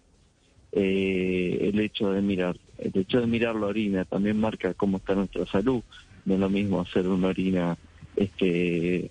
Eh, 0.72 1.70
el 1.72 1.80
hecho 1.80 2.12
de 2.12 2.22
mirar, 2.22 2.56
el 2.78 2.92
hecho 2.94 3.20
de 3.20 3.26
mirar 3.26 3.56
la 3.56 3.66
orina 3.66 4.04
también 4.04 4.40
marca 4.40 4.74
cómo 4.74 4.96
está 4.96 5.14
nuestra 5.14 5.46
salud. 5.46 5.82
No 6.24 6.34
es 6.34 6.40
lo 6.40 6.48
mismo 6.48 6.80
hacer 6.80 7.06
una 7.06 7.28
orina 7.28 7.76
este 8.16 9.10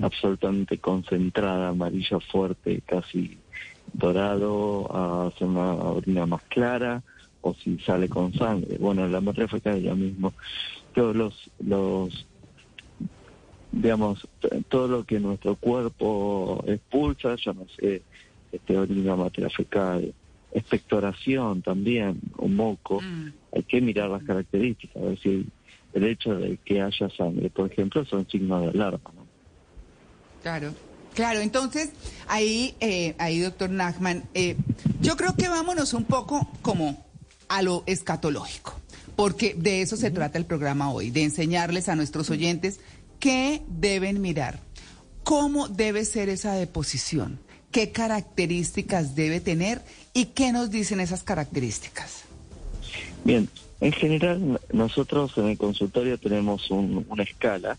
absolutamente 0.00 0.78
concentrada, 0.78 1.68
amarilla 1.68 2.18
fuerte, 2.20 2.82
casi 2.84 3.38
dorado, 3.92 4.88
a 4.94 5.26
hacer 5.26 5.46
una 5.46 5.74
orina 5.74 6.26
más 6.26 6.42
clara, 6.44 7.02
o 7.40 7.54
si 7.54 7.78
sale 7.78 8.08
con 8.08 8.32
sangre. 8.32 8.78
Bueno, 8.78 9.06
la 9.08 9.20
materia 9.20 9.48
fecal 9.48 9.76
es 9.76 9.84
lo 9.84 9.96
mismo. 9.96 10.32
Todos 10.94 11.16
los, 11.16 11.50
los 11.64 12.26
digamos, 13.72 14.28
todo 14.68 14.88
lo 14.88 15.04
que 15.04 15.18
nuestro 15.18 15.56
cuerpo 15.56 16.62
expulsa, 16.66 17.36
yo 17.36 17.54
no 17.54 17.66
sé, 17.78 18.02
este, 18.52 18.78
orina, 18.78 19.16
materia 19.16 19.50
fecal, 19.50 20.14
expectoración 20.52 21.62
también, 21.62 22.20
o 22.36 22.48
moco, 22.48 23.00
hay 23.52 23.62
que 23.62 23.80
mirar 23.80 24.10
las 24.10 24.22
características, 24.22 25.02
es 25.02 25.10
decir, 25.10 25.46
el 25.94 26.04
hecho 26.04 26.34
de 26.34 26.58
que 26.58 26.80
haya 26.80 27.08
sangre, 27.10 27.50
por 27.50 27.70
ejemplo, 27.70 28.04
son 28.04 28.28
signos 28.28 28.62
de 28.62 28.68
alarma. 28.68 29.10
¿no? 29.14 29.26
Claro. 30.42 30.72
Claro, 31.14 31.40
entonces 31.40 31.90
ahí, 32.26 32.74
eh, 32.80 33.14
ahí 33.18 33.38
doctor 33.40 33.68
Nachman, 33.70 34.24
eh, 34.34 34.56
yo 35.00 35.16
creo 35.16 35.34
que 35.34 35.48
vámonos 35.48 35.92
un 35.92 36.04
poco 36.04 36.48
como 36.62 37.04
a 37.48 37.60
lo 37.60 37.82
escatológico, 37.86 38.74
porque 39.14 39.54
de 39.54 39.82
eso 39.82 39.96
se 39.96 40.10
trata 40.10 40.38
el 40.38 40.46
programa 40.46 40.90
hoy, 40.90 41.10
de 41.10 41.22
enseñarles 41.24 41.88
a 41.90 41.96
nuestros 41.96 42.30
oyentes 42.30 42.80
qué 43.20 43.62
deben 43.68 44.22
mirar, 44.22 44.60
cómo 45.22 45.68
debe 45.68 46.06
ser 46.06 46.30
esa 46.30 46.54
deposición, 46.54 47.38
qué 47.70 47.90
características 47.92 49.14
debe 49.14 49.40
tener 49.40 49.82
y 50.14 50.26
qué 50.26 50.50
nos 50.52 50.70
dicen 50.70 50.98
esas 51.00 51.22
características. 51.22 52.22
Bien, 53.24 53.48
en 53.80 53.92
general 53.92 54.60
nosotros 54.72 55.32
en 55.36 55.48
el 55.50 55.58
consultorio 55.58 56.18
tenemos 56.18 56.70
un- 56.70 57.04
una 57.08 57.22
escala 57.22 57.76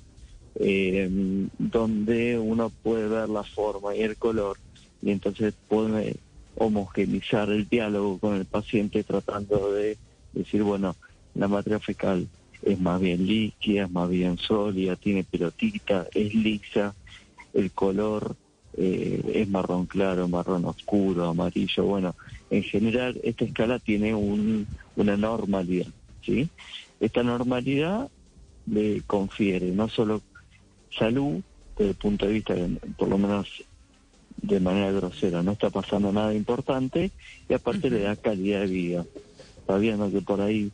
eh, 0.59 1.09
donde 1.57 2.37
uno 2.37 2.71
puede 2.81 3.07
ver 3.07 3.29
la 3.29 3.43
forma 3.43 3.95
y 3.95 4.01
el 4.01 4.15
color 4.17 4.57
y 5.01 5.11
entonces 5.11 5.53
puede 5.67 6.15
homogeneizar 6.55 7.49
el 7.49 7.67
diálogo 7.67 8.19
con 8.19 8.35
el 8.35 8.45
paciente 8.45 9.03
tratando 9.03 9.73
de 9.73 9.97
decir, 10.31 10.63
bueno, 10.63 10.95
la 11.33 11.47
materia 11.47 11.79
fecal 11.79 12.27
es 12.61 12.79
más 12.79 13.01
bien 13.01 13.25
líquida, 13.25 13.85
es 13.85 13.91
más 13.91 14.09
bien 14.09 14.37
sólida, 14.37 14.95
tiene 14.95 15.23
pelotita, 15.23 16.07
es 16.13 16.33
lisa, 16.33 16.95
el 17.53 17.71
color 17.71 18.35
eh, 18.77 19.21
es 19.33 19.49
marrón 19.49 19.85
claro, 19.85 20.27
marrón 20.27 20.65
oscuro, 20.65 21.27
amarillo. 21.27 21.83
Bueno, 21.83 22.15
en 22.49 22.63
general 22.63 23.19
esta 23.23 23.45
escala 23.45 23.79
tiene 23.79 24.13
un, 24.13 24.67
una 24.95 25.17
normalidad, 25.17 25.87
¿sí? 26.21 26.49
Esta 26.99 27.23
normalidad 27.23 28.09
le 28.65 29.01
confiere 29.05 29.71
no 29.71 29.89
solo 29.89 30.21
salud, 30.97 31.41
desde 31.77 31.91
el 31.91 31.95
punto 31.97 32.25
de 32.25 32.33
vista, 32.33 32.53
de, 32.53 32.79
por 32.97 33.07
lo 33.07 33.17
menos 33.17 33.47
de 34.37 34.59
manera 34.59 34.91
grosera, 34.91 35.41
no 35.41 35.53
está 35.53 35.69
pasando 35.69 36.11
nada 36.11 36.33
importante 36.33 37.11
y 37.47 37.53
aparte 37.53 37.89
le 37.89 38.01
da 38.01 38.15
calidad 38.15 38.61
de 38.61 38.67
vida. 38.67 39.05
Sabiendo 39.65 40.11
que 40.11 40.21
por 40.21 40.41
ahí 40.41 40.71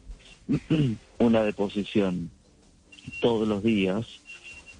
una 1.20 1.44
deposición 1.44 2.32
todos 3.22 3.48
los 3.48 3.64
días, 3.64 4.06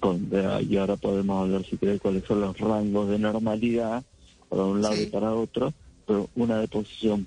con, 0.00 0.30
y 0.68 0.76
ahora 0.76 0.96
podemos 0.96 1.42
hablar 1.42 1.64
si 1.64 1.76
querés 1.76 2.00
cuáles 2.00 2.24
son 2.24 2.40
los 2.40 2.58
rangos 2.58 3.08
de 3.10 3.18
normalidad 3.18 4.02
para 4.48 4.64
un 4.64 4.82
lado 4.82 5.00
y 5.00 5.06
para 5.06 5.34
otro, 5.34 5.72
pero 6.06 6.28
una 6.34 6.58
deposición 6.58 7.26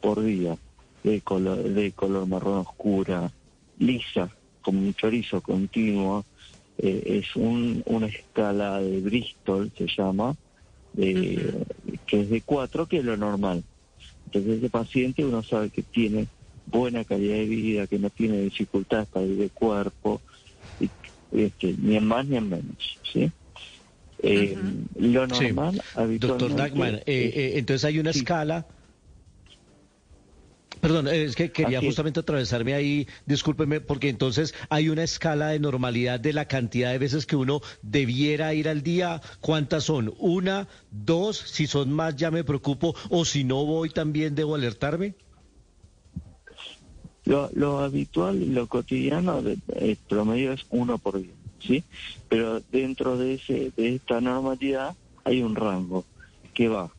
por 0.00 0.22
día 0.22 0.56
de 1.02 1.20
color, 1.20 1.62
de 1.62 1.92
color 1.92 2.26
marrón 2.26 2.58
oscura, 2.58 3.30
lisa, 3.78 4.30
como 4.62 4.80
un 4.80 4.94
chorizo 4.94 5.40
continuo, 5.40 6.24
eh, 6.78 7.02
es 7.22 7.36
un, 7.36 7.82
una 7.86 8.06
escala 8.06 8.80
de 8.80 9.00
Bristol, 9.00 9.70
se 9.76 9.86
llama, 9.86 10.36
de, 10.92 11.64
que 12.06 12.20
es 12.20 12.30
de 12.30 12.42
4, 12.42 12.86
que 12.86 12.98
es 12.98 13.04
lo 13.04 13.16
normal. 13.16 13.62
Entonces 14.26 14.58
ese 14.58 14.70
paciente 14.70 15.24
uno 15.24 15.42
sabe 15.42 15.70
que 15.70 15.82
tiene 15.82 16.26
buena 16.66 17.04
calidad 17.04 17.36
de 17.36 17.46
vida, 17.46 17.86
que 17.86 17.98
no 17.98 18.10
tiene 18.10 18.40
dificultades 18.42 19.08
para 19.08 19.26
ir 19.26 19.36
de 19.36 19.50
cuerpo, 19.50 20.22
y, 20.78 20.90
este, 21.32 21.74
ni 21.78 21.96
en 21.96 22.06
más 22.06 22.26
ni 22.26 22.36
en 22.36 22.48
menos, 22.48 22.98
¿sí? 23.12 23.30
Eh, 24.22 24.56
Lo 24.96 25.26
Sí. 25.26 25.44
normal, 25.44 25.74
Doctor 25.74 26.02
habitualmente... 26.02 26.56
Dagman, 26.62 26.94
eh, 26.94 27.02
eh, 27.06 27.52
entonces 27.56 27.84
hay 27.84 27.98
una 27.98 28.10
escala. 28.10 28.66
Perdón, 30.82 31.06
eh, 31.06 31.22
es 31.22 31.36
que 31.36 31.52
quería 31.52 31.78
Así 31.78 31.86
justamente 31.86 32.18
atravesarme 32.18 32.74
ahí, 32.74 33.06
discúlpeme, 33.24 33.80
porque 33.80 34.08
entonces 34.08 34.52
hay 34.68 34.88
una 34.88 35.04
escala 35.04 35.50
de 35.50 35.60
normalidad 35.60 36.18
de 36.18 36.32
la 36.32 36.46
cantidad 36.48 36.90
de 36.90 36.98
veces 36.98 37.24
que 37.24 37.36
uno 37.36 37.60
debiera 37.82 38.52
ir 38.52 38.68
al 38.68 38.82
día. 38.82 39.22
¿Cuántas 39.40 39.84
son? 39.84 40.12
¿Una? 40.18 40.66
¿Dos? 40.90 41.36
Si 41.36 41.68
son 41.68 41.92
más 41.92 42.16
ya 42.16 42.32
me 42.32 42.42
preocupo, 42.42 42.96
o 43.10 43.24
si 43.24 43.44
no 43.44 43.64
voy 43.64 43.90
también 43.90 44.34
debo 44.34 44.56
alertarme. 44.56 45.14
Lo, 47.26 47.48
lo 47.54 47.78
habitual 47.78 48.52
lo 48.52 48.66
cotidiano, 48.66 49.40
eh, 49.76 49.96
promedio 50.08 50.52
es 50.52 50.66
uno 50.70 50.98
por 50.98 51.22
día, 51.22 51.30
¿sí? 51.60 51.84
Pero 52.28 52.60
dentro 52.72 53.16
de 53.16 53.34
ese 53.34 53.70
de 53.76 53.94
esta 53.94 54.20
normalidad 54.20 54.96
hay 55.22 55.42
un 55.42 55.54
rango 55.54 56.04
que 56.52 56.66
va 56.66 56.90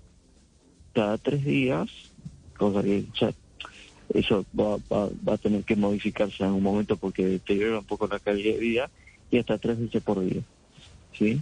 cada 0.93 1.17
tres 1.17 1.43
días, 1.43 1.89
cosa 2.57 2.81
que 2.81 3.03
ya 3.19 3.33
eso 4.13 4.45
va, 4.59 4.77
va, 4.91 5.09
va 5.27 5.33
a 5.33 5.37
tener 5.37 5.63
que 5.63 5.75
modificarse 5.75 6.43
en 6.43 6.47
algún 6.47 6.63
momento 6.63 6.97
porque 6.97 7.25
deteriora 7.25 7.79
un 7.79 7.85
poco 7.85 8.07
la 8.07 8.19
calidad 8.19 8.53
de 8.53 8.59
vida 8.59 8.89
y 9.31 9.37
hasta 9.37 9.57
tres 9.57 9.79
veces 9.79 10.03
por 10.03 10.23
día, 10.23 10.41
¿sí? 11.17 11.41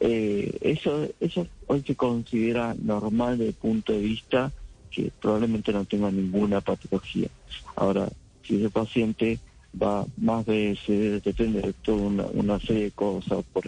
Eh, 0.00 0.58
eso, 0.62 1.08
eso 1.20 1.46
hoy 1.68 1.82
se 1.86 1.94
considera 1.94 2.74
normal 2.82 3.38
desde 3.38 3.50
el 3.50 3.54
punto 3.54 3.92
de 3.92 4.00
vista 4.00 4.52
que 4.90 5.10
probablemente 5.20 5.72
no 5.72 5.84
tenga 5.84 6.10
ninguna 6.10 6.60
patología. 6.60 7.28
Ahora, 7.76 8.08
si 8.42 8.56
ese 8.56 8.68
paciente 8.68 9.38
va 9.80 10.04
más 10.16 10.44
veces, 10.44 11.22
depende 11.22 11.62
de 11.62 11.72
toda 11.72 12.02
una, 12.02 12.26
una 12.26 12.60
serie 12.60 12.84
de 12.84 12.90
cosas, 12.90 13.44
por 13.52 13.64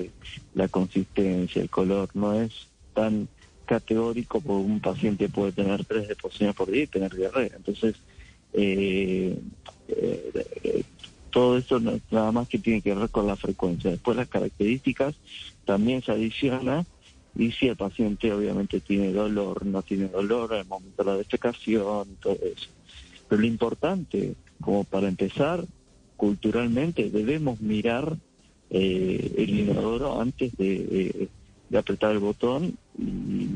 la 0.55 0.69
consistencia, 0.69 1.63
el 1.63 1.71
color, 1.71 2.09
no 2.15 2.35
es 2.35 2.67
tan 2.93 3.29
categórico 3.65 4.41
porque 4.41 4.67
un 4.67 4.81
paciente 4.81 5.29
puede 5.29 5.53
tener 5.53 5.85
tres 5.85 6.09
deposiciones 6.09 6.55
por 6.55 6.71
día 6.71 6.83
y 6.83 6.89
tener 6.89 7.15
diarrea. 7.15 7.51
Entonces, 7.57 7.95
eh, 8.55 9.39
eh, 9.89 10.47
eh, 10.63 10.83
todo 11.31 11.59
esto 11.59 11.81
nada 11.81 12.33
más 12.33 12.49
que 12.49 12.59
tiene 12.59 12.81
que 12.81 12.95
ver 12.95 13.11
con 13.11 13.27
la 13.27 13.37
frecuencia. 13.37 13.91
Después 13.91 14.17
las 14.17 14.29
características 14.29 15.17
también 15.65 16.03
se 16.03 16.13
adiciona 16.13 16.87
y 17.37 17.51
si 17.51 17.67
el 17.67 17.77
paciente 17.77 18.33
obviamente 18.33 18.81
tiene 18.81 19.13
dolor, 19.13 19.67
no 19.67 19.83
tiene 19.83 20.07
dolor 20.07 20.55
al 20.55 20.67
momento 20.67 21.03
de 21.03 21.11
la 21.11 21.17
defecación, 21.17 22.17
todo 22.21 22.35
eso. 22.35 22.69
Pero 23.29 23.41
lo 23.41 23.47
importante, 23.49 24.35
como 24.61 24.85
para 24.85 25.09
empezar, 25.09 25.65
culturalmente 26.17 27.11
debemos 27.11 27.61
mirar 27.61 28.17
eh, 28.71 29.35
el 29.37 29.59
inodoro 29.59 30.21
antes 30.21 30.57
de, 30.57 31.29
de 31.69 31.79
apretar 31.79 32.13
el 32.13 32.21
botón 32.21 32.79
y 32.97 33.49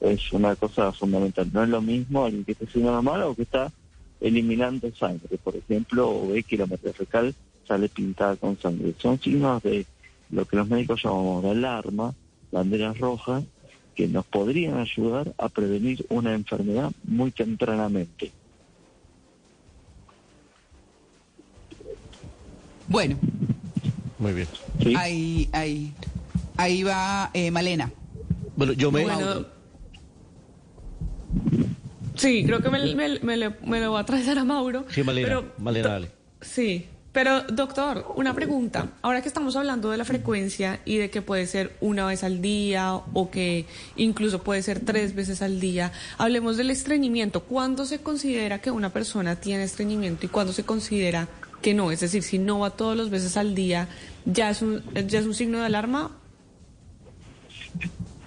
es 0.00 0.32
una 0.32 0.56
cosa 0.56 0.90
fundamental. 0.90 1.48
No 1.52 1.62
es 1.62 1.68
lo 1.68 1.80
mismo 1.80 2.24
alguien 2.24 2.44
que 2.44 2.52
está 2.52 2.64
haciendo 2.64 2.90
nada 2.90 3.02
malo 3.02 3.30
o 3.30 3.34
que 3.36 3.42
está 3.42 3.72
eliminando 4.22 4.90
sangre, 4.94 5.36
por 5.42 5.56
ejemplo, 5.56 6.08
o 6.08 6.28
ve 6.28 6.42
que 6.42 6.56
la 6.56 6.66
materia 6.66 6.94
fecal 6.94 7.34
sale 7.66 7.88
pintada 7.88 8.36
con 8.36 8.58
sangre. 8.58 8.94
Son 8.98 9.20
signos 9.20 9.62
de 9.62 9.84
lo 10.30 10.44
que 10.46 10.56
los 10.56 10.68
médicos 10.68 11.02
llamamos 11.02 11.42
de 11.42 11.50
alarma, 11.50 12.14
banderas 12.50 12.98
rojas, 12.98 13.44
que 13.94 14.08
nos 14.08 14.24
podrían 14.24 14.78
ayudar 14.78 15.34
a 15.36 15.48
prevenir 15.48 16.06
una 16.08 16.34
enfermedad 16.34 16.92
muy 17.04 17.30
tempranamente. 17.30 18.32
Bueno, 22.88 23.16
Muy 24.18 24.32
bien. 24.32 24.48
ahí, 24.96 25.48
ahí, 25.52 25.92
ahí 26.56 26.82
va 26.82 27.30
eh, 27.32 27.50
Malena. 27.50 27.90
Bueno, 28.56 28.72
yo 28.74 28.92
me... 28.92 29.02
Bueno, 29.02 29.46
sí, 32.14 32.44
creo 32.44 32.60
que 32.60 32.70
me, 32.70 32.94
me- 32.94 33.50
me 33.64 33.80
lo 33.80 33.92
va 33.92 34.00
a 34.00 34.04
traer 34.06 34.38
a 34.38 34.44
Mauro. 34.44 34.84
Sí, 34.90 35.02
Malena, 35.02 35.28
pero- 35.28 35.52
Malena, 35.58 35.88
dale. 35.88 36.10
Sí, 36.40 36.86
pero 37.12 37.42
doctor, 37.42 38.06
una 38.16 38.34
pregunta. 38.34 38.88
Ahora 39.02 39.20
que 39.22 39.28
estamos 39.28 39.54
hablando 39.56 39.90
de 39.90 39.98
la 39.98 40.04
frecuencia 40.04 40.80
y 40.84 40.96
de 40.96 41.10
que 41.10 41.20
puede 41.22 41.46
ser 41.46 41.76
una 41.80 42.06
vez 42.06 42.24
al 42.24 42.40
día 42.40 42.94
o 42.94 43.30
que 43.30 43.66
incluso 43.96 44.42
puede 44.42 44.62
ser 44.62 44.80
tres 44.80 45.14
veces 45.14 45.42
al 45.42 45.60
día, 45.60 45.92
hablemos 46.18 46.56
del 46.56 46.70
estreñimiento. 46.70 47.42
¿Cuándo 47.42 47.84
se 47.84 47.98
considera 48.00 48.60
que 48.60 48.70
una 48.70 48.90
persona 48.90 49.36
tiene 49.36 49.64
estreñimiento 49.64 50.24
y 50.26 50.28
cuándo 50.30 50.52
se 50.54 50.64
considera 50.64 51.28
que 51.60 51.74
no? 51.74 51.92
Es 51.92 52.00
decir, 52.00 52.22
si 52.22 52.38
no 52.38 52.60
va 52.60 52.70
todos 52.70 52.96
los 52.96 53.10
veces 53.10 53.36
al 53.36 53.54
día, 53.54 53.88
¿ya 54.24 54.48
es 54.50 54.62
un, 54.62 54.82
ya 55.06 55.18
es 55.18 55.26
un 55.26 55.34
signo 55.34 55.58
de 55.60 55.66
alarma? 55.66 56.16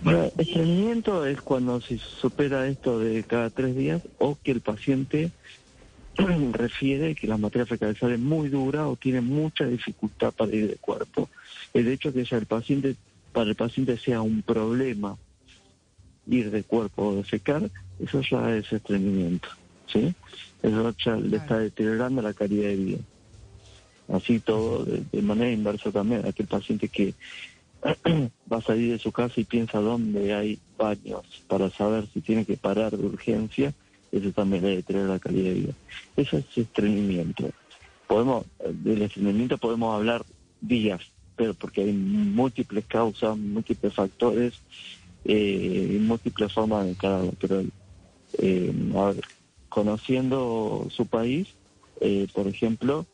Bueno, 0.06 0.32
estreñimiento 0.38 1.26
es 1.26 1.42
cuando 1.42 1.82
se 1.82 1.98
supera 1.98 2.68
esto 2.68 3.00
de 3.00 3.24
cada 3.24 3.50
tres 3.50 3.76
días 3.76 4.04
o 4.20 4.38
que 4.44 4.52
el 4.52 4.62
paciente 4.62 5.32
refiere 6.52 7.16
que 7.16 7.26
la 7.26 7.38
materia 7.38 7.66
fecal 7.66 7.98
sale 7.98 8.20
muy 8.20 8.50
dura 8.50 8.88
o 8.88 8.98
tiene 8.98 9.22
mucha 9.22 9.66
dificultad 9.66 10.32
para 10.32 10.56
ir 10.56 10.68
del 10.68 10.78
cuerpo. 10.78 11.28
El 11.74 11.88
hecho 11.88 12.14
que 12.14 12.24
ya 12.24 12.38
el 12.38 12.46
paciente, 12.46 12.96
para 13.34 13.50
el 13.50 13.56
paciente 13.56 13.98
sea 13.98 14.22
un 14.22 14.44
problema 14.44 15.18
ir 16.28 16.52
de 16.52 16.62
cuerpo 16.62 17.08
o 17.08 17.16
defecar, 17.16 17.68
eso 18.00 18.22
ya 18.22 18.56
es 18.56 18.72
estreñimiento, 18.72 19.50
¿sí? 19.92 20.14
Eso 20.62 20.94
ya 21.04 21.16
le 21.16 21.38
está 21.38 21.58
deteriorando 21.58 22.22
la 22.22 22.34
calidad 22.36 22.68
de 22.68 22.76
vida. 22.76 23.00
Así 24.14 24.40
todo, 24.40 24.86
de, 24.86 25.04
de 25.12 25.22
manera 25.24 25.52
inversa 25.52 25.92
también, 25.92 26.28
aquel 26.28 26.46
paciente 26.46 26.90
que 26.90 27.16
va 28.52 28.58
a 28.58 28.62
salir 28.62 28.94
de 28.94 29.00
su 29.00 29.12
casa 29.12 29.40
y 29.40 29.44
piensa 29.44 29.80
dónde 29.80 30.34
hay 30.34 30.60
baños 30.78 31.22
para 31.48 31.70
saber 31.70 32.08
si 32.14 32.22
tiene 32.22 32.46
que 32.46 32.58
parar 32.58 32.98
de 32.98 33.06
urgencia, 33.06 33.74
eso 34.12 34.32
también 34.32 34.64
le 34.64 34.78
deteriora 34.78 35.14
la 35.14 35.20
calidad 35.20 35.50
de 35.50 35.60
vida. 35.60 35.74
Eso 36.16 36.38
es 36.38 36.46
estreñimiento. 36.58 37.50
Podemos, 38.08 38.46
del 38.64 39.02
estreñimiento 39.04 39.58
podemos 39.58 39.96
hablar 39.96 40.24
días, 40.62 41.02
pero 41.36 41.54
porque 41.54 41.82
hay 41.82 41.92
múltiples 41.92 42.86
causas, 42.86 43.38
múltiples 43.38 43.94
factores 43.94 44.54
eh, 45.26 45.98
múltiples 46.02 46.54
formas 46.54 46.86
de 46.86 46.92
encararlo. 46.92 47.34
Pero 47.40 47.64
eh, 48.38 48.74
a 48.96 49.06
ver, 49.12 49.22
conociendo 49.70 50.88
su 50.92 51.06
país, 51.08 51.48
eh, 52.00 52.28
por 52.34 52.48
ejemplo, 52.48 53.06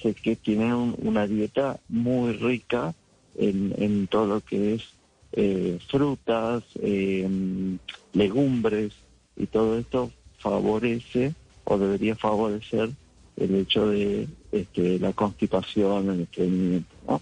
sé 0.00 0.14
que 0.14 0.36
tienen 0.36 0.72
un- 0.72 0.96
una 0.98 1.26
dieta 1.26 1.78
muy 1.88 2.32
rica 2.32 2.94
en, 3.38 3.74
en 3.78 4.06
todo 4.08 4.26
lo 4.26 4.40
que 4.40 4.74
es 4.74 4.82
eh, 5.32 5.78
frutas, 5.88 6.62
eh, 6.80 7.28
legumbres 8.12 8.92
y 9.36 9.46
todo 9.46 9.78
esto 9.78 10.10
favorece 10.38 11.34
o 11.64 11.76
debería 11.78 12.14
favorecer 12.16 12.90
el 13.36 13.54
hecho 13.56 13.88
de 13.88 14.28
este, 14.52 14.98
la 14.98 15.12
constipación, 15.12 16.10
el 16.10 16.20
estreñimiento. 16.22 16.94
¿no? 17.06 17.20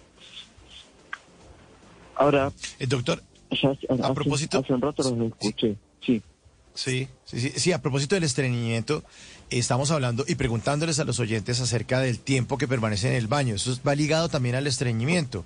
Ahora, 2.16 2.53
Eh, 2.78 2.86
doctor, 2.86 3.23
ya 3.51 3.70
a 3.70 3.73
hace- 3.73 4.15
propósito- 4.15 4.59
hace 4.59 4.73
un 4.74 4.81
rato 4.81 5.03
los 5.03 5.28
escuché, 5.32 5.77
sí. 6.05 6.23
Sí, 6.77 7.09
sí, 7.24 7.41
sí, 7.41 7.51
sí, 7.57 7.73
a 7.73 7.81
propósito 7.81 8.15
del 8.16 8.24
estreñimiento, 8.24 9.03
estamos 9.51 9.91
hablando 9.91 10.25
y 10.27 10.35
preguntándoles 10.35 10.99
a 10.99 11.05
los 11.05 11.21
oyentes 11.21 11.61
acerca 11.61 12.01
del 12.01 12.19
tiempo 12.19 12.59
que 12.59 12.69
permanece 12.69 13.09
en 13.09 13.15
el 13.15 13.27
baño. 13.27 13.55
Eso 13.55 13.77
va 13.87 13.95
ligado 13.95 14.29
también 14.29 14.55
al 14.55 14.66
estreñimiento. 14.66 15.45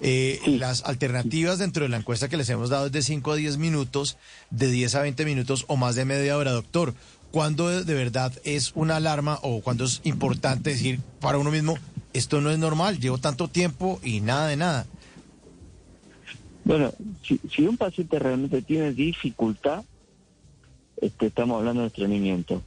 Eh, 0.00 0.40
Las 0.46 0.84
alternativas 0.84 1.58
dentro 1.58 1.84
de 1.84 1.88
la 1.88 1.98
encuesta 1.98 2.28
que 2.28 2.36
les 2.36 2.48
hemos 2.50 2.70
dado 2.70 2.86
es 2.86 2.92
de 2.92 3.02
5 3.02 3.32
a 3.32 3.36
10 3.36 3.56
minutos, 3.58 4.16
de 4.50 4.68
10 4.70 4.94
a 4.96 5.02
20 5.02 5.24
minutos 5.24 5.64
o 5.68 5.76
más 5.76 5.94
de 5.94 6.04
media 6.04 6.36
hora. 6.36 6.52
Doctor, 6.52 6.94
¿cuándo 7.30 7.68
de 7.84 7.94
verdad 7.94 8.32
es 8.44 8.72
una 8.74 8.96
alarma 8.96 9.38
o 9.42 9.60
cuándo 9.60 9.84
es 9.84 10.00
importante 10.04 10.70
decir 10.70 11.00
para 11.20 11.38
uno 11.38 11.50
mismo, 11.50 11.78
esto 12.12 12.40
no 12.40 12.50
es 12.50 12.58
normal, 12.58 12.98
llevo 12.98 13.18
tanto 13.18 13.48
tiempo 13.48 14.00
y 14.02 14.20
nada 14.20 14.48
de 14.48 14.56
nada? 14.56 14.86
Bueno, 16.64 16.92
si, 17.26 17.40
si 17.54 17.62
un 17.62 17.76
paciente 17.76 18.18
realmente 18.18 18.62
tiene 18.62 18.92
dificultad, 18.92 19.84
este, 21.00 21.26
estamos 21.26 21.58
hablando 21.58 21.82
de 21.82 21.88
estreñimiento. 21.88 22.62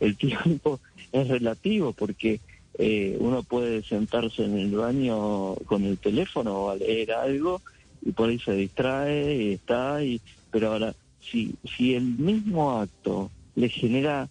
El 0.00 0.16
tiempo 0.16 0.80
es 1.12 1.28
relativo 1.28 1.92
porque 1.92 2.40
eh, 2.78 3.16
uno 3.20 3.42
puede 3.42 3.82
sentarse 3.82 4.44
en 4.44 4.58
el 4.58 4.76
baño 4.76 5.54
con 5.66 5.84
el 5.84 5.98
teléfono 5.98 6.54
o 6.54 6.70
a 6.70 6.76
leer 6.76 7.12
algo 7.12 7.62
y 8.04 8.12
por 8.12 8.28
ahí 8.28 8.38
se 8.38 8.52
distrae 8.52 9.34
y 9.34 9.52
está, 9.54 10.02
y, 10.02 10.20
pero 10.50 10.72
ahora, 10.72 10.94
si, 11.20 11.54
si 11.64 11.94
el 11.94 12.04
mismo 12.04 12.78
acto 12.78 13.30
le 13.54 13.68
genera 13.68 14.28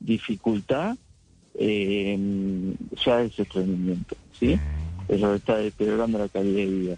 dificultad, 0.00 0.96
eh, 1.54 2.18
ya 3.04 3.22
es 3.22 3.38
estreñimiento, 3.38 4.16
¿sí? 4.38 4.58
Eso 5.08 5.34
está 5.34 5.58
deteriorando 5.58 6.18
la 6.18 6.28
calidad 6.28 6.56
de 6.56 6.66
vida. 6.66 6.96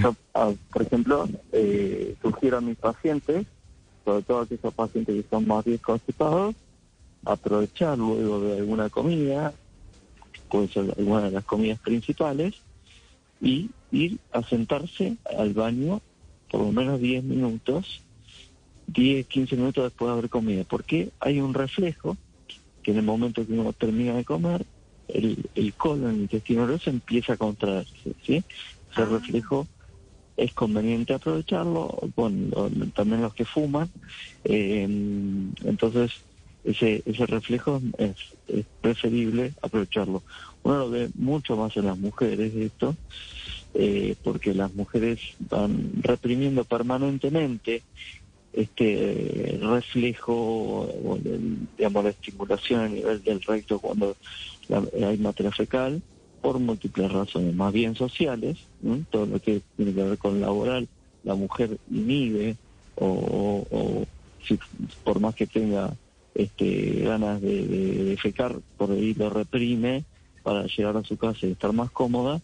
Yo, 0.00 0.14
por 0.72 0.82
ejemplo, 0.82 1.28
eh, 1.52 2.14
sugiero 2.20 2.58
a 2.58 2.60
mis 2.60 2.76
pacientes, 2.76 3.46
sobre 4.04 4.22
todo 4.22 4.40
a 4.40 4.42
aquellos 4.42 4.74
pacientes 4.74 5.14
que 5.14 5.28
son 5.30 5.46
más 5.46 5.64
bien 5.64 5.78
constipados, 5.78 6.54
aprovechar 7.24 7.98
luego 7.98 8.40
de 8.40 8.58
alguna 8.58 8.88
comida, 8.88 9.52
puede 10.48 10.68
ser 10.68 10.94
alguna 10.96 11.22
de 11.22 11.30
las 11.30 11.44
comidas 11.44 11.78
principales, 11.80 12.54
y 13.40 13.70
ir 13.92 14.18
a 14.32 14.42
sentarse 14.42 15.16
al 15.38 15.52
baño 15.52 16.00
por 16.50 16.60
lo 16.60 16.72
menos 16.72 17.00
10 17.00 17.24
minutos, 17.24 18.00
10, 18.86 19.26
15 19.26 19.56
minutos 19.56 19.84
después 19.84 20.08
de 20.08 20.12
haber 20.12 20.30
comido, 20.30 20.64
porque 20.64 21.10
hay 21.20 21.40
un 21.40 21.52
reflejo 21.52 22.16
que 22.82 22.92
en 22.92 22.98
el 22.98 23.02
momento 23.02 23.46
que 23.46 23.52
uno 23.52 23.72
termina 23.72 24.14
de 24.14 24.24
comer, 24.24 24.64
el, 25.08 25.50
el 25.54 25.74
colon, 25.74 26.14
el 26.14 26.20
intestino 26.22 26.64
grueso 26.64 26.90
empieza 26.90 27.32
a 27.32 27.36
contraerse, 27.36 28.12
¿sí? 28.24 28.44
Ese 28.92 29.04
reflejo 29.04 29.66
es 30.36 30.52
conveniente 30.54 31.14
aprovecharlo, 31.14 31.98
bueno, 32.14 32.70
también 32.94 33.22
los 33.22 33.34
que 33.34 33.44
fuman, 33.44 33.90
eh, 34.44 34.82
entonces 35.64 36.12
ese, 36.64 37.02
ese 37.04 37.26
reflejo 37.26 37.80
es, 37.98 38.16
es 38.48 38.64
preferible 38.80 39.52
aprovecharlo. 39.62 40.22
Uno 40.62 40.78
lo 40.78 40.90
ve 40.90 41.10
mucho 41.14 41.56
más 41.56 41.76
en 41.76 41.86
las 41.86 41.98
mujeres 41.98 42.54
esto, 42.54 42.96
eh, 43.74 44.16
porque 44.22 44.54
las 44.54 44.72
mujeres 44.74 45.20
van 45.38 45.92
reprimiendo 46.02 46.64
permanentemente 46.64 47.82
este 48.52 49.58
reflejo 49.60 50.32
o 50.32 51.16
el- 51.16 51.66
digamos 51.76 52.04
la 52.04 52.10
estimulación 52.10 52.80
a 52.80 52.88
nivel 52.88 53.22
del 53.22 53.42
recto 53.42 53.78
cuando 53.80 54.16
hay 55.06 55.18
materia 55.18 55.50
fecal 55.52 56.00
por 56.40 56.58
múltiples 56.58 57.10
razones, 57.10 57.54
más 57.54 57.72
bien 57.72 57.94
sociales, 57.96 58.58
todo 59.10 59.26
lo 59.26 59.40
que 59.40 59.62
tiene 59.76 59.94
que 59.94 60.02
ver 60.02 60.18
con 60.18 60.40
laboral, 60.40 60.86
la 61.24 61.34
mujer 61.34 61.78
inhibe 61.90 62.56
o, 62.96 63.06
o- 63.06 63.66
o 63.70 64.04
si, 64.46 64.58
por 65.02 65.20
más 65.20 65.34
que 65.34 65.46
tenga 65.46 65.94
este, 66.34 67.00
ganas 67.02 67.40
de, 67.40 67.66
de 67.66 68.04
defecar, 68.04 68.56
por 68.76 68.90
ahí 68.90 69.14
lo 69.14 69.30
reprime 69.30 70.04
para 70.42 70.66
llegar 70.66 70.96
a 70.96 71.04
su 71.04 71.16
casa 71.16 71.46
y 71.46 71.52
estar 71.52 71.72
más 71.72 71.90
cómoda, 71.90 72.40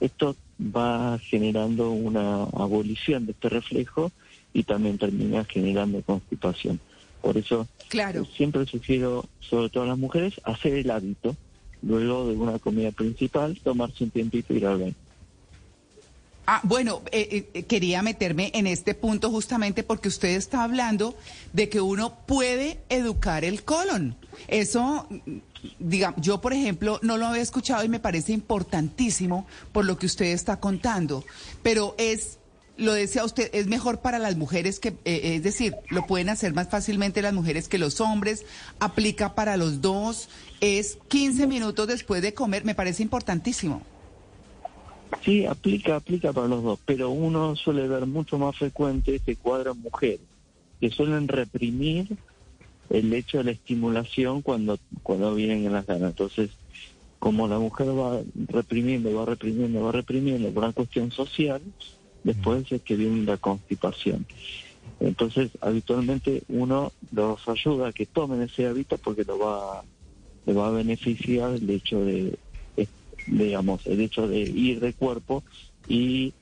esto 0.00 0.34
va 0.58 1.18
generando 1.18 1.90
una 1.90 2.44
abolición 2.44 3.26
de 3.26 3.32
este 3.32 3.48
reflejo 3.50 4.10
y 4.54 4.62
también 4.62 4.96
termina 4.98 5.44
generando 5.44 6.00
constipación. 6.02 6.80
Por 7.20 7.36
eso 7.36 7.68
Claro. 7.88 8.22
eh, 8.22 8.26
siempre 8.36 8.64
sugiero, 8.66 9.26
sobre 9.40 9.68
todo 9.68 9.84
a 9.84 9.88
las 9.88 9.98
mujeres, 9.98 10.40
hacer 10.44 10.74
el 10.74 10.90
hábito, 10.90 11.36
luego 11.82 12.28
de 12.28 12.36
una 12.36 12.58
comida 12.58 12.90
principal, 12.90 13.58
tomarse 13.62 14.04
un 14.04 14.10
tiempito 14.10 14.54
y 14.54 14.56
ir 14.58 14.66
al 14.66 14.78
baño. 14.78 14.94
Ah, 16.44 16.60
bueno, 16.64 17.02
eh, 17.12 17.48
eh, 17.54 17.62
quería 17.64 18.02
meterme 18.02 18.50
en 18.54 18.66
este 18.66 18.94
punto 18.94 19.30
justamente 19.30 19.84
porque 19.84 20.08
usted 20.08 20.30
está 20.30 20.64
hablando 20.64 21.14
de 21.52 21.68
que 21.68 21.80
uno 21.80 22.16
puede 22.26 22.80
educar 22.88 23.44
el 23.44 23.62
colon. 23.62 24.16
Eso, 24.48 25.06
digamos, 25.78 26.20
yo 26.20 26.40
por 26.40 26.52
ejemplo 26.52 26.98
no 27.02 27.16
lo 27.16 27.26
había 27.26 27.42
escuchado 27.42 27.84
y 27.84 27.88
me 27.88 28.00
parece 28.00 28.32
importantísimo 28.32 29.46
por 29.70 29.84
lo 29.84 29.98
que 29.98 30.06
usted 30.06 30.26
está 30.26 30.58
contando, 30.58 31.24
pero 31.62 31.94
es 31.96 32.38
lo 32.76 32.94
decía 32.94 33.24
usted, 33.24 33.50
es 33.52 33.66
mejor 33.66 34.00
para 34.00 34.18
las 34.18 34.36
mujeres 34.36 34.80
que, 34.80 34.96
eh, 35.04 35.36
es 35.36 35.42
decir, 35.42 35.76
lo 35.90 36.06
pueden 36.06 36.28
hacer 36.28 36.54
más 36.54 36.68
fácilmente 36.68 37.22
las 37.22 37.34
mujeres 37.34 37.68
que 37.68 37.78
los 37.78 38.00
hombres, 38.00 38.44
aplica 38.80 39.34
para 39.34 39.56
los 39.56 39.80
dos, 39.80 40.28
es 40.60 40.98
15 41.08 41.46
minutos 41.46 41.86
después 41.86 42.22
de 42.22 42.34
comer, 42.34 42.64
me 42.64 42.74
parece 42.74 43.02
importantísimo. 43.02 43.82
Sí, 45.20 45.46
aplica, 45.46 45.96
aplica 45.96 46.32
para 46.32 46.48
los 46.48 46.62
dos, 46.62 46.78
pero 46.84 47.10
uno 47.10 47.54
suele 47.54 47.86
ver 47.86 48.06
mucho 48.06 48.38
más 48.38 48.56
frecuente 48.56 49.14
este 49.14 49.36
cuadro 49.36 49.72
en 49.72 49.80
mujeres, 49.80 50.20
que 50.80 50.90
suelen 50.90 51.28
reprimir 51.28 52.16
el 52.90 53.12
hecho 53.12 53.38
de 53.38 53.44
la 53.44 53.50
estimulación 53.52 54.42
cuando, 54.42 54.78
cuando 55.02 55.34
vienen 55.34 55.66
en 55.66 55.72
las 55.72 55.86
ganas. 55.86 56.10
Entonces, 56.10 56.50
como 57.18 57.46
la 57.46 57.58
mujer 57.58 57.88
va 57.88 58.20
reprimiendo, 58.48 59.14
va 59.14 59.26
reprimiendo, 59.26 59.82
va 59.82 59.92
reprimiendo 59.92 60.50
por 60.50 60.64
una 60.64 60.72
cuestión 60.72 61.12
social, 61.12 61.62
después 62.24 62.70
es 62.72 62.82
que 62.82 62.96
viene 62.96 63.24
la 63.24 63.36
constipación. 63.36 64.26
Entonces, 64.98 65.50
habitualmente 65.60 66.42
uno 66.48 66.92
los 67.12 67.48
ayuda 67.48 67.88
a 67.88 67.92
que 67.92 68.06
tomen 68.06 68.42
ese 68.42 68.66
hábito 68.66 68.98
porque 68.98 69.24
lo 69.24 69.38
va, 69.38 69.84
le 70.46 70.52
va 70.52 70.68
a 70.68 70.72
beneficiar 70.72 71.54
el 71.54 71.68
hecho 71.70 72.04
de, 72.04 72.38
digamos, 73.26 73.86
el 73.86 74.00
hecho 74.00 74.26
de 74.28 74.40
ir 74.40 74.80
de 74.80 74.92
cuerpo 74.92 75.42
y 75.88 76.32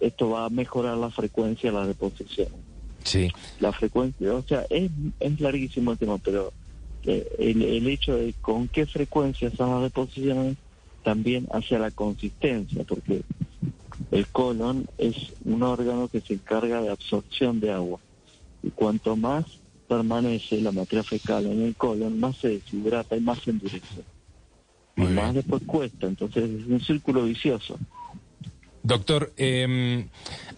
esto 0.00 0.30
va 0.30 0.46
a 0.46 0.50
mejorar 0.50 0.96
la 0.96 1.10
frecuencia 1.10 1.70
de 1.70 1.78
la 1.78 1.86
deposición. 1.86 2.48
Sí. 3.04 3.30
La 3.60 3.72
frecuencia, 3.72 4.34
o 4.34 4.42
sea, 4.42 4.64
es, 4.70 4.90
es 5.20 5.40
larguísimo 5.40 5.92
el 5.92 5.98
tema, 5.98 6.18
pero 6.18 6.52
eh, 7.04 7.26
el, 7.38 7.62
el 7.62 7.86
hecho 7.88 8.16
de 8.16 8.34
con 8.40 8.68
qué 8.68 8.86
frecuencia 8.86 9.50
son 9.50 9.70
las 9.70 9.82
deposiciones 9.82 10.56
también 11.02 11.46
hacia 11.52 11.78
la 11.78 11.90
consistencia, 11.90 12.82
porque 12.84 13.22
el 14.10 14.26
colon 14.28 14.88
es 14.98 15.34
un 15.44 15.62
órgano 15.62 16.08
que 16.08 16.20
se 16.20 16.34
encarga 16.34 16.80
de 16.80 16.88
absorción 16.88 17.60
de 17.60 17.72
agua. 17.72 18.00
Y 18.62 18.70
cuanto 18.70 19.16
más 19.16 19.44
permanece 19.86 20.60
la 20.60 20.72
materia 20.72 21.02
fecal 21.02 21.46
en 21.46 21.62
el 21.62 21.76
colon, 21.76 22.18
más 22.18 22.36
se 22.38 22.48
deshidrata 22.48 23.16
y 23.16 23.20
más 23.20 23.38
se 23.40 23.50
endurece. 23.50 24.02
Y 24.96 25.02
más 25.02 25.34
después 25.34 25.62
cuesta, 25.66 26.06
entonces 26.06 26.44
es 26.44 26.66
un 26.66 26.80
círculo 26.80 27.24
vicioso. 27.24 27.78
Doctor, 28.82 29.32
eh, 29.38 30.06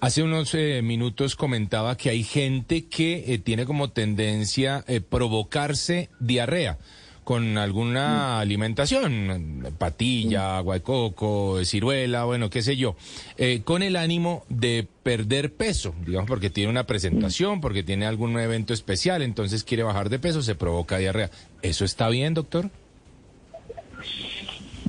hace 0.00 0.22
unos 0.22 0.52
eh, 0.54 0.82
minutos 0.82 1.36
comentaba 1.36 1.96
que 1.96 2.10
hay 2.10 2.24
gente 2.24 2.86
que 2.86 3.32
eh, 3.32 3.38
tiene 3.38 3.66
como 3.66 3.90
tendencia 3.90 4.84
eh, 4.88 5.00
provocarse 5.00 6.10
diarrea 6.18 6.78
con 7.26 7.58
alguna 7.58 8.38
alimentación, 8.38 9.66
patilla, 9.78 10.58
agua 10.58 10.74
de 10.76 10.82
coco, 10.82 11.58
ciruela, 11.64 12.22
bueno, 12.22 12.50
qué 12.50 12.62
sé 12.62 12.76
yo, 12.76 12.94
eh, 13.36 13.62
con 13.64 13.82
el 13.82 13.96
ánimo 13.96 14.44
de 14.48 14.86
perder 15.02 15.52
peso, 15.52 15.92
digamos, 16.06 16.28
porque 16.28 16.50
tiene 16.50 16.70
una 16.70 16.84
presentación, 16.84 17.60
porque 17.60 17.82
tiene 17.82 18.06
algún 18.06 18.38
evento 18.38 18.72
especial, 18.72 19.22
entonces 19.22 19.64
quiere 19.64 19.82
bajar 19.82 20.08
de 20.08 20.20
peso, 20.20 20.40
se 20.40 20.54
provoca 20.54 20.98
diarrea. 20.98 21.32
¿Eso 21.62 21.84
está 21.84 22.08
bien, 22.10 22.32
doctor? 22.32 22.70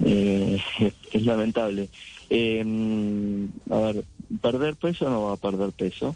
Eh, 0.03 0.61
es 1.11 1.25
lamentable. 1.25 1.89
Eh, 2.29 3.47
a 3.69 3.77
ver, 3.77 4.05
perder 4.41 4.75
peso 4.75 5.09
no 5.09 5.23
va 5.23 5.33
a 5.33 5.37
perder 5.37 5.71
peso. 5.71 6.15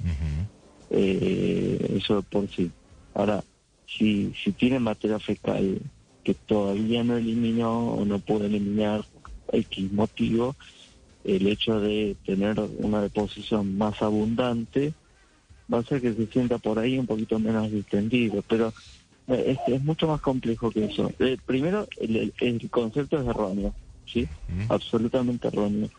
Eh, 0.89 1.95
eso 1.97 2.21
por 2.23 2.49
sí. 2.49 2.69
Ahora, 3.13 3.43
si, 3.87 4.33
si 4.43 4.51
tiene 4.51 4.79
materia 4.79 5.19
fecal 5.19 5.79
que 6.23 6.33
todavía 6.33 7.03
no 7.03 7.17
eliminó 7.17 7.93
o 7.93 8.05
no 8.05 8.19
puede 8.19 8.45
eliminar 8.47 9.03
X 9.51 9.91
motivo, 9.91 10.55
el 11.23 11.47
hecho 11.47 11.79
de 11.79 12.15
tener 12.25 12.59
una 12.77 13.01
deposición 13.01 13.77
más 13.77 14.01
abundante 14.01 14.93
va 15.71 15.77
a 15.77 15.81
hacer 15.81 16.01
que 16.01 16.13
se 16.13 16.27
sienta 16.27 16.57
por 16.57 16.79
ahí 16.79 16.97
un 16.97 17.05
poquito 17.05 17.39
menos 17.39 17.71
distendido, 17.71 18.43
pero 18.47 18.73
es, 19.33 19.57
es 19.67 19.83
mucho 19.83 20.07
más 20.07 20.21
complejo 20.21 20.71
que 20.71 20.85
eso. 20.85 21.11
Eh, 21.19 21.37
primero, 21.45 21.87
el, 21.99 22.33
concepto 22.69 23.19
es 23.19 23.27
erróneo, 23.27 23.73
¿sí? 24.05 24.27
Absolutamente 24.69 25.47
erróneo. 25.47 25.89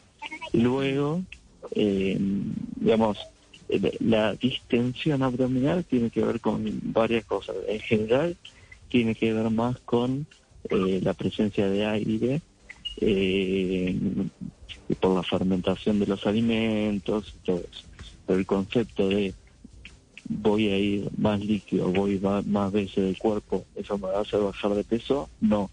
Luego, 0.53 1.23
eh, 1.75 2.17
digamos, 2.77 3.19
eh, 3.69 3.97
la 4.01 4.35
distensión 4.35 5.23
abdominal 5.23 5.85
tiene 5.85 6.11
que 6.11 6.23
ver 6.23 6.41
con 6.41 6.63
varias 6.93 7.25
cosas. 7.25 7.57
En 7.67 7.81
general, 7.81 8.37
tiene 8.89 9.15
que 9.15 9.33
ver 9.33 9.49
más 9.51 9.79
con 9.81 10.27
eh, 10.69 11.01
la 11.03 11.15
presencia 11.15 11.69
de 11.69 11.87
aire 11.87 12.43
eh, 13.01 13.97
y 14.89 14.95
por 14.95 15.17
la 15.17 15.23
fermentación 15.23 15.99
de 15.99 16.07
los 16.07 16.27
alimentos 16.27 17.35
y 17.35 17.47
todo 17.47 17.57
eso. 17.59 17.85
Pero 18.27 18.39
el 18.39 18.47
concepto 18.47 19.09
de 19.09 19.33
voy 20.29 20.69
a 20.69 20.79
ir 20.79 21.09
más 21.19 21.41
líquido, 21.41 21.89
voy 21.89 22.19
más 22.19 22.73
veces 22.73 23.05
del 23.05 23.19
cuerpo, 23.19 23.65
eso 23.75 23.99
me 23.99 24.09
va 24.09 24.19
a 24.19 24.23
hacer 24.23 24.41
bajar 24.41 24.75
de 24.75 24.85
peso, 24.85 25.29
no, 25.41 25.71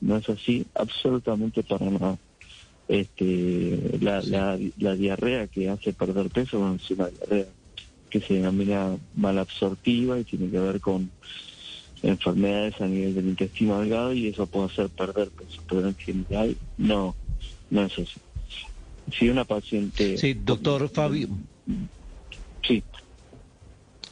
no 0.00 0.16
es 0.16 0.28
así, 0.28 0.66
absolutamente 0.74 1.62
para 1.62 1.90
nada. 1.90 2.18
Este, 2.86 3.98
la, 4.00 4.22
la, 4.22 4.58
la 4.78 4.94
diarrea 4.94 5.46
que 5.46 5.68
hace 5.68 5.92
perder 5.92 6.30
peso 6.30 6.58
bueno, 6.58 6.76
es 6.76 6.90
una 6.90 7.08
diarrea 7.08 7.46
que 8.08 8.20
se 8.20 8.34
denomina 8.34 8.96
malabsortiva 9.14 10.18
y 10.18 10.24
tiene 10.24 10.50
que 10.50 10.58
ver 10.58 10.80
con 10.80 11.10
enfermedades 12.02 12.80
a 12.80 12.86
nivel 12.86 13.14
del 13.14 13.28
intestino 13.28 13.80
delgado 13.80 14.14
y 14.14 14.28
eso 14.28 14.46
puede 14.46 14.66
hacer 14.66 14.88
perder 14.88 15.28
peso, 15.30 15.62
pero 15.68 15.86
en 15.86 15.96
general 15.96 16.56
no, 16.78 17.14
no 17.70 17.82
es 17.82 17.92
así. 17.92 18.20
Si 19.12 19.28
una 19.28 19.44
paciente... 19.44 20.16
Sí, 20.16 20.34
doctor 20.34 20.88
Fabio. 20.88 21.28
Sí. 22.66 22.82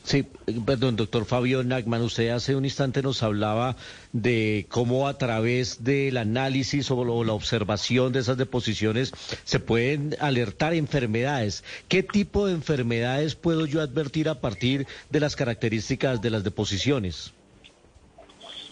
Sí, 0.06 0.24
perdón, 0.64 0.94
doctor 0.94 1.24
Fabio 1.24 1.64
Nagman, 1.64 2.00
usted 2.02 2.28
hace 2.28 2.54
un 2.54 2.64
instante 2.64 3.02
nos 3.02 3.24
hablaba 3.24 3.74
de 4.12 4.66
cómo 4.70 5.08
a 5.08 5.18
través 5.18 5.82
del 5.82 6.16
análisis 6.16 6.92
o 6.92 7.24
la 7.24 7.32
observación 7.32 8.12
de 8.12 8.20
esas 8.20 8.36
deposiciones 8.36 9.12
se 9.42 9.58
pueden 9.58 10.14
alertar 10.20 10.74
enfermedades. 10.74 11.64
¿Qué 11.88 12.04
tipo 12.04 12.46
de 12.46 12.52
enfermedades 12.52 13.34
puedo 13.34 13.66
yo 13.66 13.80
advertir 13.80 14.28
a 14.28 14.40
partir 14.40 14.86
de 15.10 15.18
las 15.18 15.34
características 15.34 16.22
de 16.22 16.30
las 16.30 16.44
deposiciones? 16.44 17.32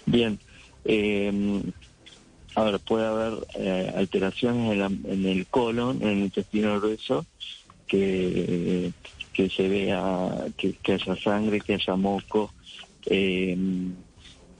Bien, 0.06 0.38
eh, 0.84 1.62
a 2.54 2.62
ver, 2.62 2.78
puede 2.78 3.06
haber 3.06 3.32
eh, 3.56 3.92
alteraciones 3.96 4.70
en, 4.70 4.78
la- 4.78 5.12
en 5.12 5.26
el 5.26 5.48
colon, 5.48 6.00
en 6.00 6.08
el 6.10 6.18
intestino 6.18 6.78
grueso, 6.80 7.26
que, 7.88 8.92
que 9.34 9.50
se 9.50 9.68
vea, 9.68 10.46
que, 10.56 10.72
que 10.74 10.92
haya 10.92 11.16
sangre, 11.16 11.60
que 11.60 11.74
haya 11.74 11.96
moco, 11.96 12.54
eh, 13.06 13.56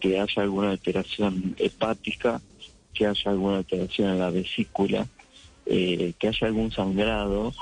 que 0.00 0.20
haya 0.20 0.42
alguna 0.42 0.72
alteración 0.72 1.54
hepática, 1.58 2.42
que 2.92 3.06
haya 3.06 3.30
alguna 3.30 3.58
alteración 3.58 4.10
en 4.10 4.18
la 4.18 4.30
vesícula, 4.30 5.06
eh, 5.64 6.12
que 6.18 6.28
haya 6.28 6.46
algún 6.48 6.70
sangrado 6.72 7.54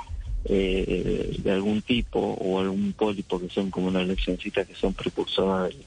eh, 0.44 1.36
de 1.38 1.52
algún 1.52 1.82
tipo 1.82 2.18
o 2.18 2.58
algún 2.58 2.92
pólipo 2.94 3.38
que 3.38 3.48
son 3.48 3.70
como 3.70 3.86
una 3.86 4.02
lesioncita 4.02 4.64
que 4.64 4.74
son 4.74 4.92
precursoras 4.92 5.68
del, 5.68 5.84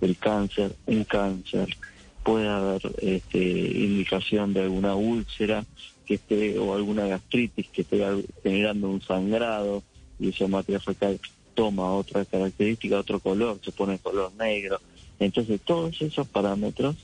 del 0.00 0.16
cáncer, 0.16 0.74
un 0.86 1.04
cáncer, 1.04 1.76
puede 2.22 2.48
haber 2.48 2.80
este, 3.02 3.38
indicación 3.38 4.54
de 4.54 4.62
alguna 4.62 4.94
úlcera 4.94 5.64
que 6.06 6.14
esté 6.14 6.58
o 6.58 6.74
alguna 6.74 7.06
gastritis 7.06 7.68
que 7.68 7.82
esté 7.82 8.02
generando 8.42 8.88
un 8.88 9.02
sangrado 9.02 9.82
y 10.18 10.30
esa 10.30 10.48
materia 10.48 10.80
fecal 10.80 11.20
toma 11.54 11.92
otra 11.92 12.24
característica, 12.24 12.98
otro 12.98 13.18
color, 13.18 13.58
se 13.64 13.72
pone 13.72 13.98
color 13.98 14.32
negro. 14.34 14.80
Entonces 15.18 15.60
todos 15.64 16.00
esos 16.00 16.28
parámetros 16.28 16.96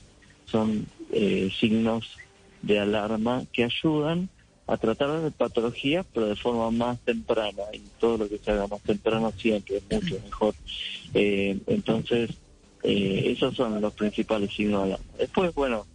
son 0.45 0.87
eh, 1.11 1.49
signos 1.59 2.05
de 2.61 2.79
alarma 2.79 3.43
que 3.51 3.65
ayudan 3.65 4.29
a 4.67 4.77
tratar 4.77 5.21
de 5.21 5.31
patologías, 5.31 6.05
pero 6.13 6.27
de 6.27 6.35
forma 6.35 6.71
más 6.71 6.99
temprana, 7.01 7.63
y 7.73 7.81
todo 7.99 8.17
lo 8.19 8.29
que 8.29 8.39
se 8.39 8.51
haga 8.51 8.67
más 8.67 8.81
temprano 8.81 9.31
siempre 9.37 9.77
es 9.77 9.83
mucho 9.91 10.19
mejor. 10.23 10.55
Eh, 11.13 11.59
entonces, 11.67 12.31
eh, 12.83 13.33
esos 13.35 13.55
son 13.55 13.79
los 13.79 13.93
principales 13.93 14.51
signos 14.53 14.83
de 14.83 14.93
alarma. 14.93 15.05
Después, 15.19 15.53
bueno, 15.53 15.85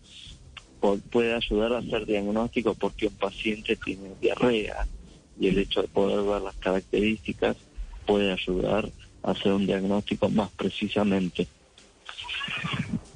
puede 1.10 1.34
ayudar 1.34 1.72
a 1.72 1.78
hacer 1.78 2.06
diagnóstico 2.06 2.74
porque 2.74 3.08
un 3.08 3.14
paciente 3.14 3.76
tiene 3.76 4.10
diarrea 4.20 4.86
y 5.40 5.48
el 5.48 5.58
hecho 5.58 5.82
de 5.82 5.88
poder 5.88 6.22
ver 6.22 6.42
las 6.42 6.54
características 6.56 7.56
puede 8.06 8.32
ayudar 8.32 8.88
a 9.22 9.32
hacer 9.32 9.52
un 9.52 9.66
diagnóstico 9.66 10.28
más 10.28 10.50
precisamente. 10.50 11.48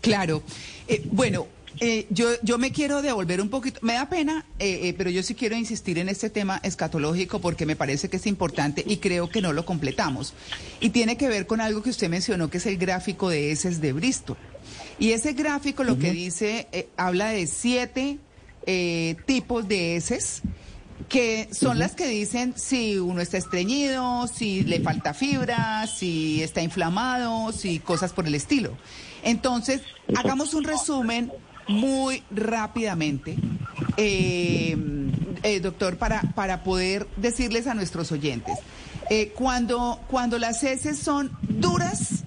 Claro. 0.00 0.42
Eh, 0.88 1.02
bueno, 1.12 1.46
eh, 1.80 2.06
yo, 2.10 2.28
yo 2.42 2.58
me 2.58 2.72
quiero 2.72 3.02
devolver 3.02 3.40
un 3.40 3.48
poquito, 3.48 3.80
me 3.82 3.94
da 3.94 4.08
pena, 4.08 4.44
eh, 4.58 4.80
eh, 4.88 4.94
pero 4.96 5.10
yo 5.10 5.22
sí 5.22 5.34
quiero 5.34 5.56
insistir 5.56 5.98
en 5.98 6.08
este 6.08 6.30
tema 6.30 6.60
escatológico 6.62 7.40
porque 7.40 7.66
me 7.66 7.76
parece 7.76 8.08
que 8.08 8.16
es 8.16 8.26
importante 8.26 8.84
y 8.86 8.98
creo 8.98 9.28
que 9.28 9.40
no 9.40 9.52
lo 9.52 9.64
completamos. 9.64 10.34
Y 10.80 10.90
tiene 10.90 11.16
que 11.16 11.28
ver 11.28 11.46
con 11.46 11.60
algo 11.60 11.82
que 11.82 11.90
usted 11.90 12.08
mencionó, 12.08 12.48
que 12.48 12.58
es 12.58 12.66
el 12.66 12.78
gráfico 12.78 13.28
de 13.28 13.50
heces 13.50 13.80
de 13.80 13.92
Bristol. 13.92 14.36
Y 14.98 15.10
ese 15.10 15.32
gráfico 15.32 15.82
lo 15.84 15.98
que 15.98 16.12
dice, 16.12 16.68
eh, 16.72 16.88
habla 16.96 17.30
de 17.30 17.46
siete 17.46 18.18
eh, 18.66 19.16
tipos 19.26 19.66
de 19.66 19.96
heces 19.96 20.42
que 21.08 21.48
son 21.52 21.78
las 21.78 21.94
que 21.94 22.06
dicen 22.06 22.54
si 22.56 22.98
uno 22.98 23.20
está 23.20 23.36
estreñido, 23.36 24.26
si 24.26 24.62
le 24.62 24.80
falta 24.80 25.14
fibra, 25.14 25.86
si 25.86 26.42
está 26.42 26.62
inflamado, 26.62 27.52
si 27.52 27.78
cosas 27.78 28.12
por 28.12 28.26
el 28.26 28.34
estilo. 28.34 28.76
Entonces, 29.22 29.82
hagamos 30.16 30.54
un 30.54 30.64
resumen 30.64 31.32
muy 31.68 32.22
rápidamente, 32.30 33.36
eh, 33.96 34.76
eh, 35.42 35.60
doctor, 35.60 35.96
para, 35.96 36.20
para 36.34 36.62
poder 36.62 37.06
decirles 37.16 37.66
a 37.66 37.74
nuestros 37.74 38.12
oyentes. 38.12 38.58
Eh, 39.10 39.32
cuando, 39.34 40.00
cuando 40.10 40.38
las 40.38 40.62
heces 40.62 40.98
son 40.98 41.30
duras, 41.42 42.24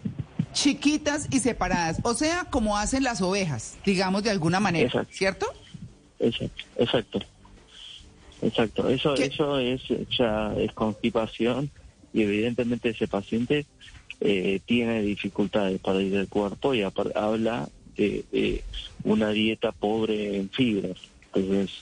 chiquitas 0.53 1.27
y 1.31 1.39
separadas, 1.39 1.97
o 2.03 2.13
sea, 2.13 2.45
como 2.45 2.77
hacen 2.77 3.03
las 3.03 3.21
ovejas, 3.21 3.77
digamos 3.85 4.23
de 4.23 4.31
alguna 4.31 4.59
manera, 4.59 4.87
Exacto. 4.87 5.13
¿cierto? 5.13 5.53
Exacto, 6.19 6.63
exacto. 6.77 7.19
Exacto, 8.41 8.87
eso, 8.89 9.15
eso 9.15 9.59
es 9.59 9.81
ya 10.17 10.53
es 10.57 10.71
constipación 10.73 11.71
y 12.13 12.21
evidentemente 12.21 12.89
ese 12.89 13.07
paciente 13.07 13.65
eh, 14.21 14.59
tiene 14.65 15.01
dificultades 15.01 15.79
para 15.79 16.01
ir 16.01 16.11
del 16.11 16.27
cuerpo 16.27 16.73
y 16.73 16.83
habla 16.83 17.67
de, 17.95 18.25
de 18.31 18.63
una 19.03 19.29
dieta 19.31 19.71
pobre 19.71 20.37
en 20.37 20.49
fibras. 20.49 20.97
Entonces, 21.33 21.81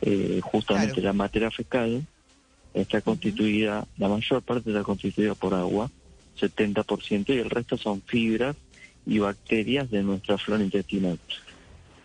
eh, 0.00 0.40
justamente 0.42 1.00
la 1.00 1.12
materia 1.12 1.50
fecal 1.50 2.04
está 2.74 3.00
constituida, 3.00 3.86
la 3.98 4.08
mayor 4.08 4.42
parte 4.42 4.70
está 4.70 4.82
constituida 4.82 5.34
por 5.34 5.54
agua, 5.54 5.90
70%, 6.40 7.28
y 7.28 7.38
el 7.38 7.50
resto 7.50 7.76
son 7.76 8.02
fibras 8.02 8.56
y 9.06 9.18
bacterias 9.18 9.90
de 9.90 10.02
nuestra 10.02 10.38
flora 10.38 10.62
intestinal 10.64 11.18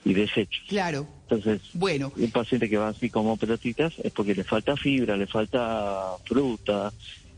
y 0.07 0.13
desechos. 0.13 0.63
Claro. 0.67 1.07
Entonces, 1.23 1.61
bueno. 1.73 2.11
un 2.15 2.31
paciente 2.31 2.69
que 2.69 2.77
va 2.77 2.89
así 2.89 3.09
como 3.09 3.35
pelotitas 3.35 3.93
es 4.01 4.11
porque 4.13 4.33
le 4.33 4.43
falta 4.43 4.77
fibra, 4.77 5.17
le 5.17 5.27
falta 5.27 6.15
fruta, 6.23 6.91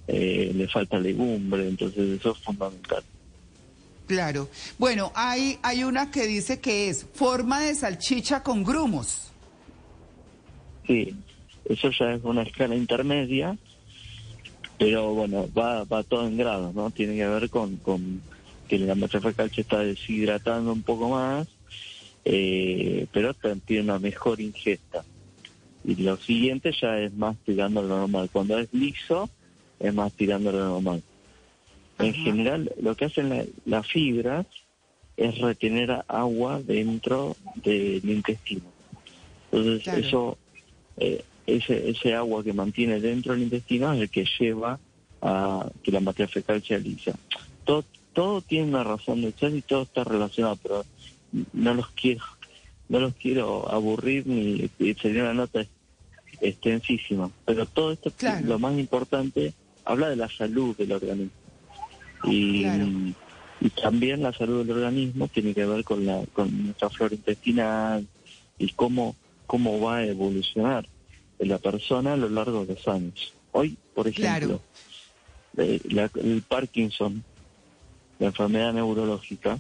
eh, 0.07 0.51
le 0.53 0.67
falta 0.67 0.99
legumbre, 0.99 1.67
entonces 1.67 2.19
eso 2.19 2.31
es 2.31 2.37
fundamental. 2.37 3.03
Claro. 4.07 4.49
Bueno, 4.77 5.11
hay, 5.15 5.57
hay 5.63 5.83
una 5.83 6.11
que 6.11 6.27
dice 6.27 6.59
que 6.59 6.89
es 6.89 7.05
forma 7.13 7.61
de 7.61 7.75
salchicha 7.75 8.43
con 8.43 8.63
grumos. 8.63 9.31
Sí, 10.85 11.15
eso 11.65 11.89
ya 11.91 12.13
es 12.13 12.23
una 12.23 12.43
escala 12.43 12.75
intermedia, 12.75 13.57
pero 14.77 15.13
bueno, 15.13 15.47
va, 15.57 15.83
va 15.83 16.03
todo 16.03 16.27
en 16.27 16.37
grado, 16.37 16.71
¿no? 16.73 16.89
Tiene 16.91 17.15
que 17.15 17.27
ver 17.27 17.49
con, 17.49 17.77
con 17.77 18.21
que 18.67 18.77
la 18.77 18.95
se 18.95 19.61
está 19.61 19.79
deshidratando 19.79 20.71
un 20.71 20.83
poco 20.83 21.09
más, 21.09 21.47
eh, 22.31 23.07
pero 23.11 23.34
tiene 23.65 23.84
una 23.84 23.97
mejor 23.97 24.39
ingesta. 24.39 25.03
Y 25.84 25.95
lo 25.95 26.15
siguiente 26.18 26.72
ya 26.80 26.99
es 26.99 27.11
más 27.14 27.35
tirando 27.43 27.80
a 27.80 27.84
lo 27.84 27.97
normal. 28.01 28.30
Cuando 28.31 28.60
es 28.60 28.72
liso, 28.72 29.30
es 29.80 29.91
más 29.95 30.14
tirando 30.14 30.51
a 30.51 30.53
lo 30.53 30.60
normal. 30.65 31.01
En 31.97 32.14
general, 32.14 32.72
lo 32.81 32.95
que 32.95 33.06
hacen 33.06 33.30
la- 33.30 33.45
las 33.65 33.88
fibras 33.88 34.45
es 35.18 35.39
retener 35.39 36.03
agua 36.07 36.61
dentro 36.61 37.35
del 37.56 38.07
intestino. 38.07 38.72
Entonces, 39.51 39.84
Claro. 39.84 39.99
eso, 39.99 40.38
eh, 40.97 41.23
ese, 41.47 41.89
ese 41.89 42.14
agua 42.14 42.43
que 42.43 42.53
mantiene 42.53 42.99
dentro 43.01 43.34
del 43.34 43.41
intestino 43.43 43.91
es 43.93 44.01
el 44.01 44.10
que 44.11 44.26
lleva 44.39 44.80
a 45.22 45.68
que 45.81 45.91
la 45.91 45.99
materia 45.99 46.27
fecal 46.31 46.61
sea 46.64 46.77
lisa. 46.77 47.14
Todo, 47.65 47.84
todo 48.14 48.41
tiene 48.41 48.68
una 48.69 48.84
razón 48.84 49.22
de 49.23 49.31
ser 49.31 49.56
y 49.56 49.61
todo 49.64 49.81
está 49.81 50.03
relacionado, 50.03 50.57
pero 50.61 50.85
no 51.53 51.73
los 51.73 51.88
quiero, 51.89 52.23
no 52.88 52.99
los 52.99 53.14
quiero 53.15 53.69
aburrir 53.72 54.26
ni 54.27 54.69
sería 54.95 55.23
una 55.23 55.34
nota 55.34 55.65
extensísima. 56.41 57.30
Pero 57.45 57.65
todo 57.65 57.91
esto, 57.91 58.11
lo 58.43 58.60
más 58.60 58.77
importante, 58.77 59.53
habla 59.85 60.10
de 60.10 60.15
la 60.15 60.30
salud 60.30 60.76
del 60.77 60.91
organismo. 60.91 61.31
Y, 62.26 62.65
y 63.61 63.69
también 63.81 64.22
la 64.23 64.34
salud 64.34 64.65
del 64.65 64.77
organismo 64.77 65.27
tiene 65.27 65.53
que 65.53 65.65
ver 65.65 65.84
con 65.84 66.06
la 66.06 66.22
con 66.34 66.65
nuestra 66.65 66.89
flora 66.89 67.15
intestinal 67.15 68.06
y 68.57 68.69
cómo 68.73 69.15
cómo 69.47 69.80
va 69.80 69.97
a 69.97 70.06
evolucionar 70.06 70.88
la 71.39 71.57
persona 71.57 72.14
a 72.14 72.18
lo 72.18 72.30
largo 72.30 72.65
de 72.65 72.76
los 72.76 72.88
años. 72.88 73.34
Hoy, 73.51 73.77
por 73.95 74.07
ejemplo, 74.07 74.61
eh, 75.57 75.80
la- 75.89 76.11
el 76.22 76.41
Parkinson, 76.47 77.23
la 78.19 78.27
enfermedad 78.27 78.73
neurológica, 78.73 79.57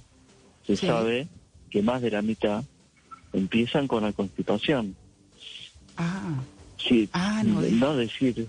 se 0.67 0.75
Sí. 0.75 0.85
sabe 0.85 1.27
que 1.69 1.81
más 1.81 2.01
de 2.01 2.11
la 2.11 2.21
mitad 2.21 2.63
empiezan 3.33 3.87
con 3.87 4.03
la 4.03 4.11
constipación. 4.13 4.95
Ah. 5.97 6.41
Sí, 6.77 7.09
Ah, 7.11 7.43
no 7.45 7.61
no, 7.61 7.95
decir, 7.97 8.47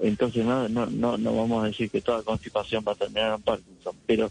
entonces 0.00 0.44
no, 0.44 0.68
no, 0.68 0.86
no, 0.86 1.16
no 1.16 1.36
vamos 1.36 1.62
a 1.62 1.68
decir 1.68 1.88
que 1.90 2.00
toda 2.00 2.22
constipación 2.22 2.84
va 2.86 2.92
a 2.92 2.96
terminar 2.96 3.34
en 3.36 3.42
Parkinson, 3.42 3.94
pero 4.04 4.30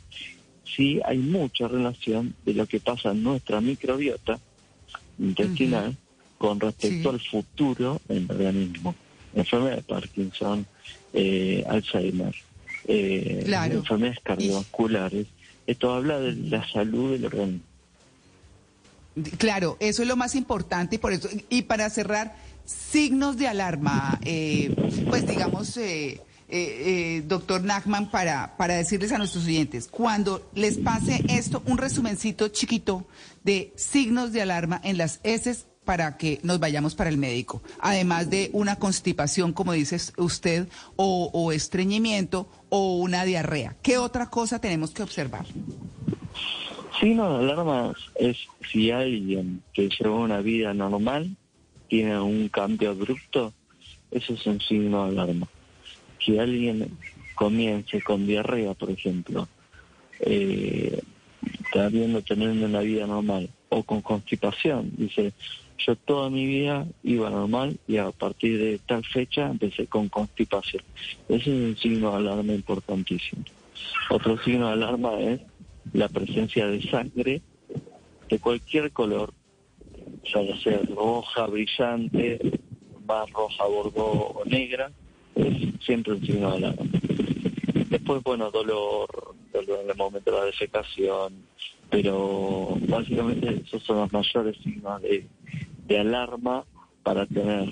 sí 0.66 1.00
hay 1.06 1.18
mucha 1.18 1.68
relación 1.70 2.36
de 2.46 2.54
lo 2.54 2.66
que 2.66 2.80
pasa 2.82 3.12
en 3.12 3.24
nuestra 3.24 3.62
microbiota 3.62 4.38
intestinal 5.18 5.96
con 6.38 6.60
respecto 6.60 7.10
al 7.10 7.20
futuro 7.22 8.02
en 8.10 8.18
el 8.30 8.32
organismo. 8.32 8.96
Enfermedad 9.34 9.78
de 9.78 9.82
Parkinson, 9.84 10.66
eh, 11.14 11.64
Alzheimer, 11.68 12.36
eh, 12.88 13.44
Claro. 13.46 13.76
enfermedades 13.76 14.20
cardiovasculares. 14.24 15.28
Esto 15.66 15.94
habla 15.94 16.20
de 16.20 16.34
la 16.34 16.68
salud 16.70 17.12
del 17.14 17.26
organismo. 17.26 17.62
Claro, 19.38 19.78
eso 19.80 20.02
es 20.02 20.08
lo 20.08 20.16
más 20.16 20.36
importante 20.36 20.96
y 20.96 21.00
por 21.00 21.14
eso 21.14 21.30
y 21.50 21.64
para 21.64 21.90
cerrar 21.90 22.36
signos 22.66 23.38
de 23.38 23.48
alarma, 23.48 24.20
eh, 24.24 24.76
pues 25.10 25.26
digamos, 25.26 25.78
eh, 25.78 26.10
eh, 26.14 26.22
eh, 26.50 27.24
doctor 27.26 27.64
Nachman, 27.64 28.12
para 28.12 28.56
para 28.58 28.76
decirles 28.76 29.12
a 29.12 29.18
nuestros 29.18 29.46
oyentes 29.46 29.88
cuando 29.90 30.50
les 30.54 30.78
pase 30.78 31.24
esto, 31.30 31.62
un 31.66 31.78
resumencito 31.78 32.50
chiquito 32.50 33.06
de 33.44 33.74
signos 33.76 34.32
de 34.32 34.42
alarma 34.42 34.80
en 34.84 34.98
las 34.98 35.20
heces 35.24 35.66
para 35.84 36.18
que 36.18 36.40
nos 36.44 36.60
vayamos 36.60 36.96
para 36.96 37.10
el 37.10 37.18
médico, 37.18 37.62
además 37.80 38.30
de 38.30 38.50
una 38.52 38.76
constipación, 38.76 39.54
como 39.54 39.72
dice 39.72 39.98
usted, 40.18 40.68
o, 40.98 41.30
o 41.34 41.54
estreñimiento 41.54 42.50
o 42.70 42.98
una 42.98 43.24
diarrea. 43.24 43.78
¿Qué 43.82 43.98
otra 43.98 44.30
cosa 44.30 44.60
tenemos 44.60 44.92
que 44.92 45.04
observar? 45.04 45.46
Signo 47.00 47.38
de 47.38 47.52
alarma 47.52 47.94
es 48.16 48.38
si 48.72 48.90
alguien 48.90 49.62
que 49.74 49.88
lleva 49.88 50.16
una 50.16 50.42
vida 50.42 50.74
normal 50.74 51.36
tiene 51.88 52.20
un 52.20 52.50
cambio 52.50 52.90
abrupto, 52.90 53.54
eso 54.10 54.34
es 54.34 54.46
un 54.48 54.60
signo 54.60 55.06
de 55.06 55.12
alarma. 55.12 55.48
Si 56.20 56.40
alguien 56.40 56.98
comience 57.36 58.02
con 58.02 58.26
diarrea, 58.26 58.74
por 58.74 58.90
ejemplo, 58.90 59.48
eh, 60.22 61.00
está 61.64 61.88
viendo 61.90 62.22
teniendo 62.24 62.66
una 62.66 62.80
vida 62.80 63.06
normal, 63.06 63.50
o 63.70 63.84
con 63.84 64.02
constipación, 64.02 64.92
dice, 64.98 65.34
yo 65.78 65.96
toda 65.96 66.30
mi 66.32 66.48
vida 66.48 66.88
iba 67.04 67.30
normal 67.30 67.78
y 67.88 67.98
a 67.98 68.10
partir 68.10 68.58
de 68.58 68.80
tal 68.80 69.06
fecha 69.06 69.48
empecé 69.48 69.86
con 69.86 70.10
constipación. 70.10 70.84
Ese 71.30 71.42
es 71.42 71.48
un 71.48 71.78
signo 71.78 72.12
de 72.12 72.18
alarma 72.18 72.54
importantísimo. 72.54 73.44
Otro 74.10 74.42
signo 74.44 74.68
de 74.68 74.74
alarma 74.74 75.20
es 75.20 75.42
la 75.94 76.08
presencia 76.10 76.68
de 76.68 76.82
sangre 76.90 77.42
de 78.30 78.40
cualquier 78.40 78.92
color, 78.92 79.34
ya 80.26 80.42
sea 80.62 80.82
roja, 80.96 81.48
brillante, 81.48 82.40
más 83.06 83.30
roja, 83.32 83.66
bordeaux 83.66 84.36
o 84.36 84.44
negra, 84.46 84.92
es 85.36 85.84
siempre 85.86 86.14
un 86.14 86.26
signo 86.26 86.52
de 86.52 86.58
alarma. 86.58 86.86
Después, 87.90 88.22
bueno, 88.24 88.52
dolor, 88.52 89.36
dolor 89.54 89.80
en 89.84 89.90
el 89.90 89.96
momento 89.96 90.32
de 90.32 90.38
la 90.38 90.46
defecación, 90.46 91.46
pero 91.90 92.78
básicamente 92.88 93.62
esos 93.66 93.82
son 93.84 93.98
los 93.98 94.12
mayores 94.12 94.58
signos 94.62 95.02
de, 95.02 95.26
de 95.88 96.00
alarma 96.00 96.66
para 97.04 97.26
tener. 97.26 97.70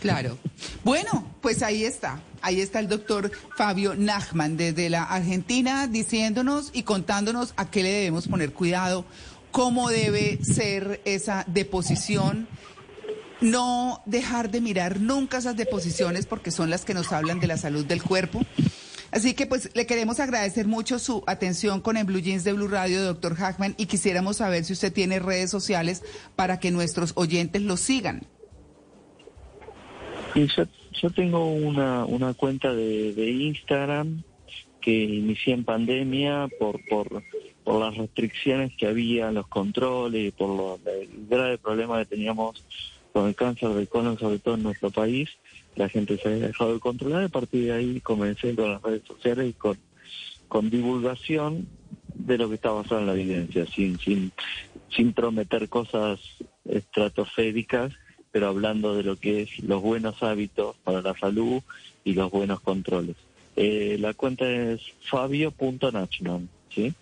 Claro. 0.00 0.38
Bueno, 0.82 1.26
pues 1.42 1.62
ahí 1.62 1.84
está. 1.84 2.20
Ahí 2.42 2.60
está 2.62 2.80
el 2.80 2.88
doctor 2.88 3.30
Fabio 3.56 3.94
Nachman 3.94 4.56
desde 4.56 4.88
la 4.88 5.04
Argentina 5.04 5.86
diciéndonos 5.86 6.70
y 6.72 6.84
contándonos 6.84 7.52
a 7.56 7.70
qué 7.70 7.82
le 7.82 7.92
debemos 7.92 8.26
poner 8.26 8.54
cuidado, 8.54 9.04
cómo 9.50 9.90
debe 9.90 10.38
ser 10.42 11.02
esa 11.04 11.44
deposición. 11.46 12.48
No 13.42 14.02
dejar 14.06 14.50
de 14.50 14.60
mirar 14.60 15.00
nunca 15.00 15.38
esas 15.38 15.56
deposiciones 15.56 16.26
porque 16.26 16.50
son 16.50 16.70
las 16.70 16.84
que 16.84 16.94
nos 16.94 17.12
hablan 17.12 17.40
de 17.40 17.46
la 17.46 17.56
salud 17.56 17.84
del 17.84 18.02
cuerpo. 18.02 18.40
Así 19.12 19.34
que 19.34 19.46
pues 19.46 19.70
le 19.74 19.86
queremos 19.86 20.20
agradecer 20.20 20.66
mucho 20.66 20.98
su 20.98 21.24
atención 21.26 21.80
con 21.80 21.96
el 21.96 22.04
Blue 22.04 22.20
Jeans 22.20 22.44
de 22.44 22.52
Blue 22.52 22.68
Radio, 22.68 23.02
doctor 23.02 23.34
Hackman, 23.34 23.74
y 23.76 23.86
quisiéramos 23.86 24.36
saber 24.38 24.64
si 24.64 24.72
usted 24.72 24.92
tiene 24.92 25.18
redes 25.18 25.50
sociales 25.50 26.02
para 26.36 26.60
que 26.60 26.70
nuestros 26.70 27.12
oyentes 27.16 27.62
lo 27.62 27.76
sigan. 27.76 28.26
Y 30.34 30.46
yo, 30.46 30.64
yo 30.92 31.10
tengo 31.10 31.52
una, 31.52 32.04
una 32.04 32.34
cuenta 32.34 32.72
de, 32.74 33.12
de 33.12 33.30
Instagram 33.30 34.22
que 34.80 34.92
inicié 34.92 35.54
en 35.54 35.64
pandemia 35.64 36.48
por, 36.58 36.80
por, 36.88 37.22
por 37.64 37.80
las 37.80 37.96
restricciones 37.96 38.72
que 38.76 38.86
había, 38.86 39.30
los 39.32 39.46
controles, 39.48 40.32
por 40.32 40.48
lo- 40.48 40.78
el 40.90 41.08
grave 41.28 41.58
problema 41.58 41.98
que 41.98 42.06
teníamos 42.06 42.64
con 43.12 43.26
el 43.28 43.34
cáncer 43.34 43.70
de 43.70 43.86
colon, 43.86 44.18
sobre 44.18 44.38
todo 44.38 44.54
en 44.54 44.62
nuestro 44.62 44.90
país, 44.90 45.28
la 45.74 45.88
gente 45.88 46.16
se 46.18 46.28
ha 46.28 46.32
dejado 46.32 46.74
de 46.74 46.80
controlar. 46.80 47.24
A 47.24 47.28
partir 47.28 47.64
de 47.64 47.72
ahí 47.72 48.00
comencé 48.00 48.54
con 48.54 48.70
las 48.72 48.82
redes 48.82 49.02
sociales 49.06 49.50
y 49.50 49.52
con, 49.52 49.76
con 50.48 50.70
divulgación 50.70 51.66
de 52.14 52.38
lo 52.38 52.48
que 52.48 52.54
está 52.54 52.70
basado 52.70 53.00
en 53.00 53.06
la 53.06 53.14
evidencia, 53.14 53.66
sin, 53.66 53.98
sin, 53.98 54.32
sin 54.94 55.12
prometer 55.12 55.68
cosas 55.68 56.20
estratosféricas, 56.64 57.92
pero 58.32 58.48
hablando 58.48 58.94
de 58.96 59.02
lo 59.02 59.16
que 59.16 59.42
es 59.42 59.58
los 59.60 59.82
buenos 59.82 60.22
hábitos 60.22 60.76
para 60.84 61.02
la 61.02 61.16
salud 61.18 61.62
y 62.04 62.14
los 62.14 62.30
buenos 62.30 62.60
controles. 62.60 63.16
Eh, 63.56 63.96
la 64.00 64.14
cuenta 64.14 64.48
es 64.48 64.80
fabio.nachman, 65.10 66.48
¿sí? 66.74 66.94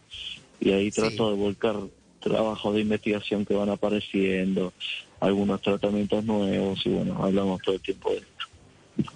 Y 0.61 0.73
ahí 0.73 0.91
trato 0.91 1.31
de 1.31 1.37
volcar 1.37 1.77
trabajos 2.21 2.75
de 2.75 2.81
investigación 2.81 3.45
que 3.45 3.55
van 3.55 3.69
apareciendo, 3.69 4.73
algunos 5.21 5.61
tratamientos 5.63 6.25
nuevos 6.25 6.85
y 6.85 6.89
bueno, 6.91 7.23
hablamos 7.23 7.61
todo 7.63 7.75
el 7.77 7.81
tiempo 7.81 8.11
de 8.11 8.17
esto. 8.19 8.29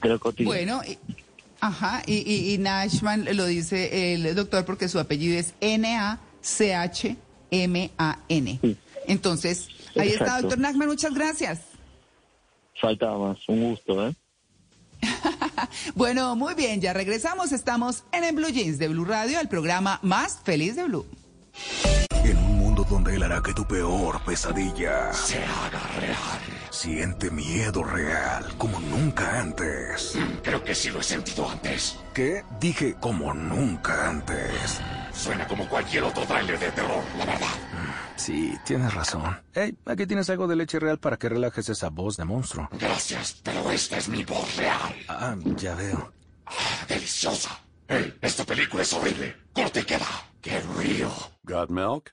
Lo 0.08 0.20
cotidiano. 0.20 0.52
Bueno, 0.54 0.82
y- 0.86 0.98
ajá, 1.60 2.02
y, 2.06 2.18
y, 2.30 2.52
y 2.54 2.58
Nashman 2.58 3.26
lo 3.36 3.46
dice 3.46 4.14
el 4.14 4.34
doctor 4.36 4.64
porque 4.64 4.88
su 4.88 4.98
apellido 5.00 5.38
es 5.38 5.54
N-A-C-H-M-A-N. 7.50 8.60
Entonces, 9.08 9.68
ahí 9.96 10.08
está, 10.10 10.40
doctor 10.40 10.58
Nachman, 10.58 10.88
muchas 10.88 11.14
gracias. 11.14 11.60
Faltaba 12.82 13.28
más, 13.28 13.38
un 13.48 13.62
gusto, 13.62 14.08
¿eh? 14.08 14.12
Bueno, 15.94 16.34
muy 16.34 16.54
bien, 16.54 16.80
ya 16.80 16.92
regresamos. 16.92 17.52
Estamos 17.52 18.02
en 18.10 18.24
el 18.24 18.34
Blue 18.34 18.48
Jeans 18.48 18.76
de 18.80 18.88
Blue 18.88 19.04
Radio, 19.04 19.38
el 19.38 19.46
programa 19.46 20.00
más 20.02 20.40
feliz 20.42 20.74
de 20.74 20.82
Blue. 20.82 21.06
En 22.24 22.36
un 22.38 22.58
mundo 22.58 22.84
donde 22.90 23.14
él 23.14 23.22
hará 23.22 23.40
que 23.40 23.54
tu 23.54 23.64
peor 23.68 24.20
pesadilla 24.24 25.12
se 25.12 25.38
haga 25.44 25.80
real. 26.00 26.40
Siente 26.70 27.30
miedo 27.30 27.84
real 27.84 28.46
como 28.58 28.80
nunca 28.80 29.38
antes. 29.38 30.18
Creo 30.42 30.64
que 30.64 30.74
sí 30.74 30.90
lo 30.90 30.98
he 30.98 31.04
sentido 31.04 31.48
antes. 31.48 31.96
¿Qué? 32.12 32.42
Dije 32.58 32.96
como 32.98 33.32
nunca 33.32 34.08
antes. 34.08 34.80
Suena 35.14 35.46
como 35.46 35.68
cualquier 35.68 36.04
otro 36.04 36.24
trailer 36.24 36.58
de 36.58 36.70
terror, 36.70 37.02
la 37.18 37.24
verdad. 37.26 37.48
Sí, 38.16 38.56
tienes 38.64 38.92
razón. 38.94 39.40
Hey, 39.54 39.76
aquí 39.86 40.06
tienes 40.06 40.28
algo 40.30 40.46
de 40.46 40.56
leche 40.56 40.78
real 40.78 40.98
para 40.98 41.16
que 41.16 41.28
relajes 41.28 41.68
esa 41.68 41.90
voz 41.90 42.16
de 42.16 42.24
monstruo. 42.24 42.68
Gracias, 42.72 43.40
pero 43.42 43.70
esta 43.70 43.98
es 43.98 44.08
mi 44.08 44.24
voz 44.24 44.56
real. 44.56 44.94
Ah, 45.08 45.36
ya 45.56 45.74
veo. 45.74 46.12
Deliciosa. 46.88 47.58
Hey, 47.88 48.16
esta 48.20 48.44
película 48.44 48.82
es 48.82 48.92
horrible. 48.92 49.36
Corte 49.52 49.80
y 49.80 49.84
queda. 49.84 50.06
Get 50.42 50.64
real. 50.76 51.10
Got 51.44 51.70
milk? 51.70 52.12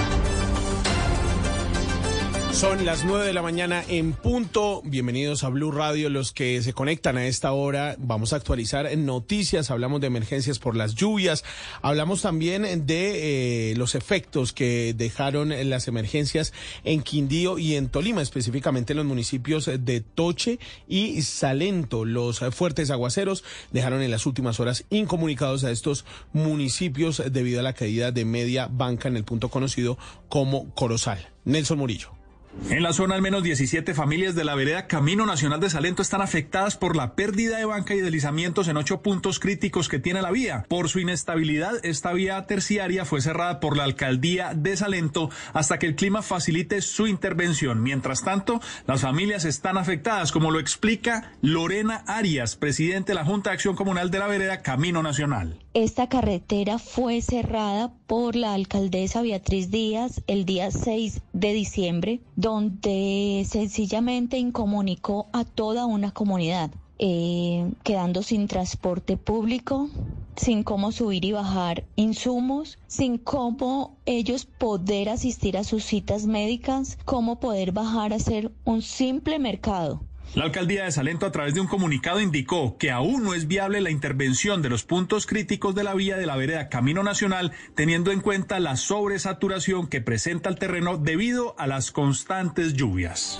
Son 2.53 2.85
las 2.85 3.05
9 3.05 3.25
de 3.25 3.33
la 3.33 3.41
mañana 3.41 3.83
en 3.87 4.11
punto. 4.11 4.81
Bienvenidos 4.83 5.43
a 5.43 5.49
Blue 5.49 5.71
Radio. 5.71 6.09
Los 6.09 6.33
que 6.33 6.61
se 6.61 6.73
conectan 6.73 7.17
a 7.17 7.25
esta 7.25 7.53
hora, 7.53 7.95
vamos 7.97 8.33
a 8.33 8.35
actualizar 8.35 8.95
noticias. 8.97 9.71
Hablamos 9.71 10.01
de 10.01 10.07
emergencias 10.07 10.59
por 10.59 10.75
las 10.75 10.93
lluvias. 10.93 11.43
Hablamos 11.81 12.21
también 12.21 12.85
de 12.85 13.71
eh, 13.71 13.75
los 13.77 13.95
efectos 13.95 14.53
que 14.53 14.93
dejaron 14.95 15.53
las 15.69 15.87
emergencias 15.87 16.53
en 16.83 17.01
Quindío 17.01 17.57
y 17.57 17.75
en 17.75 17.87
Tolima, 17.87 18.21
específicamente 18.21 18.93
en 18.93 18.97
los 18.97 19.05
municipios 19.07 19.65
de 19.79 20.01
Toche 20.01 20.59
y 20.87 21.21
Salento. 21.23 22.05
Los 22.05 22.41
fuertes 22.51 22.91
aguaceros 22.91 23.43
dejaron 23.71 24.01
en 24.01 24.11
las 24.11 24.25
últimas 24.25 24.59
horas 24.59 24.85
incomunicados 24.89 25.63
a 25.63 25.71
estos 25.71 26.05
municipios 26.33 27.23
debido 27.31 27.61
a 27.61 27.63
la 27.63 27.73
caída 27.73 28.11
de 28.11 28.25
media 28.25 28.67
banca 28.69 29.07
en 29.07 29.17
el 29.17 29.23
punto 29.23 29.49
conocido 29.49 29.97
como 30.27 30.69
Corozal. 30.75 31.29
Nelson 31.45 31.79
Murillo. 31.79 32.20
En 32.69 32.83
la 32.83 32.93
zona, 32.93 33.15
al 33.15 33.21
menos 33.21 33.43
17 33.43 33.93
familias 33.93 34.35
de 34.35 34.43
la 34.43 34.55
vereda 34.55 34.87
Camino 34.87 35.25
Nacional 35.25 35.59
de 35.59 35.69
Salento 35.69 36.01
están 36.01 36.21
afectadas 36.21 36.75
por 36.75 36.95
la 36.95 37.15
pérdida 37.15 37.57
de 37.57 37.65
banca 37.65 37.95
y 37.95 38.01
deslizamientos 38.01 38.67
en 38.67 38.77
ocho 38.77 39.01
puntos 39.01 39.39
críticos 39.39 39.87
que 39.87 39.99
tiene 39.99 40.21
la 40.21 40.31
vía. 40.31 40.65
Por 40.67 40.89
su 40.89 40.99
inestabilidad, 40.99 41.83
esta 41.83 42.11
vía 42.13 42.45
terciaria 42.47 43.05
fue 43.05 43.21
cerrada 43.21 43.59
por 43.59 43.77
la 43.77 43.85
alcaldía 43.85 44.53
de 44.53 44.75
Salento 44.75 45.29
hasta 45.53 45.79
que 45.79 45.85
el 45.85 45.95
clima 45.95 46.21
facilite 46.21 46.81
su 46.81 47.07
intervención. 47.07 47.81
Mientras 47.83 48.23
tanto, 48.23 48.61
las 48.85 49.01
familias 49.01 49.45
están 49.45 49.77
afectadas, 49.77 50.31
como 50.31 50.51
lo 50.51 50.59
explica 50.59 51.31
Lorena 51.41 52.03
Arias, 52.05 52.55
presidente 52.55 53.11
de 53.11 53.15
la 53.15 53.25
Junta 53.25 53.49
de 53.49 53.55
Acción 53.55 53.75
Comunal 53.75 54.11
de 54.11 54.19
la 54.19 54.27
vereda 54.27 54.61
Camino 54.61 55.01
Nacional. 55.01 55.57
Esta 55.73 56.09
carretera 56.09 56.79
fue 56.79 57.21
cerrada 57.21 57.93
por 58.07 58.35
la 58.35 58.53
alcaldesa 58.53 59.21
Beatriz 59.21 59.71
Díaz 59.71 60.21
el 60.27 60.45
día 60.45 60.69
6 60.69 61.21
de 61.31 61.53
diciembre, 61.53 62.19
donde 62.41 63.45
sencillamente 63.47 64.39
incomunicó 64.39 65.27
a 65.31 65.45
toda 65.45 65.85
una 65.85 66.09
comunidad, 66.11 66.71
eh, 66.97 67.71
quedando 67.83 68.23
sin 68.23 68.47
transporte 68.47 69.15
público, 69.15 69.89
sin 70.35 70.63
cómo 70.63 70.91
subir 70.91 71.23
y 71.23 71.33
bajar 71.33 71.85
insumos, 71.95 72.79
sin 72.87 73.19
cómo 73.19 73.97
ellos 74.07 74.45
poder 74.45 75.09
asistir 75.09 75.55
a 75.55 75.63
sus 75.63 75.83
citas 75.83 76.25
médicas, 76.25 76.97
cómo 77.05 77.39
poder 77.39 77.73
bajar 77.73 78.11
a 78.11 78.15
hacer 78.15 78.51
un 78.65 78.81
simple 78.81 79.37
mercado. 79.37 80.01
La 80.33 80.45
alcaldía 80.45 80.85
de 80.85 80.91
Salento 80.93 81.25
a 81.25 81.31
través 81.33 81.53
de 81.53 81.59
un 81.59 81.67
comunicado 81.67 82.21
indicó 82.21 82.77
que 82.77 82.89
aún 82.89 83.21
no 83.21 83.33
es 83.33 83.47
viable 83.47 83.81
la 83.81 83.91
intervención 83.91 84.61
de 84.61 84.69
los 84.69 84.83
puntos 84.83 85.25
críticos 85.25 85.75
de 85.75 85.83
la 85.83 85.93
vía 85.93 86.15
de 86.15 86.25
la 86.25 86.37
vereda 86.37 86.69
Camino 86.69 87.03
Nacional, 87.03 87.51
teniendo 87.75 88.13
en 88.13 88.21
cuenta 88.21 88.61
la 88.61 88.77
sobresaturación 88.77 89.87
que 89.87 89.99
presenta 89.99 90.49
el 90.49 90.57
terreno 90.57 90.97
debido 90.97 91.53
a 91.59 91.67
las 91.67 91.91
constantes 91.91 92.75
lluvias. 92.75 93.39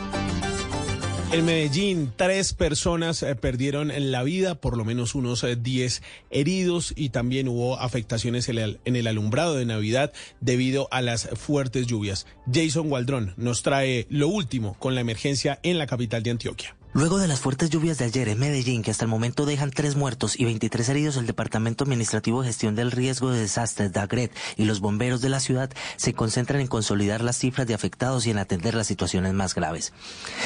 En 1.31 1.45
Medellín, 1.45 2.11
tres 2.13 2.53
personas 2.53 3.23
eh, 3.23 3.35
perdieron 3.35 3.89
la 4.11 4.22
vida, 4.23 4.55
por 4.55 4.76
lo 4.76 4.84
menos 4.84 5.15
unos 5.15 5.45
eh, 5.45 5.55
10 5.55 6.03
heridos 6.30 6.91
y 6.97 7.07
también 7.11 7.47
hubo 7.47 7.80
afectaciones 7.80 8.49
en 8.49 8.57
el, 8.84 9.07
alumbrado 9.07 9.55
de 9.55 9.65
Navidad 9.65 10.11
debido 10.41 10.89
a 10.91 11.01
las 11.01 11.30
fuertes 11.30 11.88
lluvias. 11.88 12.27
Jason 12.53 12.91
Waldrón 12.91 13.34
nos 13.38 13.63
trae 13.63 14.07
lo 14.09 14.27
último 14.27 14.76
con 14.77 14.93
la 14.93 14.99
emergencia 14.99 15.57
en 15.63 15.77
la 15.77 15.88
capital 15.88 16.22
de 16.22 16.31
Antioquia. 16.31 16.76
Luego 16.93 17.19
de 17.19 17.30
las 17.30 17.39
fuertes 17.39 17.69
lluvias 17.69 17.97
de 17.99 18.05
ayer 18.05 18.27
en 18.27 18.38
Medellín, 18.38 18.84
que 18.84 18.91
hasta 18.91 19.05
el 19.05 19.09
momento 19.09 19.45
dejan 19.45 19.72
tres 19.72 19.95
muertos 19.95 20.38
y 20.38 20.43
23 20.43 20.89
heridos, 20.89 21.15
el 21.15 21.26
Departamento 21.26 21.85
Administrativo 21.85 22.41
de 22.41 22.49
Gestión 22.49 22.76
del 22.76 22.91
Riesgo 22.91 23.31
de 23.31 23.39
Desastres, 23.39 23.93
DAGRET, 23.93 24.34
y 24.57 24.65
los 24.65 24.81
bomberos 24.81 25.22
de 25.22 25.30
la 25.30 25.39
ciudad 25.39 25.72
se 25.95 26.13
concentran 26.13 26.59
en 26.59 26.68
consolidar 26.68 27.22
las 27.22 27.38
cifras 27.38 27.65
de 27.65 27.73
afectados 27.73 28.27
y 28.27 28.31
en 28.31 28.39
atender 28.39 28.76
las 28.76 28.88
situaciones 28.88 29.31
más 29.31 29.55
graves. 29.55 29.93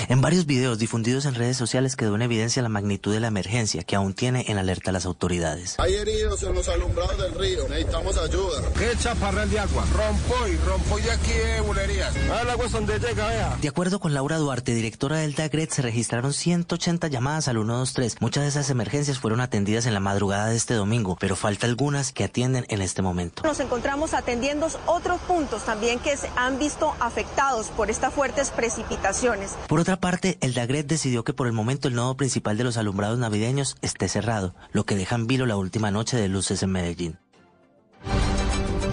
En 0.08 0.22
varios 0.22 0.46
videos 0.46 0.78
difundidos 0.78 1.26
en 1.26 1.34
redes 1.34 1.58
sociales 1.58 1.96
quedó 1.96 2.14
en 2.14 2.22
evidencia 2.22 2.62
la 2.62 2.70
magnitud 2.70 3.12
de 3.12 3.22
la 3.22 3.28
emergencia 3.30 3.82
que 3.82 3.96
aún 3.96 4.14
tiene 4.14 4.46
en 4.48 4.60
alerta 4.60 4.92
a 4.92 4.94
las 4.94 5.08
autoridades. 5.08 5.80
Hay 5.80 5.96
heridos 5.96 6.44
en 6.44 6.54
los 6.54 6.70
alumbrados 6.70 7.18
del 7.18 7.34
río. 7.34 7.68
Necesitamos 7.70 8.18
ayuda. 8.20 8.72
¿Qué 8.78 8.92
chaparral 9.00 9.50
de 9.50 9.60
agua? 9.60 9.84
Rompo 9.92 10.48
y 10.48 10.58
rompo 10.58 10.98
de 10.98 11.12
aquí 11.12 11.32
de 11.32 11.62
bulerías. 11.62 12.14
Ah, 12.32 12.42
el 12.44 12.50
agua 12.52 12.68
es 12.68 12.72
donde 12.72 13.00
llega, 13.00 13.28
vea. 13.30 13.58
De 13.60 13.68
acuerdo 13.68 14.00
con 14.00 14.14
Laura 14.14 14.38
Duarte, 14.38 14.76
directora 14.76 15.18
del 15.18 15.34
DAGRET, 15.34 15.72
se 15.72 15.82
registraron 15.82 16.35
180 16.36 17.08
llamadas 17.08 17.48
al 17.48 17.56
123. 17.56 18.22
Muchas 18.22 18.44
de 18.44 18.50
esas 18.50 18.70
emergencias 18.70 19.20
fueron 19.20 19.42
atendidas 19.42 19.86
en 19.86 19.94
la 19.94 20.00
madrugada 20.00 20.48
de 20.48 20.56
este 20.56 20.74
domingo, 20.74 21.18
pero 21.20 21.36
falta 21.36 21.66
algunas 21.66 22.12
que 22.12 22.24
atienden 22.24 22.66
en 22.70 22.82
este 22.82 23.02
momento. 23.02 23.44
Nos 23.44 23.60
encontramos 23.60 24.14
atendiendo 24.14 24.68
otros 24.86 25.20
puntos 25.22 25.64
también 25.64 26.00
que 26.00 26.18
se 26.18 26.30
han 26.36 26.60
visto 26.60 26.94
afectados 27.00 27.68
por 27.68 27.90
estas 27.90 28.14
fuertes 28.14 28.52
precipitaciones. 28.52 29.56
Por 29.68 29.80
otra 29.80 29.98
parte, 29.98 30.38
el 30.42 30.54
DAGRET 30.54 30.88
decidió 30.88 31.24
que 31.24 31.34
por 31.34 31.48
el 31.48 31.54
momento 31.54 31.88
el 31.88 31.96
nodo 31.96 32.16
principal 32.16 32.58
de 32.58 32.64
los 32.64 32.78
alumbrados 32.78 33.20
navideños 33.20 33.76
esté 33.82 34.08
cerrado, 34.08 34.56
lo 34.72 34.86
que 34.86 34.96
deja 34.96 35.16
en 35.16 35.28
vilo 35.28 35.46
la 35.46 35.58
última 35.58 35.92
noche 35.92 36.18
de 36.18 36.28
luces 36.28 36.64
en 36.64 36.72
Medellín. 36.72 37.25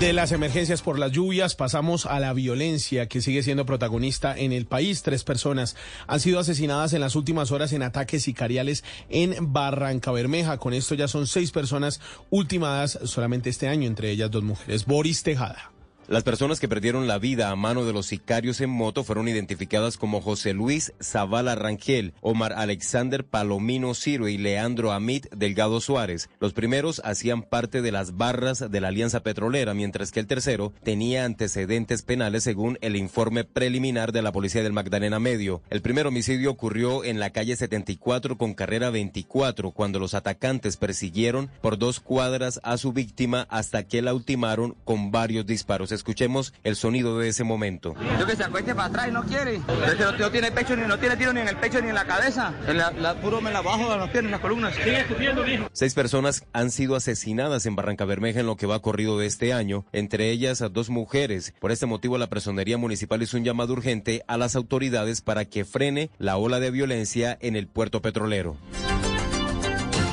De 0.03 0.13
las 0.13 0.33
emergencias 0.33 0.83
por 0.83 0.99
las 0.99 1.13
lluvias 1.13 1.55
pasamos 1.55 2.07
a 2.07 2.19
la 2.19 2.33
violencia 2.33 3.07
que 3.07 3.21
sigue 3.21 3.45
siendo 3.45 3.65
protagonista 3.65 4.37
en 4.37 4.51
el 4.51 4.67
país. 4.67 5.05
Tres 5.05 5.23
personas 5.23 5.77
han 6.09 6.19
sido 6.19 6.41
asesinadas 6.41 6.93
en 6.93 7.01
las 7.01 7.15
últimas 7.15 7.53
horas 7.53 7.73
en 7.73 7.85
ataques 7.85 8.25
sicariales 8.25 8.83
en 9.11 9.53
Barranca 9.53 10.11
Bermeja. 10.11 10.59
Con 10.59 10.75
esto 10.75 10.97
ya 10.97 11.07
son 11.07 11.29
seis 11.29 11.53
personas 11.53 12.01
ultimadas 12.31 12.99
solamente 13.05 13.49
este 13.49 13.69
año, 13.69 13.87
entre 13.87 14.11
ellas 14.11 14.33
dos 14.33 14.43
mujeres. 14.43 14.87
Boris 14.87 15.23
Tejada. 15.23 15.72
Las 16.13 16.25
personas 16.25 16.61
que 16.61 16.69
perdieron 16.69 17.07
la 17.07 17.19
vida 17.19 17.49
a 17.49 17.57
mano 17.57 17.87
de 17.87 17.95
los 17.95 18.05
sicarios 18.05 18.61
en 18.61 18.69
moto 18.69 19.03
fueron 19.03 19.29
identificadas 19.29 19.97
como 19.97 20.21
José 20.21 20.53
Luis 20.53 20.93
Zavala 21.03 21.55
Rangel, 21.55 22.13
Omar 22.21 22.53
Alexander 22.53 23.25
Palomino 23.25 23.95
Ciro 23.95 24.29
y 24.29 24.37
Leandro 24.37 24.93
Amit 24.93 25.25
Delgado 25.35 25.81
Suárez. 25.81 26.29
Los 26.39 26.53
primeros 26.53 27.01
hacían 27.03 27.41
parte 27.41 27.81
de 27.81 27.93
las 27.93 28.19
barras 28.19 28.71
de 28.71 28.81
la 28.83 28.89
Alianza 28.89 29.23
Petrolera, 29.23 29.73
mientras 29.73 30.13
que 30.13 30.21
el 30.21 30.27
tercero 30.27 30.75
tenía 30.83 31.25
antecedentes 31.25 32.03
penales 32.03 32.45
según 32.45 32.77
el 32.83 32.97
informe 32.97 33.45
preliminar 33.45 34.13
de 34.13 34.21
la 34.21 34.33
Policía 34.33 34.63
del 34.63 34.75
Magdalena 34.75 35.19
Medio. 35.19 35.63
El 35.71 35.81
primer 35.81 36.07
homicidio 36.07 36.51
ocurrió 36.51 37.05
en 37.05 37.21
la 37.21 37.31
calle 37.31 37.57
74 37.57 38.37
con 38.37 38.53
carrera 38.53 38.91
24, 38.91 39.71
cuando 39.71 39.99
los 39.99 40.13
atacantes 40.13 40.77
persiguieron 40.77 41.49
por 41.63 41.79
dos 41.79 42.01
cuadras 42.01 42.61
a 42.65 42.77
su 42.77 42.93
víctima 42.93 43.47
hasta 43.49 43.85
que 43.85 44.03
la 44.03 44.13
ultimaron 44.13 44.77
con 44.85 45.11
varios 45.11 45.47
disparos. 45.47 45.91
Escuchemos 46.03 46.53
el 46.65 46.75
sonido 46.75 47.21
de 47.21 47.29
ese 47.29 47.45
momento. 47.45 47.95
Yo 48.19 48.27
que 48.27 48.35
se 48.35 48.43
acueste 48.43 48.75
para 48.75 48.89
atrás 48.89 49.07
y 49.07 49.13
no 49.13 49.23
quiere. 49.23 49.55
Es 49.87 49.95
que 49.95 50.03
no, 50.03 50.11
no 50.11 50.31
tiene 50.33 50.51
pecho 50.51 50.75
ni 50.75 50.83
no 50.85 50.99
tiene 50.99 51.17
tiro 51.17 51.33
ni 51.33 51.43
en 51.43 51.47
el 51.47 51.57
pecho 51.57 51.81
ni 51.81 51.91
en 51.91 51.95
la 51.95 52.05
cabeza. 52.05 52.53
En 52.67 52.77
la, 52.77 52.91
la 52.91 53.21
puro 53.21 53.41
me 53.41 53.53
la 53.53 53.61
bajo 53.61 53.89
de 53.89 53.99
las 53.99 54.11
piernas, 54.11 54.25
en 54.25 54.31
las 54.33 54.41
columnas. 54.41 54.75
Sigue 54.75 54.99
escupiendo, 54.99 55.47
hijo. 55.47 55.69
Seis 55.73 55.95
personas 55.95 56.45
han 56.53 56.73
sido 56.73 56.97
asesinadas 56.97 57.67
en 57.67 57.77
Barranca 57.77 58.05
Bermeja 58.05 58.41
en 58.41 58.47
lo 58.47 58.57
que 58.57 58.67
va 58.67 58.83
corrido 58.83 59.17
de 59.17 59.27
este 59.27 59.53
año, 59.53 59.87
entre 59.93 60.31
ellas 60.31 60.61
a 60.61 60.69
dos 60.69 60.91
mujeres. 60.91 61.55
Por 61.61 61.71
este 61.71 61.87
motivo, 61.87 62.19
la 62.19 62.27
Personería 62.27 62.79
Municipal 62.79 63.23
hizo 63.23 63.37
un 63.37 63.45
llamado 63.45 63.73
urgente 63.73 64.25
a 64.27 64.37
las 64.37 64.57
autoridades 64.57 65.21
para 65.21 65.45
que 65.45 65.65
frene 65.65 66.11
la 66.19 66.37
ola 66.37 66.59
de 66.59 66.73
violencia 66.73 67.39
en 67.41 67.55
el 67.55 67.69
puerto 67.69 68.03
petrolero. 68.03 68.57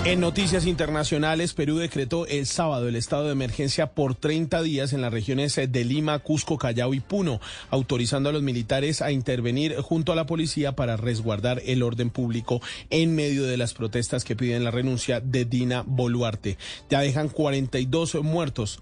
En 0.10 0.22
noticias 0.22 0.66
internacionales, 0.66 1.54
Perú 1.54 1.78
decretó 1.78 2.26
el 2.26 2.48
sábado 2.48 2.88
el 2.88 2.96
estado 2.96 3.26
de 3.26 3.34
emergencia 3.34 3.92
por 3.92 4.16
30 4.16 4.64
días 4.64 4.92
en 4.92 5.02
las 5.02 5.14
regiones 5.14 5.56
de 5.56 5.84
Lima, 5.86 6.18
Cusco, 6.18 6.58
Callao 6.58 6.96
y 6.96 7.00
Puno, 7.00 7.40
autorizando 7.70 8.30
a 8.30 8.32
los 8.32 8.42
militares 8.42 9.04
a 9.04 9.12
intervenir 9.12 9.76
junto 9.76 10.12
a 10.12 10.16
la 10.16 10.26
policía 10.26 10.72
para 10.72 10.98
resguardar 10.98 11.62
el 11.64 11.84
orden 11.84 12.10
público 12.10 12.60
en 12.90 13.14
medio 13.14 13.44
de 13.44 13.58
las 13.58 13.76
protestas 13.76 14.24
que 14.24 14.36
piden 14.36 14.64
la 14.64 14.72
renuncia 14.72 15.20
de 15.20 15.46
Dina 15.46 15.84
Boluarte. 15.86 16.58
Ya 16.90 17.02
dejan 17.02 17.30
42 17.30 18.16
muertos, 18.24 18.82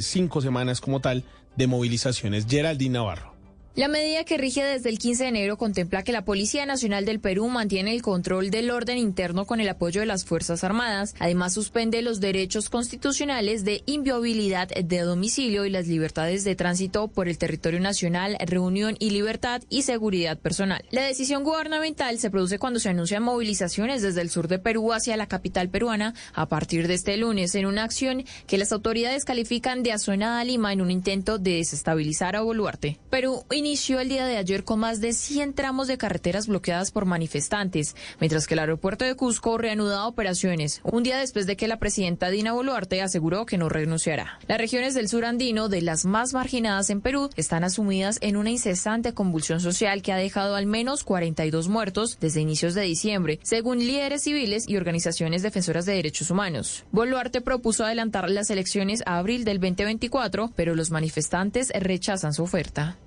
cinco 0.00 0.40
semanas 0.40 0.80
como 0.80 1.00
tal 1.00 1.24
de 1.56 1.66
movilizaciones. 1.66 2.46
Geraldine 2.48 2.94
Navarro. 2.94 3.33
La 3.76 3.88
medida 3.88 4.22
que 4.22 4.38
rige 4.38 4.62
desde 4.62 4.88
el 4.88 5.00
15 5.00 5.24
de 5.24 5.28
enero 5.30 5.58
contempla 5.58 6.04
que 6.04 6.12
la 6.12 6.24
Policía 6.24 6.64
Nacional 6.64 7.04
del 7.04 7.18
Perú 7.18 7.48
mantiene 7.48 7.92
el 7.92 8.02
control 8.02 8.52
del 8.52 8.70
orden 8.70 8.98
interno 8.98 9.46
con 9.46 9.58
el 9.58 9.68
apoyo 9.68 10.00
de 10.00 10.06
las 10.06 10.24
Fuerzas 10.24 10.62
Armadas. 10.62 11.16
Además, 11.18 11.54
suspende 11.54 12.00
los 12.00 12.20
derechos 12.20 12.70
constitucionales 12.70 13.64
de 13.64 13.82
inviolabilidad 13.86 14.68
de 14.68 15.00
domicilio 15.00 15.66
y 15.66 15.70
las 15.70 15.88
libertades 15.88 16.44
de 16.44 16.54
tránsito 16.54 17.08
por 17.08 17.28
el 17.28 17.36
territorio 17.36 17.80
nacional, 17.80 18.36
reunión 18.46 18.94
y 19.00 19.10
libertad 19.10 19.60
y 19.68 19.82
seguridad 19.82 20.38
personal. 20.38 20.84
La 20.92 21.02
decisión 21.02 21.42
gubernamental 21.42 22.20
se 22.20 22.30
produce 22.30 22.60
cuando 22.60 22.78
se 22.78 22.90
anuncian 22.90 23.24
movilizaciones 23.24 24.02
desde 24.02 24.20
el 24.20 24.30
sur 24.30 24.46
de 24.46 24.60
Perú 24.60 24.92
hacia 24.92 25.16
la 25.16 25.26
capital 25.26 25.68
peruana 25.68 26.14
a 26.32 26.46
partir 26.46 26.86
de 26.86 26.94
este 26.94 27.16
lunes 27.16 27.56
en 27.56 27.66
una 27.66 27.82
acción 27.82 28.22
que 28.46 28.56
las 28.56 28.70
autoridades 28.70 29.24
califican 29.24 29.82
de 29.82 29.90
azonada 29.90 30.44
Lima 30.44 30.72
en 30.72 30.80
un 30.80 30.92
intento 30.92 31.38
de 31.38 31.56
desestabilizar 31.56 32.36
a 32.36 32.42
Boluarte. 32.42 33.00
Perú 33.10 33.42
inició 33.64 33.98
el 33.98 34.10
día 34.10 34.26
de 34.26 34.36
ayer 34.36 34.62
con 34.62 34.78
más 34.78 35.00
de 35.00 35.14
100 35.14 35.54
tramos 35.54 35.88
de 35.88 35.96
carreteras 35.96 36.48
bloqueadas 36.48 36.90
por 36.90 37.06
manifestantes, 37.06 37.96
mientras 38.20 38.46
que 38.46 38.52
el 38.52 38.60
aeropuerto 38.60 39.06
de 39.06 39.14
Cusco 39.14 39.56
reanuda 39.56 40.06
operaciones, 40.06 40.82
un 40.84 41.02
día 41.02 41.16
después 41.16 41.46
de 41.46 41.56
que 41.56 41.66
la 41.66 41.78
presidenta 41.78 42.28
Dina 42.28 42.52
Boluarte 42.52 43.00
aseguró 43.00 43.46
que 43.46 43.56
no 43.56 43.70
renunciará. 43.70 44.38
Las 44.48 44.58
regiones 44.58 44.92
del 44.92 45.08
sur 45.08 45.24
andino, 45.24 45.70
de 45.70 45.80
las 45.80 46.04
más 46.04 46.34
marginadas 46.34 46.90
en 46.90 47.00
Perú, 47.00 47.30
están 47.36 47.64
asumidas 47.64 48.18
en 48.20 48.36
una 48.36 48.50
incesante 48.50 49.14
convulsión 49.14 49.60
social 49.60 50.02
que 50.02 50.12
ha 50.12 50.16
dejado 50.16 50.56
al 50.56 50.66
menos 50.66 51.02
42 51.02 51.68
muertos 51.68 52.18
desde 52.20 52.42
inicios 52.42 52.74
de 52.74 52.82
diciembre, 52.82 53.40
según 53.42 53.78
líderes 53.78 54.24
civiles 54.24 54.68
y 54.68 54.76
organizaciones 54.76 55.42
defensoras 55.42 55.86
de 55.86 55.94
derechos 55.94 56.30
humanos. 56.30 56.84
Boluarte 56.92 57.40
propuso 57.40 57.86
adelantar 57.86 58.28
las 58.28 58.50
elecciones 58.50 59.02
a 59.06 59.16
abril 59.16 59.46
del 59.46 59.58
2024, 59.58 60.52
pero 60.54 60.74
los 60.74 60.90
manifestantes 60.90 61.72
rechazan 61.74 62.34
su 62.34 62.42
oferta. 62.42 62.98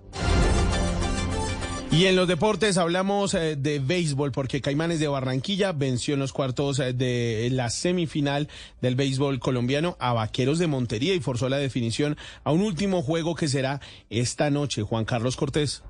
Y 1.92 2.06
en 2.06 2.16
los 2.16 2.28
deportes 2.28 2.78
hablamos 2.78 3.34
eh, 3.34 3.56
de 3.56 3.80
béisbol 3.80 4.32
porque 4.32 4.62
Caimanes 4.62 5.00
de 5.00 5.08
Barranquilla 5.08 5.72
venció 5.72 6.14
en 6.14 6.20
los 6.20 6.34
cuartos 6.34 6.80
eh, 6.80 6.94
de 6.94 7.50
la 7.52 7.70
semifinal 7.70 8.50
del 8.82 8.96
béisbol 8.96 9.40
colombiano 9.40 9.96
a 10.00 10.14
Vaqueros 10.14 10.60
de 10.60 10.68
Montería 10.68 11.16
y 11.16 11.22
forzó 11.22 11.50
la 11.50 11.58
definición 11.58 12.18
a 12.44 12.52
un 12.52 12.62
último 12.62 13.02
juego 13.02 13.36
que 13.36 13.48
será 13.48 13.80
esta 14.10 14.52
noche. 14.52 14.84
Juan 14.84 15.06
Carlos 15.06 15.38
Cortés. 15.38 15.82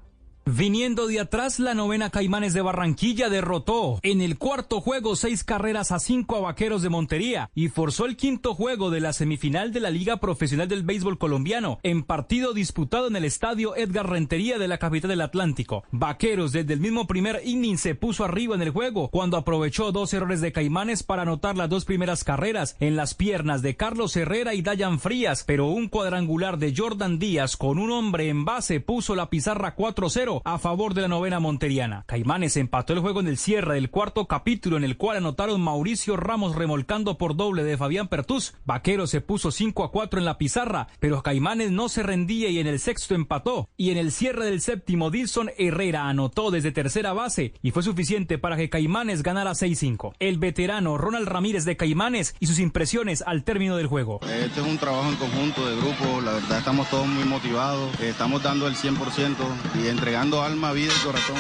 Viniendo 0.49 1.07
de 1.07 1.19
atrás, 1.19 1.59
la 1.59 1.73
novena 1.73 2.09
Caimanes 2.09 2.53
de 2.53 2.61
Barranquilla 2.61 3.27
derrotó 3.27 3.99
en 4.01 4.21
el 4.21 4.37
cuarto 4.37 4.79
juego 4.79 5.17
seis 5.17 5.43
carreras 5.43 5.91
a 5.91 5.99
cinco 5.99 6.37
a 6.37 6.39
Vaqueros 6.39 6.81
de 6.81 6.87
Montería 6.87 7.49
y 7.53 7.67
forzó 7.67 8.05
el 8.05 8.15
quinto 8.15 8.53
juego 8.53 8.89
de 8.89 9.01
la 9.01 9.11
semifinal 9.11 9.73
de 9.73 9.81
la 9.81 9.89
Liga 9.89 10.21
Profesional 10.21 10.69
del 10.69 10.83
Béisbol 10.83 11.17
Colombiano 11.17 11.79
en 11.83 12.01
partido 12.01 12.53
disputado 12.53 13.07
en 13.07 13.17
el 13.17 13.25
estadio 13.25 13.75
Edgar 13.75 14.09
Rentería 14.09 14.57
de 14.57 14.69
la 14.69 14.77
capital 14.77 15.09
del 15.09 15.19
Atlántico. 15.19 15.83
Vaqueros 15.91 16.53
desde 16.53 16.75
el 16.75 16.79
mismo 16.79 17.07
primer 17.07 17.41
inning 17.43 17.77
se 17.77 17.95
puso 17.95 18.23
arriba 18.23 18.55
en 18.55 18.61
el 18.61 18.69
juego 18.69 19.09
cuando 19.09 19.35
aprovechó 19.35 19.91
dos 19.91 20.13
errores 20.13 20.39
de 20.39 20.53
Caimanes 20.53 21.03
para 21.03 21.23
anotar 21.23 21.57
las 21.57 21.67
dos 21.67 21.83
primeras 21.83 22.23
carreras 22.23 22.77
en 22.79 22.95
las 22.95 23.15
piernas 23.15 23.61
de 23.61 23.75
Carlos 23.75 24.15
Herrera 24.15 24.53
y 24.53 24.61
Dayan 24.61 25.01
Frías, 25.01 25.43
pero 25.45 25.67
un 25.67 25.89
cuadrangular 25.89 26.57
de 26.57 26.73
Jordan 26.73 27.19
Díaz 27.19 27.57
con 27.57 27.79
un 27.79 27.91
hombre 27.91 28.29
en 28.29 28.45
base 28.45 28.79
puso 28.79 29.13
la 29.13 29.29
pizarra 29.29 29.75
4-0 29.75 30.36
a 30.45 30.57
favor 30.59 30.93
de 30.93 31.01
la 31.01 31.07
novena 31.07 31.39
monteriana. 31.39 32.03
Caimanes 32.07 32.57
empató 32.57 32.93
el 32.93 32.99
juego 32.99 33.19
en 33.19 33.27
el 33.27 33.37
cierre 33.37 33.75
del 33.75 33.89
cuarto 33.89 34.27
capítulo 34.27 34.77
en 34.77 34.83
el 34.83 34.97
cual 34.97 35.17
anotaron 35.17 35.61
Mauricio 35.61 36.17
Ramos 36.17 36.55
remolcando 36.55 37.17
por 37.17 37.35
doble 37.35 37.63
de 37.63 37.77
Fabián 37.77 38.07
Pertús. 38.07 38.53
Vaquero 38.65 39.07
se 39.07 39.21
puso 39.21 39.51
5 39.51 39.83
a 39.83 39.91
4 39.91 40.19
en 40.19 40.25
la 40.25 40.37
pizarra, 40.37 40.87
pero 40.99 41.23
Caimanes 41.23 41.71
no 41.71 41.89
se 41.89 42.03
rendía 42.03 42.49
y 42.49 42.59
en 42.59 42.67
el 42.67 42.79
sexto 42.79 43.15
empató. 43.15 43.69
Y 43.77 43.91
en 43.91 43.97
el 43.97 44.11
cierre 44.11 44.45
del 44.45 44.61
séptimo, 44.61 45.09
Dilson 45.09 45.51
Herrera 45.57 46.09
anotó 46.09 46.51
desde 46.51 46.71
tercera 46.71 47.13
base 47.13 47.53
y 47.61 47.71
fue 47.71 47.83
suficiente 47.83 48.37
para 48.37 48.57
que 48.57 48.69
Caimanes 48.69 49.23
ganara 49.23 49.51
6-5. 49.51 50.13
El 50.19 50.37
veterano 50.37 50.97
Ronald 50.97 51.27
Ramírez 51.27 51.65
de 51.65 51.77
Caimanes 51.77 52.35
y 52.39 52.47
sus 52.47 52.59
impresiones 52.59 53.23
al 53.25 53.43
término 53.43 53.77
del 53.77 53.87
juego. 53.87 54.19
Este 54.23 54.59
es 54.59 54.67
un 54.67 54.77
trabajo 54.77 55.09
en 55.09 55.15
conjunto 55.15 55.65
de 55.65 55.75
grupo, 55.77 56.21
la 56.21 56.33
verdad 56.33 56.57
estamos 56.59 56.89
todos 56.89 57.07
muy 57.07 57.23
motivados, 57.23 57.97
estamos 58.01 58.43
dando 58.43 58.67
el 58.67 58.75
100% 58.75 59.35
y 59.81 59.87
entregando 59.87 60.26
alma, 60.35 60.73
vida 60.73 60.91
y 60.95 61.05
corazón. 61.05 61.37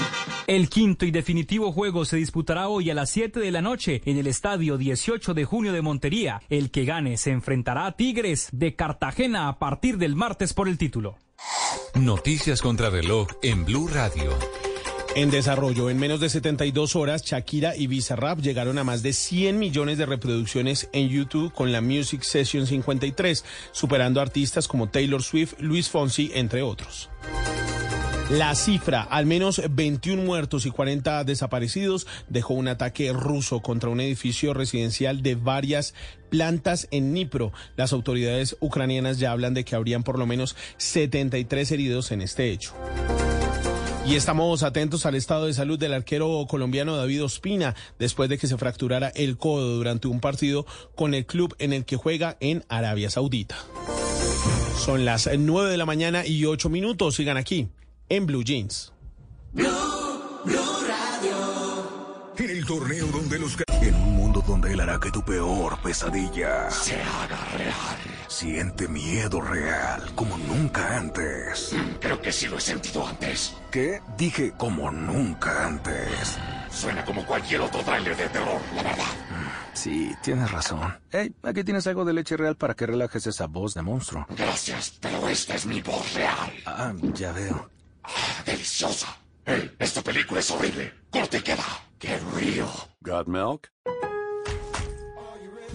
El 0.47 0.69
quinto 0.69 1.05
y 1.05 1.11
definitivo 1.11 1.71
juego 1.71 2.05
se 2.05 2.17
disputará 2.17 2.69
hoy 2.69 2.89
a 2.89 2.93
las 2.93 3.09
7 3.09 3.39
de 3.39 3.51
la 3.51 3.61
noche 3.61 4.01
en 4.05 4.17
el 4.17 4.27
estadio 4.27 4.77
18 4.77 5.33
de 5.33 5.45
junio 5.45 5.73
de 5.73 5.81
Montería. 5.81 6.41
El 6.49 6.71
que 6.71 6.85
gane 6.85 7.17
se 7.17 7.31
enfrentará 7.31 7.85
a 7.85 7.97
Tigres 7.97 8.47
de 8.51 8.75
Cartagena 8.75 9.49
a 9.49 9.59
partir 9.59 9.97
del 9.97 10.15
martes 10.15 10.53
por 10.53 10.67
el 10.67 10.77
título. 10.77 11.17
Noticias 11.95 12.61
contra 12.61 12.89
reloj 12.89 13.27
en 13.43 13.65
Blue 13.65 13.87
Radio. 13.87 14.31
En 15.15 15.31
desarrollo, 15.31 15.89
en 15.89 15.97
menos 15.97 16.19
de 16.19 16.29
72 16.29 16.95
horas, 16.95 17.23
Shakira 17.23 17.75
y 17.75 17.87
Bizarrap 17.87 18.39
llegaron 18.39 18.77
a 18.77 18.83
más 18.83 19.01
de 19.01 19.13
100 19.13 19.57
millones 19.57 19.97
de 19.97 20.05
reproducciones 20.05 20.89
en 20.93 21.09
YouTube 21.09 21.51
con 21.51 21.71
la 21.71 21.81
Music 21.81 22.21
Session 22.21 22.67
53, 22.67 23.43
superando 23.71 24.21
artistas 24.21 24.67
como 24.67 24.89
Taylor 24.89 25.23
Swift, 25.23 25.55
Luis 25.59 25.89
Fonsi, 25.89 26.31
entre 26.35 26.61
otros. 26.61 27.09
La 28.29 28.55
cifra, 28.55 29.03
al 29.03 29.25
menos 29.25 29.61
21 29.69 30.21
muertos 30.21 30.65
y 30.65 30.69
40 30.69 31.23
desaparecidos, 31.23 32.07
dejó 32.27 32.55
un 32.55 32.67
ataque 32.67 33.13
ruso 33.13 33.61
contra 33.61 33.89
un 33.89 34.01
edificio 34.01 34.53
residencial 34.53 35.23
de 35.23 35.35
varias 35.35 35.93
plantas 36.29 36.89
en 36.91 37.11
Dnipro. 37.11 37.53
Las 37.77 37.93
autoridades 37.93 38.57
ucranianas 38.59 39.17
ya 39.19 39.31
hablan 39.31 39.53
de 39.53 39.63
que 39.63 39.77
habrían 39.77 40.03
por 40.03 40.19
lo 40.19 40.25
menos 40.25 40.57
73 40.75 41.71
heridos 41.71 42.11
en 42.11 42.21
este 42.21 42.51
hecho. 42.51 42.73
Y 44.05 44.15
estamos 44.15 44.61
atentos 44.61 45.05
al 45.05 45.15
estado 45.15 45.45
de 45.45 45.53
salud 45.53 45.79
del 45.79 45.93
arquero 45.93 46.45
colombiano 46.49 46.97
David 46.97 47.23
Ospina 47.23 47.75
después 47.97 48.29
de 48.29 48.37
que 48.37 48.47
se 48.47 48.57
fracturara 48.57 49.07
el 49.15 49.37
codo 49.37 49.77
durante 49.77 50.09
un 50.09 50.19
partido 50.19 50.65
con 50.95 51.13
el 51.13 51.25
club 51.25 51.55
en 51.59 51.71
el 51.71 51.85
que 51.85 51.95
juega 51.95 52.35
en 52.41 52.65
Arabia 52.67 53.09
Saudita. 53.09 53.55
Son 54.77 55.05
las 55.05 55.29
9 55.33 55.71
de 55.71 55.77
la 55.77 55.85
mañana 55.85 56.25
y 56.25 56.43
8 56.43 56.67
minutos. 56.67 57.15
Sigan 57.15 57.37
aquí 57.37 57.69
en 58.09 58.25
Blue 58.25 58.43
Jeans. 58.43 58.93
En 62.37 62.49
el 62.51 62.65
torneo 62.65 63.07
donde 63.07 63.39
los... 63.39 63.57
En 63.81 63.95
un 63.95 64.15
mundo 64.15 64.43
donde 64.45 64.71
él 64.71 64.79
hará 64.79 64.99
que 64.99 65.11
tu 65.11 65.23
peor 65.23 65.77
pesadilla 65.81 66.69
se 66.69 67.01
haga 67.01 67.43
real. 67.57 67.97
Siente 68.27 68.87
miedo 68.87 69.41
real 69.41 70.03
como 70.15 70.37
nunca 70.37 70.97
antes. 70.97 71.73
Mm, 71.73 71.99
creo 71.99 72.21
que 72.21 72.31
sí 72.31 72.47
lo 72.47 72.57
he 72.57 72.61
sentido 72.61 73.05
antes. 73.07 73.55
¿Qué? 73.71 74.01
Dije 74.17 74.53
como 74.57 74.91
nunca 74.91 75.65
antes. 75.65 76.37
Suena 76.71 77.03
como 77.03 77.25
cualquier 77.25 77.61
otro 77.61 77.81
tráiler 77.81 78.15
de 78.15 78.29
terror, 78.29 78.61
la 78.75 78.83
verdad. 78.83 79.05
Sí, 79.73 80.15
tienes 80.23 80.49
razón. 80.51 80.97
Hey, 81.11 81.35
aquí 81.43 81.63
tienes 81.63 81.85
algo 81.87 82.05
de 82.05 82.13
leche 82.13 82.37
real 82.37 82.55
para 82.55 82.73
que 82.75 82.85
relajes 82.87 83.27
esa 83.27 83.47
voz 83.47 83.73
de 83.73 83.81
monstruo. 83.81 84.25
Gracias, 84.29 84.93
pero 84.99 85.27
esta 85.27 85.55
es 85.55 85.65
mi 85.65 85.81
voz 85.81 86.13
real. 86.13 86.51
Ah, 86.65 86.93
ya 87.13 87.31
veo. 87.31 87.69
Ah, 88.07 88.43
deliciosa. 88.45 89.07
Hey, 89.45 89.71
esta 89.79 90.01
película 90.01 90.39
es 90.39 90.49
horrible. 90.51 90.93
Corte 91.11 91.37
y 91.37 91.41
queda. 91.41 91.65
Get 91.99 92.21
real. 92.33 92.69
Got 93.01 93.27
milk? 93.27 93.69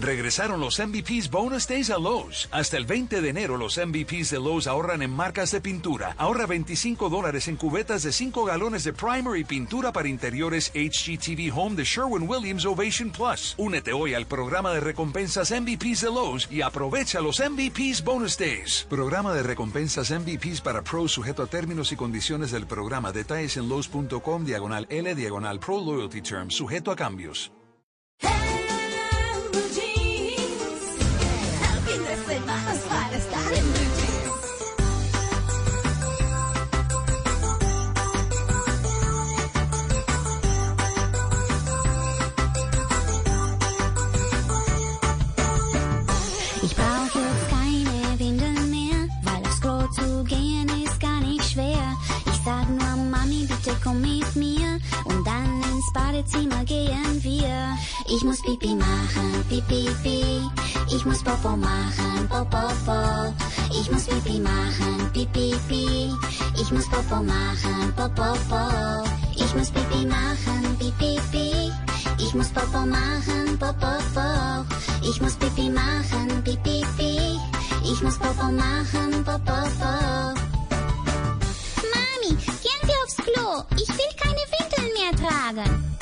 Regresaron 0.03 0.59
los 0.59 0.85
MVPs 0.85 1.31
Bonus 1.31 1.65
Days 1.65 1.89
a 1.89 1.97
Lowe's. 1.97 2.49
Hasta 2.51 2.75
el 2.75 2.85
20 2.85 3.21
de 3.21 3.29
enero 3.29 3.55
los 3.55 3.77
MVPs 3.77 4.31
de 4.31 4.37
Lowe's 4.37 4.67
ahorran 4.67 5.01
en 5.01 5.09
marcas 5.09 5.51
de 5.51 5.61
pintura. 5.61 6.13
Ahorra 6.17 6.45
25 6.45 7.07
dólares 7.09 7.47
en 7.47 7.55
cubetas 7.55 8.03
de 8.03 8.11
5 8.11 8.43
galones 8.43 8.83
de 8.83 8.91
primer 8.91 9.37
y 9.37 9.45
pintura 9.45 9.93
para 9.93 10.09
interiores 10.09 10.73
HGTV 10.75 11.57
Home 11.57 11.77
de 11.77 11.85
Sherwin-Williams 11.85 12.65
Ovation 12.65 13.11
Plus. 13.11 13.55
Únete 13.57 13.93
hoy 13.93 14.13
al 14.13 14.25
programa 14.25 14.73
de 14.73 14.81
recompensas 14.81 15.51
MVPs 15.51 16.01
de 16.01 16.07
Lowe's 16.07 16.49
y 16.51 16.59
aprovecha 16.59 17.21
los 17.21 17.39
MVPs 17.39 18.03
Bonus 18.03 18.37
Days. 18.37 18.85
Programa 18.89 19.33
de 19.33 19.43
recompensas 19.43 20.11
MVPs 20.11 20.59
para 20.59 20.81
pros 20.81 21.13
sujeto 21.13 21.43
a 21.43 21.47
términos 21.47 21.93
y 21.93 21.95
condiciones 21.95 22.51
del 22.51 22.67
programa. 22.67 23.13
Detalles 23.13 23.55
en 23.55 23.69
Lowe's.com 23.69 24.43
diagonal 24.43 24.85
L 24.89 25.15
diagonal 25.15 25.61
Pro 25.61 25.79
Loyalty 25.79 26.21
Terms. 26.21 26.55
Sujeto 26.55 26.91
a 26.91 26.97
cambios. 26.97 27.53
Badezimmer 56.23 56.63
gehen 56.63 57.23
wir. 57.23 57.77
Ich 58.07 58.23
muss 58.23 58.41
Pipi 58.41 58.75
machen, 58.75 59.45
Pipi, 59.49 59.89
Pipi. 60.03 60.41
Ich 60.95 61.05
muss 61.05 61.21
Popo 61.23 61.55
machen, 61.57 62.27
Popo, 62.29 62.67
Po. 62.85 63.33
Ich 63.71 63.91
muss 63.91 64.05
Pipi 64.05 64.39
machen, 64.39 65.11
Pipi, 65.11 65.53
Pipi. 65.67 66.13
Ich 66.61 66.71
muss 66.71 66.87
Popo 66.89 67.21
machen, 67.21 67.93
Popo, 67.95 68.33
Po. 68.49 69.03
Ich 69.35 69.53
muss 69.55 69.69
Pipi 69.69 70.05
machen, 70.05 70.77
Pipi, 70.79 71.19
Pipi. 71.31 71.71
Ich 72.19 72.33
muss 72.33 72.49
Popo 72.49 72.85
machen, 72.85 73.59
Popo, 73.59 73.93
Po. 74.13 74.65
Ich 75.01 75.19
muss 75.21 75.35
Pipi 75.35 75.69
machen, 75.69 76.43
Pipi, 76.43 76.85
Pipi. 76.97 77.39
Ich 77.83 78.01
muss 78.01 78.17
Popo 78.17 78.45
machen, 78.51 79.23
Popo, 79.25 79.57
Po. 79.79 79.93
Mami, 81.91 82.29
gehen 82.63 82.83
wir 82.83 82.95
aufs 83.03 83.17
Klo. 83.17 83.63
Ich 83.75 83.89
will 83.89 84.13
keine 84.17 84.43
Windeln 84.53 84.93
mehr 84.93 85.27
tragen. 85.27 85.92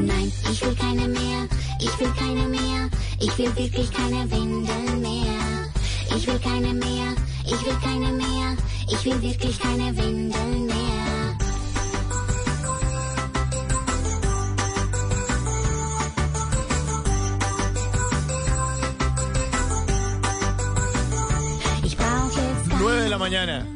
Nein, 0.00 0.32
ich 0.50 0.62
will 0.62 0.74
keine 0.74 1.08
mehr. 1.08 1.48
Ich 1.80 1.98
will 2.00 2.12
keine 2.18 2.46
mehr. 2.48 2.90
Ich 3.20 3.36
will 3.38 3.54
wirklich 3.56 3.90
keine 3.92 4.30
Windeln 4.30 5.00
mehr. 5.00 5.70
Ich 6.16 6.26
will 6.26 6.38
keine 6.38 6.72
mehr. 6.74 7.14
Ich 7.44 7.64
will 7.66 7.76
keine 7.82 8.12
mehr. 8.12 8.56
Ich 8.88 9.04
will 9.04 9.20
wirklich 9.22 9.58
keine 9.58 9.96
Windeln 9.96 10.66
mehr. 10.66 11.36
Ich 21.84 21.96
brauch 21.96 22.30
jetzt 22.36 22.80
9 22.80 23.02
de 23.02 23.08
la 23.08 23.18
mañana. 23.18 23.66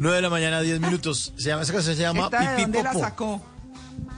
9 0.00 0.14
de 0.16 0.22
la 0.22 0.30
mañana, 0.30 0.60
10 0.60 0.80
minutos. 0.80 1.32
Se 1.36 1.48
llama, 1.48 1.62
esa 1.62 1.72
canción 1.72 1.94
se 1.96 2.02
llama 2.02 2.24
¿Esta 2.24 2.40
de 2.40 2.46
Pipí 2.48 2.62
dónde 2.62 2.82
la 2.82 2.92
Popo. 2.92 3.04
sacó? 3.04 3.42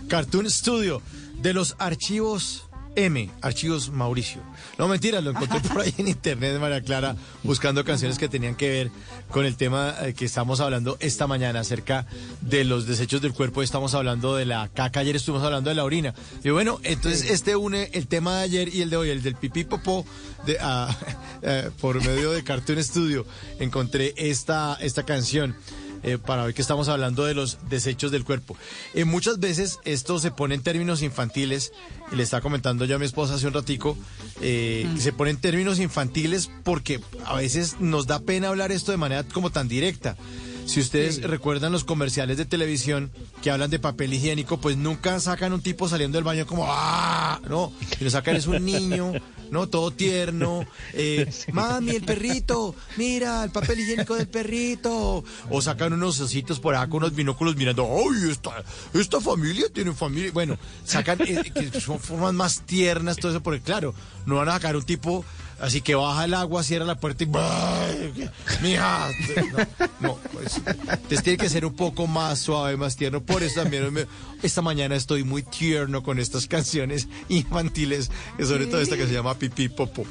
Cartoon 0.09 0.51
Studio 0.51 1.03
de 1.43 1.53
los 1.53 1.75
archivos 1.79 2.65
M, 2.95 3.31
archivos 3.41 3.91
Mauricio. 3.91 4.43
No 4.79 4.87
mentiras, 4.87 5.25
lo 5.25 5.31
encontré 5.31 5.61
por 5.69 5.81
ahí 5.81 5.95
en 5.97 6.09
internet, 6.09 6.59
María 6.61 6.83
Clara, 6.83 7.17
buscando 7.43 7.85
canciones 7.85 8.19
que 8.19 8.29
tenían 8.29 8.55
que 8.55 8.69
ver 8.69 8.91
con 9.31 9.47
el 9.47 9.57
tema 9.57 9.95
eh, 10.03 10.15
que 10.15 10.27
estamos 10.27 10.61
hablando 10.61 10.99
esta 11.01 11.27
mañana 11.27 11.61
acerca 11.61 12.07
de 12.43 12.65
los 12.65 12.87
desechos 12.87 13.23
del 13.23 13.33
cuerpo. 13.33 13.63
Estamos 13.63 13.95
hablando 13.95 14.37
de 14.37 14.45
la 14.45 14.69
caca, 14.73 15.01
ayer 15.01 15.17
estuvimos 15.17 15.45
hablando 15.45 15.71
de 15.71 15.77
la 15.77 15.85
orina. 15.85 16.15
Y 16.45 16.51
bueno, 16.51 16.81
entonces 16.83 17.31
este 17.31 17.57
une 17.57 17.91
el 17.95 18.07
tema 18.07 18.37
de 18.37 18.43
ayer 18.43 18.75
y 18.75 18.83
el 18.83 18.91
de 18.91 18.97
hoy, 18.97 19.11
el 19.11 19.23
del 19.23 19.37
pipí 19.37 19.65
popó, 19.65 20.05
de, 20.47 20.59
ah, 20.61 20.95
eh, 21.43 21.71
por 21.81 22.05
medio 22.05 22.31
de 22.33 22.45
Cartoon 22.45 22.83
Studio. 22.85 23.27
Encontré 23.59 24.13
esta, 24.17 24.77
esta 24.81 25.05
canción 25.05 25.57
eh, 26.03 26.19
para 26.19 26.45
hoy 26.45 26.55
que 26.55 26.63
estamos 26.63 26.89
hablando 26.89 27.25
de 27.25 27.35
los 27.35 27.59
desechos 27.69 28.11
del 28.11 28.25
cuerpo. 28.25 28.57
Eh, 28.95 29.05
muchas 29.05 29.39
veces 29.41 29.79
esto 29.85 30.19
se 30.19 30.31
pone 30.31 30.55
en 30.55 30.63
términos 30.63 31.03
infantiles, 31.03 31.73
y 32.11 32.17
le 32.17 32.23
estaba 32.23 32.41
comentando 32.41 32.85
yo 32.85 32.97
a 32.97 32.99
mi 32.99 33.07
esposa 33.07 33.35
hace 33.35 33.47
un 33.47 33.55
ratico, 33.55 33.97
eh, 34.41 34.89
que 34.95 35.01
se 35.01 35.13
pone 35.13 35.31
en 35.31 35.37
términos 35.39 35.79
infantiles 35.79 36.51
porque 36.65 37.01
a 37.25 37.37
veces 37.37 37.77
nos 37.81 38.07
da 38.07 38.21
pena 38.21 38.49
hablar 38.49 38.73
esto 38.73 38.91
de 38.93 38.99
manera 38.99 39.25
como 39.25 39.51
tan 39.51 39.69
directa. 39.69 40.17
Si 40.65 40.81
ustedes 40.81 41.23
recuerdan 41.23 41.73
los 41.73 41.85
comerciales 41.85 42.39
de 42.39 42.45
televisión 42.45 43.11
que 43.43 43.51
hablan 43.51 43.71
de 43.71 43.79
papel 43.79 44.15
higiénico, 44.15 44.59
pues 44.59 44.77
nunca 44.77 45.19
sacan 45.21 45.53
un 45.53 45.61
tipo 45.61 45.89
saliendo 45.89 46.17
del 46.17 46.25
baño 46.25 46.47
como 46.47 46.65
¡ah! 46.69 47.41
No, 47.49 47.73
y 48.01 48.05
lo 48.05 48.11
sacan 48.11 48.37
es 48.37 48.47
un 48.47 48.65
niño, 48.65 49.13
¿no? 49.51 49.69
Todo 49.69 49.91
tierno. 49.91 50.65
eh, 50.95 51.31
Mami, 51.53 51.91
el 51.91 52.05
perrito, 52.05 52.75
mira, 52.97 53.45
el 53.45 53.51
papel 53.51 53.81
higiénico 53.81 54.15
del 54.15 54.29
perrito. 54.29 55.25
O 55.51 55.61
sacan 55.61 55.93
unos 55.93 56.21
ositos 56.21 56.61
por 56.61 56.75
acá 56.75 56.89
con 56.89 56.99
unos 56.99 57.15
binóculos 57.15 57.57
mirando, 57.57 57.87
¡ay, 57.87 58.31
esta, 58.31 58.65
esta 58.95 59.21
familia 59.21 59.67
tiene 59.73 59.93
familia! 59.93 60.31
Bueno, 60.33 60.57
sacan 60.85 61.19
eh, 61.23 61.43
que 61.53 61.81
son 61.81 61.99
formas 61.99 62.33
más 62.33 62.63
tiernas, 62.63 63.17
todo 63.17 63.33
eso, 63.33 63.43
porque 63.43 63.61
claro, 63.61 63.95
no 64.25 64.37
van 64.37 64.49
a 64.49 64.53
sacar 64.53 64.77
un 64.77 64.85
tipo 64.85 65.25
así 65.63 65.81
que 65.81 65.95
baja 65.95 66.25
el 66.25 66.35
agua, 66.35 66.63
cierra 66.63 66.85
la 66.85 66.97
puerta 66.97 67.25
y 67.25 67.29
¡ay, 67.35 68.31
mija! 68.61 69.09
No, 69.53 70.09
no, 70.09 70.19
pues, 70.33 70.61
entonces 70.67 71.23
tiene 71.23 71.39
que 71.39 71.49
ser 71.49 71.65
un 71.65 71.75
poco 71.75 72.07
más 72.07 72.41
suave, 72.41 72.77
más 72.77 72.97
tierno. 72.97 73.23
Por 73.23 73.43
eso 73.43 73.63
también 73.63 74.07
esta 74.43 74.61
mañana 74.61 74.97
estoy 74.97 75.23
muy 75.23 75.43
tierno 75.43 76.03
con 76.03 76.19
estas 76.19 76.47
canciones 76.47 77.09
infantiles, 77.29 78.11
sobre 78.45 78.67
todo 78.67 78.81
esta 78.81 78.97
que 78.97 79.07
se 79.07 79.13
llama 79.13 79.39
Pipí 79.39 79.69
Popo. 79.69 80.05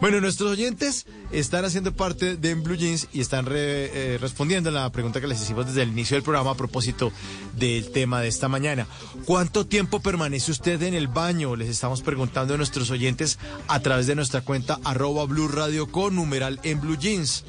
Bueno, 0.00 0.20
nuestros 0.20 0.50
oyentes 0.50 1.06
están 1.30 1.64
haciendo 1.64 1.94
parte 1.94 2.36
de 2.36 2.54
Blue 2.54 2.76
Jeans 2.76 3.08
y 3.12 3.20
están 3.20 3.46
eh, 3.50 4.18
respondiendo 4.20 4.70
a 4.70 4.72
la 4.72 4.90
pregunta 4.90 5.20
que 5.20 5.28
les 5.28 5.40
hicimos 5.40 5.66
desde 5.66 5.82
el 5.82 5.90
inicio 5.90 6.16
del 6.16 6.24
programa 6.24 6.50
a 6.50 6.56
propósito 6.56 7.12
del 7.56 7.92
tema 7.92 8.20
de 8.20 8.28
esta 8.28 8.48
mañana. 8.48 8.88
¿Cuánto 9.24 9.66
tiempo 9.66 10.00
permanece 10.00 10.50
usted 10.50 10.82
en 10.82 10.94
el 10.94 11.06
baño? 11.06 11.54
Les 11.54 11.68
estamos 11.68 12.02
preguntando 12.02 12.54
a 12.54 12.56
nuestros 12.56 12.90
oyentes 12.90 13.38
a 13.68 13.80
través 13.80 14.06
de 14.08 14.16
nuestra 14.16 14.40
cuenta 14.40 14.80
arroba 14.96 15.24
Blue 15.26 15.48
Radio 15.48 15.86
con 15.90 16.16
numeral 16.16 16.58
en 16.64 16.80
Blue 16.80 16.96
Jeans. 16.98 17.44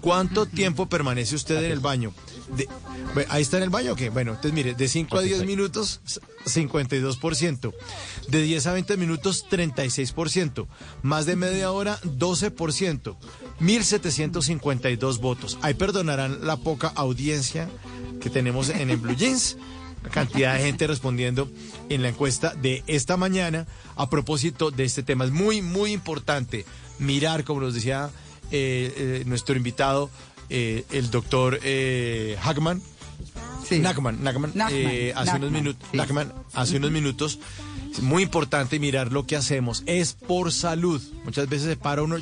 ¿Cuánto 0.00 0.46
tiempo 0.46 0.88
permanece 0.88 1.34
usted 1.36 1.62
en 1.64 1.70
el 1.70 1.80
baño? 1.80 2.12
De- 2.56 2.68
ahí 3.28 3.42
está 3.42 3.58
en 3.58 3.64
el 3.64 3.70
baño, 3.70 3.94
que 3.94 4.10
bueno, 4.10 4.30
entonces 4.32 4.52
mire, 4.52 4.74
de 4.74 4.88
5 4.88 5.18
a 5.18 5.22
10 5.22 5.44
minutos, 5.44 6.00
52%. 6.44 7.72
De 8.28 8.42
10 8.42 8.66
a 8.66 8.72
20 8.72 8.96
minutos, 8.96 9.46
36%. 9.48 10.66
Más 11.02 11.26
de 11.26 11.36
media 11.36 11.70
hora, 11.70 12.00
12%. 12.02 13.16
1.752 13.60 15.20
votos. 15.20 15.58
Ahí 15.62 15.74
perdonarán 15.74 16.44
la 16.46 16.56
poca 16.56 16.88
audiencia 16.94 17.68
que 18.20 18.30
tenemos 18.30 18.70
en 18.70 18.90
el 18.90 18.96
Blue 18.96 19.14
Jeans. 19.14 19.56
La 20.02 20.10
cantidad 20.10 20.54
de 20.54 20.64
gente 20.64 20.88
respondiendo 20.88 21.48
en 21.88 22.02
la 22.02 22.08
encuesta 22.08 22.54
de 22.60 22.82
esta 22.88 23.16
mañana 23.16 23.68
a 23.94 24.10
propósito 24.10 24.72
de 24.72 24.82
este 24.82 25.04
tema. 25.04 25.24
Es 25.24 25.30
muy, 25.30 25.62
muy 25.62 25.92
importante 25.92 26.64
mirar, 27.02 27.44
como 27.44 27.60
nos 27.60 27.74
decía 27.74 28.10
eh, 28.50 28.92
eh, 28.96 29.22
nuestro 29.26 29.56
invitado, 29.56 30.10
eh, 30.48 30.84
el 30.90 31.10
doctor 31.10 31.58
eh, 31.62 32.36
Hackman. 32.40 32.82
Nackman, 33.70 34.22
Nackman, 34.22 34.52
Nackman, 34.54 34.82
eh, 34.84 35.12
hace, 35.16 35.36
unos 35.36 35.50
minutos, 35.50 35.88
sí. 35.90 35.96
Nackman, 35.96 36.32
hace 36.52 36.76
unos 36.76 36.90
minutos. 36.90 37.38
Es 37.90 38.02
muy 38.02 38.22
importante 38.22 38.78
mirar 38.78 39.12
lo 39.12 39.26
que 39.26 39.34
hacemos. 39.36 39.82
Es 39.86 40.12
por 40.12 40.52
salud. 40.52 41.00
Muchas 41.24 41.48
veces 41.48 41.68
se 41.68 41.76
para 41.76 42.02
uno, 42.02 42.16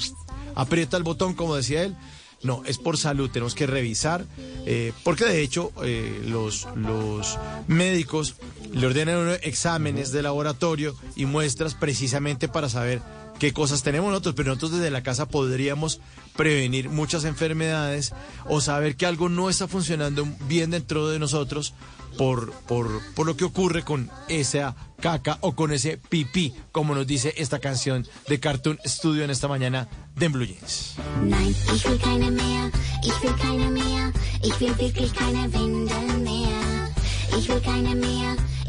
aprieta 0.55 0.97
el 0.97 1.03
botón, 1.03 1.35
como 1.35 1.57
decía 1.57 1.83
él. 1.83 1.97
No, 2.43 2.63
es 2.67 2.79
por 2.79 2.97
salud. 2.99 3.31
Tenemos 3.31 3.55
que 3.55 3.67
revisar. 3.67 4.25
eh, 4.65 4.93
porque 5.03 5.25
de 5.25 5.43
hecho, 5.43 5.73
eh, 5.83 6.23
los, 6.27 6.69
los 6.77 7.37
médicos 7.67 8.37
le 8.73 8.87
ordenan 8.87 9.37
exámenes 9.43 10.13
de 10.13 10.23
laboratorio 10.23 10.95
y 11.17 11.27
muestras 11.27 11.75
precisamente 11.75 12.47
para 12.49 12.69
saber 12.69 13.03
qué 13.41 13.53
cosas 13.55 13.83
tenemos 13.83 14.11
nosotros, 14.11 14.35
pero 14.37 14.51
nosotros 14.51 14.73
desde 14.73 14.91
la 14.91 15.03
casa 15.03 15.27
podríamos 15.27 16.01
prevenir 16.37 16.91
muchas 16.91 17.25
enfermedades 17.25 18.13
o 18.45 18.61
saber 18.61 18.97
que 18.97 19.07
algo 19.07 19.31
no 19.31 19.49
está 19.49 19.67
funcionando 19.67 20.29
bien 20.47 20.71
dentro 20.71 21.09
de 21.09 21.19
nosotros 21.19 21.73
por, 22.19 22.53
por, 22.69 23.01
por 23.15 23.27
lo 23.27 23.37
que 23.37 23.45
ocurre 23.45 23.83
con 23.83 24.11
esa 24.29 24.77
caca 25.01 25.39
o 25.41 25.57
con 25.57 25.73
ese 25.73 25.97
pipí, 25.97 26.55
como 26.71 26.95
nos 26.95 27.07
dice 27.07 27.33
esta 27.39 27.59
canción 27.61 28.07
de 28.29 28.39
Cartoon 28.39 28.79
Studio 28.85 29.25
en 29.25 29.31
esta 29.31 29.49
mañana 29.49 29.89
de 30.15 30.29
Blue 30.29 30.45
Jeans. 30.45 30.97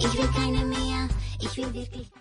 Ich 0.03 0.09
will 0.09 0.31
keine 0.33 0.63
mehr, 0.65 1.09
ich 1.41 1.57
will 1.57 1.73
wirklich 1.73 2.20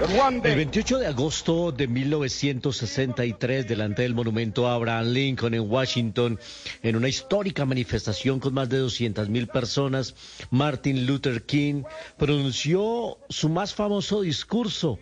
El 0.00 0.42
day. 0.42 0.54
28 0.54 0.98
de 0.98 1.06
agosto 1.08 1.72
de 1.72 1.88
1963, 1.88 3.66
delante 3.66 4.02
del 4.02 4.14
monumento 4.14 4.68
a 4.68 4.74
Abraham 4.74 5.08
Lincoln 5.08 5.54
en 5.54 5.68
Washington, 5.68 6.38
en 6.84 6.94
una 6.94 7.08
histórica 7.08 7.64
manifestación 7.64 8.38
con 8.38 8.54
más 8.54 8.68
de 8.68 8.78
200 8.78 9.28
mil 9.28 9.48
personas, 9.48 10.14
Martin 10.50 11.04
Luther 11.04 11.42
King 11.42 11.82
pronunció 12.16 13.18
su 13.28 13.48
más 13.48 13.74
famoso 13.74 14.20
discurso 14.20 15.00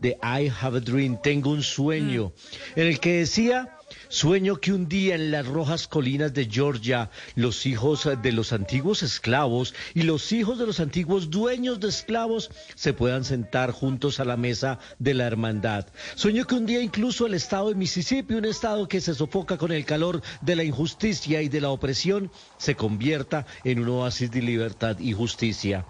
de 0.00 0.18
I 0.22 0.52
Have 0.60 0.76
a 0.76 0.80
Dream, 0.80 1.18
Tengo 1.22 1.50
un 1.50 1.62
sueño, 1.62 2.32
en 2.76 2.86
el 2.86 3.00
que 3.00 3.20
decía... 3.20 3.78
Sueño 4.14 4.60
que 4.60 4.72
un 4.72 4.86
día 4.88 5.16
en 5.16 5.32
las 5.32 5.44
rojas 5.44 5.88
colinas 5.88 6.32
de 6.32 6.44
Georgia 6.48 7.10
los 7.34 7.66
hijos 7.66 8.08
de 8.22 8.30
los 8.30 8.52
antiguos 8.52 9.02
esclavos 9.02 9.74
y 9.92 10.02
los 10.02 10.30
hijos 10.30 10.56
de 10.56 10.66
los 10.66 10.78
antiguos 10.78 11.30
dueños 11.30 11.80
de 11.80 11.88
esclavos 11.88 12.52
se 12.76 12.92
puedan 12.92 13.24
sentar 13.24 13.72
juntos 13.72 14.20
a 14.20 14.24
la 14.24 14.36
mesa 14.36 14.78
de 15.00 15.14
la 15.14 15.26
hermandad. 15.26 15.88
Sueño 16.14 16.46
que 16.46 16.54
un 16.54 16.64
día 16.64 16.80
incluso 16.80 17.26
el 17.26 17.34
estado 17.34 17.70
de 17.70 17.74
Mississippi, 17.74 18.34
un 18.34 18.44
estado 18.44 18.86
que 18.86 19.00
se 19.00 19.16
sofoca 19.16 19.58
con 19.58 19.72
el 19.72 19.84
calor 19.84 20.22
de 20.42 20.54
la 20.54 20.62
injusticia 20.62 21.42
y 21.42 21.48
de 21.48 21.60
la 21.60 21.70
opresión, 21.70 22.30
se 22.56 22.76
convierta 22.76 23.46
en 23.64 23.80
un 23.80 23.88
oasis 23.88 24.30
de 24.30 24.42
libertad 24.42 24.96
y 25.00 25.12
justicia. 25.12 25.86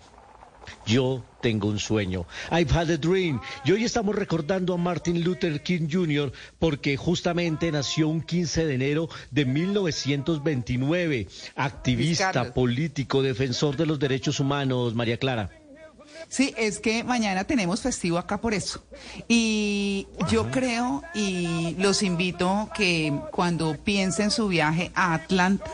Yo 0.86 1.24
tengo 1.40 1.68
un 1.68 1.78
sueño. 1.78 2.26
I've 2.50 2.72
had 2.72 2.90
a 2.90 2.96
dream. 2.96 3.40
Y 3.64 3.72
hoy 3.72 3.84
estamos 3.84 4.14
recordando 4.14 4.74
a 4.74 4.76
Martin 4.76 5.22
Luther 5.22 5.62
King 5.62 5.88
Jr. 5.90 6.32
porque 6.58 6.96
justamente 6.96 7.70
nació 7.70 8.08
un 8.08 8.22
15 8.22 8.66
de 8.66 8.74
enero 8.74 9.08
de 9.30 9.44
1929. 9.44 11.28
Activista, 11.56 12.52
político, 12.54 13.22
defensor 13.22 13.76
de 13.76 13.86
los 13.86 13.98
derechos 13.98 14.40
humanos, 14.40 14.94
María 14.94 15.18
Clara. 15.18 15.50
Sí, 16.28 16.54
es 16.56 16.78
que 16.78 17.04
mañana 17.04 17.44
tenemos 17.44 17.82
festivo 17.82 18.18
acá 18.18 18.40
por 18.40 18.54
eso. 18.54 18.82
Y 19.28 20.06
yo 20.30 20.50
creo 20.50 21.02
y 21.14 21.76
los 21.78 22.02
invito 22.02 22.70
que 22.76 23.12
cuando 23.30 23.76
piensen 23.76 24.30
su 24.30 24.48
viaje 24.48 24.90
a 24.94 25.14
Atlanta, 25.14 25.70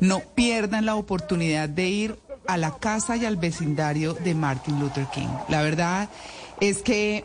no 0.00 0.20
pierdan 0.20 0.86
la 0.86 0.94
oportunidad 0.94 1.68
de 1.68 1.88
ir 1.88 2.18
a 2.52 2.56
la 2.56 2.76
casa 2.78 3.16
y 3.16 3.24
al 3.24 3.36
vecindario 3.36 4.14
de 4.14 4.34
Martin 4.34 4.78
Luther 4.80 5.06
King. 5.12 5.28
La 5.48 5.62
verdad 5.62 6.08
es 6.60 6.82
que 6.82 7.24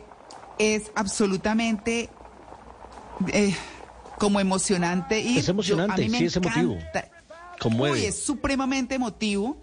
es 0.59 0.91
absolutamente 0.95 2.09
eh, 3.33 3.55
como 4.19 4.39
emocionante 4.39 5.19
ir. 5.19 5.39
Es 5.39 5.49
emocionante, 5.49 6.01
Yo- 6.01 6.03
a 6.03 6.05
mí 6.05 6.09
me 6.11 6.17
sí, 6.19 6.25
es 6.25 6.35
emotivo. 6.37 6.73
encanta. 6.73 7.09
Conmueve. 7.57 7.99
Uy, 8.01 8.05
es 8.05 8.21
supremamente 8.21 8.95
emotivo. 8.95 9.55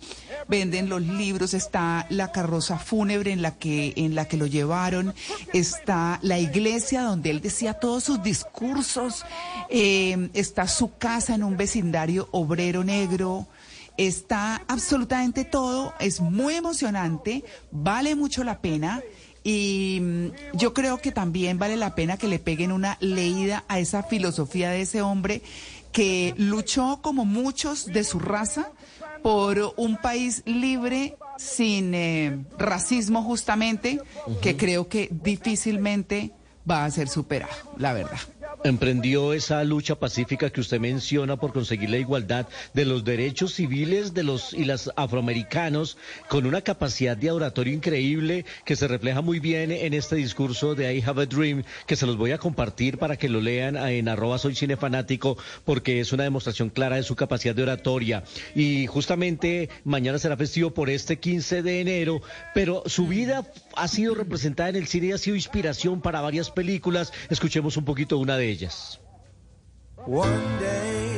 Venden 0.49 0.89
los 0.89 1.03
libros, 1.03 1.53
está 1.53 2.07
la 2.09 2.33
carroza 2.33 2.79
fúnebre 2.79 3.33
en 3.33 3.43
la 3.43 3.59
que 3.59 3.93
en 3.97 4.15
la 4.15 4.25
que 4.27 4.39
lo 4.39 4.47
llevaron, 4.47 5.15
está 5.53 6.19
la 6.23 6.39
iglesia 6.39 7.03
donde 7.03 7.29
él 7.29 7.43
decía 7.43 7.75
todos 7.75 8.05
sus 8.05 8.23
discursos, 8.23 9.25
eh, 9.69 10.31
está 10.33 10.69
su 10.69 10.97
casa 10.97 11.35
en 11.35 11.45
un 11.45 11.59
vecindario 11.59 12.29
obrero 12.33 12.83
negro. 12.83 13.47
Está 13.97 14.63
absolutamente 14.69 15.45
todo, 15.45 15.93
es 16.01 16.21
muy 16.21 16.55
emocionante, 16.55 17.45
vale 17.71 18.15
mucho 18.15 18.43
la 18.43 18.61
pena 18.61 19.03
y 19.45 19.99
mm, 20.01 20.57
yo 20.57 20.73
creo 20.73 20.99
que 20.99 21.13
también 21.13 21.59
vale 21.59 21.77
la 21.77 21.95
pena 21.95 22.17
que 22.17 22.29
le 22.29 22.39
peguen 22.39 22.73
una 22.73 22.97
leída 23.01 23.65
a 23.69 23.79
esa 23.79 24.03
filosofía 24.03 24.71
de 24.71 24.83
ese 24.83 25.03
hombre 25.03 25.43
que 25.93 26.35
luchó 26.39 27.01
como 27.03 27.25
muchos 27.25 27.87
de 27.87 28.05
su 28.05 28.19
raza 28.19 28.71
por 29.23 29.75
un 29.77 29.97
país 29.97 30.43
libre 30.47 31.17
sin 31.39 31.95
eh, 31.95 32.45
racismo 32.59 33.23
justamente, 33.23 34.01
que 34.41 34.57
creo 34.57 34.89
que 34.89 35.09
difícilmente 35.11 36.33
va 36.69 36.85
a 36.85 36.91
ser 36.91 37.09
superado, 37.09 37.53
la 37.77 37.93
verdad. 37.93 38.19
Emprendió 38.65 39.33
esa 39.33 39.65
lucha 39.65 39.97
pacífica 39.97 40.51
que 40.51 40.61
usted 40.61 40.79
menciona 40.79 41.37
por 41.37 41.53
conseguir 41.53 41.91
la 41.91 41.99
igualdad 41.99 42.47
de 42.75 42.85
los 42.85 43.05
derechos 43.05 43.55
civiles 43.55 44.15
de 44.15 44.23
los 44.23 44.53
y 44.53 44.65
las 44.65 44.91
afroamericanos 44.95 45.99
con 46.29 46.47
una 46.47 46.61
capacidad 46.61 47.17
de 47.17 47.31
oratorio 47.31 47.75
increíble 47.75 48.45
que 48.65 48.77
se 48.77 48.87
refleja 48.87 49.21
muy 49.21 49.41
bien 49.41 49.73
en 49.73 49.95
este 49.95 50.17
discurso 50.17 50.75
de 50.75 50.95
I 50.95 51.03
Have 51.05 51.23
a 51.23 51.27
Dream 51.27 51.65
que 51.87 51.97
se 51.97 52.07
los 52.07 52.17
voy 52.17 52.31
a 52.31 52.39
compartir 52.39 52.99
para 52.99 53.17
que 53.17 53.29
lo 53.29 53.41
lean 53.41 53.77
en 53.77 54.09
arroba 54.09 54.39
soy 54.39 54.55
cinefanático 54.55 55.37
porque 55.65 56.01
es 56.01 56.13
una 56.13 56.25
demostración 56.25 56.71
clara 56.71 56.97
de 56.97 57.03
su 57.03 57.17
capacidad 57.17 57.55
de 57.55 57.65
oratoria. 57.65 58.23
Y 58.55 58.87
justamente 58.87 59.71
mañana 59.85 60.19
será 60.19 60.37
festivo 60.37 60.71
por 60.71 60.89
este 60.89 61.19
15 61.19 61.63
de 61.63 61.81
enero 61.81 62.23
pero 62.55 62.85
su 62.87 63.09
vida 63.09 63.45
ha 63.75 63.89
sido 63.89 64.15
representada 64.15 64.69
en 64.69 64.77
el 64.77 64.87
cine 64.87 65.09
y 65.09 65.13
ha 65.13 65.19
sido 65.19 65.37
inspiración 65.37 66.01
para 66.01 66.21
varias 66.21 66.51
películas. 66.51 67.13
Escuchemos 67.29 67.77
un 67.77 67.85
poquito 67.85 68.19
una 68.19 68.37
de 68.37 68.51
ellas 68.51 68.52
One 70.05 70.59
day, 70.59 71.09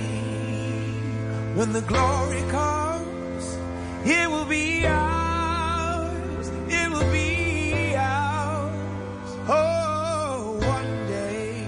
when 1.57 1.73
the 1.73 1.81
glory 1.81 2.43
comes, 2.49 3.59
it 4.05 4.31
will 4.31 4.45
be 4.45 4.87
ours. 4.87 6.49
It 6.69 6.91
will 6.93 7.11
be 7.11 7.97
ours. 7.97 9.31
Oh, 9.49 10.61
one 10.63 11.07
day, 11.09 11.65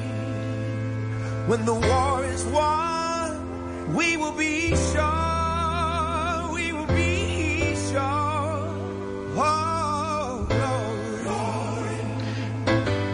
when 1.48 1.64
the 1.64 1.74
war 1.74 2.24
is 2.24 2.44
won, 2.44 3.92
we 3.92 4.16
will 4.16 4.36
be 4.36 4.76
sure, 4.92 6.52
we 6.54 6.72
will 6.72 6.86
be 6.86 7.74
sure. 7.90 8.70
Oh, 9.36 10.46
glory. 10.48 12.00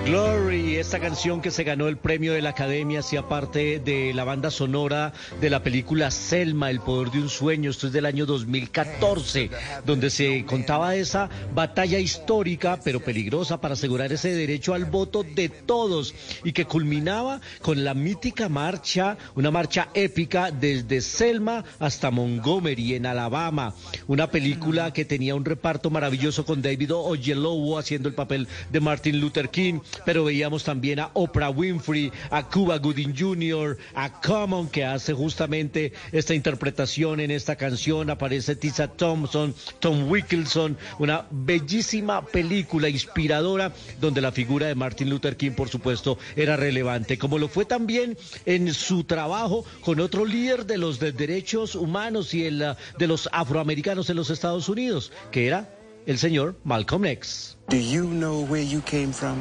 Glory, 0.05 0.42
esta 0.83 0.99
canción 0.99 1.41
que 1.41 1.53
se 1.53 1.63
ganó 1.63 1.87
el 1.87 1.97
premio 1.97 2.33
de 2.33 2.43
la 2.43 2.51
Academia, 2.51 2.99
hacía 2.99 3.29
parte 3.29 3.79
de 3.79 4.13
la 4.13 4.25
banda 4.25 4.51
sonora 4.51 5.13
de 5.41 5.49
la 5.49 5.63
película 5.63 6.11
Selma, 6.11 6.71
El 6.71 6.81
Poder 6.81 7.13
de 7.13 7.21
un 7.21 7.29
Sueño. 7.29 7.71
Esto 7.71 7.87
es 7.87 7.93
del 7.93 8.05
año 8.05 8.27
2014, 8.27 9.49
donde 9.87 10.11
se 10.11 10.45
contaba 10.45 10.97
esa 10.97 11.31
batalla 11.55 12.01
histórica, 12.01 12.81
pero 12.83 12.99
peligrosa, 12.99 13.61
para 13.61 13.75
asegurar 13.75 14.13
ese 14.13 14.35
derecho 14.35 14.75
al 14.75 14.87
voto 14.87 15.23
de 15.23 15.49
todos 15.49 16.17
y 16.43 16.51
que 16.51 16.65
culminaba 16.65 17.41
con 17.61 17.85
la 17.85 17.95
mítica 17.95 18.49
marcha, 18.49 19.17
una 19.37 19.53
marcha 19.53 19.89
épica 19.95 20.51
desde 20.51 21.01
Selma 21.01 21.65
hasta 21.79 22.11
Montgomery, 22.11 22.97
en 22.97 23.07
Alabama. 23.07 23.73
Una 24.09 24.33
película 24.33 24.93
que 24.93 25.05
tenía 25.05 25.37
un 25.37 25.45
reparto 25.45 25.91
maravilloso 25.91 26.45
con 26.45 26.61
David 26.61 26.93
Oyelowo 26.93 27.79
haciendo 27.79 28.09
el 28.09 28.17
papel 28.17 28.49
de 28.73 28.81
Martin 28.81 29.21
Luther 29.21 29.49
King, 29.49 29.79
pero 30.05 30.25
veíamos 30.25 30.65
también 30.65 30.72
a 30.73 31.11
Oprah 31.15 31.51
Winfrey, 31.51 32.11
a 32.31 32.49
Cuba 32.49 32.79
Gooding 32.79 33.15
Jr., 33.17 33.77
a 33.95 34.21
Common, 34.21 34.69
que 34.69 34.85
hace 34.85 35.13
justamente 35.13 35.93
esta 36.13 36.35
interpretación 36.35 37.21
en 37.21 37.31
esta 37.31 37.57
canción. 37.57 38.11
Aparece 38.11 38.57
Tisa 38.57 38.89
Thompson, 38.89 39.55
Tom 39.81 40.11
Wilkinson, 40.11 40.77
una 40.99 41.27
bellísima 41.31 42.25
película 42.25 42.89
inspiradora 42.89 43.73
donde 44.01 44.21
la 44.21 44.33
figura 44.33 44.67
de 44.67 44.75
Martin 44.75 45.11
Luther 45.11 45.37
King, 45.37 45.53
por 45.53 45.69
supuesto, 45.69 46.19
era 46.37 46.57
relevante, 46.57 47.19
como 47.19 47.39
lo 47.39 47.49
fue 47.49 47.65
también 47.65 48.17
en 48.47 48.73
su 48.73 49.05
trabajo 49.05 49.65
con 49.83 50.01
otro 50.01 50.25
líder 50.25 50.67
de 50.67 50.79
los 50.79 50.99
de 50.99 51.13
derechos 51.13 51.75
humanos 51.75 52.35
y 52.35 52.47
el, 52.47 52.63
uh, 52.63 52.75
de 52.99 53.07
los 53.07 53.29
afroamericanos 53.33 54.09
en 54.11 54.17
los 54.17 54.31
Estados 54.31 54.69
Unidos, 54.69 55.13
que 55.31 55.47
era 55.47 55.69
el 56.07 56.19
señor 56.19 56.57
Malcolm 56.65 57.05
X. 57.05 57.57
Do 57.69 57.77
you 57.77 58.07
know 58.07 58.45
where 58.49 58.65
you 58.65 58.81
came 58.83 59.13
from? 59.13 59.39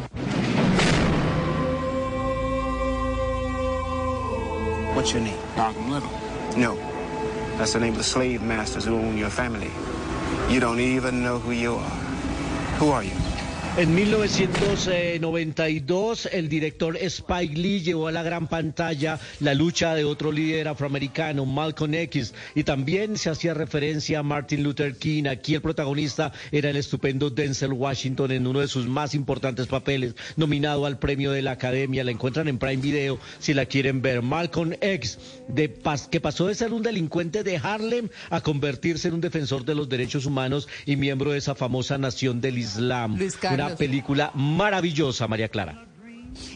What's 5.02 5.14
your 5.14 5.24
name? 5.24 5.40
Malcolm 5.58 5.90
Little. 5.90 6.12
No. 6.56 6.76
That's 7.58 7.74
the 7.74 7.80
name 7.80 7.94
of 7.94 7.98
the 7.98 8.04
slave 8.04 8.44
masters 8.44 8.86
who 8.86 8.96
own 8.98 9.18
your 9.18 9.32
family. 9.32 9.72
You 10.54 10.60
don't 10.60 10.80
even 10.80 11.24
know 11.24 11.40
who 11.40 11.54
you 11.54 11.74
are. 11.74 11.90
Who 12.78 12.92
are 12.92 13.04
you? 13.04 13.31
En 13.78 13.96
1992, 13.96 16.28
el 16.34 16.50
director 16.50 16.98
Spike 16.98 17.56
Lee 17.56 17.80
llevó 17.80 18.10
a 18.10 18.12
la 18.12 18.22
gran 18.22 18.48
pantalla 18.48 19.18
la 19.40 19.54
lucha 19.54 19.96
de 19.96 20.04
otro 20.04 20.34
líder 20.34 20.68
afroamericano, 20.68 21.46
Malcolm 21.46 21.94
X, 21.94 22.34
y 22.54 22.66
también 22.66 23.18
se 23.18 23.30
hacía 23.30 23.54
referencia 23.54 24.20
a 24.20 24.24
Martin 24.24 24.62
Luther 24.62 24.98
King. 24.98 25.24
Aquí 25.26 25.56
el 25.56 25.62
protagonista 25.62 26.34
era 26.52 26.70
el 26.70 26.76
estupendo 26.76 27.30
Denzel 27.30 27.72
Washington 27.72 28.34
en 28.34 28.46
uno 28.46 28.60
de 28.60 28.68
sus 28.68 28.88
más 28.88 29.16
importantes 29.16 29.68
papeles, 29.68 30.16
nominado 30.36 30.86
al 30.86 31.00
premio 31.00 31.32
de 31.32 31.42
la 31.42 31.52
Academia. 31.52 32.04
La 32.04 32.12
encuentran 32.12 32.50
en 32.50 32.58
Prime 32.58 32.82
Video 32.82 33.20
si 33.40 33.54
la 33.54 33.66
quieren 33.66 34.02
ver. 34.02 34.22
Malcolm 34.22 34.74
X, 34.82 35.18
de 35.48 35.74
que 36.12 36.20
pasó 36.20 36.48
de 36.48 36.56
ser 36.56 36.74
un 36.74 36.84
delincuente 36.84 37.44
de 37.44 37.56
Harlem 37.56 38.10
a 38.32 38.42
convertirse 38.42 39.08
en 39.08 39.14
un 39.14 39.22
defensor 39.22 39.64
de 39.64 39.76
los 39.76 39.88
derechos 39.88 40.26
humanos 40.26 40.68
y 40.86 40.98
miembro 40.98 41.32
de 41.32 41.38
esa 41.38 41.56
famosa 41.56 41.98
nación 41.98 42.42
del 42.42 42.58
Islam. 42.58 43.16
Luis 43.18 43.38
Carlos. 43.38 43.61
Una 43.68 43.76
película 43.76 44.32
maravillosa, 44.34 45.28
María 45.28 45.50
Clara. 45.50 45.86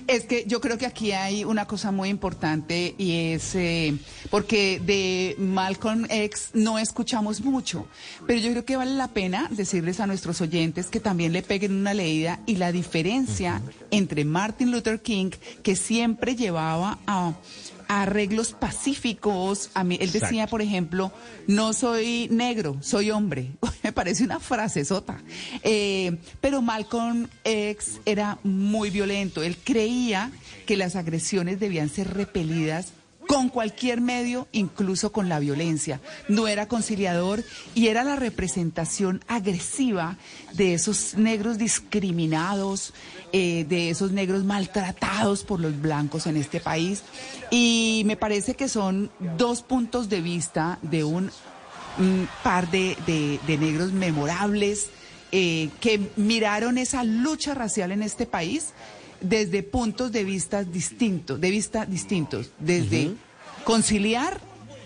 Es 0.08 0.26
que 0.26 0.46
yo 0.48 0.62
creo 0.62 0.78
que 0.78 0.86
aquí 0.86 1.12
hay 1.12 1.44
una 1.44 1.66
cosa 1.66 1.92
muy 1.92 2.10
importante 2.10 2.96
y 2.98 3.34
es 3.34 3.56
eh, 3.56 3.94
porque 4.30 4.80
de 4.80 5.36
Malcolm 5.38 6.06
X 6.10 6.52
no 6.54 6.80
escuchamos 6.80 7.42
mucho, 7.42 7.88
pero 8.26 8.40
yo 8.40 8.52
creo 8.52 8.66
que 8.66 8.78
vale 8.78 8.94
la 8.94 9.10
pena 9.10 9.48
decirles 9.52 10.00
a 10.00 10.08
nuestros 10.08 10.40
oyentes 10.42 10.88
que 10.88 11.00
también 11.00 11.34
le 11.34 11.42
peguen 11.42 11.74
una 11.74 11.94
leída 11.94 12.40
y 12.46 12.56
la 12.56 12.72
diferencia 12.72 13.62
entre 13.92 14.26
Martin 14.26 14.72
Luther 14.72 15.02
King, 15.02 15.32
que 15.64 15.76
siempre 15.76 16.36
llevaba 16.36 17.00
a 17.06 17.34
a 17.75 17.75
arreglos 17.88 18.54
pacíficos. 18.54 19.70
A 19.74 19.84
mí, 19.84 19.98
él 20.00 20.12
decía, 20.12 20.30
Exacto. 20.30 20.52
por 20.52 20.62
ejemplo, 20.62 21.12
no 21.48 21.74
soy 21.74 22.28
negro, 22.32 22.78
soy 22.82 23.12
hombre. 23.12 23.52
Me 23.84 23.92
parece 23.92 24.24
una 24.24 24.40
frase 24.40 24.86
sota. 24.86 25.22
Eh, 25.64 26.18
pero 26.42 26.62
Malcolm 26.62 27.28
X 27.44 28.00
era 28.06 28.40
muy 28.44 28.90
violento. 28.90 29.44
Él 29.44 29.58
creía 29.64 30.32
que 30.66 30.78
las 30.78 30.96
agresiones 30.96 31.60
debían 31.60 31.90
ser 31.90 32.14
repelidas 32.14 32.94
con 33.28 33.50
cualquier 33.50 34.02
medio, 34.02 34.48
incluso 34.52 35.12
con 35.12 35.30
la 35.30 35.40
violencia. 35.40 36.02
No 36.28 36.48
era 36.48 36.68
conciliador 36.68 37.44
y 37.74 37.88
era 37.88 38.04
la 38.04 38.16
representación 38.16 39.24
agresiva 39.28 40.18
de 40.54 40.74
esos 40.74 41.16
negros 41.16 41.58
discriminados, 41.58 42.94
eh, 43.34 43.66
de 43.68 43.90
esos 43.90 44.12
negros 44.12 44.44
maltratados 44.44 45.44
por 45.44 45.60
los 45.60 45.80
blancos 45.80 46.28
en 46.28 46.38
este 46.38 46.60
país. 46.60 47.04
Y 47.52 48.04
me 48.06 48.18
parece 48.18 48.56
que 48.56 48.68
son 48.68 49.12
dos 49.38 49.62
puntos 49.62 50.10
de 50.10 50.22
vista 50.22 50.80
de 50.82 51.04
un 51.04 51.26
mm, 51.98 52.24
par 52.44 52.70
de, 52.70 53.40
negros 53.48 53.92
memorables 53.92 54.90
eh, 55.32 55.70
que 55.80 56.12
miraron 56.16 56.78
esa 56.78 57.04
lucha 57.04 57.54
racial 57.54 57.92
en 57.92 58.04
este 58.04 58.26
país 58.26 58.74
desde 59.22 59.64
puntos 59.64 60.12
de 60.12 60.24
vista 60.24 60.64
distintos, 60.64 61.40
de 61.40 61.52
vista 61.52 61.86
distintos, 61.86 62.52
desde 62.60 63.12
conciliar 63.64 64.40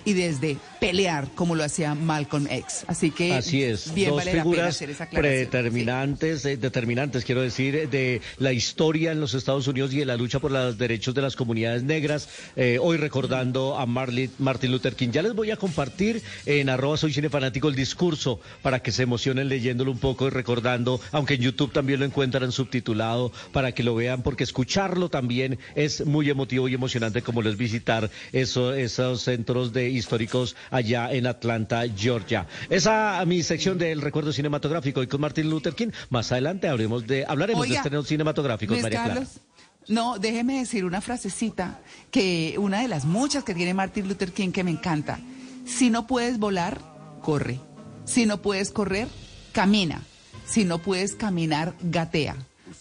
y 0.05 0.13
desde 0.13 0.57
pelear, 0.79 1.27
como 1.35 1.55
lo 1.55 1.63
hacía 1.63 1.93
Malcolm 1.95 2.47
X. 2.49 2.83
Así 2.87 3.11
que 3.11 3.33
Así 3.33 3.63
es, 3.63 3.93
bien 3.93 4.09
dos 4.09 4.17
vale 4.17 4.31
la 4.31 4.31
pena 4.31 4.43
figuras 4.43 4.75
hacer 4.75 4.89
esa 4.89 5.07
predeterminantes, 5.09 6.45
eh, 6.45 6.57
determinantes, 6.57 7.25
quiero 7.25 7.41
decir, 7.41 7.89
de 7.89 8.21
la 8.37 8.53
historia 8.53 9.11
en 9.11 9.19
los 9.19 9.33
Estados 9.33 9.67
Unidos 9.67 9.93
y 9.93 9.97
de 9.99 10.05
la 10.05 10.15
lucha 10.17 10.39
por 10.39 10.51
los 10.51 10.77
derechos 10.77 11.13
de 11.15 11.21
las 11.21 11.35
comunidades 11.35 11.83
negras. 11.83 12.29
eh, 12.55 12.77
hoy 12.81 12.97
recordando 12.97 13.77
a 13.77 13.85
Marli- 13.85 14.29
Martin 14.39 14.71
Luther 14.71 14.95
King. 14.95 15.09
Ya 15.11 15.21
les 15.21 15.33
voy 15.33 15.51
a 15.51 15.57
compartir 15.57 16.21
en 16.45 16.69
arroba 16.69 16.97
soy 16.97 17.13
cinefanático 17.13 17.67
el 17.67 17.75
discurso 17.75 18.39
para 18.61 18.79
que 18.81 18.91
se 18.91 19.03
emocionen 19.03 19.49
leyéndolo 19.49 19.91
un 19.91 19.99
poco 19.99 20.27
y 20.27 20.29
recordando, 20.29 20.99
aunque 21.11 21.35
en 21.35 21.41
YouTube 21.41 21.71
también 21.73 21.99
lo 21.99 22.05
encuentran 22.05 22.51
subtitulado 22.51 23.31
para 23.51 23.71
que 23.71 23.83
lo 23.83 23.95
vean, 23.95 24.21
porque 24.23 24.43
escucharlo 24.43 25.09
también 25.09 25.59
es 25.75 26.05
muy 26.05 26.29
emotivo 26.29 26.67
y 26.67 26.73
emocionante 26.73 27.21
como 27.21 27.41
lo 27.41 27.49
es 27.49 27.57
visitar 27.57 28.09
eso- 28.31 28.73
esos 28.73 29.21
centros 29.23 29.73
de 29.73 29.89
históricos 29.89 30.55
allá 30.69 31.11
en 31.11 31.27
Atlanta, 31.27 31.83
Georgia. 31.95 32.47
Esa 32.69 33.23
mi 33.25 33.43
sección 33.43 33.77
del 33.77 34.01
recuerdo 34.01 34.31
cinematográfico 34.33 35.03
y 35.03 35.07
con 35.07 35.21
Martin 35.21 35.49
Luther 35.49 35.73
King. 35.73 35.89
Más 36.09 36.31
adelante 36.31 36.67
hablemos 36.67 37.05
de, 37.07 37.25
hablaremos 37.27 37.67
de 37.67 37.75
estrenos 37.75 38.07
cinematográficos, 38.07 38.75
Luis 38.75 38.83
María 38.83 39.03
Clara. 39.03 39.13
Carlos, 39.15 39.39
no, 39.87 40.19
déjeme 40.19 40.59
decir 40.59 40.85
una 40.85 41.01
frasecita 41.01 41.79
que 42.11 42.55
una 42.59 42.81
de 42.81 42.87
las 42.87 43.05
muchas 43.05 43.43
que 43.43 43.55
tiene 43.55 43.73
Martin 43.73 44.07
Luther 44.07 44.31
King 44.31 44.51
que 44.51 44.63
me 44.63 44.71
encanta. 44.71 45.19
Si 45.65 45.89
no 45.89 46.07
puedes 46.07 46.37
volar, 46.37 46.79
corre. 47.21 47.59
Si 48.05 48.25
no 48.25 48.41
puedes 48.41 48.71
correr, 48.71 49.07
camina. 49.51 50.01
Si 50.45 50.63
no 50.63 50.79
puedes 50.79 51.15
caminar, 51.15 51.73
gatea. 51.81 52.35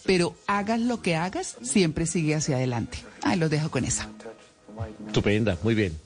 Pero 0.05 0.35
hagas 0.47 0.79
lo 0.79 1.01
que 1.01 1.15
hagas, 1.15 1.57
siempre 1.61 2.05
sigue 2.05 2.35
hacia 2.35 2.57
adelante. 2.57 2.99
Ay, 3.21 3.37
los 3.37 3.49
dejo 3.49 3.69
con 3.69 3.85
esa. 3.85 4.07
Estupenda, 5.07 5.57
muy 5.63 5.75
bien. 5.75 5.97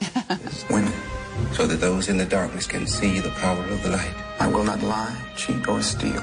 Women, 0.70 0.92
so 1.52 1.66
that 1.66 1.80
those 1.80 2.08
in 2.08 2.18
the 2.18 2.24
darkness 2.24 2.66
can 2.66 2.86
see 2.86 3.20
the 3.20 3.30
power 3.30 3.62
of 3.62 3.82
the 3.82 3.90
light. 3.90 4.14
I 4.40 4.48
will 4.48 4.64
not 4.64 4.82
lie, 4.82 5.16
cheat, 5.36 5.66
or 5.68 5.82
steal. 5.82 6.22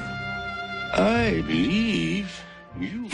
I 0.92 1.42
believe 1.46 2.30
you. 2.78 3.08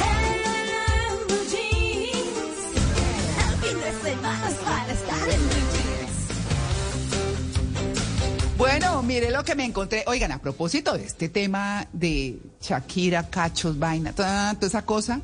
Bueno, 8.61 9.03
mire 9.03 9.31
lo 9.31 9.43
que 9.43 9.55
me 9.55 9.65
encontré. 9.65 10.05
Oigan, 10.07 10.33
a 10.33 10.39
propósito 10.39 10.93
de 10.93 11.05
este 11.07 11.31
tema 11.31 11.89
de 11.95 12.39
Shakira, 12.61 13.31
cachos, 13.31 13.79
vaina, 13.79 14.13
toda, 14.13 14.53
toda 14.53 14.67
esa 14.67 14.85
cosa, 14.85 15.23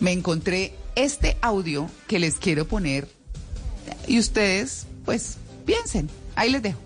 me 0.00 0.10
encontré 0.10 0.74
este 0.96 1.36
audio 1.40 1.88
que 2.08 2.18
les 2.18 2.38
quiero 2.38 2.66
poner 2.66 3.06
y 4.06 4.18
ustedes, 4.18 4.86
pues, 5.04 5.36
piensen. 5.64 6.10
Ahí 6.34 6.50
les 6.50 6.62
dejo. 6.62 6.78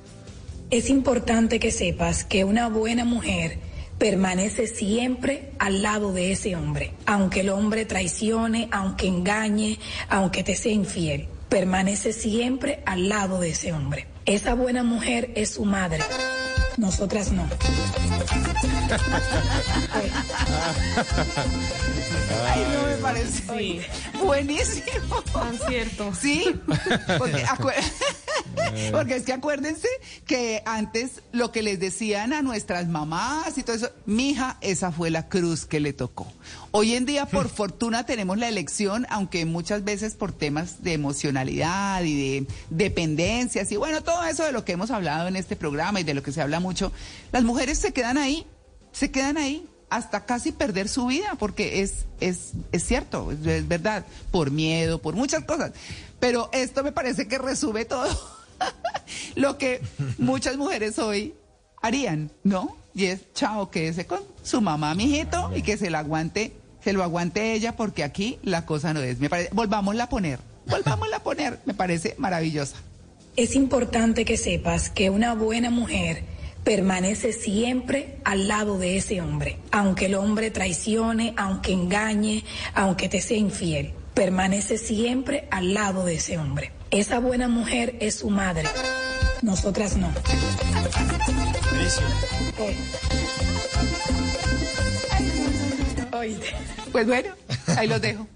Es 0.70 0.90
importante 0.90 1.60
que 1.60 1.70
sepas 1.70 2.24
que 2.24 2.44
una 2.44 2.68
buena 2.68 3.04
mujer 3.04 3.58
permanece 3.98 4.66
siempre 4.66 5.52
al 5.58 5.82
lado 5.82 6.12
de 6.12 6.32
ese 6.32 6.56
hombre, 6.56 6.92
aunque 7.06 7.40
el 7.40 7.50
hombre 7.50 7.86
traicione, 7.86 8.68
aunque 8.72 9.06
engañe, 9.06 9.78
aunque 10.08 10.42
te 10.42 10.54
sea 10.54 10.72
infiel, 10.72 11.28
permanece 11.48 12.12
siempre 12.12 12.82
al 12.84 13.08
lado 13.08 13.40
de 13.40 13.50
ese 13.50 13.72
hombre. 13.72 14.06
Esa 14.26 14.54
buena 14.54 14.82
mujer 14.82 15.30
es 15.36 15.50
su 15.50 15.64
madre. 15.64 16.02
Nosotras 16.76 17.32
no. 17.32 17.48
Ay, 22.44 22.66
no 22.72 22.86
me 22.86 22.96
parece 22.96 23.36
buenísimo. 24.22 25.22
Tan 25.32 25.58
cierto. 25.58 26.14
Sí, 26.14 26.44
porque, 27.18 27.44
porque 28.92 29.16
es 29.16 29.22
que 29.24 29.32
acuérdense 29.32 29.88
que 30.26 30.62
antes 30.66 31.22
lo 31.32 31.52
que 31.52 31.62
les 31.62 31.78
decían 31.78 32.32
a 32.32 32.42
nuestras 32.42 32.88
mamás 32.88 33.56
y 33.58 33.62
todo 33.62 33.76
eso, 33.76 33.90
mija, 34.04 34.58
esa 34.60 34.92
fue 34.92 35.10
la 35.10 35.28
cruz 35.28 35.66
que 35.66 35.80
le 35.80 35.92
tocó. 35.92 36.32
Hoy 36.70 36.94
en 36.94 37.06
día, 37.06 37.26
por 37.26 37.48
fortuna, 37.56 38.04
tenemos 38.04 38.38
la 38.38 38.48
elección, 38.48 39.06
aunque 39.10 39.44
muchas 39.44 39.84
veces 39.84 40.14
por 40.14 40.32
temas 40.32 40.82
de 40.82 40.92
emocionalidad 40.92 42.02
y 42.02 42.40
de 42.40 42.46
dependencias 42.70 43.70
y 43.72 43.76
bueno, 43.76 44.02
todo 44.02 44.24
eso 44.24 44.44
de 44.44 44.52
lo 44.52 44.64
que 44.64 44.72
hemos 44.72 44.90
hablado 44.90 45.28
en 45.28 45.36
este 45.36 45.56
programa 45.56 46.00
y 46.00 46.04
de 46.04 46.14
lo 46.14 46.22
que 46.22 46.32
se 46.32 46.42
habla 46.42 46.60
mucho, 46.60 46.92
las 47.32 47.44
mujeres 47.44 47.78
se 47.78 47.92
quedan 47.92 48.18
ahí, 48.18 48.46
se 48.92 49.10
quedan 49.10 49.36
ahí 49.36 49.66
hasta 49.88 50.24
casi 50.24 50.52
perder 50.52 50.88
su 50.88 51.06
vida, 51.06 51.36
porque 51.38 51.82
es, 51.82 52.06
es, 52.20 52.52
es 52.72 52.84
cierto, 52.84 53.30
es, 53.32 53.68
verdad, 53.68 54.04
por 54.30 54.50
miedo, 54.50 55.00
por 55.00 55.14
muchas 55.14 55.44
cosas. 55.44 55.72
Pero 56.18 56.48
esto 56.52 56.82
me 56.82 56.92
parece 56.92 57.28
que 57.28 57.38
resume 57.38 57.84
todo 57.84 58.08
lo 59.36 59.58
que 59.58 59.80
muchas 60.18 60.56
mujeres 60.56 60.98
hoy 60.98 61.34
harían, 61.82 62.30
¿no? 62.42 62.76
Y 62.94 63.06
es, 63.06 63.32
chao, 63.34 63.70
quédese 63.70 64.06
con 64.06 64.20
su 64.42 64.60
mamá, 64.60 64.94
mijito, 64.94 65.52
y 65.54 65.62
que 65.62 65.76
se 65.76 65.90
la 65.90 66.00
aguante, 66.00 66.52
se 66.82 66.92
lo 66.92 67.02
aguante 67.02 67.52
ella, 67.52 67.76
porque 67.76 68.02
aquí 68.02 68.38
la 68.42 68.64
cosa 68.64 68.94
no 68.94 69.00
es. 69.00 69.18
Me 69.18 69.28
parece, 69.28 69.50
volvámosla 69.52 70.04
a 70.04 70.08
poner, 70.08 70.40
volvámosla 70.66 71.18
a 71.18 71.22
poner, 71.22 71.60
me 71.64 71.74
parece 71.74 72.14
maravillosa. 72.18 72.76
Es 73.36 73.54
importante 73.54 74.24
que 74.24 74.38
sepas 74.38 74.88
que 74.88 75.10
una 75.10 75.34
buena 75.34 75.68
mujer 75.68 76.24
permanece 76.66 77.32
siempre 77.32 78.18
al 78.24 78.48
lado 78.48 78.76
de 78.76 78.96
ese 78.96 79.20
hombre, 79.20 79.60
aunque 79.70 80.06
el 80.06 80.16
hombre 80.16 80.50
traicione, 80.50 81.32
aunque 81.36 81.72
engañe, 81.72 82.42
aunque 82.74 83.08
te 83.08 83.20
sea 83.20 83.36
infiel. 83.36 83.94
Permanece 84.14 84.76
siempre 84.76 85.46
al 85.52 85.74
lado 85.74 86.04
de 86.04 86.16
ese 86.16 86.38
hombre. 86.38 86.72
Esa 86.90 87.20
buena 87.20 87.46
mujer 87.46 87.94
es 88.00 88.16
su 88.16 88.30
madre. 88.30 88.64
Nosotras 89.42 89.96
no. 89.96 90.12
Oíste. 96.18 96.46
Pues 96.90 97.06
bueno, 97.06 97.32
ahí 97.76 97.86
los 97.86 98.00
dejo. 98.00 98.26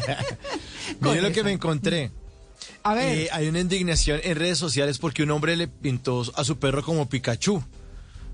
Miren 1.00 1.22
lo 1.24 1.32
que 1.32 1.44
me 1.44 1.52
encontré. 1.52 2.10
A 2.82 2.94
ver. 2.94 3.18
Eh, 3.18 3.28
hay 3.32 3.48
una 3.48 3.60
indignación 3.60 4.20
en 4.22 4.36
redes 4.36 4.58
sociales 4.58 4.98
porque 4.98 5.22
un 5.22 5.30
hombre 5.30 5.56
le 5.56 5.68
pintó 5.68 6.24
a 6.34 6.44
su 6.44 6.58
perro 6.58 6.82
como 6.82 7.08
Pikachu. 7.08 7.56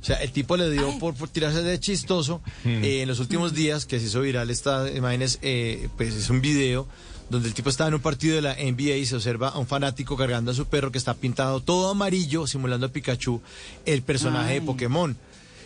O 0.01 0.05
sea, 0.05 0.17
el 0.19 0.31
tipo 0.31 0.57
le 0.57 0.71
dio 0.71 0.99
por, 0.99 1.15
por 1.15 1.29
tirarse 1.29 1.63
de 1.63 1.81
chistoso. 1.81 2.41
Eh, 2.65 3.01
en 3.03 3.09
los 3.09 3.19
últimos 3.19 3.55
días, 3.55 3.87
que 3.87 3.99
se 3.99 4.07
hizo 4.07 4.21
viral 4.21 4.51
esta 4.51 4.89
imágenes, 4.91 5.39
eh, 5.43 5.89
pues 5.97 6.15
es 6.15 6.31
un 6.31 6.41
video 6.41 6.87
donde 7.29 7.49
el 7.49 7.55
tipo 7.55 7.71
estaba 7.71 7.89
en 7.89 7.95
un 7.95 8.01
partido 8.01 8.37
de 8.37 8.43
la 8.43 8.55
NBA 8.55 8.97
y 8.97 9.07
se 9.07 9.17
observa 9.17 9.49
a 9.49 9.59
un 9.59 9.67
fanático 9.67 10.17
cargando 10.17 10.53
a 10.53 10.55
su 10.55 10.67
perro 10.67 10.93
que 10.93 10.99
está 10.99 11.15
pintado 11.15 11.61
todo 11.61 11.91
amarillo, 11.91 12.47
simulando 12.47 12.87
a 12.87 12.93
Pikachu, 12.93 13.41
el 13.85 14.03
personaje 14.03 14.53
Ay. 14.53 14.61
de 14.61 14.67
Pokémon. 14.67 15.17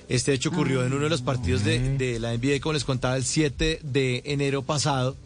Este 0.09 0.33
hecho 0.33 0.49
ocurrió 0.49 0.85
en 0.85 0.93
uno 0.93 1.05
de 1.05 1.11
los 1.11 1.23
partidos 1.23 1.63
de, 1.63 1.97
de 1.97 2.19
la 2.19 2.37
NBA, 2.37 2.61
como 2.61 2.73
les 2.73 2.85
contaba, 2.85 3.17
el 3.17 3.25
7 3.25 3.81
de 3.83 4.23
enero 4.25 4.63
pasado, 4.63 5.17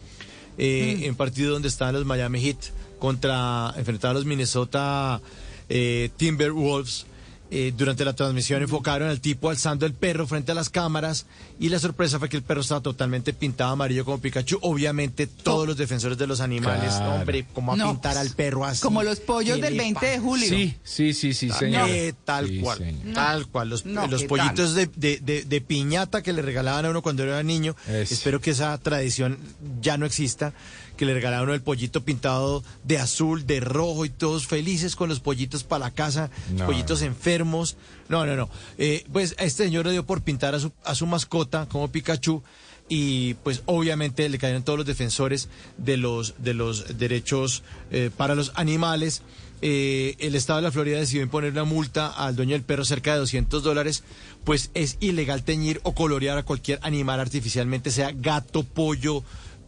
eh, 0.59 1.03
en 1.05 1.15
partido 1.15 1.53
donde 1.53 1.69
estaban 1.69 1.95
los 1.95 2.05
Miami 2.05 2.41
Heat 2.41 2.59
contra, 3.05 3.75
enfrentaban 3.77 4.17
a 4.17 4.19
los 4.21 4.25
Minnesota 4.27 5.21
eh, 5.69 6.09
Timberwolves. 6.17 7.05
Eh, 7.51 7.73
durante 7.77 8.05
la 8.05 8.15
transmisión 8.15 8.63
enfocaron 8.63 9.09
al 9.11 9.21
tipo 9.21 9.49
alzando 9.49 9.87
el 9.87 9.93
perro 9.93 10.27
frente 10.27 10.51
a 10.51 10.55
las 10.57 10.71
cámaras 10.71 11.27
y 11.61 11.69
la 11.69 11.79
sorpresa 11.79 12.19
fue 12.19 12.29
que 12.29 12.39
el 12.39 12.43
perro 12.43 12.63
estaba 12.63 12.81
totalmente 12.81 13.33
pintado 13.33 13.71
amarillo 13.71 14.05
como 14.05 14.19
Pikachu. 14.19 14.59
Obviamente 14.63 15.29
todos 15.29 15.65
los 15.69 15.77
defensores 15.77 16.19
de 16.19 16.27
los 16.27 16.41
animales, 16.41 16.95
Claro. 16.95 17.15
hombre, 17.15 17.47
como 17.55 17.75
a 17.75 17.77
No, 17.77 17.93
pintar 17.93 18.17
al 18.17 18.31
perro 18.31 18.65
así. 18.65 18.81
Como 18.83 19.05
los 19.05 19.21
pollos 19.21 19.57
¿Qué 19.57 19.63
del 19.63 19.77
le 19.77 19.83
20 19.85 20.05
de 20.07 20.19
julio. 20.19 20.49
Sí, 20.49 20.75
sí, 20.83 21.13
sí, 21.15 21.33
sí, 21.35 21.51
señor. 21.51 21.89
eh, 21.91 22.15
tal 22.25 22.49
Sí, 22.49 22.59
cual, 22.61 22.79
señor. 22.79 23.15
tal 23.15 23.47
cual. 23.47 23.69
Los, 23.69 23.85
No, 23.87 24.07
los 24.09 24.23
¿qué 24.23 24.27
pollitos 24.29 24.75
de, 24.75 24.89
de- 24.97 25.21
de- 25.23 25.45
de 25.45 25.61
piñata 25.61 26.23
que 26.23 26.33
le 26.33 26.43
regalaban 26.43 26.87
a 26.87 26.91
uno 26.91 27.03
cuando 27.03 27.23
era 27.23 27.41
niño. 27.45 27.77
Espero 27.87 28.41
que 28.41 28.51
esa 28.51 28.77
tradición 28.79 29.39
ya 29.81 29.97
no 29.97 30.07
exista. 30.07 30.55
Que 30.97 31.07
le 31.07 31.15
uno 31.43 31.55
el 31.55 31.61
pollito 31.63 32.05
pintado 32.05 32.63
de 32.85 32.99
azul, 32.99 33.47
de 33.47 33.61
rojo 33.61 34.05
y 34.05 34.11
todos 34.11 34.47
felices 34.47 34.95
con 34.97 35.09
los 35.09 35.21
pollitos 35.21 35.65
para 35.65 35.87
la 35.87 35.91
casa, 35.91 36.31
No. 36.53 36.67
pollitos 36.67 37.03
enfermos. 37.03 37.77
No, 38.09 38.27
no, 38.27 38.37
no. 38.37 38.49
Eh, 38.79 39.05
pues 39.13 39.35
a 39.39 39.45
este 39.45 39.65
señor 39.65 39.87
le 39.87 39.93
dio 39.93 40.05
por 40.07 40.23
pintar 40.23 40.55
a 40.55 40.61
su, 40.61 40.73
a 40.85 40.95
su 40.95 41.07
mascota 41.07 41.67
como 41.69 41.89
Pikachu 41.91 42.43
y 42.89 43.35
pues 43.43 43.63
obviamente 43.67 44.29
le 44.29 44.39
cayeron 44.39 44.63
todos 44.63 44.79
los 44.79 44.87
defensores 44.87 45.49
de 45.79 45.97
los, 45.97 46.35
de 46.39 46.53
los 46.55 46.99
derechos 46.99 47.63
eh, 47.91 48.11
para 48.17 48.35
los 48.35 48.53
animales. 48.55 49.23
Eh, 49.63 50.17
el 50.19 50.35
Estado 50.35 50.59
de 50.59 50.65
la 50.65 50.73
Florida 50.73 50.99
decidió 50.99 51.23
imponer 51.23 51.53
una 51.53 51.65
multa 51.65 52.09
al 52.09 52.37
dueño 52.37 52.53
del 52.53 52.63
perro 52.65 52.85
cerca 52.85 53.15
de 53.15 53.21
200 53.21 53.63
dólares, 53.63 54.05
pues 54.45 54.71
es 54.75 54.99
ilegal 55.01 55.43
teñir 55.43 55.81
o 55.85 55.95
colorear 55.95 56.37
a 56.37 56.43
cualquier 56.43 56.79
animal 56.83 57.19
artificialmente, 57.21 57.91
sea 57.91 58.13
gato, 58.13 58.63
pollo, 58.65 59.25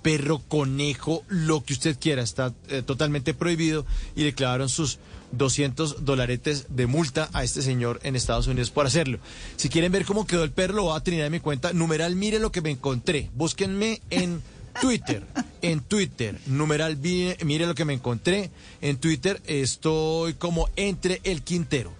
perro, 0.06 0.38
conejo, 0.38 1.24
lo 1.26 1.64
que 1.64 1.72
usted 1.72 1.98
quiera, 1.98 2.22
está 2.22 2.54
eh, 2.68 2.82
totalmente 2.82 3.34
prohibido 3.34 3.84
y 4.14 4.22
le 4.22 4.34
clavaron 4.34 4.68
sus 4.68 5.00
200 5.32 6.04
dolaretes 6.04 6.66
de 6.68 6.86
multa 6.86 7.28
a 7.32 7.42
este 7.42 7.60
señor 7.60 7.98
en 8.04 8.14
Estados 8.14 8.46
Unidos 8.46 8.70
por 8.70 8.86
hacerlo. 8.86 9.18
Si 9.56 9.68
quieren 9.68 9.90
ver 9.90 10.04
cómo 10.04 10.24
quedó 10.24 10.44
el 10.44 10.52
perro, 10.52 10.74
lo 10.74 10.82
voy 10.84 10.96
a 10.96 11.02
tener 11.02 11.24
en 11.24 11.32
mi 11.32 11.40
cuenta. 11.40 11.72
Numeral, 11.72 12.14
mire 12.14 12.38
lo 12.38 12.52
que 12.52 12.60
me 12.60 12.70
encontré. 12.70 13.30
Búsquenme 13.34 14.00
en 14.10 14.42
Twitter. 14.80 15.24
En 15.60 15.80
Twitter, 15.80 16.38
numeral, 16.46 16.96
mire, 16.98 17.36
mire 17.44 17.66
lo 17.66 17.74
que 17.74 17.84
me 17.84 17.94
encontré. 17.94 18.52
En 18.82 18.98
Twitter 18.98 19.42
estoy 19.44 20.34
como 20.34 20.68
entre 20.76 21.20
el 21.24 21.42
Quintero. 21.42 21.92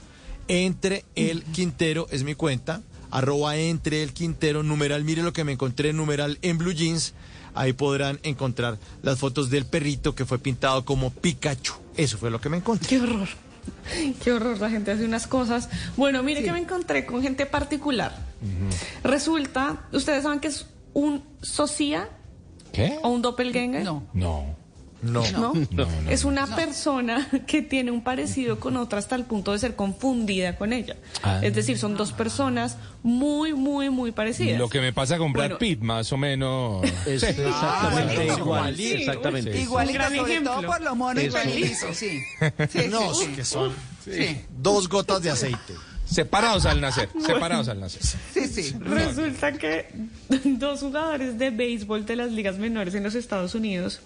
Entre 0.46 1.04
el 1.16 1.42
Quintero 1.42 2.06
es 2.12 2.22
mi 2.22 2.36
cuenta. 2.36 2.82
Arroba 3.10 3.56
entre 3.56 4.04
el 4.04 4.12
Quintero, 4.12 4.62
numeral, 4.62 5.02
mire 5.02 5.24
lo 5.24 5.32
que 5.32 5.42
me 5.42 5.50
encontré, 5.50 5.92
numeral 5.92 6.38
en 6.42 6.58
Blue 6.58 6.72
Jeans. 6.72 7.14
Ahí 7.56 7.72
podrán 7.72 8.20
encontrar 8.22 8.78
las 9.02 9.18
fotos 9.18 9.50
del 9.50 9.64
perrito 9.66 10.14
que 10.14 10.24
fue 10.24 10.38
pintado 10.38 10.84
como 10.84 11.10
Pikachu. 11.10 11.74
Eso 11.96 12.18
fue 12.18 12.30
lo 12.30 12.40
que 12.40 12.48
me 12.48 12.58
encontré. 12.58 12.88
Qué 12.88 13.00
horror. 13.00 13.28
Qué 14.22 14.32
horror, 14.32 14.60
la 14.60 14.70
gente 14.70 14.92
hace 14.92 15.04
unas 15.04 15.26
cosas. 15.26 15.68
Bueno, 15.96 16.22
mire 16.22 16.44
que 16.44 16.52
me 16.52 16.58
encontré 16.58 17.04
con 17.04 17.22
gente 17.22 17.46
particular. 17.46 18.14
Resulta, 19.02 19.88
¿ustedes 19.92 20.22
saben 20.22 20.38
que 20.38 20.48
es 20.48 20.66
un 20.92 21.24
socia 21.42 22.08
¿Qué? 22.72 22.98
o 23.02 23.08
un 23.08 23.22
doppelganger? 23.22 23.82
No. 23.82 24.06
No. 24.12 24.54
No. 25.02 25.23
¿No? 25.32 25.52
No, 25.70 25.86
no. 25.86 26.10
Es 26.10 26.24
una 26.24 26.47
persona 26.56 27.28
que 27.47 27.62
tiene 27.62 27.90
un 27.90 28.02
parecido 28.02 28.59
con 28.59 28.77
otra 28.77 28.98
hasta 28.98 29.14
el 29.14 29.24
punto 29.24 29.52
de 29.52 29.59
ser 29.59 29.77
confundida 29.77 30.56
con 30.56 30.73
ella. 30.73 30.97
Ah. 31.23 31.40
Es 31.43 31.55
decir, 31.55 31.78
son 31.78 31.97
dos 31.97 32.12
personas 32.12 32.77
muy, 33.02 33.52
muy, 33.55 33.90
muy 33.90 34.10
parecidas. 34.12 34.59
Lo 34.59 34.68
que 34.68 34.81
me 34.81 34.93
pasa 34.93 35.18
con 35.18 35.32
Brad 35.32 35.44
Bueno. 35.44 35.59
Pitt, 35.59 35.81
más 35.81 36.12
o 36.12 36.16
menos. 36.16 36.82
Es 37.06 37.20
Sí. 37.20 37.27
exactamente 37.27 38.31
Ah, 38.31 38.36
igual. 38.39 38.77
sí, 38.77 38.93
exactamente. 38.94 39.52
sí. 39.52 39.59
Igualito, 39.60 39.94
gran 39.98 40.16
sobre 40.16 40.32
ejemplo. 40.32 40.52
todo 40.55 40.66
por 40.66 40.81
lo 40.81 40.94
mono 40.97 41.20
y 41.20 41.31
sí. 41.93 42.20
Sí, 42.70 42.78
No, 42.90 43.12
que 43.36 43.44
son 43.44 43.73
Sí. 44.05 44.40
dos 44.59 44.89
gotas 44.89 45.23
de 45.23 45.31
aceite. 45.31 45.74
Separados 46.06 46.64
al 46.66 46.80
nacer, 46.80 47.08
separados 47.20 47.68
al 47.68 47.80
nacer. 47.80 48.02
Sí, 48.32 48.46
sí. 48.46 48.74
Resulta 48.80 49.52
que 49.52 49.86
dos 50.44 50.80
jugadores 50.80 51.38
de 51.38 51.50
béisbol 51.50 52.06
de 52.06 52.16
las 52.16 52.32
ligas 52.32 52.58
menores 52.58 52.94
en 52.94 53.02
los 53.02 53.14
Estados 53.14 53.54
Unidos 53.54 54.00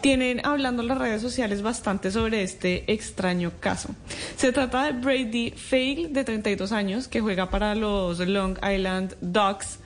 tienen 0.00 0.44
hablando 0.44 0.82
en 0.82 0.88
las 0.88 0.98
redes 0.98 1.22
sociales 1.22 1.62
bastante 1.62 2.10
sobre 2.10 2.42
este 2.42 2.90
extraño 2.92 3.52
caso. 3.60 3.94
Se 4.36 4.52
trata 4.52 4.84
de 4.84 4.92
Brady 4.92 5.52
Fail, 5.52 6.12
de 6.12 6.24
32 6.24 6.72
años, 6.72 7.06
que 7.06 7.20
juega 7.20 7.50
para 7.50 7.74
los 7.74 8.18
Long 8.18 8.58
Island 8.58 9.14
Ducks 9.20 9.78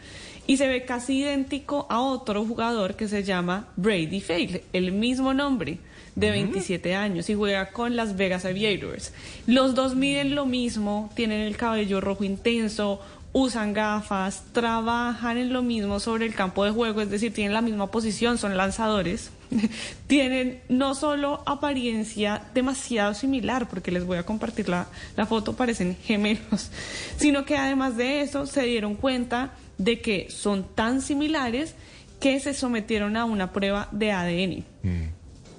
y 0.46 0.56
se 0.56 0.68
ve 0.68 0.84
casi 0.84 1.20
idéntico 1.20 1.86
a 1.90 2.00
otro 2.00 2.44
jugador 2.44 2.96
que 2.96 3.08
se 3.08 3.22
llama 3.22 3.68
Brady 3.76 4.20
Fail, 4.20 4.62
el 4.72 4.92
mismo 4.92 5.34
nombre 5.34 5.78
de 6.14 6.30
27 6.30 6.94
años 6.94 7.28
y 7.28 7.34
juega 7.34 7.70
con 7.70 7.96
las 7.96 8.16
Vegas 8.16 8.44
Aviators. 8.44 9.12
Los 9.46 9.74
dos 9.74 9.94
miden 9.94 10.34
lo 10.34 10.46
mismo, 10.46 11.10
tienen 11.14 11.40
el 11.40 11.56
cabello 11.56 12.00
rojo 12.00 12.24
intenso, 12.24 13.00
usan 13.32 13.72
gafas, 13.72 14.44
trabajan 14.52 15.38
en 15.38 15.52
lo 15.52 15.60
mismo 15.62 15.98
sobre 15.98 16.24
el 16.24 16.34
campo 16.34 16.64
de 16.64 16.70
juego, 16.70 17.00
es 17.00 17.10
decir, 17.10 17.34
tienen 17.34 17.52
la 17.52 17.62
misma 17.62 17.90
posición, 17.90 18.38
son 18.38 18.56
lanzadores. 18.56 19.30
tienen 20.06 20.60
no 20.68 20.94
solo 20.94 21.42
apariencia 21.44 22.42
demasiado 22.54 23.12
similar, 23.12 23.68
porque 23.68 23.90
les 23.90 24.04
voy 24.04 24.18
a 24.18 24.22
compartir 24.24 24.68
la, 24.68 24.86
la 25.16 25.26
foto, 25.26 25.56
parecen 25.56 25.96
gemelos, 25.96 26.70
sino 27.16 27.44
que 27.44 27.56
además 27.56 27.96
de 27.96 28.20
eso 28.20 28.46
se 28.46 28.62
dieron 28.62 28.94
cuenta 28.94 29.52
de 29.78 30.00
que 30.00 30.28
son 30.30 30.64
tan 30.74 31.02
similares 31.02 31.74
que 32.20 32.38
se 32.38 32.54
sometieron 32.54 33.16
a 33.16 33.24
una 33.24 33.52
prueba 33.52 33.88
de 33.90 34.12
ADN. 34.12 34.64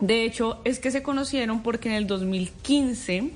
De 0.05 0.23
hecho, 0.23 0.61
es 0.65 0.77
que 0.77 0.91
se 0.91 1.01
conocieron 1.01 1.63
porque 1.63 1.89
en 1.89 1.95
el 1.95 2.05
2015 2.05 3.31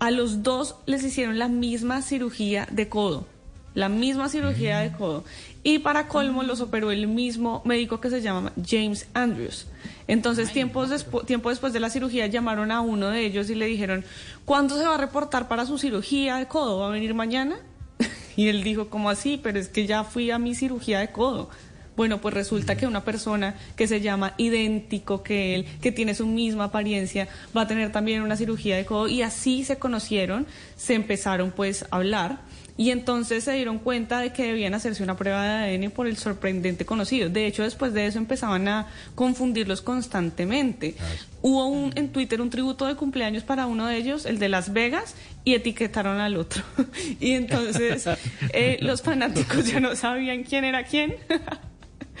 A 0.00 0.10
los 0.10 0.42
dos 0.42 0.74
les 0.86 1.04
hicieron 1.04 1.38
la 1.38 1.46
misma 1.46 2.02
cirugía 2.02 2.66
de 2.70 2.88
codo, 2.88 3.26
la 3.74 3.88
misma 3.88 4.28
cirugía 4.28 4.80
de 4.80 4.90
codo. 4.90 5.24
Y 5.62 5.78
para 5.78 6.08
colmo 6.08 6.42
los 6.42 6.60
operó 6.60 6.90
el 6.90 7.06
mismo 7.06 7.62
médico 7.64 8.00
que 8.00 8.10
se 8.10 8.22
llama 8.22 8.52
James 8.64 9.06
Andrews. 9.14 9.66
Entonces, 10.08 10.52
tiempos 10.52 10.90
tiempo 11.26 11.50
después 11.50 11.72
de 11.72 11.78
la 11.78 11.90
cirugía, 11.90 12.26
llamaron 12.26 12.72
a 12.72 12.80
uno 12.80 13.10
de 13.10 13.24
ellos 13.24 13.48
y 13.48 13.54
le 13.54 13.66
dijeron, 13.66 14.04
¿cuándo 14.44 14.76
se 14.76 14.84
va 14.84 14.96
a 14.96 14.98
reportar 14.98 15.46
para 15.46 15.64
su 15.64 15.78
cirugía 15.78 16.36
de 16.36 16.46
codo? 16.46 16.80
¿Va 16.80 16.88
a 16.88 16.90
venir 16.90 17.14
mañana? 17.14 17.56
Y 18.36 18.48
él 18.48 18.62
dijo, 18.62 18.88
¿cómo 18.88 19.10
así? 19.10 19.38
Pero 19.40 19.58
es 19.58 19.68
que 19.68 19.86
ya 19.86 20.04
fui 20.04 20.30
a 20.30 20.38
mi 20.38 20.54
cirugía 20.54 21.00
de 21.00 21.10
codo. 21.10 21.50
Bueno, 21.98 22.20
pues 22.20 22.32
resulta 22.32 22.76
que 22.76 22.86
una 22.86 23.02
persona 23.02 23.56
que 23.74 23.88
se 23.88 24.00
llama 24.00 24.34
idéntico 24.36 25.24
que 25.24 25.56
él, 25.56 25.66
que 25.82 25.90
tiene 25.90 26.14
su 26.14 26.28
misma 26.28 26.66
apariencia, 26.66 27.26
va 27.56 27.62
a 27.62 27.66
tener 27.66 27.90
también 27.90 28.22
una 28.22 28.36
cirugía 28.36 28.76
de 28.76 28.84
codo 28.84 29.08
y 29.08 29.22
así 29.22 29.64
se 29.64 29.78
conocieron, 29.80 30.46
se 30.76 30.94
empezaron 30.94 31.50
pues 31.50 31.86
a 31.90 31.96
hablar 31.96 32.38
y 32.76 32.92
entonces 32.92 33.42
se 33.42 33.52
dieron 33.54 33.80
cuenta 33.80 34.20
de 34.20 34.32
que 34.32 34.44
debían 34.44 34.74
hacerse 34.74 35.02
una 35.02 35.16
prueba 35.16 35.42
de 35.42 35.74
ADN 35.74 35.90
por 35.90 36.06
el 36.06 36.16
sorprendente 36.16 36.86
conocido. 36.86 37.30
De 37.30 37.46
hecho, 37.46 37.64
después 37.64 37.92
de 37.92 38.06
eso 38.06 38.18
empezaban 38.18 38.68
a 38.68 38.86
confundirlos 39.16 39.82
constantemente. 39.82 40.94
Hubo 41.42 41.66
un, 41.66 41.92
en 41.96 42.10
Twitter 42.10 42.40
un 42.40 42.50
tributo 42.50 42.86
de 42.86 42.94
cumpleaños 42.94 43.42
para 43.42 43.66
uno 43.66 43.88
de 43.88 43.96
ellos, 43.96 44.24
el 44.24 44.38
de 44.38 44.48
Las 44.48 44.72
Vegas, 44.72 45.16
y 45.42 45.54
etiquetaron 45.54 46.20
al 46.20 46.36
otro. 46.36 46.62
y 47.18 47.32
entonces 47.32 48.08
eh, 48.52 48.78
los 48.82 49.02
fanáticos 49.02 49.66
ya 49.66 49.80
no 49.80 49.96
sabían 49.96 50.44
quién 50.44 50.62
era 50.62 50.84
quién. 50.84 51.16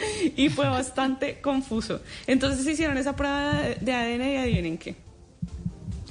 y 0.36 0.48
fue 0.48 0.66
bastante 0.68 1.40
confuso. 1.40 2.00
Entonces 2.26 2.66
hicieron 2.66 2.98
esa 2.98 3.14
prueba 3.16 3.54
de 3.80 3.92
ADN 3.92 4.22
y 4.32 4.36
adivinen 4.36 4.78
qué. 4.78 4.96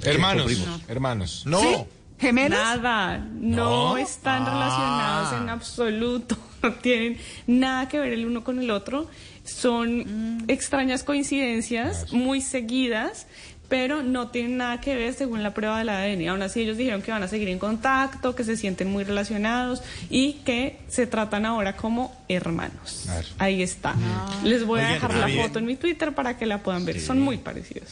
Hermanos, 0.02 0.46
primos. 0.46 0.80
hermanos. 0.88 1.42
No. 1.46 1.86
¿Gemelos? 2.20 2.58
Nada, 2.58 3.18
no, 3.18 3.90
¿No? 3.90 3.98
están 3.98 4.42
Ah. 4.42 4.50
relacionados 4.50 5.40
en 5.42 5.48
absoluto, 5.50 6.36
no 6.62 6.72
tienen 6.74 7.16
nada 7.46 7.88
que 7.88 7.98
ver 8.00 8.12
el 8.12 8.26
uno 8.26 8.42
con 8.42 8.58
el 8.58 8.70
otro. 8.72 9.08
Son 9.44 10.44
extrañas 10.48 11.04
coincidencias 11.04 12.12
muy 12.12 12.40
seguidas, 12.40 13.26
pero 13.68 14.02
no 14.02 14.28
tienen 14.28 14.56
nada 14.56 14.80
que 14.80 14.94
ver 14.96 15.14
según 15.14 15.42
la 15.42 15.52
prueba 15.52 15.78
del 15.78 15.90
ADN. 15.90 16.28
Aún 16.28 16.42
así 16.42 16.60
ellos 16.60 16.76
dijeron 16.76 17.02
que 17.02 17.10
van 17.10 17.22
a 17.22 17.28
seguir 17.28 17.48
en 17.48 17.58
contacto, 17.58 18.34
que 18.34 18.44
se 18.44 18.56
sienten 18.56 18.90
muy 18.90 19.04
relacionados 19.04 19.82
y 20.08 20.34
que 20.44 20.80
se 20.88 21.06
tratan 21.06 21.44
ahora 21.44 21.76
como 21.76 22.16
hermanos. 22.28 23.06
Ahí 23.38 23.62
está. 23.62 23.94
Les 24.42 24.64
voy 24.64 24.80
a 24.80 24.88
dejar 24.88 25.14
la 25.14 25.28
foto 25.28 25.58
en 25.58 25.66
mi 25.66 25.76
Twitter 25.76 26.14
para 26.14 26.38
que 26.38 26.46
la 26.46 26.62
puedan 26.62 26.84
ver. 26.84 27.00
Son 27.00 27.20
muy 27.20 27.36
parecidos. 27.38 27.88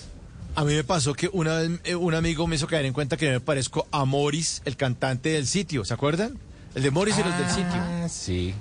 A 0.55 0.65
mí 0.65 0.73
me 0.75 0.85
pasó 0.85 1.13
que 1.13 1.29
una 1.31 1.59
vez 1.59 1.71
eh, 1.85 1.95
un 1.95 2.15
amigo 2.15 2.47
me 2.47 2.57
hizo 2.57 2.67
caer 2.67 2.87
en 2.87 2.95
cuenta 2.95 3.19
que 3.19 3.31
me 3.31 3.41
parezco 3.41 3.87
a 3.91 4.07
Morris, 4.07 4.63
el 4.65 4.75
cantante 4.77 5.29
del 5.29 5.47
sitio, 5.47 5.85
¿se 5.85 5.93
acuerdan? 5.93 6.39
El 6.75 6.83
de 6.83 6.91
Morris 6.91 7.19
y 7.19 7.23
los 7.23 7.39
del 7.39 7.49
sitio. 7.49 7.75
Ah, 7.75 8.07
sí. 8.09 8.55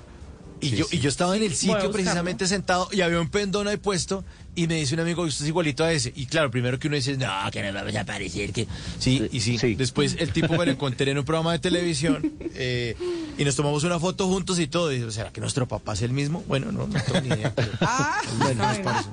Y, 0.60 0.70
Sí, 0.70 0.76
yo, 0.76 0.84
sí. 0.84 0.96
y 0.96 1.00
yo 1.00 1.08
estaba 1.08 1.36
en 1.36 1.42
el 1.42 1.54
sitio 1.54 1.90
precisamente 1.90 2.46
sentado 2.46 2.88
y 2.92 3.00
había 3.00 3.18
un 3.20 3.30
pendón 3.30 3.66
ahí 3.68 3.78
puesto 3.78 4.24
y 4.56 4.66
me 4.66 4.74
dice 4.76 4.94
un 4.94 5.00
amigo, 5.00 5.22
usted 5.22 5.44
es 5.44 5.48
igualito 5.48 5.84
a 5.84 5.92
ese. 5.92 6.12
Y 6.16 6.26
claro, 6.26 6.50
primero 6.50 6.78
que 6.78 6.88
uno 6.88 6.96
dice, 6.96 7.16
no, 7.16 7.30
que 7.52 7.62
no 7.62 7.72
vamos 7.72 7.94
a 7.94 8.04
parecer, 8.04 8.52
que... 8.52 8.66
Sí, 8.98 9.28
y 9.30 9.40
sí. 9.40 9.56
Después 9.76 10.16
el 10.18 10.32
tipo 10.32 10.56
me 10.56 10.64
lo 10.66 10.72
encontré 10.72 11.10
en 11.12 11.18
un 11.18 11.24
programa 11.24 11.52
de 11.52 11.58
televisión 11.58 12.32
eh, 12.54 12.96
y 13.38 13.44
nos 13.44 13.54
tomamos 13.54 13.84
una 13.84 14.00
foto 14.00 14.26
juntos 14.28 14.58
y 14.58 14.66
todo. 14.66 14.90
Y 14.92 14.96
digo, 14.96 15.10
¿será 15.10 15.30
que 15.32 15.40
nuestro 15.40 15.68
papá 15.68 15.92
es 15.92 16.02
el 16.02 16.10
mismo? 16.12 16.42
Bueno, 16.48 16.72
no, 16.72 16.86
no 16.86 17.00
tengo 17.02 17.20
ni 17.20 17.28
idea. 17.28 17.52
pero- 17.54 17.68
Bueno, 18.38 18.66
nos 18.66 18.78
parece. 18.78 19.08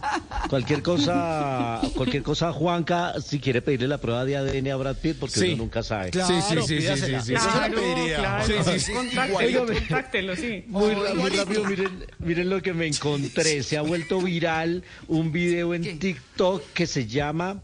Cualquier 0.50 0.82
cosa, 0.82 1.82
cualquier 1.96 2.24
cosa, 2.24 2.52
Juanca, 2.54 3.14
si 3.22 3.40
quiere 3.40 3.62
pedirle 3.62 3.88
la 3.88 3.98
prueba 3.98 4.24
de 4.26 4.38
ADN 4.38 4.70
a 4.72 4.76
Brad 4.78 4.96
Pitt, 4.98 5.18
porque 5.20 5.40
Sí. 5.40 5.48
uno 5.50 5.64
nunca 5.64 5.84
sabe. 5.84 6.12
Claro, 6.12 6.28
Sí, 6.34 6.42
sí, 6.42 6.62
sí, 6.68 6.82
sí, 6.82 6.96
sí, 6.96 6.96
sí. 6.98 7.12
Eso 7.12 7.26
se 7.26 7.34
la 7.34 7.52
Claro, 7.52 7.76
pediría. 7.76 8.18
claro. 8.18 8.46
Sí, 8.46 8.54
sí, 8.74 8.80
sí. 8.80 8.92
Contáctelo, 8.94 9.66
contáctelo, 9.66 10.36
sí. 10.36 10.64
Muy, 10.68 10.96
muy 11.16 11.30
rápido, 11.32 11.64
miren, 11.66 12.06
miren 12.20 12.50
lo 12.50 12.62
que 12.62 12.74
me 12.74 12.88
encontré. 12.88 13.62
Se 13.64 13.78
ha 13.78 13.82
vuelto 13.82 14.22
viral 14.22 14.84
un 15.08 15.32
video 15.34 15.74
en 15.74 16.00
TikTok 16.00 16.64
que 16.74 16.88
se 16.88 17.08
llama 17.08 17.62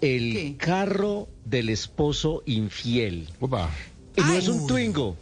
El 0.00 0.32
¿Qué? 0.32 0.54
carro 0.58 1.28
del 1.44 1.68
esposo 1.68 2.42
infiel. 2.46 3.28
Opa. 3.40 3.70
Y 4.16 4.20
no 4.22 4.32
es 4.32 4.48
un 4.48 4.66
Twingo. 4.66 5.16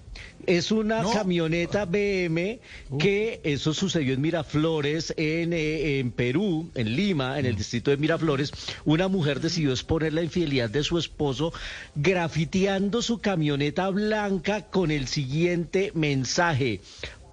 Es 0.45 0.73
una 0.73 1.03
No. 1.03 1.13
camioneta 1.13 1.85
BM 1.85 2.59
que 2.99 3.41
eso 3.45 3.73
sucedió 3.73 4.13
en 4.13 4.21
Miraflores, 4.21 5.15
en, 5.17 5.53
eh, 5.53 6.01
en 6.01 6.11
Perú, 6.11 6.69
en 6.75 6.97
Lima, 6.97 7.39
en 7.39 7.47
el 7.47 7.55
distrito 7.55 7.93
de 7.93 7.97
Miraflores. 7.97 8.51
Una 8.85 9.07
mujer 9.07 9.41
decidió 9.41 9.71
exponer 9.71 10.13
la 10.13 10.23
infidelidad 10.25 10.69
de 10.69 10.83
su 10.83 10.99
esposo 10.99 11.53
grafiteando 11.95 13.03
su 13.03 13.19
camioneta 13.21 13.89
blanca 13.91 14.63
con 14.63 14.91
el 14.91 15.07
siguiente 15.07 15.93
mensaje. 15.95 16.81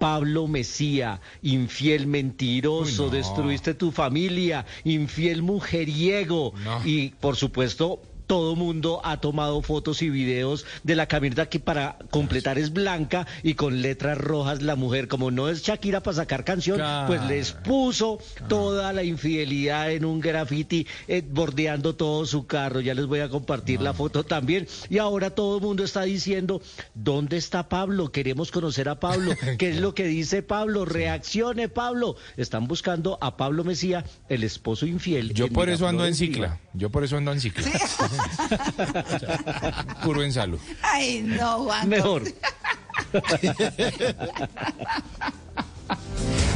Pablo 0.00 0.48
Mesía, 0.48 1.20
infiel 1.42 2.06
mentiroso, 2.06 3.04
Uy, 3.04 3.10
no. 3.10 3.16
destruiste 3.16 3.74
tu 3.74 3.92
familia, 3.92 4.64
infiel 4.84 5.42
mujeriego. 5.42 6.54
No. 6.64 6.80
Y 6.86 7.10
por 7.20 7.36
supuesto, 7.36 8.00
todo 8.30 8.54
mundo 8.54 9.00
ha 9.02 9.16
tomado 9.16 9.60
fotos 9.60 10.02
y 10.02 10.08
videos 10.08 10.64
de 10.84 10.94
la 10.94 11.06
camioneta 11.06 11.46
que 11.46 11.58
para 11.58 11.98
completar 12.10 12.58
es 12.58 12.72
blanca 12.72 13.26
y 13.42 13.54
con 13.54 13.82
letras 13.82 14.18
rojas 14.18 14.62
la 14.62 14.76
mujer, 14.76 15.08
como 15.08 15.32
no 15.32 15.48
es 15.48 15.64
Shakira 15.64 16.00
para 16.00 16.18
sacar 16.18 16.44
canción, 16.44 16.76
Claro. 16.76 17.08
pues 17.08 17.24
les 17.24 17.50
puso 17.50 18.20
toda 18.46 18.92
la 18.92 19.02
infidelidad 19.02 19.90
en 19.90 20.04
un 20.04 20.20
graffiti 20.20 20.86
eh, 21.08 21.24
bordeando 21.28 21.96
todo 21.96 22.24
su 22.24 22.46
carro. 22.46 22.78
Ya 22.78 22.94
les 22.94 23.06
voy 23.06 23.18
a 23.18 23.28
compartir 23.28 23.80
la 23.80 23.94
foto 23.94 24.22
también. 24.22 24.68
Y 24.88 24.98
ahora 24.98 25.30
todo 25.30 25.56
el 25.56 25.62
mundo 25.64 25.82
está 25.82 26.02
diciendo, 26.02 26.62
¿dónde 26.94 27.36
está 27.36 27.68
Pablo? 27.68 28.12
Queremos 28.12 28.52
conocer 28.52 28.88
a 28.88 29.00
Pablo. 29.00 29.32
¿Qué 29.58 29.70
es 29.70 29.80
lo 29.80 29.92
que 29.92 30.04
dice 30.04 30.44
Pablo? 30.44 30.84
Reaccione, 30.84 31.68
Pablo. 31.68 32.14
Están 32.36 32.68
buscando 32.68 33.18
a 33.20 33.36
Pablo 33.36 33.64
Mesía, 33.64 34.04
el 34.28 34.44
esposo 34.44 34.86
infiel. 34.86 35.34
Yo 35.34 35.48
por 35.48 35.68
eso 35.68 35.88
ando 35.88 36.06
en 36.06 36.14
cicla. 36.14 36.60
Yo 36.74 36.90
por 36.90 37.02
eso 37.02 37.16
ando 37.16 37.32
en 37.32 37.40
cicla. 37.40 37.66
Puro 40.02 40.22
en 40.22 40.32
salud. 40.32 40.58
Ay, 40.82 41.22
no, 41.22 41.64
Juan. 41.64 41.88
Mejor. 41.88 42.22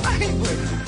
Ay, 0.04 0.32
bueno. 0.38 0.84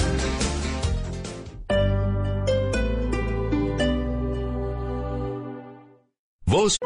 Vos. 6.46 6.78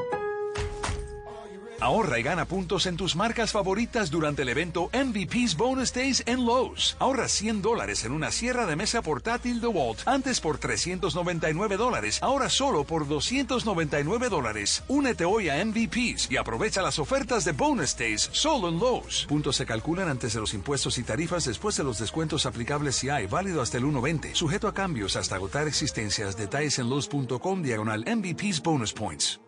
Ahorra 1.80 2.18
y 2.18 2.22
gana 2.22 2.44
puntos 2.44 2.84
en 2.84 2.98
tus 2.98 3.16
marcas 3.16 3.52
favoritas 3.52 4.10
durante 4.10 4.42
el 4.42 4.50
evento 4.50 4.90
MVP's 4.92 5.56
Bonus 5.56 5.94
Days 5.94 6.22
en 6.26 6.44
Lowe's. 6.44 6.94
Ahorra 6.98 7.26
100 7.26 7.62
dólares 7.62 8.04
en 8.04 8.12
una 8.12 8.30
sierra 8.30 8.66
de 8.66 8.76
mesa 8.76 9.00
portátil 9.00 9.62
DeWalt. 9.62 10.06
Antes 10.06 10.40
por 10.40 10.58
399 10.58 11.78
dólares, 11.78 12.18
ahora 12.22 12.50
solo 12.50 12.84
por 12.84 13.08
299 13.08 14.28
dólares. 14.28 14.84
Únete 14.88 15.24
hoy 15.24 15.48
a 15.48 15.64
MVP's 15.64 16.30
y 16.30 16.36
aprovecha 16.36 16.82
las 16.82 16.98
ofertas 16.98 17.46
de 17.46 17.52
Bonus 17.52 17.96
Days 17.96 18.28
solo 18.30 18.68
en 18.68 18.78
Lowe's. 18.78 19.24
Puntos 19.26 19.56
se 19.56 19.64
calculan 19.64 20.10
antes 20.10 20.34
de 20.34 20.40
los 20.40 20.52
impuestos 20.52 20.98
y 20.98 21.02
tarifas 21.02 21.46
después 21.46 21.78
de 21.78 21.84
los 21.84 21.98
descuentos 21.98 22.44
aplicables 22.44 22.96
si 22.96 23.08
hay, 23.08 23.26
válido 23.26 23.62
hasta 23.62 23.78
el 23.78 23.84
1.20. 23.84 24.34
Sujeto 24.34 24.68
a 24.68 24.74
cambios 24.74 25.16
hasta 25.16 25.36
agotar 25.36 25.66
existencias. 25.66 26.36
Detalles 26.36 26.78
en 26.78 26.90
Lowe's.com 26.90 27.62
diagonal 27.62 28.04
MVP's 28.06 28.60
Bonus 28.62 28.92
Points. 28.92 29.40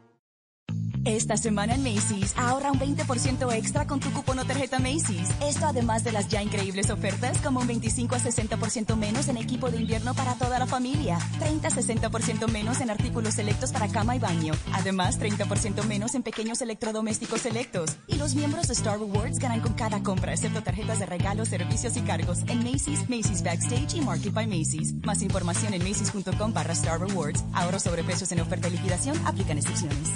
Esta 1.05 1.37
semana 1.37 1.75
en 1.75 1.83
Macy's, 1.83 2.33
ahorra 2.37 2.71
un 2.71 2.79
20% 2.79 3.53
extra 3.55 3.89
con 3.89 3.99
tu 3.99 4.13
cupón 4.13 4.39
o 4.39 4.45
tarjeta 4.45 4.79
Macy's. 4.79 5.31
Esto 5.43 5.67
además 5.67 6.05
de 6.05 6.13
las 6.13 6.29
ya 6.29 6.41
increíbles 6.41 6.91
ofertas 6.91 7.39
como 7.39 7.59
un 7.59 7.67
25 7.67 8.15
a 8.15 8.19
60% 8.21 8.97
menos 8.97 9.27
en 9.27 9.37
equipo 9.37 9.69
de 9.71 9.81
invierno 9.81 10.15
para 10.15 10.35
toda 10.35 10.61
la 10.61 10.67
familia, 10.67 11.19
30 11.41 11.67
a 11.67 11.71
60% 11.73 12.49
menos 12.49 12.81
en 12.81 12.91
artículos 12.91 13.35
selectos 13.35 13.73
para 13.73 13.89
cama 13.89 14.15
y 14.15 14.21
baño, 14.21 14.55
además 14.73 15.19
30% 15.19 15.83
menos 15.85 16.15
en 16.15 16.23
pequeños 16.23 16.63
electrodomésticos 16.63 17.41
selectos. 17.41 17.97
Y 18.07 18.15
los 18.15 18.37
miembros 18.37 18.69
de 18.69 18.75
Star 18.75 19.01
Rewards 19.01 19.41
ganan 19.41 19.61
con 19.61 19.73
cada 19.73 20.05
compra, 20.05 20.33
excepto 20.33 20.63
tarjetas 20.63 21.01
de 21.01 21.07
regalo, 21.07 21.45
servicios 21.45 21.97
y 21.97 22.03
cargos 22.03 22.43
en 22.47 22.59
Macy's, 22.59 23.11
Macy's 23.11 23.43
Backstage 23.43 23.95
y 23.97 24.03
Market 24.03 24.33
by 24.33 24.47
Macy's. 24.47 24.95
Más 25.03 25.21
información 25.23 25.75
en 25.75 25.83
macy's.com 25.83 26.53
barra 26.53 26.75
Star 26.75 27.01
Rewards. 27.01 27.43
Ahorro 27.55 27.81
sobre 27.81 28.05
precios 28.05 28.31
en 28.31 28.41
oferta 28.41 28.69
y 28.69 28.73
liquidación, 28.73 29.21
aplican 29.27 29.59
excepciones. 29.59 30.11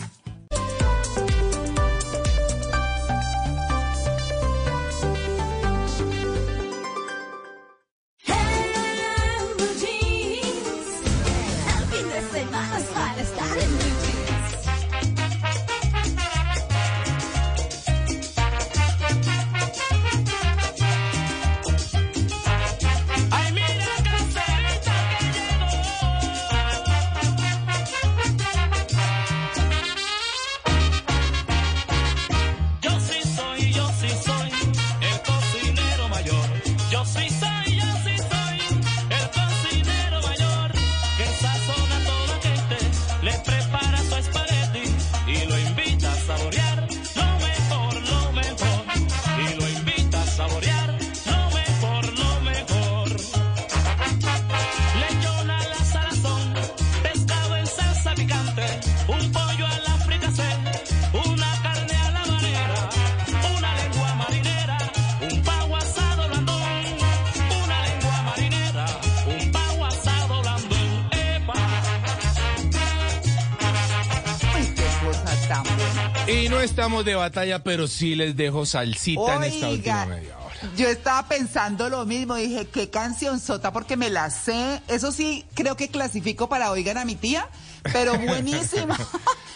De 77.07 77.15
batalla, 77.15 77.63
pero 77.63 77.89
sí 77.89 78.15
les 78.15 78.37
dejo 78.37 78.67
salsita 78.67 79.37
en 79.37 79.45
esta 79.45 79.69
última 79.71 80.03
Oiga, 80.03 80.07
media 80.07 80.39
hora. 80.39 80.57
Yo 80.77 80.89
estaba 80.89 81.27
pensando 81.29 81.89
lo 81.89 82.05
mismo, 82.07 82.35
dije, 82.37 82.67
qué 82.67 82.91
canción 82.91 83.41
sota, 83.41 83.73
porque 83.73 83.97
me 83.97 84.11
la 84.11 84.31
sé. 84.31 84.83
Eso 84.89 85.13
sí, 85.13 85.45
creo 85.55 85.77
que 85.77 85.89
clasifico 85.89 86.49
para 86.49 86.71
Oigan 86.71 86.99
a 86.99 87.05
mi 87.05 87.15
tía, 87.15 87.49
pero 87.93 88.19
buenísima. 88.19 88.99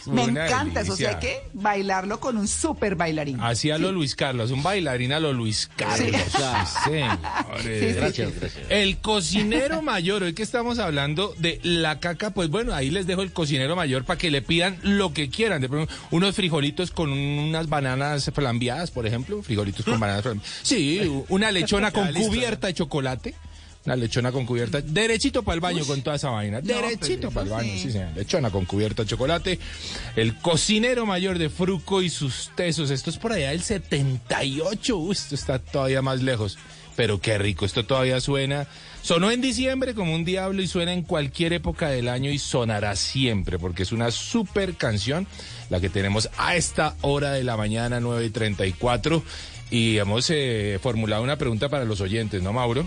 Me 0.06 0.22
encanta 0.24 0.80
eso, 0.80 0.92
o 0.92 0.96
sea, 0.96 1.10
hay 1.10 1.16
que 1.16 1.42
bailarlo 1.52 2.20
con 2.20 2.36
un 2.36 2.48
súper 2.48 2.94
bailarín. 2.96 3.40
Así 3.40 3.70
a 3.70 3.78
lo 3.78 3.92
Luis 3.92 4.14
Carlos, 4.14 4.50
un 4.50 4.62
bailarín 4.62 5.12
a 5.12 5.20
lo 5.20 5.32
Luis 5.32 5.70
Carlos. 5.76 6.10
Sí, 6.84 6.92
señores. 6.92 7.62
Sí, 7.62 7.80
sí, 7.80 7.92
Gracias, 7.92 8.34
gracias. 8.40 8.66
El 8.68 8.98
cocinero 8.98 9.82
mayor, 9.82 10.22
hoy 10.22 10.32
que 10.32 10.42
estamos 10.42 10.78
hablando 10.78 11.34
de 11.38 11.60
la 11.62 12.00
caca, 12.00 12.30
pues 12.30 12.48
bueno, 12.48 12.74
ahí 12.74 12.90
les 12.90 13.06
dejo 13.06 13.22
el 13.22 13.32
cocinero 13.32 13.76
mayor 13.76 14.04
para 14.04 14.18
que 14.18 14.30
le 14.30 14.42
pidan 14.42 14.78
lo 14.82 15.12
que 15.12 15.28
quieran. 15.28 15.60
De 15.60 15.68
pronto, 15.68 15.92
unos 16.10 16.34
frijolitos 16.34 16.90
con 16.90 17.10
unas 17.12 17.68
bananas 17.68 18.30
flambeadas, 18.34 18.90
por 18.90 19.06
ejemplo, 19.06 19.42
frijolitos 19.42 19.84
con 19.84 20.00
bananas 20.00 20.22
flambeadas. 20.22 20.60
Sí, 20.62 21.00
una 21.28 21.50
lechona 21.50 21.90
con 21.90 22.12
cubierta 22.12 22.68
de 22.68 22.74
chocolate. 22.74 23.34
Una 23.86 23.96
lechona 23.96 24.30
con 24.30 24.44
cubierta, 24.44 24.82
derechito 24.82 25.42
para 25.42 25.54
el 25.54 25.60
baño 25.60 25.86
con 25.86 26.02
toda 26.02 26.16
esa 26.16 26.28
vaina. 26.28 26.60
derechito 26.60 27.30
para 27.30 27.44
el 27.44 27.50
baño, 27.50 27.72
sí. 27.72 27.78
sí, 27.78 27.92
señor. 27.92 28.10
Lechona 28.14 28.50
con 28.50 28.66
cubierta 28.66 29.04
de 29.04 29.08
chocolate. 29.08 29.58
El 30.16 30.36
cocinero 30.36 31.06
mayor 31.06 31.38
de 31.38 31.48
Fruco 31.48 32.02
y 32.02 32.10
sus 32.10 32.50
tesos. 32.54 32.90
Esto 32.90 33.08
es 33.08 33.16
por 33.16 33.32
allá 33.32 33.50
del 33.50 33.62
78. 33.62 34.96
Uy, 34.96 35.12
esto 35.12 35.34
está 35.34 35.58
todavía 35.58 36.02
más 36.02 36.22
lejos. 36.22 36.58
Pero 36.94 37.20
qué 37.20 37.38
rico, 37.38 37.64
esto 37.64 37.86
todavía 37.86 38.20
suena. 38.20 38.66
Sonó 39.00 39.30
en 39.30 39.40
diciembre 39.40 39.94
como 39.94 40.14
un 40.14 40.26
diablo 40.26 40.60
y 40.60 40.66
suena 40.66 40.92
en 40.92 41.02
cualquier 41.02 41.54
época 41.54 41.88
del 41.88 42.08
año 42.08 42.30
y 42.30 42.38
sonará 42.38 42.94
siempre, 42.96 43.58
porque 43.58 43.84
es 43.84 43.92
una 43.92 44.10
super 44.10 44.74
canción 44.74 45.26
la 45.70 45.80
que 45.80 45.88
tenemos 45.88 46.28
a 46.36 46.56
esta 46.56 46.96
hora 47.00 47.32
de 47.32 47.44
la 47.44 47.56
mañana, 47.56 48.00
9 48.00 48.26
y 48.26 48.30
34. 48.30 49.22
Y 49.70 49.96
hemos 49.98 50.28
eh, 50.30 50.78
formulado 50.82 51.22
una 51.22 51.36
pregunta 51.36 51.68
para 51.68 51.84
los 51.84 52.00
oyentes, 52.00 52.42
¿no, 52.42 52.52
Mauro? 52.52 52.86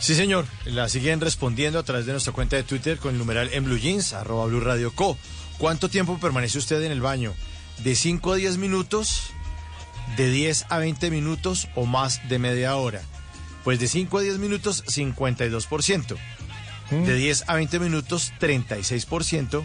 Sí, 0.00 0.14
señor. 0.14 0.46
La 0.66 0.88
siguen 0.88 1.20
respondiendo 1.20 1.78
a 1.78 1.82
través 1.82 2.06
de 2.06 2.12
nuestra 2.12 2.32
cuenta 2.32 2.56
de 2.56 2.62
Twitter 2.62 2.98
con 2.98 3.12
el 3.12 3.18
numeral 3.18 3.50
en 3.52 3.64
Blue 3.64 3.78
Jeans, 3.78 4.12
arroba 4.12 4.46
Blue 4.46 4.60
Radio 4.60 4.92
Co. 4.94 5.16
¿Cuánto 5.58 5.88
tiempo 5.88 6.18
permanece 6.18 6.58
usted 6.58 6.82
en 6.82 6.92
el 6.92 7.00
baño? 7.00 7.34
¿De 7.82 7.94
5 7.94 8.32
a 8.32 8.36
10 8.36 8.58
minutos? 8.58 9.22
¿De 10.16 10.30
10 10.30 10.66
a 10.68 10.78
20 10.78 11.10
minutos 11.10 11.68
o 11.74 11.86
más 11.86 12.28
de 12.28 12.38
media 12.38 12.76
hora? 12.76 13.00
Pues 13.64 13.80
de 13.80 13.88
5 13.88 14.18
a 14.18 14.20
10 14.22 14.38
minutos, 14.38 14.84
52%. 14.86 16.16
De 16.90 17.14
10 17.16 17.44
a 17.48 17.54
20 17.54 17.80
minutos, 17.80 18.32
36%. 18.38 19.64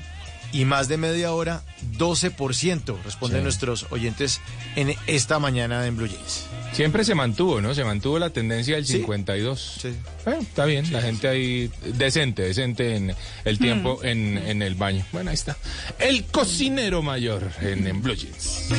Y 0.54 0.66
más 0.66 0.88
de 0.88 0.98
media 0.98 1.32
hora, 1.32 1.62
12%. 1.98 2.98
Responden 3.04 3.40
Sí. 3.40 3.44
nuestros 3.44 3.86
oyentes 3.92 4.42
en 4.76 4.96
esta 5.08 5.40
mañana 5.40 5.86
en 5.86 5.96
Blue 5.98 6.08
Jeans. 6.08 6.46
Siempre 6.74 7.04
se 7.04 7.16
mantuvo, 7.16 7.60
¿no? 7.62 7.74
Se 7.76 7.84
mantuvo 7.84 8.18
la 8.18 8.30
tendencia 8.30 8.76
del 8.76 8.86
Sí. 8.86 8.94
52. 9.00 9.78
Sí. 9.82 9.90
Bueno, 10.24 10.42
está 10.42 10.66
bien, 10.66 10.92
la 10.92 11.02
gente 11.02 11.28
ahí 11.28 11.70
decente, 11.86 12.44
decente 12.44 12.96
en 12.96 13.14
el 13.44 13.60
tiempo 13.60 14.00
Mm. 14.02 14.06
en, 14.08 14.38
en 14.38 14.62
el 14.62 14.76
baño. 14.76 15.06
Bueno, 15.12 15.30
ahí 15.32 15.36
está. 15.36 15.58
El 16.00 16.24
cocinero 16.26 17.02
mayor 17.02 17.52
en, 17.62 17.86
en 17.88 18.02
Blue 18.02 18.16
Jeans. 18.16 18.70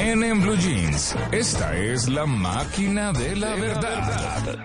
En, 0.00 0.22
en 0.22 0.40
Blue 0.40 0.56
Jeans, 0.56 1.14
esta 1.32 1.76
es 1.76 2.08
la 2.08 2.24
máquina 2.26 3.12
de 3.12 3.36
la 3.36 3.54
verdad. 3.54 4.58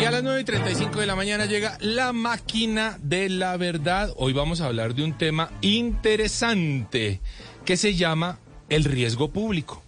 Y 0.00 0.04
a 0.04 0.10
las 0.10 0.22
9 0.24 0.40
y 0.40 0.44
35 0.44 1.00
de 1.00 1.06
la 1.06 1.14
mañana 1.14 1.46
llega 1.46 1.78
la 1.80 2.12
máquina 2.12 2.98
de 3.00 3.28
la 3.28 3.56
verdad. 3.56 4.12
Hoy 4.16 4.32
vamos 4.32 4.60
a 4.60 4.66
hablar 4.66 4.94
de 4.94 5.04
un 5.04 5.16
tema 5.16 5.50
interesante 5.60 7.20
que 7.64 7.76
se 7.76 7.94
llama 7.94 8.38
el 8.68 8.84
riesgo 8.84 9.30
público. 9.30 9.82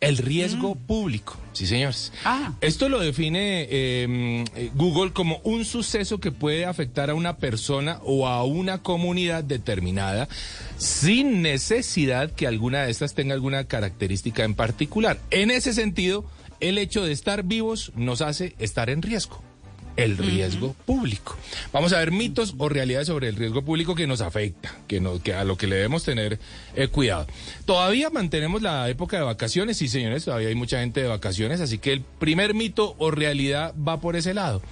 El 0.00 0.16
riesgo 0.16 0.74
público, 0.74 1.36
sí 1.52 1.66
señores. 1.66 2.12
Ah. 2.24 2.54
Esto 2.60 2.88
lo 2.88 2.98
define 2.98 3.62
eh, 3.62 4.44
eh, 4.56 4.70
Google 4.74 5.12
como 5.12 5.40
un 5.44 5.64
suceso 5.64 6.18
que 6.18 6.32
puede 6.32 6.64
afectar 6.64 7.08
a 7.10 7.14
una 7.14 7.36
persona 7.36 8.00
o 8.04 8.26
a 8.26 8.44
una 8.44 8.82
comunidad 8.82 9.44
determinada 9.44 10.28
sin 10.76 11.40
necesidad 11.42 12.32
que 12.32 12.48
alguna 12.48 12.82
de 12.82 12.90
estas 12.90 13.14
tenga 13.14 13.34
alguna 13.34 13.64
característica 13.64 14.42
en 14.42 14.54
particular. 14.54 15.20
En 15.30 15.52
ese 15.52 15.72
sentido, 15.72 16.24
el 16.62 16.78
hecho 16.78 17.04
de 17.04 17.12
estar 17.12 17.42
vivos 17.42 17.92
nos 17.96 18.22
hace 18.22 18.54
estar 18.58 18.88
en 18.88 19.02
riesgo. 19.02 19.42
El 19.96 20.16
riesgo 20.16 20.74
público. 20.86 21.36
Vamos 21.70 21.92
a 21.92 21.98
ver 21.98 22.12
mitos 22.12 22.54
o 22.56 22.70
realidades 22.70 23.08
sobre 23.08 23.28
el 23.28 23.36
riesgo 23.36 23.62
público 23.62 23.94
que 23.94 24.06
nos 24.06 24.22
afecta, 24.22 24.74
que, 24.86 25.00
nos, 25.00 25.20
que 25.20 25.34
a 25.34 25.44
lo 25.44 25.58
que 25.58 25.66
le 25.66 25.76
debemos 25.76 26.02
tener 26.02 26.38
eh, 26.74 26.88
cuidado. 26.88 27.26
Todavía 27.66 28.08
mantenemos 28.08 28.62
la 28.62 28.88
época 28.88 29.18
de 29.18 29.24
vacaciones, 29.24 29.76
sí 29.76 29.88
señores, 29.88 30.24
todavía 30.24 30.48
hay 30.48 30.54
mucha 30.54 30.80
gente 30.80 31.02
de 31.02 31.08
vacaciones, 31.08 31.60
así 31.60 31.76
que 31.76 31.92
el 31.92 32.00
primer 32.00 32.54
mito 32.54 32.94
o 32.96 33.10
realidad 33.10 33.74
va 33.76 34.00
por 34.00 34.16
ese 34.16 34.32
lado. 34.32 34.62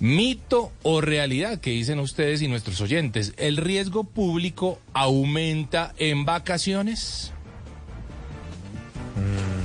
Mito 0.00 0.72
o 0.82 1.02
realidad 1.02 1.60
que 1.60 1.70
dicen 1.70 1.98
ustedes 1.98 2.40
y 2.40 2.48
nuestros 2.48 2.80
oyentes, 2.80 3.34
¿el 3.36 3.58
riesgo 3.58 4.04
público 4.04 4.80
aumenta 4.94 5.92
en 5.98 6.24
vacaciones? 6.24 7.32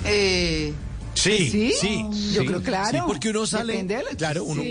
Eh, 0.06 0.74
Sí, 1.20 1.50
¿Sí? 1.50 1.74
sí, 1.80 2.06
Yo 2.34 2.42
sí. 2.42 2.48
creo, 2.48 2.64
claro. 2.64 2.90
Sí, 2.98 3.04
porque 3.06 3.30
uno 3.30 3.46
sale, 3.46 3.74
Depende 3.74 3.96
de 3.98 4.04
la- 4.04 4.10
claro, 4.12 4.44
uno, 4.44 4.62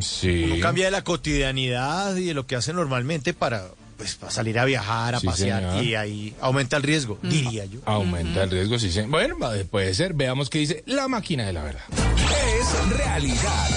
Sí. 0.00 0.44
Uno 0.44 0.60
cambia 0.60 0.84
de 0.86 0.90
la 0.90 1.02
cotidianidad 1.04 2.16
y 2.16 2.24
de 2.26 2.34
lo 2.34 2.46
que 2.46 2.56
hace 2.56 2.72
normalmente 2.72 3.32
para, 3.34 3.64
pues, 3.96 4.14
para 4.16 4.30
salir 4.30 4.58
a 4.58 4.64
viajar, 4.64 5.14
a 5.14 5.20
Sí, 5.20 5.26
pasear 5.26 5.62
señor. 5.62 5.84
y 5.84 5.94
ahí 5.94 6.34
aumenta 6.40 6.76
el 6.76 6.82
riesgo, 6.82 7.18
diría 7.22 7.64
yo. 7.64 7.80
Aumenta 7.86 8.44
el 8.44 8.50
riesgo, 8.50 8.78
sí. 8.78 8.90
sí. 8.92 9.00
Bueno, 9.08 9.36
puede 9.70 9.94
ser. 9.94 10.14
Veamos 10.14 10.50
qué 10.50 10.58
dice 10.58 10.82
la 10.86 11.08
máquina 11.08 11.46
de 11.46 11.52
la 11.52 11.62
verdad. 11.62 11.82
Es 12.60 12.96
realidad. 12.96 13.68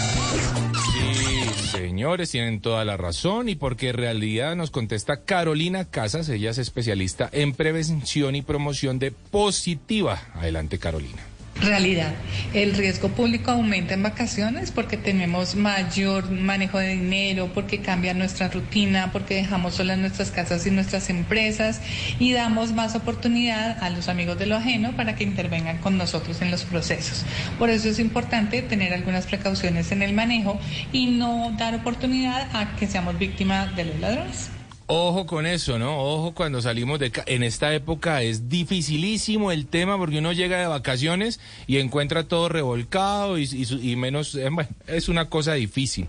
Sí, 0.94 1.78
señores, 1.78 2.30
tienen 2.32 2.62
toda 2.62 2.84
la 2.86 2.98
razón 2.98 3.50
y 3.50 3.56
porque 3.56 3.90
en 3.90 3.96
realidad 3.96 4.56
nos 4.56 4.72
contesta 4.72 5.22
Carolina 5.24 5.86
Casas, 5.86 6.30
ella 6.30 6.52
es 6.52 6.58
especialista 6.58 7.30
en 7.32 7.54
prevención 7.54 8.36
y 8.36 8.42
promoción 8.42 9.00
de 9.00 9.12
positiva. 9.12 10.22
Adelante, 10.36 10.78
Carolina. 10.80 11.22
Realidad. 11.62 12.14
El 12.56 12.74
riesgo 12.74 13.10
público 13.10 13.52
aumenta 13.52 13.94
en 13.94 14.02
vacaciones 14.02 14.72
porque 14.72 14.98
tenemos 14.98 15.56
mayor 15.56 16.32
manejo 16.32 16.80
de 16.80 16.90
dinero, 16.96 17.52
porque 17.54 17.82
cambia 17.82 18.16
nuestra 18.16 18.48
rutina, 18.48 19.12
porque 19.12 19.36
dejamos 19.36 19.76
solas 19.76 20.00
nuestras 20.00 20.32
casas 20.32 20.66
y 20.66 20.72
nuestras 20.72 21.12
empresas 21.12 21.80
y 22.18 22.34
damos 22.34 22.72
más 22.72 22.96
oportunidad 22.96 23.78
a 23.84 23.92
los 23.92 24.10
amigos 24.10 24.40
de 24.40 24.48
lo 24.48 24.56
ajeno 24.56 24.96
para 24.96 25.16
que 25.16 25.24
intervengan 25.24 25.78
con 25.78 25.98
nosotros 25.98 26.42
en 26.42 26.50
los 26.50 26.64
procesos. 26.64 27.26
Por 27.60 27.70
eso 27.70 27.90
es 27.90 28.00
importante 28.00 28.64
tener 28.64 28.92
algunas 28.94 29.28
precauciones 29.28 29.92
en 29.92 30.02
el 30.02 30.14
manejo 30.14 30.60
y 30.92 31.08
no 31.08 31.56
dar 31.60 31.76
oportunidad 31.76 32.48
a 32.56 32.76
que 32.76 32.88
seamos 32.88 33.20
víctimas 33.20 33.76
de 33.76 33.86
los 33.86 34.00
ladrones. 34.00 34.50
Ojo 34.88 35.26
con 35.26 35.46
eso, 35.46 35.80
¿no? 35.80 35.98
Ojo 36.02 36.34
cuando 36.34 36.62
salimos 36.62 37.00
de... 37.00 37.12
ca- 37.12 37.24
En 37.26 37.44
esta 37.44 37.74
época 37.74 38.24
es 38.24 38.50
dificilísimo 38.50 39.52
el 39.54 39.66
tema 39.68 39.98
porque 39.98 40.18
uno 40.20 40.34
llega 40.34 40.60
de 40.60 40.68
vacaciones 40.68 41.40
y 41.66 41.78
encuentra 41.78 42.26
todo 42.28 42.50
revolcado 42.50 43.38
y, 43.38 43.48
y 43.82 43.96
menos... 43.96 44.36
eh, 44.36 44.50
bueno, 44.52 44.70
es 44.88 45.08
una 45.08 45.30
cosa 45.30 45.54
difícil. 45.54 46.08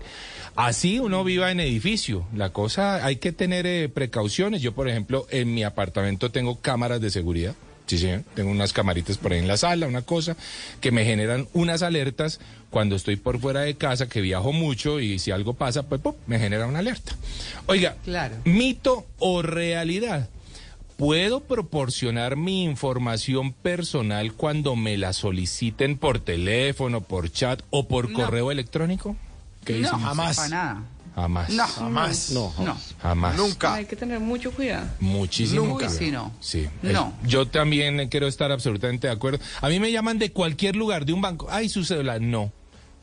Así 0.55 0.99
uno 0.99 1.23
viva 1.23 1.49
en 1.51 1.61
edificio. 1.61 2.25
La 2.35 2.49
cosa, 2.49 3.05
hay 3.05 3.15
que 3.17 3.31
tener 3.31 3.65
eh, 3.65 3.87
precauciones. 3.87 4.61
Yo, 4.61 4.73
por 4.73 4.89
ejemplo, 4.89 5.27
en 5.29 5.53
mi 5.53 5.63
apartamento 5.63 6.29
tengo 6.29 6.59
cámaras 6.59 6.99
de 6.99 7.09
seguridad. 7.09 7.55
Sí, 7.85 7.97
señor. 7.97 8.23
Tengo 8.35 8.51
unas 8.51 8.71
camaritas 8.73 9.17
por 9.17 9.33
ahí 9.33 9.39
en 9.39 9.47
la 9.47 9.57
sala, 9.57 9.87
una 9.87 10.01
cosa, 10.03 10.35
que 10.81 10.91
me 10.91 11.05
generan 11.05 11.47
unas 11.53 11.81
alertas 11.83 12.39
cuando 12.73 12.95
estoy 12.95 13.17
por 13.17 13.39
fuera 13.39 13.61
de 13.61 13.75
casa, 13.75 14.09
que 14.09 14.19
viajo 14.19 14.51
mucho 14.51 14.99
y 14.99 15.19
si 15.19 15.29
algo 15.29 15.53
pasa, 15.53 15.83
pues 15.83 16.01
¡pum! 16.01 16.15
me 16.25 16.39
genera 16.39 16.65
una 16.65 16.79
alerta. 16.79 17.15
Oiga, 17.67 17.95
Claro. 18.03 18.35
mito 18.45 19.05
o 19.19 19.43
realidad. 19.43 20.27
¿Puedo 20.97 21.41
proporcionar 21.41 22.35
mi 22.35 22.63
información 22.63 23.53
personal 23.53 24.33
cuando 24.33 24.75
me 24.75 24.97
la 24.97 25.13
soliciten 25.13 25.97
por 25.97 26.19
teléfono, 26.19 27.01
por 27.01 27.31
chat 27.31 27.61
o 27.69 27.87
por 27.87 28.09
No. 28.09 28.17
correo 28.19 28.49
electrónico? 28.51 29.15
¿Qué 29.65 29.73
No, 29.73 29.91
dicen? 29.91 29.99
para 30.01 30.47
nada. 30.49 30.83
Jamás. 31.15 31.49
No. 31.51 31.67
Jamás. 31.67 32.31
No, 32.31 32.53
No. 32.59 32.77
Jamás. 33.03 33.35
Hay 33.65 33.85
que 33.85 33.95
tener 33.95 34.19
mucho 34.19 34.51
cuidado. 34.51 34.87
Muchísimo. 34.99 35.61
Nunca. 35.61 35.85
cuidado. 35.87 35.97
Sí, 35.99 36.11
no. 36.11 36.31
Sí. 36.39 36.67
No. 36.81 37.13
Es- 37.23 37.29
yo 37.29 37.47
también 37.47 38.07
quiero 38.09 38.25
estar 38.27 38.51
absolutamente 38.51 39.05
de 39.07 39.13
acuerdo. 39.13 39.39
A 39.61 39.69
mí 39.69 39.79
me 39.79 39.91
llaman 39.91 40.17
de 40.17 40.31
cualquier 40.31 40.75
lugar, 40.75 41.05
de 41.05 41.13
un 41.13 41.21
banco. 41.21 41.47
Ay, 41.51 41.69
su 41.69 41.83
cédula. 41.85 42.17
No. 42.17 42.51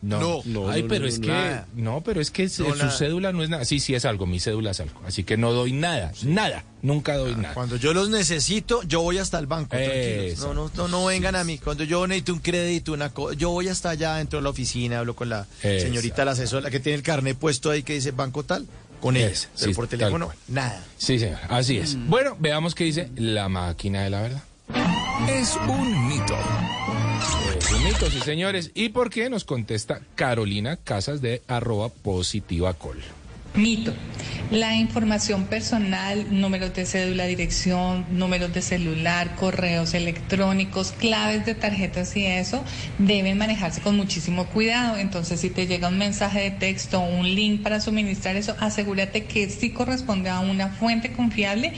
No, 0.02 0.18
No. 0.20 0.42
No, 0.46 0.70
Ay, 0.70 0.82
no, 0.82 0.88
pero 0.88 1.02
no, 1.02 1.08
es 1.08 1.18
que 1.18 1.26
nada. 1.28 1.66
no, 1.74 2.00
pero 2.02 2.20
es 2.22 2.30
que 2.30 2.44
No, 2.44 2.48
su 2.48 2.68
nada. 2.74 2.90
cédula 2.90 3.32
no 3.32 3.42
es 3.42 3.50
nada. 3.50 3.64
Sí, 3.66 3.80
sí 3.80 3.94
es 3.94 4.04
algo, 4.06 4.24
mi 4.26 4.40
cédula 4.40 4.70
es 4.70 4.80
algo. 4.80 5.00
Así 5.06 5.24
que 5.24 5.36
no 5.36 5.52
doy 5.52 5.72
nada, 5.72 6.12
nada, 6.22 6.64
nunca 6.80 7.16
doy 7.16 7.34
nada. 7.34 7.52
Cuando 7.54 7.76
yo 7.76 7.92
los 7.92 8.08
necesito, 8.08 8.82
yo 8.84 9.02
voy 9.02 9.18
hasta 9.18 9.38
el 9.38 9.46
banco, 9.46 9.76
tranquilos. 9.76 10.38
No, 10.40 10.54
no, 10.54 10.70
no, 10.74 10.88
no 10.88 11.04
vengan 11.04 11.36
a 11.36 11.44
mí. 11.44 11.58
Cuando 11.58 11.84
yo 11.84 12.06
necesito 12.06 12.32
un 12.32 12.38
crédito, 12.38 12.92
una 12.92 13.10
cosa, 13.10 13.36
yo 13.36 13.50
voy 13.50 13.68
hasta 13.68 13.90
allá 13.90 14.14
dentro 14.16 14.38
de 14.38 14.42
la 14.42 14.48
oficina, 14.50 15.00
hablo 15.00 15.14
con 15.14 15.28
la 15.28 15.46
señorita, 15.60 16.24
la 16.24 16.30
asesora, 16.32 16.70
que 16.70 16.80
tiene 16.80 16.96
el 16.96 17.02
carnet 17.02 17.36
puesto 17.36 17.70
ahí 17.70 17.82
que 17.82 17.92
dice 17.94 18.12
banco 18.12 18.42
tal, 18.42 18.66
con 19.02 19.16
ella. 19.18 19.28
Pero 19.28 19.66
sí, 19.68 19.74
por 19.74 19.86
teléfono, 19.86 20.30
nada. 20.48 20.82
Sí, 20.96 21.18
señor, 21.18 21.38
así 21.50 21.76
es. 21.76 21.96
Bueno, 22.08 22.36
veamos 22.38 22.74
qué 22.74 22.84
dice 22.84 23.10
la 23.16 23.50
máquina 23.50 24.02
de 24.04 24.10
la 24.10 24.22
verdad. 24.22 24.42
Es 25.28 25.56
un 25.68 26.08
mito. 26.08 26.36
Sí, 27.99 28.20
señores. 28.20 28.70
¿Y 28.75 28.91
por 28.91 29.10
qué? 29.10 29.28
Nos 29.28 29.44
contesta 29.44 30.01
Carolina 30.15 30.77
Casas 30.77 31.20
de 31.20 31.43
arroba 31.49 31.89
positiva 31.89 32.73
col. 32.75 32.99
Mito. 33.55 33.93
La 34.52 34.75
información 34.77 35.47
personal, 35.47 36.27
números 36.31 36.73
de 36.75 36.86
cédula, 36.86 37.27
dirección, 37.27 38.07
números 38.10 38.52
de 38.52 38.62
celular, 38.62 39.35
correos 39.36 39.94
electrónicos, 39.94 40.93
claves 40.93 41.47
de 41.47 41.55
tarjetas 41.55 42.17
y 42.17 42.27
eso 42.27 42.65
deben 42.99 43.39
manejarse 43.39 43.81
con 43.81 43.97
muchísimo 43.97 44.47
cuidado. 44.47 44.97
Entonces, 44.97 45.41
si 45.41 45.51
te 45.51 45.67
llega 45.67 45.89
un 45.89 45.99
mensaje 45.99 46.41
de 46.41 46.51
texto 46.52 47.01
o 47.01 47.09
un 47.09 47.35
link 47.35 47.62
para 47.62 47.81
suministrar 47.81 48.36
eso, 48.36 48.57
asegúrate 48.60 49.25
que 49.25 49.51
sí 49.51 49.70
corresponde 49.70 50.31
a 50.31 50.41
una 50.41 50.69
fuente 50.69 51.12
confiable 51.12 51.73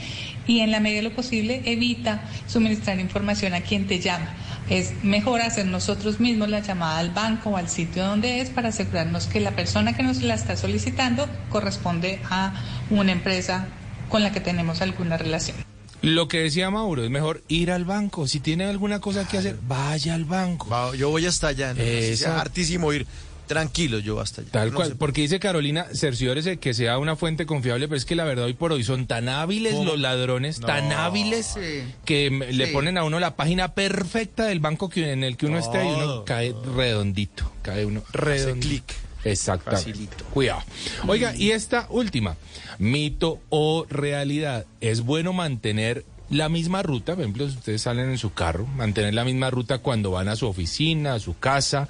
y 0.47 0.59
en 0.59 0.71
la 0.71 0.79
medida 0.79 1.01
de 1.01 1.09
lo 1.09 1.15
posible 1.15 1.61
evita 1.65 2.23
suministrar 2.47 2.99
información 2.99 3.53
a 3.53 3.61
quien 3.61 3.87
te 3.87 3.99
llama. 3.99 4.35
Es 4.69 5.03
mejor 5.03 5.41
hacer 5.41 5.65
nosotros 5.65 6.19
mismos 6.19 6.49
la 6.49 6.59
llamada 6.61 6.99
al 6.99 7.09
banco 7.11 7.51
o 7.51 7.57
al 7.57 7.67
sitio 7.69 8.05
donde 8.05 8.39
es 8.41 8.49
para 8.49 8.69
asegurarnos 8.69 9.27
que 9.27 9.39
la 9.39 9.51
persona 9.51 9.95
que 9.95 10.03
nos 10.03 10.21
la 10.21 10.35
está 10.35 10.55
solicitando 10.55 11.27
corresponde 11.49 12.19
a 12.29 12.53
una 12.89 13.11
empresa 13.11 13.67
con 14.09 14.23
la 14.23 14.31
que 14.31 14.39
tenemos 14.39 14.81
alguna 14.81 15.17
relación. 15.17 15.57
Lo 16.01 16.27
que 16.27 16.39
decía 16.39 16.69
Mauro, 16.69 17.03
es 17.03 17.09
mejor 17.09 17.43
ir 17.47 17.71
al 17.71 17.85
banco. 17.85 18.27
Si 18.27 18.39
tiene 18.41 18.65
alguna 18.65 18.99
cosa 18.99 19.25
que 19.27 19.37
hacer, 19.37 19.57
vaya 19.67 20.13
al 20.15 20.25
banco. 20.25 20.67
Va, 20.69 20.93
Yo 20.95 21.09
voy 21.09 21.25
hasta 21.25 21.47
allá, 21.47 21.71
Exacto. 21.77 22.41
hartísimo 22.41 22.91
ir. 22.91 23.07
Tranquilo, 23.53 23.99
yo 23.99 24.19
hasta 24.19 24.41
allá. 24.41 24.51
Tal 24.51 24.69
No 24.71 24.75
cual, 24.75 24.89
sé. 24.89 24.95
porque 24.95 25.21
dice 25.21 25.39
Carolina, 25.39 25.85
cerciórese 25.93 26.57
que 26.57 26.73
sea 26.73 26.97
una 26.97 27.15
fuente 27.15 27.45
confiable, 27.45 27.87
pero 27.87 27.97
es 27.97 28.05
que 28.05 28.15
la 28.15 28.23
verdad 28.23 28.45
hoy 28.45 28.53
por 28.53 28.71
hoy 28.71 28.83
son 28.83 29.05
tan 29.07 29.29
hábiles 29.29 29.73
¿Cómo? 29.73 29.85
los 29.85 29.99
ladrones, 29.99 30.59
No. 30.59 30.67
tan 30.67 30.91
hábiles 30.91 31.45
Sí. 31.53 31.83
que 32.05 32.29
le 32.29 32.67
ponen 32.67 32.97
a 32.97 33.03
uno 33.03 33.19
la 33.19 33.35
página 33.35 33.73
perfecta 33.73 34.45
del 34.45 34.59
banco 34.59 34.89
que, 34.89 35.11
en 35.11 35.23
el 35.23 35.37
que 35.37 35.45
uno 35.45 35.57
esté 35.59 35.83
y 35.85 35.87
uno 35.89 36.25
cae 36.25 36.53
redondito, 36.75 37.51
cae 37.61 37.85
uno 37.85 38.01
Hace 38.09 38.17
redondito. 38.17 38.67
clic. 38.67 38.83
Exactamente. 39.25 39.85
Facilito. 39.91 40.25
Cuidado. 40.33 40.63
Oiga, 41.07 41.33
y 41.35 41.51
esta 41.51 41.87
última, 41.89 42.35
mito 42.79 43.39
o 43.49 43.85
realidad, 43.89 44.65
¿es 44.81 45.01
bueno 45.01 45.31
mantener 45.31 46.03
la 46.29 46.49
misma 46.49 46.81
ruta? 46.83 47.13
Por 47.13 47.21
ejemplo, 47.23 47.49
si 47.49 47.55
ustedes 47.57 47.81
salen 47.83 48.09
en 48.09 48.17
su 48.17 48.33
carro, 48.33 48.65
mantener 48.65 49.13
la 49.13 49.23
misma 49.23 49.49
ruta 49.49 49.77
cuando 49.77 50.11
van 50.11 50.27
a 50.27 50.35
su 50.35 50.47
oficina, 50.47 51.13
a 51.13 51.19
su 51.19 51.37
casa 51.37 51.87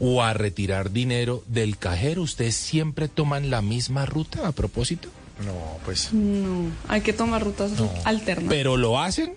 o 0.00 0.22
a 0.22 0.32
retirar 0.34 0.90
dinero 0.92 1.42
del 1.46 1.76
cajero. 1.78 2.22
¿Ustedes 2.22 2.54
siempre 2.56 3.08
toman 3.08 3.50
la 3.50 3.62
misma 3.62 4.06
ruta 4.06 4.46
a 4.48 4.52
propósito? 4.52 5.08
No, 5.44 5.52
pues. 5.84 6.12
No, 6.12 6.66
hay 6.88 7.00
que 7.00 7.12
tomar 7.12 7.42
rutas 7.42 7.72
alternas. 8.04 8.48
¿Pero 8.48 8.76
lo 8.76 9.00
hacen? 9.00 9.34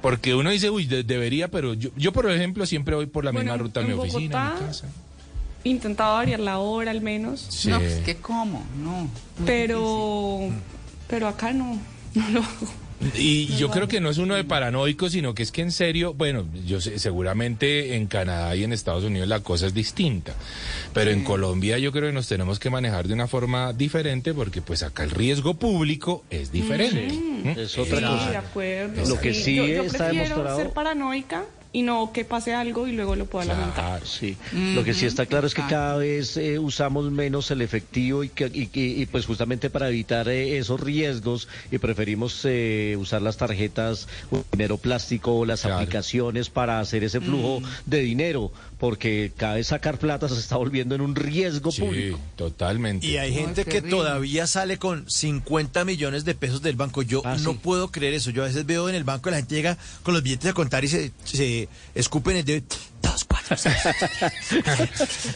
Porque 0.00 0.34
uno 0.34 0.50
dice, 0.50 0.70
uy, 0.70 0.86
de- 0.86 1.02
debería, 1.02 1.48
pero 1.48 1.74
yo, 1.74 1.90
yo, 1.96 2.12
por 2.12 2.30
ejemplo, 2.30 2.64
siempre 2.66 2.94
voy 2.94 3.06
por 3.06 3.24
la 3.24 3.32
Bueno, 3.32 3.50
misma 3.52 3.62
ruta 3.64 3.80
a 3.80 3.82
mi 3.82 3.92
en 3.92 3.98
oficina, 3.98 4.40
a 4.40 4.44
mi 4.44 4.50
Bogotá, 4.50 4.66
casa. 4.66 4.88
Intentaba 5.64 6.14
variar 6.14 6.40
la 6.40 6.58
hora 6.58 6.90
al 6.90 7.00
menos, 7.00 7.46
Sí. 7.50 7.68
No, 7.68 7.78
pues 7.80 7.96
que 8.04 8.16
cómo, 8.16 8.64
no. 8.82 9.08
pero 9.44 10.40
pero 11.08 11.28
acá 11.28 11.52
no. 11.52 11.78
no 12.14 12.28
lo 12.30 12.40
hago. 12.40 12.68
Y 13.16 13.46
yo 13.56 13.70
creo 13.70 13.88
que 13.88 14.00
no 14.00 14.10
es 14.10 14.18
uno 14.18 14.34
de 14.34 14.44
paranoico, 14.44 15.08
sino 15.10 15.34
que 15.34 15.42
es 15.42 15.52
que 15.52 15.62
en 15.62 15.72
serio, 15.72 16.14
bueno, 16.14 16.46
yo 16.66 16.80
sé, 16.80 16.98
seguramente 16.98 17.96
en 17.96 18.06
Canadá 18.06 18.54
y 18.56 18.64
en 18.64 18.72
Estados 18.72 19.04
Unidos 19.04 19.28
la 19.28 19.40
cosa 19.40 19.66
es 19.66 19.74
distinta, 19.74 20.34
pero 20.94 21.10
en 21.10 21.24
Colombia 21.24 21.78
yo 21.78 21.92
creo 21.92 22.06
que 22.08 22.12
nos 22.12 22.28
tenemos 22.28 22.58
que 22.58 22.70
manejar 22.70 23.08
de 23.08 23.14
una 23.14 23.26
forma 23.28 23.72
diferente 23.72 24.34
porque 24.34 24.62
pues 24.62 24.82
acá 24.82 25.04
el 25.04 25.10
riesgo 25.10 25.54
público 25.54 26.24
es 26.30 26.52
diferente. 26.52 27.12
¿Mm? 27.12 27.58
Es 27.58 27.76
otra 27.78 27.98
Sí, 27.98 28.04
cosa. 28.04 28.30
de 28.30 28.36
acuerdo. 28.36 29.06
Lo 29.08 29.20
que 29.20 29.34
sí 29.34 29.56
yo, 29.56 29.66
yo 29.66 29.82
está 29.82 30.08
demostrado- 30.08 30.56
ser 30.56 30.70
paranoica 30.70 31.44
y 31.74 31.82
no 31.82 32.12
que 32.12 32.24
pase 32.24 32.52
algo 32.54 32.86
y 32.86 32.92
luego 32.92 33.16
lo 33.16 33.24
pueda 33.26 33.46
lamentar. 33.46 34.06
Sí, 34.06 34.36
lo 34.74 34.84
que 34.84 34.92
sí 34.94 35.06
está 35.06 35.24
claro 35.26 35.46
es 35.46 35.54
que 35.54 35.62
cada 35.66 35.96
vez 35.96 36.36
eh, 36.36 36.58
usamos 36.58 37.10
menos 37.10 37.50
el 37.50 37.62
efectivo 37.62 38.22
y, 38.24 38.28
que, 38.28 38.50
y, 38.52 38.64
y- 38.78 39.02
y, 39.02 39.06
pues 39.06 39.24
justamente 39.26 39.70
para 39.70 39.88
evitar 39.88 40.28
eh, 40.28 40.58
esos 40.58 40.80
riesgos 40.80 41.48
y 41.70 41.78
preferimos 41.78 42.40
eh, 42.44 42.96
usar 42.98 43.22
las 43.22 43.36
tarjetas 43.38 44.06
o 44.30 44.42
dinero 44.52 44.76
plástico 44.76 45.34
o 45.38 45.44
las 45.46 45.64
aplicaciones 45.64 46.50
para 46.50 46.78
hacer 46.80 47.04
ese 47.04 47.20
flujo 47.20 47.62
de 47.86 48.00
dinero, 48.00 48.52
porque 48.82 49.30
cada 49.36 49.54
vez 49.54 49.68
sacar 49.68 49.96
plata 49.96 50.28
se 50.28 50.36
está 50.40 50.56
volviendo 50.56 50.96
en 50.96 51.02
un 51.02 51.14
riesgo 51.14 51.70
público. 51.70 52.18
totalmente. 52.34 53.06
Y 53.06 53.16
hay 53.16 53.32
gente 53.32 53.64
que 53.64 53.80
todavía 53.80 54.48
sale 54.48 54.76
con 54.76 55.08
50 55.08 55.84
millones 55.84 56.24
de 56.24 56.34
pesos 56.34 56.62
del 56.62 56.74
banco. 56.74 57.02
Yo 57.02 57.22
Ah, 57.24 57.36
no 57.42 57.54
puedo 57.54 57.92
creer 57.92 58.14
eso. 58.14 58.30
Yo 58.32 58.42
a 58.42 58.46
veces 58.48 58.66
veo 58.66 58.88
en 58.88 58.96
el 58.96 59.04
banco 59.04 59.30
la 59.30 59.36
gente 59.36 59.54
llega 59.54 59.78
con 60.02 60.14
los 60.14 60.24
billetes 60.24 60.50
a 60.50 60.52
contar 60.52 60.84
y 60.84 60.88
se, 60.88 61.12
se 61.22 61.68
escupen 61.94 62.38
el 62.38 62.44
dedo. 62.44 62.62
Dos, 63.12 63.24
cuatro, 63.24 63.56
seis. 63.56 63.74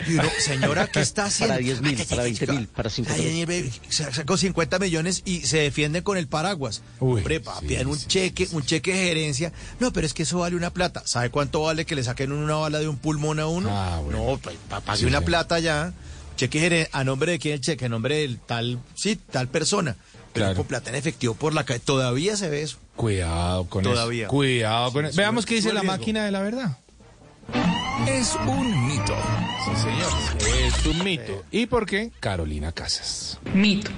y 0.08 0.14
uno, 0.14 0.28
señora, 0.38 0.86
¿qué 0.86 1.00
está 1.00 1.26
haciendo? 1.26 1.54
Para 1.54 1.62
10 1.64 1.80
mil, 1.82 2.04
para 2.06 2.22
20 2.22 2.46
mil, 2.46 2.66
para 2.68 2.90
50 2.90 3.22
Ay, 3.22 3.46
mil. 3.46 3.72
Sacó 3.90 4.36
50 4.36 4.78
millones 4.78 5.22
y 5.24 5.40
se 5.42 5.58
defienden 5.58 6.02
con 6.02 6.16
el 6.16 6.26
paraguas. 6.28 6.82
Hombre, 7.00 7.40
papi, 7.40 7.76
en 7.76 7.86
un 7.88 7.98
cheque, 7.98 8.48
un 8.52 8.64
cheque 8.64 8.92
de 8.94 9.04
gerencia. 9.08 9.52
No, 9.80 9.92
pero 9.92 10.06
es 10.06 10.14
que 10.14 10.22
eso 10.22 10.38
vale 10.38 10.56
una 10.56 10.70
plata. 10.72 11.02
¿Sabe 11.04 11.30
cuánto 11.30 11.62
vale 11.62 11.84
que 11.84 11.94
le 11.94 12.04
saquen 12.04 12.32
una 12.32 12.54
bala 12.56 12.78
de 12.78 12.88
un 12.88 12.96
pulmón 12.96 13.40
a 13.40 13.46
uno? 13.46 13.68
No, 14.10 14.38
pues, 14.42 14.56
pa- 14.68 14.80
pague 14.80 15.00
Sí, 15.00 15.04
una 15.06 15.18
sí. 15.20 15.24
plata 15.26 15.58
ya. 15.58 15.92
Cheque 16.36 16.88
a 16.92 17.02
nombre 17.04 17.32
de 17.32 17.38
quién 17.38 17.54
el 17.54 17.60
cheque, 17.60 17.86
a 17.86 17.88
nombre 17.88 18.16
del 18.18 18.38
tal, 18.38 18.78
sí, 18.94 19.16
tal 19.30 19.48
persona. 19.48 19.96
Pero 20.32 20.46
Claro. 20.46 20.56
con 20.58 20.66
plata 20.66 20.90
en 20.90 20.96
efectivo 20.96 21.34
por 21.34 21.54
la 21.54 21.64
calle. 21.64 21.80
Todavía 21.80 22.36
se 22.36 22.50
ve 22.50 22.60
eso. 22.62 22.76
Cuidado 22.94 23.64
con 23.70 23.82
Todavía. 23.82 24.24
eso. 24.24 24.30
Cuidado 24.30 24.92
con 24.92 25.04
Sí, 25.04 25.08
eso. 25.10 25.16
Veamos 25.16 25.46
qué 25.46 25.54
dice 25.54 25.72
la 25.72 25.82
máquina 25.82 26.26
de 26.26 26.30
la 26.30 26.40
verdad. 26.42 26.76
Es 28.08 28.36
un 28.46 28.86
mito. 28.88 29.14
Sí, 29.64 29.82
señor. 29.82 30.52
Es 30.66 30.86
un 30.86 31.04
mito. 31.04 31.44
¿Y 31.50 31.66
por 31.66 31.86
qué? 31.86 32.10
Carolina 32.20 32.72
Casas. 32.72 33.38
Mito. 33.54 33.90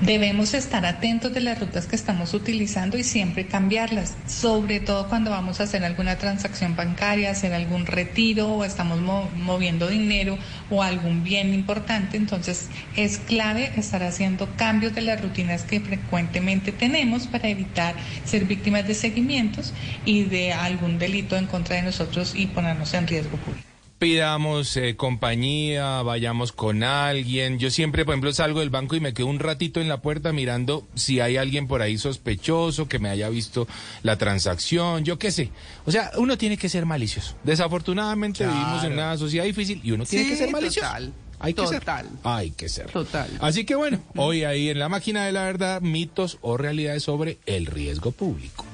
Debemos 0.00 0.54
estar 0.54 0.86
atentos 0.86 1.34
de 1.34 1.40
las 1.40 1.58
rutas 1.58 1.86
que 1.86 1.96
estamos 1.96 2.32
utilizando 2.32 2.96
y 2.96 3.02
siempre 3.02 3.48
cambiarlas, 3.48 4.14
sobre 4.28 4.78
todo 4.78 5.08
cuando 5.08 5.32
vamos 5.32 5.58
a 5.58 5.64
hacer 5.64 5.84
alguna 5.84 6.16
transacción 6.18 6.76
bancaria, 6.76 7.32
hacer 7.32 7.52
algún 7.52 7.84
retiro 7.84 8.46
o 8.46 8.64
estamos 8.64 9.00
mo- 9.00 9.28
moviendo 9.34 9.88
dinero 9.88 10.38
o 10.70 10.82
algún 10.82 11.22
bien 11.24 11.54
importante. 11.54 12.16
Entonces 12.16 12.68
es 12.96 13.18
clave 13.18 13.72
estar 13.76 14.02
haciendo 14.02 14.56
cambios 14.56 14.94
de 14.94 15.02
las 15.02 15.20
rutinas 15.20 15.64
que 15.64 15.80
frecuentemente 15.80 16.72
tenemos 16.72 17.26
para 17.26 17.48
evitar 17.48 17.94
ser 18.24 18.44
víctimas 18.44 18.86
de 18.86 18.94
seguimientos 18.94 19.74
y 20.04 20.24
de 20.24 20.52
algún 20.52 20.98
delito 20.98 21.36
en 21.36 21.46
contra 21.46 21.76
de 21.76 21.82
nosotros 21.82 22.34
y 22.34 22.48
ponernos 22.48 22.94
en 22.94 23.06
riesgo 23.06 23.38
público. 23.38 23.67
Pidamos 23.98 24.76
eh, 24.76 24.94
compañía, 24.94 26.02
vayamos 26.02 26.52
con 26.52 26.84
alguien. 26.84 27.58
Yo 27.58 27.68
siempre, 27.70 28.04
por 28.04 28.14
ejemplo, 28.14 28.32
salgo 28.32 28.60
del 28.60 28.70
banco 28.70 28.94
y 28.94 29.00
me 29.00 29.12
quedo 29.12 29.26
un 29.26 29.40
ratito 29.40 29.80
en 29.80 29.88
la 29.88 30.00
puerta 30.00 30.32
mirando 30.32 30.86
si 30.94 31.18
hay 31.18 31.36
alguien 31.36 31.66
por 31.66 31.82
ahí 31.82 31.98
sospechoso 31.98 32.88
que 32.88 33.00
me 33.00 33.08
haya 33.08 33.28
visto 33.28 33.66
la 34.04 34.16
transacción, 34.16 35.04
yo 35.04 35.18
qué 35.18 35.32
sé. 35.32 35.50
O 35.84 35.90
sea, 35.90 36.12
uno 36.16 36.38
tiene 36.38 36.56
que 36.56 36.68
ser 36.68 36.86
malicioso. 36.86 37.34
Desafortunadamente 37.42 38.44
Claro. 38.44 38.52
vivimos 38.52 38.84
en 38.84 38.92
una 38.92 39.16
sociedad 39.18 39.44
difícil 39.44 39.80
y 39.82 39.90
uno 39.90 40.04
tiene 40.04 40.24
Sí, 40.26 40.30
que 40.30 40.36
ser 40.36 40.50
malicioso. 40.52 40.86
total. 40.88 41.12
Hay 41.40 41.54
que 41.54 41.62
Total. 41.62 42.06
ser. 42.06 42.18
Hay 42.24 42.50
que 42.52 42.68
ser. 42.68 42.86
Total. 42.90 43.30
Así 43.40 43.64
que 43.64 43.74
bueno, 43.74 44.00
hoy 44.16 44.44
ahí 44.44 44.68
en 44.70 44.78
la 44.78 44.88
máquina 44.88 45.24
de 45.26 45.32
la 45.32 45.42
verdad, 45.44 45.80
mitos 45.80 46.38
o 46.40 46.56
realidades 46.56 47.02
sobre 47.02 47.38
el 47.46 47.66
riesgo 47.66 48.12
público. 48.12 48.64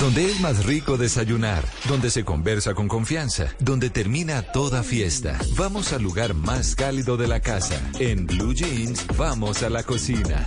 Donde 0.00 0.26
es 0.26 0.40
más 0.40 0.64
rico 0.64 0.96
desayunar, 0.96 1.64
donde 1.88 2.10
se 2.10 2.24
conversa 2.24 2.74
con 2.74 2.86
confianza, 2.86 3.48
donde 3.58 3.90
termina 3.90 4.42
toda 4.42 4.84
fiesta. 4.84 5.38
Vamos 5.56 5.92
al 5.92 6.02
lugar 6.02 6.34
más 6.34 6.76
cálido 6.76 7.16
de 7.16 7.26
la 7.26 7.40
casa. 7.40 7.80
En 7.98 8.26
Blue 8.26 8.54
Jeans, 8.54 9.04
vamos 9.16 9.62
a 9.64 9.70
la 9.70 9.82
cocina. 9.82 10.46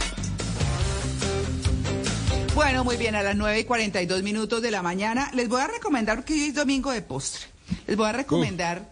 Bueno, 2.56 2.84
muy 2.84 2.98
bien, 2.98 3.16
a 3.16 3.24
las 3.24 3.36
9 3.36 3.60
y 3.60 3.64
42 3.64 4.24
minutos 4.24 4.62
de 4.62 4.72
la 4.72 4.82
mañana 4.82 5.32
les 5.34 5.50
voy 5.50 5.62
a 5.62 5.68
recomendar, 5.68 6.18
porque 6.18 6.34
hoy 6.34 6.44
es 6.44 6.54
domingo 6.54 6.92
de 6.92 7.02
postre, 7.02 7.42
les 7.88 7.98
voy 7.98 8.08
a 8.08 8.12
recomendar 8.12 8.90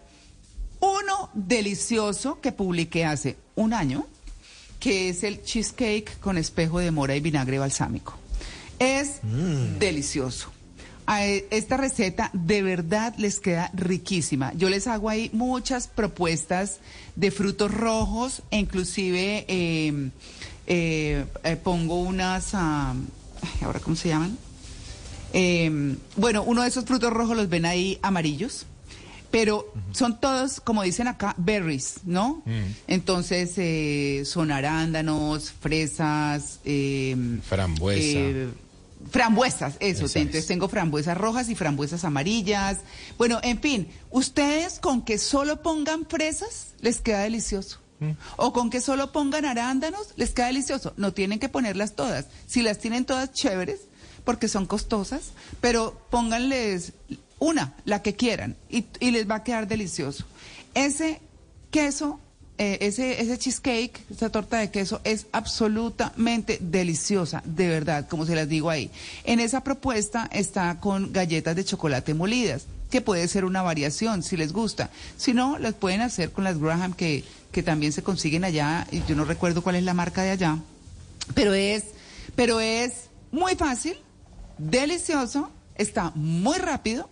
uno 0.80 1.30
delicioso 1.34 2.40
que 2.40 2.52
publiqué 2.52 3.04
hace 3.04 3.36
un 3.54 3.74
año, 3.74 4.06
que 4.78 5.10
es 5.10 5.22
el 5.24 5.42
cheesecake 5.42 6.18
con 6.20 6.38
espejo 6.38 6.78
de 6.78 6.90
mora 6.90 7.14
y 7.14 7.20
vinagre 7.20 7.58
balsámico. 7.58 8.19
Es 8.80 9.20
delicioso. 9.78 10.50
A 11.06 11.26
e- 11.26 11.46
esta 11.50 11.76
receta 11.76 12.30
de 12.32 12.62
verdad 12.62 13.14
les 13.18 13.38
queda 13.40 13.70
riquísima. 13.74 14.52
Yo 14.54 14.68
les 14.70 14.86
hago 14.86 15.08
ahí 15.10 15.28
muchas 15.32 15.86
propuestas 15.86 16.78
de 17.14 17.30
frutos 17.30 17.72
rojos, 17.72 18.42
e 18.50 18.56
inclusive 18.58 19.44
eh, 19.48 20.10
eh, 20.66 21.24
eh, 21.44 21.56
pongo 21.56 22.00
unas, 22.00 22.50
ah, 22.54 22.94
ahora 23.62 23.80
cómo 23.80 23.96
se 23.96 24.08
llaman. 24.08 24.36
Eh, 25.32 25.96
bueno, 26.16 26.42
uno 26.42 26.62
de 26.62 26.68
esos 26.68 26.84
frutos 26.84 27.12
rojos 27.12 27.36
los 27.36 27.48
ven 27.48 27.66
ahí 27.66 27.98
amarillos, 28.02 28.66
pero 29.30 29.72
son 29.92 30.18
todos, 30.20 30.60
como 30.60 30.82
dicen 30.82 31.06
acá, 31.06 31.34
berries, 31.36 32.00
¿no? 32.04 32.42
Entonces 32.86 33.52
eh, 33.58 34.22
son 34.24 34.50
arándanos, 34.52 35.52
fresas, 35.52 36.60
eh, 36.64 37.16
Frambuesa. 37.48 38.00
eh, 38.18 38.48
frambuesas, 39.10 39.76
eso. 39.80 40.04
Entonces 40.04 40.34
es. 40.34 40.46
tengo 40.46 40.68
frambuesas 40.68 41.16
rojas 41.16 41.48
y 41.48 41.54
frambuesas 41.54 42.04
amarillas. 42.04 42.78
Bueno, 43.18 43.40
en 43.42 43.60
fin, 43.60 43.88
ustedes 44.10 44.78
con 44.78 45.02
que 45.02 45.18
solo 45.18 45.62
pongan 45.62 46.06
fresas 46.06 46.74
les 46.80 47.00
queda 47.00 47.20
delicioso. 47.20 47.78
O 48.36 48.54
con 48.54 48.70
que 48.70 48.80
solo 48.80 49.12
pongan 49.12 49.44
arándanos 49.44 50.14
les 50.16 50.30
queda 50.30 50.46
delicioso. 50.46 50.94
No 50.96 51.12
tienen 51.12 51.38
que 51.38 51.50
ponerlas 51.50 51.96
todas. 51.96 52.28
Si 52.46 52.62
las 52.62 52.78
tienen 52.78 53.04
todas 53.04 53.30
chéveres, 53.32 53.80
porque 54.24 54.48
son 54.48 54.64
costosas, 54.66 55.32
pero 55.60 56.00
pónganles 56.10 56.94
una, 57.38 57.74
la 57.84 58.02
que 58.02 58.16
quieran, 58.16 58.56
y, 58.70 58.86
y 59.00 59.10
les 59.10 59.28
va 59.28 59.36
a 59.36 59.44
quedar 59.44 59.66
delicioso. 59.66 60.24
Ese 60.72 61.20
queso, 61.70 62.20
eh, 62.62 62.76
ese, 62.82 63.22
ese 63.22 63.38
cheesecake, 63.38 64.04
esa 64.10 64.28
torta 64.28 64.58
de 64.58 64.70
queso 64.70 65.00
es 65.02 65.24
absolutamente 65.32 66.58
deliciosa, 66.60 67.42
de 67.46 67.68
verdad, 67.68 68.06
como 68.06 68.26
se 68.26 68.34
las 68.34 68.50
digo 68.50 68.68
ahí. 68.68 68.90
En 69.24 69.40
esa 69.40 69.64
propuesta 69.64 70.28
está 70.30 70.78
con 70.78 71.10
galletas 71.10 71.56
de 71.56 71.64
chocolate 71.64 72.12
molidas, 72.12 72.66
que 72.90 73.00
puede 73.00 73.26
ser 73.28 73.46
una 73.46 73.62
variación 73.62 74.22
si 74.22 74.36
les 74.36 74.52
gusta. 74.52 74.90
Si 75.16 75.32
no, 75.32 75.56
las 75.58 75.72
pueden 75.72 76.02
hacer 76.02 76.32
con 76.32 76.44
las 76.44 76.58
Graham 76.58 76.92
que, 76.92 77.24
que 77.50 77.62
también 77.62 77.92
se 77.92 78.02
consiguen 78.02 78.44
allá, 78.44 78.86
y 78.90 79.02
yo 79.08 79.16
no 79.16 79.24
recuerdo 79.24 79.62
cuál 79.62 79.76
es 79.76 79.84
la 79.84 79.94
marca 79.94 80.20
de 80.20 80.32
allá, 80.32 80.58
pero 81.32 81.54
es, 81.54 81.84
pero 82.36 82.60
es 82.60 83.08
muy 83.32 83.54
fácil, 83.56 83.96
delicioso, 84.58 85.50
está 85.76 86.12
muy 86.14 86.58
rápido 86.58 87.08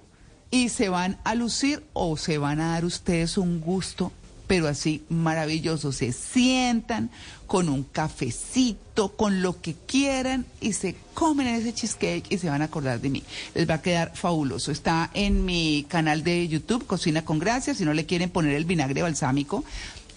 y 0.50 0.68
se 0.68 0.90
van 0.90 1.18
a 1.24 1.34
lucir 1.34 1.82
o 1.94 2.18
se 2.18 2.36
van 2.36 2.60
a 2.60 2.72
dar 2.72 2.84
ustedes 2.84 3.38
un 3.38 3.62
gusto, 3.62 4.12
pero 4.48 4.66
así 4.66 5.04
maravilloso. 5.08 5.92
Se 5.92 6.12
sientan 6.12 7.10
con 7.46 7.68
un 7.68 7.84
cafecito, 7.84 9.14
con 9.16 9.42
lo 9.42 9.60
que 9.60 9.74
quieran 9.86 10.44
y 10.60 10.72
se 10.72 10.96
comen 11.14 11.46
ese 11.46 11.72
cheesecake 11.72 12.26
y 12.32 12.38
se 12.38 12.50
van 12.50 12.62
a 12.62 12.66
acordar 12.66 13.00
de 13.00 13.10
mí. 13.10 13.22
Les 13.54 13.68
va 13.70 13.74
a 13.74 13.82
quedar 13.82 14.16
fabuloso. 14.16 14.72
Está 14.72 15.10
en 15.14 15.44
mi 15.44 15.86
canal 15.88 16.24
de 16.24 16.48
YouTube, 16.48 16.86
Cocina 16.86 17.24
con 17.24 17.38
Gracia. 17.38 17.74
Si 17.74 17.84
no 17.84 17.94
le 17.94 18.06
quieren 18.06 18.30
poner 18.30 18.54
el 18.54 18.64
vinagre 18.64 19.02
balsámico, 19.02 19.64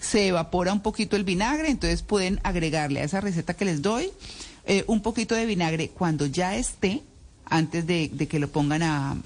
se 0.00 0.26
evapora 0.28 0.72
un 0.72 0.80
poquito 0.80 1.14
el 1.14 1.22
vinagre, 1.24 1.70
entonces 1.70 2.02
pueden 2.02 2.40
agregarle 2.42 3.00
a 3.00 3.04
esa 3.04 3.20
receta 3.20 3.54
que 3.54 3.64
les 3.64 3.82
doy 3.82 4.10
eh, 4.66 4.84
un 4.88 5.00
poquito 5.00 5.34
de 5.36 5.46
vinagre 5.46 5.90
cuando 5.90 6.26
ya 6.26 6.56
esté, 6.56 7.02
antes 7.44 7.86
de, 7.86 8.10
de 8.12 8.26
que 8.26 8.38
lo 8.40 8.48
pongan 8.48 8.82
a- 8.82 9.16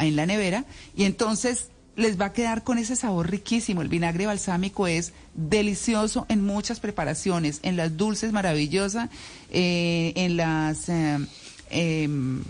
en 0.00 0.16
la 0.16 0.26
nevera, 0.26 0.64
y 0.96 1.04
entonces 1.04 1.68
les 2.00 2.20
va 2.20 2.26
a 2.26 2.32
quedar 2.32 2.64
con 2.64 2.78
ese 2.78 2.96
sabor 2.96 3.30
riquísimo. 3.30 3.82
El 3.82 3.88
vinagre 3.88 4.26
balsámico 4.26 4.86
es 4.86 5.12
delicioso 5.34 6.26
en 6.28 6.44
muchas 6.44 6.80
preparaciones, 6.80 7.60
en 7.62 7.76
las 7.76 7.96
dulces 7.96 8.32
maravillosa, 8.32 9.08
eh, 9.50 10.12
en 10.16 10.36
las... 10.36 10.88
eh, 10.88 11.18
em, 11.70 12.42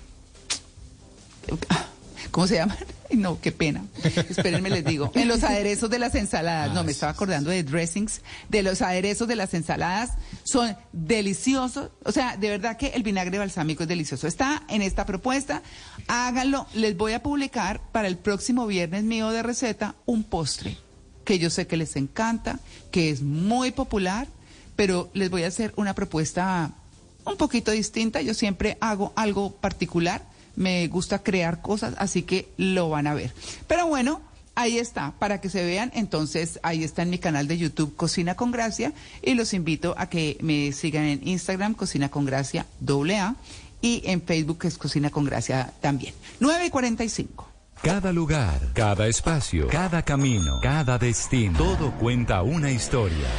¿Cómo 2.31 2.47
se 2.47 2.57
llaman? 2.57 2.77
No, 3.11 3.41
qué 3.41 3.51
pena. 3.51 3.85
Espérenme, 4.05 4.71
les 4.71 4.85
digo. 4.85 5.11
En 5.17 5.27
los 5.27 5.43
aderezos 5.43 5.91
de 5.91 5.99
las 5.99 6.15
ensaladas. 6.15 6.73
No, 6.73 6.85
me 6.85 6.93
estaba 6.93 7.11
acordando 7.11 7.51
de 7.51 7.65
dressings. 7.65 8.23
De 8.49 8.63
los 8.63 8.83
aderezos 8.83 9.27
de 9.27 9.35
las 9.35 9.53
ensaladas. 9.53 10.13
Son 10.45 10.77
deliciosos. 10.93 11.91
O 12.05 12.13
sea, 12.13 12.37
de 12.37 12.49
verdad 12.51 12.77
que 12.77 12.91
el 12.91 13.03
vinagre 13.03 13.37
balsámico 13.37 13.83
es 13.83 13.89
delicioso. 13.89 14.29
Está 14.29 14.63
en 14.69 14.81
esta 14.81 15.07
propuesta. 15.07 15.61
Háganlo. 16.07 16.69
Les 16.73 16.97
voy 16.97 17.15
a 17.15 17.21
publicar 17.21 17.81
para 17.91 18.07
el 18.07 18.17
próximo 18.17 18.65
viernes 18.69 19.03
mío 19.03 19.31
de 19.31 19.43
receta 19.43 19.97
un 20.07 20.23
postre 20.23 20.79
que 21.25 21.39
yo 21.39 21.51
sé 21.51 21.67
que 21.67 21.77
les 21.77 21.97
encanta, 21.97 22.59
que 22.91 23.11
es 23.11 23.23
muy 23.23 23.71
popular, 23.71 24.27
pero 24.77 25.11
les 25.15 25.31
voy 25.31 25.45
a 25.45 25.49
hacer 25.49 25.73
una 25.77 25.95
propuesta 25.95 26.73
un 27.25 27.37
poquito 27.37 27.71
distinta. 27.71 28.21
Yo 28.23 28.35
siempre 28.35 28.79
hago 28.81 29.13
algo 29.17 29.53
particular. 29.53 30.23
Me 30.61 30.87
gusta 30.89 31.23
crear 31.23 31.63
cosas, 31.63 31.95
así 31.97 32.23
que 32.23 32.51
lo 32.59 32.91
van 32.91 33.07
a 33.07 33.15
ver. 33.15 33.33
Pero 33.67 33.87
bueno, 33.87 34.21
ahí 34.55 34.77
está, 34.79 35.15
para 35.19 35.41
que 35.41 35.49
se 35.49 35.65
vean. 35.65 35.91
Entonces, 35.95 36.61
ahí 36.63 36.85
está 36.85 37.01
en 37.01 37.09
mi 37.09 37.19
canal 37.19 37.49
de 37.49 37.57
YouTube 37.57 37.97
Cocina 37.97 38.35
con 38.35 38.51
Gracia 38.51 38.93
y 39.23 39.33
los 39.33 39.55
invito 39.55 39.95
a 39.97 40.11
que 40.11 40.37
me 40.43 40.73
sigan 40.73 41.05
en 41.05 41.27
Instagram 41.27 41.73
Cocina 41.73 42.11
con 42.11 42.27
Gracia 42.27 42.67
AA 42.87 43.37
y 43.81 44.03
en 44.05 44.21
Facebook 44.21 44.59
es 44.65 44.77
Cocina 44.77 45.09
con 45.09 45.25
Gracia 45.25 45.73
también. 45.81 46.13
9 46.41 46.67
y 46.67 46.69
45. 46.71 47.49
Cada 47.83 48.13
lugar, 48.13 48.61
cada 48.75 49.07
espacio, 49.07 49.67
cada 49.69 50.03
camino, 50.03 50.61
cada 50.61 50.99
destino, 50.99 51.57
todo 51.57 51.93
cuenta 51.93 52.43
una 52.43 52.71
historia. 52.71 53.31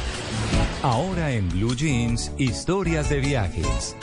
Ahora 0.82 1.30
en 1.30 1.48
Blue 1.50 1.76
Jeans, 1.76 2.32
historias 2.36 3.08
de 3.08 3.20
viajes. 3.20 3.94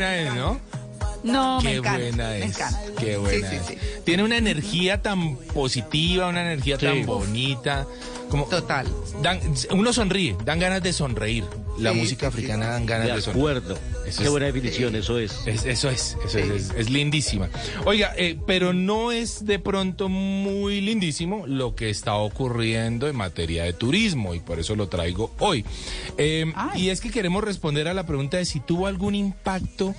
Buena 0.00 0.16
es, 0.16 0.34
¿no? 0.34 0.60
No, 1.22 1.60
me 1.60 1.70
Qué 1.70 1.76
encanta. 1.76 1.98
buena 1.98 2.28
me 2.30 2.38
es. 2.38 2.44
encanta. 2.56 2.80
Qué 2.98 3.16
buena 3.18 3.50
Sí, 3.50 3.56
es. 3.56 3.66
sí, 3.66 3.78
Tiene 4.04 4.24
una 4.24 4.36
energía 4.38 5.02
tan 5.02 5.36
positiva, 5.36 6.28
una 6.28 6.40
energía 6.40 6.78
Sí. 6.78 6.86
tan 6.86 7.04
bonita. 7.06 7.86
Como, 8.30 8.44
Total. 8.46 8.86
Dan, 9.22 9.40
uno 9.72 9.92
sonríe, 9.92 10.36
dan 10.44 10.58
ganas 10.60 10.82
de 10.82 10.92
sonreír. 10.92 11.44
La 11.78 11.92
Sí, 11.92 11.98
música 11.98 12.30
sí, 12.30 12.32
sí. 12.36 12.38
africana 12.44 12.68
dan 12.68 12.86
ganas 12.86 13.08
de, 13.08 13.12
De 13.14 13.22
sonreír. 13.22 13.58
acuerdo. 13.58 13.78
Eso 14.10 14.18
Qué 14.18 14.24
es- 14.24 14.30
buena 14.30 14.46
definición, 14.46 14.94
eso 14.96 15.18
es. 15.18 15.32
Es- 15.46 15.64
eso 15.64 15.88
es, 15.90 16.16
eso 16.24 16.38
es, 16.38 16.50
es, 16.50 16.70
es 16.76 16.90
lindísima. 16.90 17.48
Oiga, 17.86 18.12
eh, 18.16 18.38
pero 18.46 18.72
no 18.72 19.12
es 19.12 19.44
de 19.46 19.58
pronto 19.58 20.08
muy 20.08 20.80
lindísimo 20.80 21.46
lo 21.46 21.74
que 21.74 21.90
está 21.90 22.14
ocurriendo 22.16 23.08
en 23.08 23.16
materia 23.16 23.64
de 23.64 23.72
turismo 23.72 24.34
y 24.34 24.40
por 24.40 24.58
eso 24.60 24.76
lo 24.76 24.88
traigo 24.88 25.32
hoy. 25.38 25.64
Eh, 26.18 26.52
y 26.74 26.88
es 26.90 27.00
que 27.00 27.10
queremos 27.10 27.42
responder 27.44 27.88
a 27.88 27.94
la 27.94 28.04
pregunta 28.06 28.36
de 28.36 28.44
si 28.44 28.60
tuvo 28.60 28.86
algún 28.86 29.14
impacto 29.14 29.94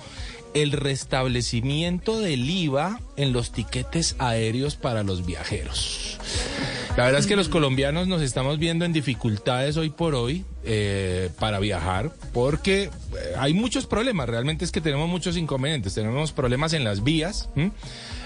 el 0.54 0.72
restablecimiento 0.72 2.20
del 2.20 2.48
IVA 2.48 3.00
en 3.16 3.32
los 3.32 3.52
tiquetes 3.52 4.16
aéreos 4.18 4.76
para 4.76 5.02
los 5.02 5.24
viajeros. 5.24 6.18
La 6.96 7.04
verdad 7.06 7.20
es 7.20 7.26
que 7.26 7.36
los 7.36 7.48
colombianos 7.48 8.06
nos 8.06 8.20
estamos 8.20 8.58
viendo 8.58 8.84
en 8.84 8.92
dificultades 8.92 9.78
hoy 9.78 9.88
por 9.88 10.14
hoy 10.14 10.44
eh, 10.62 11.30
para 11.38 11.58
viajar 11.58 12.12
porque 12.34 12.84
eh, 12.84 12.90
hay 13.38 13.54
muchos 13.54 13.86
problemas, 13.86 14.28
realmente 14.28 14.64
es 14.66 14.70
que 14.72 14.82
tenemos 14.82 15.08
muchos 15.08 15.38
inconvenientes, 15.38 15.94
tenemos 15.94 16.32
problemas 16.32 16.74
en 16.74 16.84
las 16.84 17.02
vías, 17.02 17.48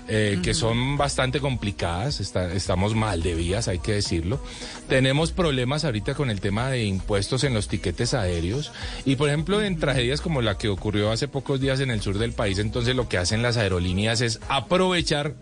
eh, 0.09 0.41
que 0.43 0.53
son 0.53 0.97
bastante 0.97 1.39
complicadas, 1.39 2.19
está- 2.21 2.53
estamos 2.53 2.95
mal 2.97 3.23
de 3.23 3.35
vías, 3.35 3.69
hay 3.69 3.79
que 3.79 3.93
decirlo. 3.93 4.41
Tenemos 4.89 5.31
problemas 5.31 5.85
ahorita 5.85 6.15
con 6.15 6.29
el 6.29 6.41
tema 6.41 6.69
de 6.69 6.85
impuestos 6.85 7.45
en 7.45 7.55
los 7.55 7.69
tiquetes 7.69 8.15
aéreos. 8.15 8.73
Y 9.05 9.15
por 9.17 9.29
ejemplo 9.29 9.63
en 9.63 9.79
tragedias 9.79 10.21
como 10.21 10.43
la 10.43 10.59
que 10.59 10.69
ocurrió 10.69 11.13
hace 11.13 11.29
pocos 11.29 11.61
días 11.61 11.79
en 11.79 11.91
el 11.93 12.01
sur 12.03 12.19
del 12.19 12.33
país, 12.33 12.59
entonces 12.59 12.97
lo 12.97 13.09
que 13.09 13.17
hacen 13.19 13.43
las 13.43 13.57
aerolíneas 13.57 14.21
es 14.21 14.41
aprovechar, 14.49 15.35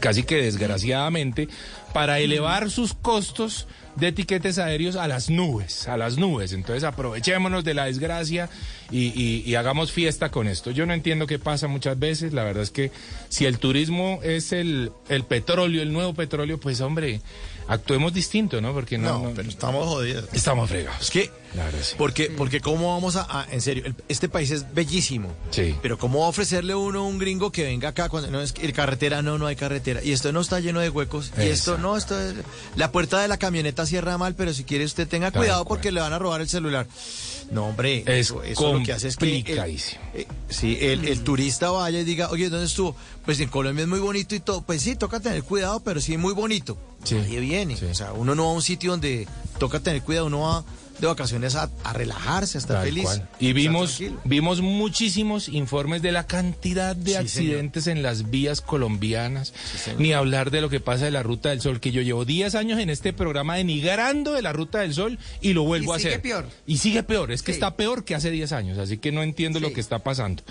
casi 0.00 0.22
que 0.22 0.36
desgraciadamente, 0.42 1.48
para 1.92 2.18
elevar 2.20 2.70
sus 2.70 2.94
costos 2.94 3.66
de 3.96 4.12
tiquetes 4.12 4.58
aéreos 4.58 4.94
a 4.96 5.08
las 5.08 5.28
nubes, 5.30 5.88
a 5.88 5.96
las 5.96 6.16
nubes. 6.16 6.52
Entonces 6.52 6.84
aprovechémonos 6.84 7.64
de 7.64 7.74
la 7.74 7.86
desgracia 7.86 8.48
y, 8.90 9.08
y- 9.20 9.42
y 9.44 9.54
hagamos 9.56 9.90
fiesta 9.92 10.30
con 10.30 10.46
esto. 10.46 10.70
Yo 10.70 10.86
no 10.86 10.94
entiendo 10.94 11.26
qué 11.26 11.38
pasa 11.38 11.66
muchas 11.66 11.98
veces. 11.98 12.32
La 12.32 12.44
verdad 12.44 12.62
es 12.62 12.70
que 12.70 12.92
si 13.28 13.46
el 13.46 13.58
turismo 13.58 14.20
es 14.22 14.52
el, 14.52 14.92
el 15.08 15.24
petróleo, 15.24 15.82
el 15.82 15.92
nuevo 15.92 16.14
petróleo, 16.14 16.58
pues 16.58 16.80
hombre, 16.80 17.20
actuemos 17.66 18.14
distinto, 18.14 18.60
¿no? 18.60 18.72
Porque 18.72 18.96
no, 18.96 19.22
No, 19.24 19.32
pero 19.34 19.48
estamos 19.48 19.86
jodidos. 19.86 20.28
Estamos 20.32 20.70
fregados. 20.70 21.00
Es 21.02 21.10
que, 21.10 21.30
La 21.56 21.64
verdad, 21.64 21.80
sí. 21.82 21.94
porque, 21.98 22.30
porque 22.30 22.60
cómo 22.60 22.92
vamos 22.94 23.16
a, 23.16 23.22
a- 23.28 23.46
en 23.50 23.60
serio, 23.60 23.84
el- 23.86 23.94
este 24.08 24.28
país 24.28 24.50
es 24.52 24.72
bellísimo. 24.72 25.28
Sí. 25.50 25.74
Pero 25.82 25.98
cómo 25.98 26.20
va 26.20 26.26
a 26.26 26.28
ofrecerle 26.28 26.74
uno 26.74 27.00
a 27.00 27.02
un 27.02 27.18
gringo 27.18 27.50
que 27.50 27.64
venga 27.64 27.88
acá 27.88 28.08
cuando 28.08 28.30
no 28.30 28.40
es 28.40 28.52
que 28.52 28.72
carretera, 28.72 29.20
no, 29.22 29.36
no 29.36 29.46
hay 29.46 29.56
carretera. 29.56 30.02
Y 30.02 30.12
esto 30.12 30.30
no 30.32 30.40
está 30.40 30.60
lleno 30.60 30.80
de 30.80 30.90
huecos. 30.90 31.32
Y 31.38 31.42
esto 31.42 31.76
no, 31.76 31.96
esto 31.96 32.18
es- 32.20 32.34
la 32.76 32.92
puerta 32.92 33.20
de 33.20 33.28
la 33.28 33.36
camioneta 33.36 33.84
cierra 33.86 34.16
mal, 34.16 34.34
pero 34.36 34.54
si 34.54 34.64
quiere 34.64 34.84
usted 34.84 35.08
tenga 35.08 35.32
cuidado 35.32 35.64
porque 35.64 35.90
le 35.90 36.00
van 36.00 36.12
a 36.12 36.18
robar 36.18 36.40
el 36.40 36.48
celular. 36.48 36.86
No, 37.50 37.66
hombre, 37.66 38.04
Es 38.06 38.26
eso, 38.26 38.44
eso 38.44 38.72
lo 38.78 38.84
que 38.84 38.92
hace 38.92 39.08
es 39.08 39.16
que 39.16 39.38
el, 39.40 39.44
eh, 40.14 40.26
sí, 40.48 40.78
el, 40.80 41.04
el 41.08 41.24
turista 41.24 41.70
vaya 41.72 41.98
y 41.98 42.04
diga, 42.04 42.30
oye, 42.30 42.48
¿dónde 42.48 42.66
estuvo? 42.66 42.94
Pues 43.24 43.40
en 43.40 43.48
Colombia 43.48 43.82
es 43.82 43.88
muy 43.88 43.98
bonito 43.98 44.36
y 44.36 44.40
todo. 44.40 44.62
Pues 44.62 44.82
sí, 44.82 44.94
toca 44.94 45.18
tener 45.18 45.42
cuidado, 45.42 45.80
pero 45.80 46.00
sí 46.00 46.16
muy 46.16 46.32
bonito. 46.32 46.78
Sí. 47.02 47.16
Nadie 47.16 47.40
viene. 47.40 47.74
O 47.90 47.94
sea, 47.94 48.12
uno 48.12 48.36
no 48.36 48.44
va 48.44 48.50
a 48.50 48.54
un 48.54 48.62
sitio 48.62 48.92
donde 48.92 49.26
toca 49.58 49.80
tener 49.80 50.02
cuidado, 50.02 50.26
uno 50.26 50.40
va 50.42 50.64
de 51.00 51.06
vacaciones 51.06 51.54
a, 51.56 51.70
a 51.84 51.92
relajarse, 51.92 52.58
a 52.58 52.60
estar 52.60 52.76
Tal 52.78 52.86
feliz. 52.86 53.04
cual. 53.04 53.28
Y 53.38 53.52
vimos, 53.52 54.00
vimos 54.24 54.60
muchísimos 54.60 55.48
informes 55.48 56.02
de 56.02 56.12
la 56.12 56.26
cantidad 56.26 56.94
de 56.96 57.12
Sí, 57.12 57.16
accidentes 57.16 57.86
en 57.86 58.02
las 58.02 58.30
vías 58.30 58.60
colombianas. 58.60 59.52
Ni 59.98 60.12
hablar 60.12 60.50
de 60.50 60.60
lo 60.60 60.68
que 60.70 60.80
pasa 60.80 61.04
de 61.04 61.10
la 61.10 61.22
Ruta 61.22 61.50
del 61.50 61.60
Sol, 61.60 61.80
que 61.80 61.90
yo 61.92 62.02
llevo 62.02 62.24
10 62.24 62.54
años 62.54 62.78
en 62.78 62.90
este 62.90 63.12
programa 63.12 63.56
denigrando 63.56 64.32
de 64.32 64.42
la 64.42 64.52
Ruta 64.52 64.78
del 64.80 64.94
Sol 64.94 65.18
y 65.40 65.52
lo 65.52 65.62
vuelvo 65.64 65.92
Y 65.92 65.96
a 65.96 65.98
sigue 65.98 66.08
hacer. 66.10 66.22
peor. 66.22 66.46
Y 66.66 66.78
sigue 66.78 67.02
peor. 67.02 67.32
Es 67.32 67.42
que 67.42 67.52
Sí. 67.52 67.56
está 67.56 67.76
peor 67.76 68.04
que 68.04 68.14
hace 68.14 68.30
10 68.30 68.52
años. 68.52 68.78
Así 68.78 68.98
que 68.98 69.12
no 69.12 69.22
entiendo 69.22 69.60
lo 69.60 69.72
que 69.72 69.80
está 69.80 69.98
pasando. 70.00 70.42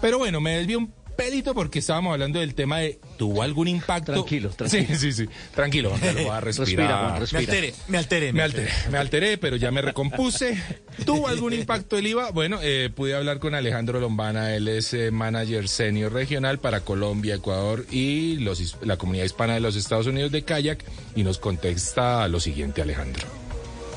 Pero 0.00 0.18
bueno, 0.18 0.40
me 0.40 0.56
desvío 0.56 0.78
un 0.78 0.92
pelito 1.18 1.52
porque 1.52 1.80
estábamos 1.80 2.12
hablando 2.12 2.38
del 2.38 2.54
tema 2.54 2.78
de 2.78 3.00
¿tuvo 3.16 3.42
algún 3.42 3.66
impacto? 3.66 4.12
Tranquilo, 4.12 4.50
tranquilo. 4.50 4.86
Sí, 4.90 4.96
sí, 4.96 5.12
sí. 5.12 5.28
Tranquilo, 5.52 5.88
Juan 5.90 6.00
Carlos, 6.00 6.22
voy 6.22 6.32
a 6.32 6.40
respirar. 6.40 6.68
Respira, 6.68 6.98
Juan, 6.98 7.12
Me 7.14 7.18
respira. 7.18 7.40
alteré, 7.40 7.74
me 7.88 7.98
alteré. 7.98 8.32
Me 8.32 8.42
alteré, 8.42 8.68
me 8.92 8.98
alteré, 8.98 9.38
pero 9.38 9.56
ya 9.56 9.72
me 9.72 9.82
recompuse. 9.82 10.56
¿Tuvo 11.04 11.26
algún 11.26 11.52
impacto 11.54 11.98
el 11.98 12.06
IVA? 12.06 12.30
Bueno, 12.30 12.60
eh, 12.62 12.88
pude 12.94 13.16
hablar 13.16 13.40
con 13.40 13.56
Alejandro 13.56 13.98
Lombana, 13.98 14.54
él 14.54 14.68
es 14.68 14.94
eh, 14.94 15.10
manager 15.10 15.68
senior 15.68 16.12
regional 16.12 16.60
para 16.60 16.82
Colombia, 16.82 17.34
Ecuador 17.34 17.84
y 17.90 18.36
los, 18.36 18.76
la 18.82 18.96
comunidad 18.96 19.24
hispana 19.24 19.54
de 19.54 19.60
los 19.60 19.74
Estados 19.74 20.06
Unidos 20.06 20.30
de 20.30 20.42
Kayak 20.42 20.84
y 21.16 21.24
nos 21.24 21.38
contesta 21.38 22.28
lo 22.28 22.38
siguiente, 22.38 22.80
Alejandro. 22.80 23.26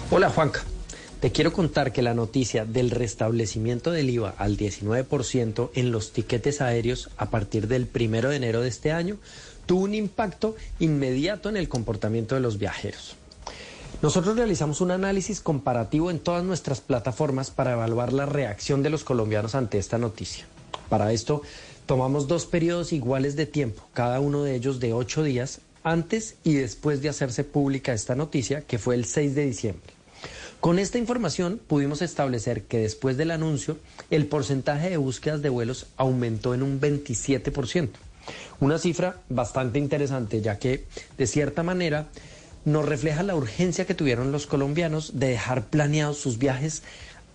Hola 0.09 0.32
Juanca, 0.32 0.64
te 1.22 1.32
quiero 1.32 1.53
contar 1.53 1.93
que 1.93 2.01
la 2.01 2.16
noticia 2.16 2.66
del 2.66 2.90
restablecimiento 2.90 3.91
del 3.91 4.09
IVA 4.09 4.33
al 4.40 4.58
19% 4.58 5.69
en 5.75 5.91
los 5.91 6.14
tiquetes 6.14 6.61
aéreos 6.61 7.11
a 7.16 7.30
partir 7.30 7.67
del 7.67 7.85
primero 7.85 8.32
de 8.32 8.38
enero 8.38 8.61
de 8.61 8.69
este 8.69 8.91
año 8.91 9.17
tuvo 9.67 9.83
un 9.83 9.93
impacto 9.93 10.56
inmediato 10.80 11.48
en 11.48 11.58
el 11.58 11.69
comportamiento 11.69 12.33
de 12.33 12.41
los 12.41 12.58
viajeros. 12.58 13.16
Nosotros 14.01 14.35
realizamos 14.35 14.82
un 14.82 14.90
análisis 14.90 15.41
comparativo 15.41 16.09
en 16.09 16.17
todas 16.17 16.43
nuestras 16.43 16.82
plataformas 16.82 17.51
para 17.51 17.74
evaluar 17.74 18.14
la 18.14 18.25
reacción 18.25 18.82
de 18.82 18.90
los 18.90 19.03
colombianos 19.03 19.53
ante 19.53 19.77
esta 19.77 20.00
noticia. 20.00 20.45
Para 20.90 21.14
esto, 21.14 21.43
tomamos 21.85 22.27
dos 22.27 22.48
periodos 22.48 22.93
iguales 22.93 23.35
de 23.35 23.45
tiempo, 23.45 23.83
cada 23.93 24.19
uno 24.19 24.41
de 24.41 24.56
ellos 24.56 24.80
de 24.80 24.93
ocho 24.93 25.22
días, 25.22 25.61
antes 25.83 26.38
y 26.43 26.56
después 26.56 27.03
de 27.03 27.09
hacerse 27.09 27.43
pública 27.43 27.93
esta 27.93 28.16
noticia, 28.16 28.61
que 28.61 28.80
fue 28.80 28.95
el 28.95 29.06
6 29.06 29.35
de 29.35 29.45
diciembre. 29.45 30.00
Con 30.61 30.77
esta 30.77 30.99
información 30.99 31.59
pudimos 31.65 32.03
establecer 32.03 32.61
que 32.65 32.77
después 32.77 33.17
del 33.17 33.31
anuncio, 33.31 33.77
el 34.11 34.27
porcentaje 34.27 34.91
de 34.91 34.98
búsquedas 34.98 35.41
de 35.41 35.49
vuelos 35.49 35.88
aumentó 35.98 36.53
en 36.53 36.61
un 36.61 36.80
27%. 36.80 37.90
Una 38.59 38.77
cifra 38.77 39.17
bastante 39.27 39.80
interesante, 39.80 40.40
ya 40.40 40.59
que, 40.59 40.85
de 41.17 41.25
cierta 41.25 41.64
manera, 41.64 42.09
nos 42.64 42.85
refleja 42.85 43.23
la 43.23 43.35
urgencia 43.35 43.88
que 43.88 43.95
tuvieron 43.95 44.31
los 44.31 44.45
colombianos 44.45 45.19
de 45.19 45.30
dejar 45.30 45.65
planeados 45.65 46.19
sus 46.19 46.38
viajes 46.38 46.83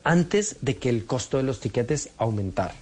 antes 0.04 0.58
de 0.60 0.76
que 0.76 0.88
el 0.88 1.04
costo 1.04 1.36
de 1.36 1.42
los 1.42 1.58
tiquetes 1.58 2.10
aumentara. 2.18 2.76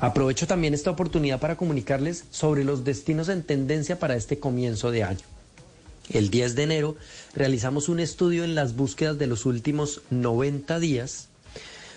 Aprovecho 0.00 0.48
también 0.48 0.74
esta 0.74 0.90
oportunidad 0.90 1.38
para 1.38 1.56
comunicarles 1.56 2.24
sobre 2.32 2.64
los 2.64 2.82
destinos 2.82 3.28
en 3.28 3.44
tendencia 3.44 4.00
para 4.00 4.16
este 4.16 4.40
comienzo 4.40 4.90
de 4.90 5.04
año. 5.04 5.37
El 6.10 6.30
10 6.30 6.54
de 6.54 6.62
enero 6.62 6.96
realizamos 7.34 7.88
un 7.88 8.00
estudio 8.00 8.44
en 8.44 8.54
las 8.54 8.76
búsquedas 8.76 9.18
de 9.18 9.26
los 9.26 9.46
últimos 9.46 10.02
90 10.10 10.78
días 10.78 11.28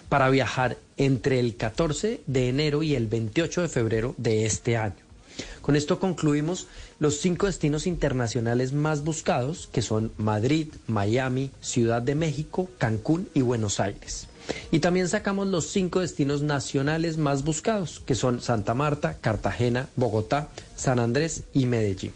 para 0.10 0.30
viajar 0.30 0.78
entre 0.98 1.40
el 1.40 1.56
14 1.56 2.22
de 2.28 2.50
enero 2.50 2.84
y 2.84 2.96
el 2.96 3.08
28 3.08 3.62
de 3.62 3.70
febrero 3.70 4.16
de 4.18 4.46
este 4.46 4.76
año. 4.76 4.96
Con 5.62 5.76
esto 5.76 6.00
concluimos 6.00 6.68
los 7.00 7.20
cinco 7.20 7.46
destinos 7.46 7.88
internacionales 7.88 8.74
más 8.74 9.04
buscados, 9.04 9.70
que 9.72 9.82
son 9.82 10.12
Madrid, 10.18 10.68
Miami, 10.88 11.52
Ciudad 11.62 12.02
de 12.02 12.16
México, 12.16 12.70
Cancún 12.78 13.30
y 13.34 13.42
Buenos 13.42 13.80
Aires. 13.80 14.28
Y 14.72 14.80
también 14.80 15.08
sacamos 15.08 15.48
los 15.48 15.68
cinco 15.68 16.00
destinos 16.00 16.42
nacionales 16.42 17.18
más 17.18 17.44
buscados, 17.44 18.02
que 18.06 18.16
son 18.16 18.42
Santa 18.42 18.74
Marta, 18.74 19.18
Cartagena, 19.22 19.88
Bogotá, 19.96 20.50
San 20.76 21.00
Andrés 21.00 21.44
y 21.54 21.68
Medellín. 21.68 22.12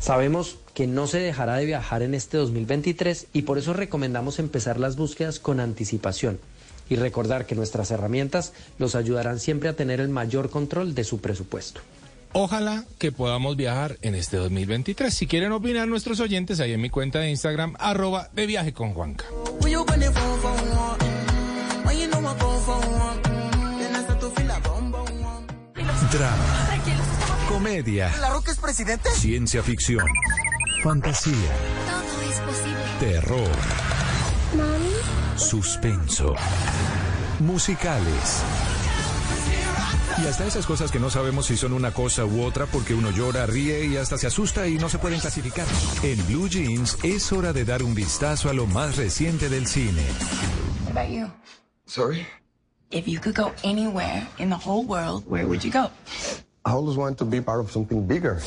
Sabemos 0.00 0.58
que 0.74 0.86
no 0.86 1.06
se 1.06 1.18
dejará 1.18 1.56
de 1.56 1.64
viajar 1.64 2.02
en 2.02 2.14
este 2.14 2.36
2023 2.36 3.28
y 3.32 3.42
por 3.42 3.58
eso 3.58 3.72
recomendamos 3.72 4.38
empezar 4.38 4.78
las 4.78 4.96
búsquedas 4.96 5.40
con 5.40 5.60
anticipación 5.60 6.38
y 6.88 6.96
recordar 6.96 7.46
que 7.46 7.54
nuestras 7.54 7.90
herramientas 7.90 8.52
los 8.78 8.94
ayudarán 8.94 9.40
siempre 9.40 9.68
a 9.68 9.76
tener 9.76 10.00
el 10.00 10.08
mayor 10.08 10.50
control 10.50 10.94
de 10.94 11.04
su 11.04 11.20
presupuesto. 11.20 11.80
Ojalá 12.32 12.84
que 12.98 13.12
podamos 13.12 13.56
viajar 13.56 13.96
en 14.02 14.14
este 14.14 14.36
2023. 14.36 15.12
Si 15.12 15.26
quieren 15.26 15.52
opinar 15.52 15.88
nuestros 15.88 16.20
oyentes, 16.20 16.60
ahí 16.60 16.72
en 16.72 16.80
mi 16.80 16.90
cuenta 16.90 17.20
de 17.20 17.30
Instagram, 17.30 17.74
arroba 17.78 18.28
de 18.34 18.46
viaje 18.46 18.72
con 18.72 18.92
Juanca. 18.92 19.24
Drama, 26.12 26.75
comedia, 27.56 28.14
¿La 28.20 28.28
Roca 28.28 28.52
es 28.52 28.58
presidente? 28.58 29.08
ciencia 29.12 29.62
ficción, 29.62 30.06
fantasía, 30.82 31.32
Todo 31.88 32.30
es 32.30 32.38
posible. 32.40 32.76
terror, 33.00 33.50
suspenso, 35.36 36.34
musicales. 37.40 38.42
Y 40.22 40.26
hasta 40.26 40.44
esas 40.46 40.66
cosas 40.66 40.90
que 40.90 41.00
no 41.00 41.08
sabemos 41.08 41.46
si 41.46 41.56
son 41.56 41.72
una 41.72 41.92
cosa 41.92 42.26
u 42.26 42.42
otra 42.42 42.66
porque 42.66 42.92
uno 42.94 43.10
llora, 43.10 43.46
ríe 43.46 43.86
y 43.86 43.96
hasta 43.96 44.18
se 44.18 44.26
asusta 44.26 44.66
y 44.66 44.76
no 44.76 44.90
se 44.90 44.98
pueden 44.98 45.18
clasificar. 45.20 45.66
En 46.02 46.26
Blue 46.26 46.48
Jeans 46.50 46.98
es 47.04 47.32
hora 47.32 47.54
de 47.54 47.64
dar 47.64 47.82
un 47.82 47.94
vistazo 47.94 48.50
a 48.50 48.52
lo 48.52 48.66
más 48.66 48.96
reciente 48.98 49.48
del 49.48 49.66
cine. 49.66 50.02
What 50.84 50.90
about 50.98 51.10
you? 51.10 51.26
Sorry? 51.86 52.26
If 52.90 53.06
you 53.06 53.18
could 53.18 53.34
go 53.34 53.52
anywhere 53.64 54.26
in 54.38 54.50
the 54.50 54.56
whole 54.56 54.84
world, 54.86 55.24
where 55.26 55.46
would 55.46 55.62
you 55.64 55.70
go? 55.72 55.90
I 56.66 56.72
always 56.72 56.96
want 56.96 57.16
to 57.18 57.24
be 57.24 57.40
part 57.40 57.60
of 57.60 57.70
something 57.70 58.04
bigger. 58.04 58.42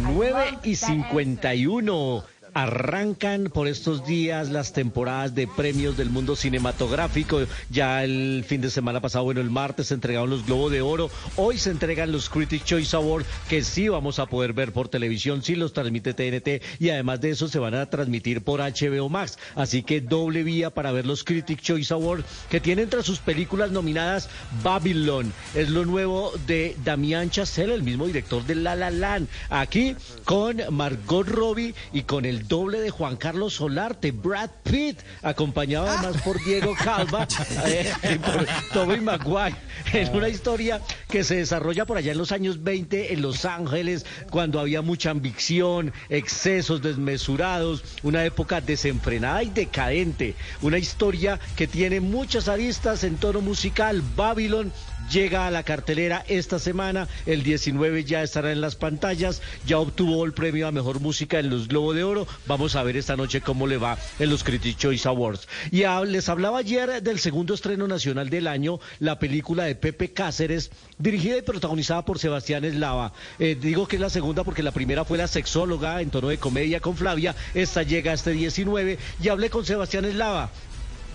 9 0.00 0.16
y 0.16 0.74
51. 0.74 2.24
Arrancan 2.54 3.50
por 3.52 3.66
estos 3.66 4.06
días 4.06 4.48
las 4.48 4.72
temporadas 4.72 5.34
de 5.34 5.48
premios 5.48 5.96
del 5.96 6.08
mundo 6.08 6.36
cinematográfico. 6.36 7.40
Ya 7.68 8.04
el 8.04 8.44
fin 8.46 8.60
de 8.60 8.70
semana 8.70 9.00
pasado, 9.00 9.24
bueno, 9.24 9.40
el 9.40 9.50
martes 9.50 9.88
se 9.88 9.94
entregaron 9.94 10.30
los 10.30 10.46
Globos 10.46 10.70
de 10.70 10.80
Oro. 10.80 11.10
Hoy 11.34 11.58
se 11.58 11.70
entregan 11.70 12.12
los 12.12 12.28
Critics 12.28 12.64
Choice 12.64 12.94
Awards, 12.94 13.26
que 13.48 13.64
sí 13.64 13.88
vamos 13.88 14.20
a 14.20 14.26
poder 14.26 14.52
ver 14.52 14.72
por 14.72 14.88
televisión, 14.88 15.42
sí 15.42 15.56
los 15.56 15.72
transmite 15.72 16.14
TNT. 16.14 16.62
Y 16.78 16.90
además 16.90 17.20
de 17.20 17.30
eso, 17.30 17.48
se 17.48 17.58
van 17.58 17.74
a 17.74 17.90
transmitir 17.90 18.42
por 18.42 18.60
HBO 18.60 19.08
Max. 19.08 19.36
Así 19.56 19.82
que 19.82 20.00
doble 20.00 20.44
vía 20.44 20.70
para 20.70 20.92
ver 20.92 21.06
los 21.06 21.24
Critics 21.24 21.60
Choice 21.60 21.92
Awards, 21.92 22.24
que 22.50 22.60
tiene 22.60 22.82
entre 22.82 23.02
sus 23.02 23.18
películas 23.18 23.72
nominadas 23.72 24.28
Babylon. 24.62 25.32
Es 25.56 25.70
lo 25.70 25.84
nuevo 25.84 26.32
de 26.46 26.76
Damián 26.84 27.30
Chazelle, 27.30 27.74
el 27.74 27.82
mismo 27.82 28.06
director 28.06 28.44
de 28.46 28.54
La 28.54 28.76
La 28.76 28.90
Land. 28.90 29.26
Aquí 29.50 29.96
con 30.24 30.62
Margot 30.70 31.26
Robbie 31.26 31.74
y 31.92 32.02
con 32.02 32.24
el 32.24 32.43
el 32.44 32.48
doble 32.48 32.80
de 32.80 32.90
Juan 32.90 33.16
Carlos 33.16 33.54
Solarte, 33.54 34.10
Brad 34.10 34.50
Pitt, 34.62 34.98
acompañado 35.22 35.88
además 35.88 36.20
por 36.22 36.42
Diego 36.44 36.74
Calva 36.74 37.26
eh, 37.66 37.90
y 38.14 38.18
por 38.18 38.46
Tobey 38.72 39.00
Maguire, 39.00 39.56
en 39.92 40.14
una 40.14 40.28
historia 40.28 40.80
que 41.08 41.24
se 41.24 41.36
desarrolla 41.36 41.86
por 41.86 41.96
allá 41.96 42.12
en 42.12 42.18
los 42.18 42.32
años 42.32 42.62
20 42.62 43.14
en 43.14 43.22
Los 43.22 43.44
Ángeles, 43.44 44.04
cuando 44.30 44.60
había 44.60 44.82
mucha 44.82 45.10
ambición, 45.10 45.92
excesos 46.08 46.82
desmesurados, 46.82 47.82
una 48.02 48.24
época 48.24 48.60
desenfrenada 48.60 49.42
y 49.42 49.50
decadente, 49.50 50.34
una 50.60 50.78
historia 50.78 51.40
que 51.56 51.66
tiene 51.66 52.00
muchas 52.00 52.48
aristas 52.48 53.04
en 53.04 53.16
tono 53.16 53.40
musical, 53.40 54.02
Babylon 54.16 54.72
llega 55.10 55.46
a 55.46 55.50
la 55.50 55.62
cartelera 55.62 56.24
esta 56.28 56.58
semana, 56.58 57.08
el 57.26 57.42
19 57.42 58.04
ya 58.04 58.22
estará 58.22 58.52
en 58.52 58.60
las 58.60 58.76
pantallas, 58.76 59.42
ya 59.66 59.78
obtuvo 59.78 60.24
el 60.24 60.32
premio 60.32 60.66
a 60.66 60.72
Mejor 60.72 61.00
Música 61.00 61.38
en 61.38 61.50
los 61.50 61.68
Globo 61.68 61.92
de 61.92 62.04
Oro, 62.04 62.26
vamos 62.46 62.76
a 62.76 62.82
ver 62.82 62.96
esta 62.96 63.16
noche 63.16 63.40
cómo 63.40 63.66
le 63.66 63.76
va 63.76 63.98
en 64.18 64.30
los 64.30 64.44
Critics 64.44 64.78
Choice 64.78 65.08
Awards. 65.08 65.48
Y 65.70 65.84
les 66.06 66.28
hablaba 66.28 66.58
ayer 66.58 67.02
del 67.02 67.18
segundo 67.18 67.54
estreno 67.54 67.86
nacional 67.86 68.30
del 68.30 68.46
año, 68.46 68.80
la 68.98 69.18
película 69.18 69.64
de 69.64 69.74
Pepe 69.74 70.12
Cáceres, 70.12 70.70
dirigida 70.98 71.36
y 71.36 71.42
protagonizada 71.42 72.04
por 72.04 72.18
Sebastián 72.18 72.64
Eslava. 72.64 73.12
Eh, 73.38 73.56
digo 73.60 73.86
que 73.88 73.96
es 73.96 74.02
la 74.02 74.10
segunda 74.10 74.44
porque 74.44 74.62
la 74.62 74.72
primera 74.72 75.04
fue 75.04 75.18
La 75.18 75.28
Sexóloga 75.28 76.00
en 76.00 76.10
tono 76.10 76.28
de 76.28 76.38
comedia 76.38 76.80
con 76.80 76.96
Flavia, 76.96 77.34
esta 77.54 77.82
llega 77.82 78.12
este 78.12 78.32
19 78.32 78.98
y 79.22 79.28
hablé 79.28 79.50
con 79.50 79.64
Sebastián 79.64 80.04
Eslava 80.04 80.50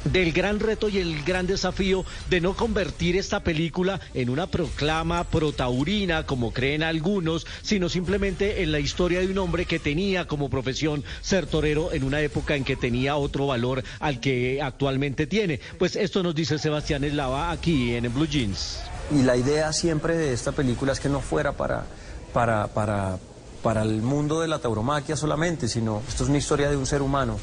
del 0.03 0.31
gran 0.31 0.59
reto 0.59 0.89
y 0.89 0.97
el 0.97 1.23
gran 1.23 1.47
desafío 1.47 2.05
de 2.29 2.41
no 2.41 2.55
convertir 2.55 3.17
esta 3.17 3.41
película 3.41 3.99
en 4.13 4.29
una 4.29 4.47
proclama 4.47 5.23
protaurina, 5.23 6.25
como 6.25 6.51
creen 6.53 6.83
algunos, 6.83 7.45
sino 7.61 7.89
simplemente 7.89 8.63
en 8.63 8.71
la 8.71 8.79
historia 8.79 9.19
de 9.19 9.27
un 9.27 9.37
hombre 9.37 9.65
que 9.65 9.79
tenía 9.79 10.27
como 10.27 10.49
profesión 10.49 11.03
ser 11.21 11.47
torero 11.47 11.91
en 11.93 12.03
una 12.03 12.21
época 12.21 12.55
en 12.55 12.63
que 12.63 12.75
tenía 12.75 13.15
otro 13.15 13.47
valor 13.47 13.83
al 13.99 14.19
que 14.19 14.61
actualmente 14.61 15.27
tiene. 15.27 15.59
Pues 15.77 15.95
esto 15.95 16.23
nos 16.23 16.35
dice 16.35 16.57
Sebastián 16.57 17.03
Eslava 17.03 17.51
aquí 17.51 17.93
en 17.95 18.13
Blue 18.13 18.27
Jeans. 18.27 18.79
Y 19.11 19.23
la 19.23 19.35
idea 19.35 19.73
siempre 19.73 20.15
de 20.15 20.33
esta 20.33 20.51
película 20.51 20.93
es 20.93 20.99
que 20.99 21.09
no 21.09 21.19
fuera 21.19 21.53
para, 21.53 21.85
para, 22.31 22.67
para, 22.67 23.17
para 23.63 23.81
el 23.81 24.01
mundo 24.01 24.39
de 24.41 24.47
la 24.47 24.59
tauromaquia 24.59 25.15
solamente, 25.15 25.67
sino 25.67 26.01
esto 26.07 26.23
es 26.23 26.29
una 26.29 26.37
historia 26.37 26.69
de 26.69 26.77
un 26.77 26.85
ser 26.85 27.01
humano 27.01 27.39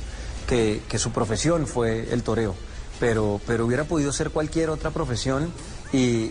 que, 0.47 0.83
que 0.89 0.99
su 0.99 1.10
profesión 1.10 1.66
fue 1.66 2.12
el 2.12 2.23
toreo, 2.23 2.55
pero, 3.00 3.41
pero 3.47 3.66
hubiera 3.66 3.84
podido 3.84 4.12
ser 4.12 4.31
cualquier 4.31 4.70
otra 4.70 4.91
profesión 4.91 5.52
y, 5.92 6.31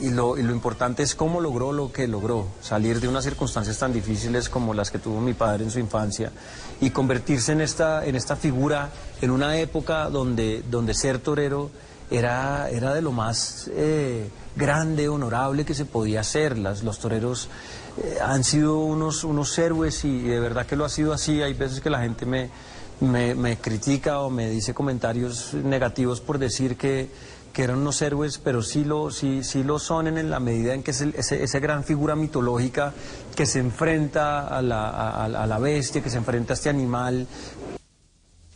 y 0.00 0.10
lo, 0.10 0.38
y 0.38 0.42
lo 0.42 0.52
importante 0.52 1.02
es 1.02 1.14
cómo 1.14 1.40
logró 1.40 1.72
lo 1.72 1.92
que 1.92 2.08
logró, 2.08 2.48
salir 2.60 3.00
de 3.00 3.08
unas 3.08 3.24
circunstancias 3.24 3.78
tan 3.78 3.92
difíciles 3.92 4.48
como 4.48 4.74
las 4.74 4.90
que 4.90 4.98
tuvo 4.98 5.20
mi 5.20 5.34
padre 5.34 5.64
en 5.64 5.70
su 5.70 5.78
infancia 5.78 6.32
y 6.80 6.90
convertirse 6.90 7.52
en 7.52 7.60
esta, 7.60 8.04
en 8.04 8.16
esta 8.16 8.36
figura 8.36 8.90
en 9.20 9.30
una 9.30 9.58
época 9.58 10.08
donde, 10.08 10.64
donde 10.68 10.94
ser 10.94 11.18
torero 11.18 11.70
era, 12.10 12.68
era 12.70 12.94
de 12.94 13.02
lo 13.02 13.12
más 13.12 13.70
eh, 13.74 14.28
grande, 14.56 15.08
honorable 15.08 15.64
que 15.64 15.74
se 15.74 15.84
podía 15.84 16.20
hacer. 16.20 16.58
Las, 16.58 16.82
los 16.82 16.98
toreros 16.98 17.48
eh, 18.02 18.18
han 18.22 18.44
sido 18.44 18.78
unos, 18.80 19.24
unos 19.24 19.56
héroes 19.58 20.04
y 20.04 20.20
de 20.20 20.40
verdad 20.40 20.66
que 20.66 20.76
lo 20.76 20.84
ha 20.84 20.88
sido 20.88 21.12
así. 21.12 21.42
Hay 21.42 21.54
veces 21.54 21.80
que 21.80 21.90
la 21.90 22.00
gente 22.00 22.26
me, 22.26 22.50
me, 23.02 23.34
me 23.34 23.56
critica 23.58 24.20
o 24.20 24.30
me 24.30 24.48
dice 24.48 24.72
comentarios 24.74 25.54
negativos 25.54 26.20
por 26.20 26.38
decir 26.38 26.76
que, 26.76 27.08
que 27.52 27.64
eran 27.64 27.78
unos 27.78 28.00
héroes, 28.00 28.38
pero 28.38 28.62
sí 28.62 28.84
lo, 28.84 29.10
sí, 29.10 29.42
sí 29.44 29.62
lo 29.62 29.78
son 29.78 30.06
en 30.06 30.30
la 30.30 30.40
medida 30.40 30.72
en 30.74 30.82
que 30.82 30.92
es 30.92 31.00
ese, 31.02 31.42
esa 31.42 31.58
gran 31.58 31.84
figura 31.84 32.16
mitológica 32.16 32.94
que 33.36 33.44
se 33.44 33.58
enfrenta 33.58 34.46
a 34.46 34.62
la, 34.62 34.88
a- 34.88 35.24
a 35.24 35.46
la 35.46 35.58
bestia, 35.58 36.02
que 36.02 36.10
se 36.10 36.16
enfrenta 36.18 36.52
a 36.52 36.56
este 36.56 36.70
animal, 36.70 37.26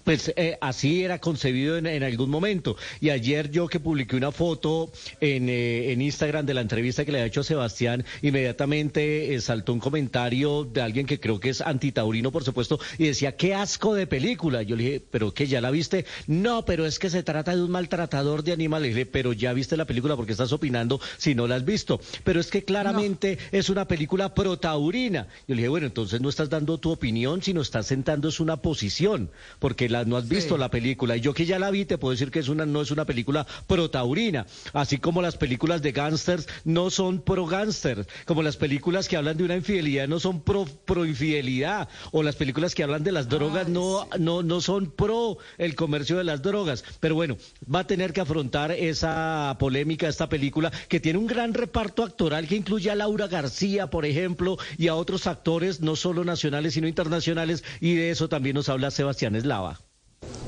Pues 0.06 0.32
eh, 0.36 0.56
así 0.60 1.02
era 1.02 1.18
concebido 1.18 1.76
en, 1.76 1.84
en 1.84 2.04
algún 2.04 2.30
momento. 2.30 2.76
Y 3.00 3.10
ayer 3.10 3.50
yo 3.50 3.66
que 3.66 3.80
publiqué 3.80 4.14
una 4.14 4.30
foto 4.30 4.92
en, 5.20 5.48
eh, 5.48 5.90
en 5.90 6.00
Instagram 6.00 6.46
de 6.46 6.54
la 6.54 6.60
entrevista 6.60 7.04
que 7.04 7.10
le 7.10 7.18
había 7.18 7.26
hecho 7.26 7.40
a 7.40 7.42
Sebastián, 7.42 8.04
inmediatamente 8.22 9.34
eh, 9.34 9.40
saltó 9.40 9.72
un 9.72 9.80
comentario 9.80 10.62
de 10.62 10.80
alguien 10.80 11.06
que 11.06 11.18
creo 11.18 11.40
que 11.40 11.48
es 11.48 11.60
antitaurino, 11.60 12.30
por 12.30 12.44
supuesto, 12.44 12.78
y 12.98 13.08
decía, 13.08 13.32
qué 13.32 13.56
asco 13.56 13.94
de 13.94 14.06
película. 14.06 14.62
Yo 14.62 14.76
le 14.76 14.84
dije, 14.84 15.02
¿pero 15.10 15.34
qué? 15.34 15.48
¿Ya 15.48 15.60
la 15.60 15.72
viste? 15.72 16.06
No, 16.28 16.64
pero 16.64 16.86
es 16.86 17.00
que 17.00 17.10
se 17.10 17.24
trata 17.24 17.56
de 17.56 17.64
un 17.64 17.72
maltratador 17.72 18.44
de 18.44 18.52
animales. 18.52 18.90
Le 18.90 18.94
dije, 18.94 19.06
pero 19.06 19.32
ya 19.32 19.52
viste 19.54 19.76
la 19.76 19.86
película 19.86 20.14
porque 20.14 20.30
estás 20.30 20.52
opinando 20.52 21.00
si 21.18 21.34
no 21.34 21.48
la 21.48 21.56
has 21.56 21.64
visto. 21.64 22.00
Pero 22.22 22.38
es 22.38 22.52
que 22.52 22.62
claramente 22.62 23.38
es 23.50 23.70
una 23.70 23.88
película 23.88 24.34
protaurina. 24.34 25.26
Yo 25.48 25.56
le 25.56 25.62
dije, 25.62 25.68
bueno, 25.68 25.88
entonces 25.88 26.20
no 26.20 26.28
estás 26.28 26.48
dando 26.48 26.78
tu 26.78 26.92
opinión, 26.92 27.42
sino 27.42 27.60
estás 27.60 27.88
sentando 27.88 28.28
es 28.28 28.38
una 28.38 28.58
posición, 28.58 29.30
porque 29.58 29.88
la, 29.88 29.95
no 30.04 30.16
has 30.16 30.28
visto 30.28 30.58
la 30.58 30.70
película. 30.70 31.16
Y 31.16 31.20
yo 31.20 31.34
que 31.34 31.46
ya 31.46 31.58
la 31.58 31.70
vi, 31.70 31.84
te 31.84 31.98
puedo 31.98 32.12
decir 32.12 32.30
que 32.30 32.40
es 32.40 32.48
una, 32.48 32.66
no 32.66 32.82
es 32.82 32.90
una 32.90 33.04
película 33.04 33.46
protaurina. 33.66 34.46
Así 34.72 34.98
como 34.98 35.22
las 35.22 35.36
películas 35.36 35.82
de 35.82 35.92
gángsters 35.92 36.46
no 36.64 36.90
son 36.90 37.20
pro 37.20 37.46
gángsters, 37.46 38.06
como 38.24 38.42
las 38.42 38.56
películas 38.56 39.08
que 39.08 39.16
hablan 39.16 39.36
de 39.36 39.44
una 39.44 39.56
infidelidad 39.56 40.08
no 40.08 40.20
son 40.20 40.40
pro, 40.40 40.66
pro 40.84 41.04
infidelidad, 41.04 41.88
o 42.12 42.22
las 42.22 42.36
películas 42.36 42.74
que 42.74 42.82
hablan 42.82 43.04
de 43.04 43.12
las 43.12 43.28
drogas 43.28 43.68
no, 43.68 44.08
no, 44.18 44.42
no 44.42 44.60
son 44.60 44.90
pro 44.90 45.38
el 45.58 45.74
comercio 45.74 46.16
de 46.18 46.24
las 46.24 46.42
drogas. 46.42 46.84
Pero 47.00 47.14
bueno, 47.14 47.36
va 47.72 47.80
a 47.80 47.86
tener 47.86 48.12
que 48.12 48.20
afrontar 48.20 48.72
esa 48.72 49.56
polémica, 49.58 50.08
esta 50.08 50.28
película, 50.28 50.70
que 50.88 51.00
tiene 51.00 51.18
un 51.18 51.26
gran 51.26 51.54
reparto 51.54 52.02
actoral 52.02 52.46
que 52.48 52.56
incluye 52.56 52.90
a 52.90 52.94
Laura 52.94 53.26
García, 53.26 53.88
por 53.88 54.04
ejemplo, 54.06 54.58
y 54.78 54.88
a 54.88 54.94
otros 54.94 55.26
actores, 55.26 55.80
no 55.80 55.96
solo 55.96 56.24
nacionales, 56.24 56.74
sino 56.74 56.88
internacionales, 56.88 57.64
y 57.80 57.94
de 57.94 58.10
eso 58.10 58.28
también 58.28 58.54
nos 58.54 58.68
habla 58.68 58.90
Sebastián 58.90 59.36
Eslava. 59.36 59.85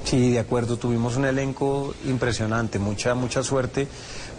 Sí, 0.05 0.31
de 0.33 0.39
acuerdo, 0.39 0.77
tuvimos 0.79 1.17
un 1.17 1.27
elenco 1.27 1.95
impresionante, 2.07 2.79
mucha, 2.79 3.15
mucha 3.15 3.43
suerte, 3.43 3.89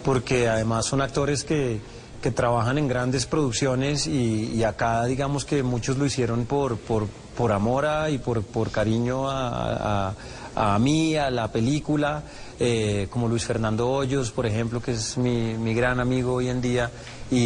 porque 0.02 0.48
además 0.48 0.86
son 0.86 1.00
actores 1.00 1.44
que, 1.44 1.80
que 2.20 2.30
trabajan 2.32 2.76
en 2.78 2.88
grandes 2.88 3.26
producciones 3.26 4.06
y, 4.08 4.64
acá 4.64 5.04
digamos 5.04 5.44
que 5.44 5.62
muchos 5.62 5.96
lo 5.96 6.06
hicieron 6.06 6.44
por, 6.46 6.76
por, 6.78 7.06
por 7.36 7.52
amor 7.52 7.86
a, 7.86 8.10
y 8.10 8.18
por, 8.18 8.42
por 8.42 8.70
cariño 8.72 9.30
a, 9.30 10.08
a- 10.08 10.14
a 10.56 10.76
mí, 10.80 11.16
a 11.16 11.30
la 11.30 11.52
película, 11.52 12.24
eh, 12.58 13.06
como 13.08 13.28
Luis 13.28 13.44
Fernando 13.44 13.88
Hoyos, 13.88 14.32
por 14.32 14.46
ejemplo, 14.46 14.82
que 14.82 14.90
es 14.90 15.16
mi, 15.16 15.54
mi 15.54 15.72
gran 15.74 16.00
amigo 16.00 16.34
hoy 16.34 16.48
en 16.48 16.60
día 16.60 16.90
y, 17.30 17.36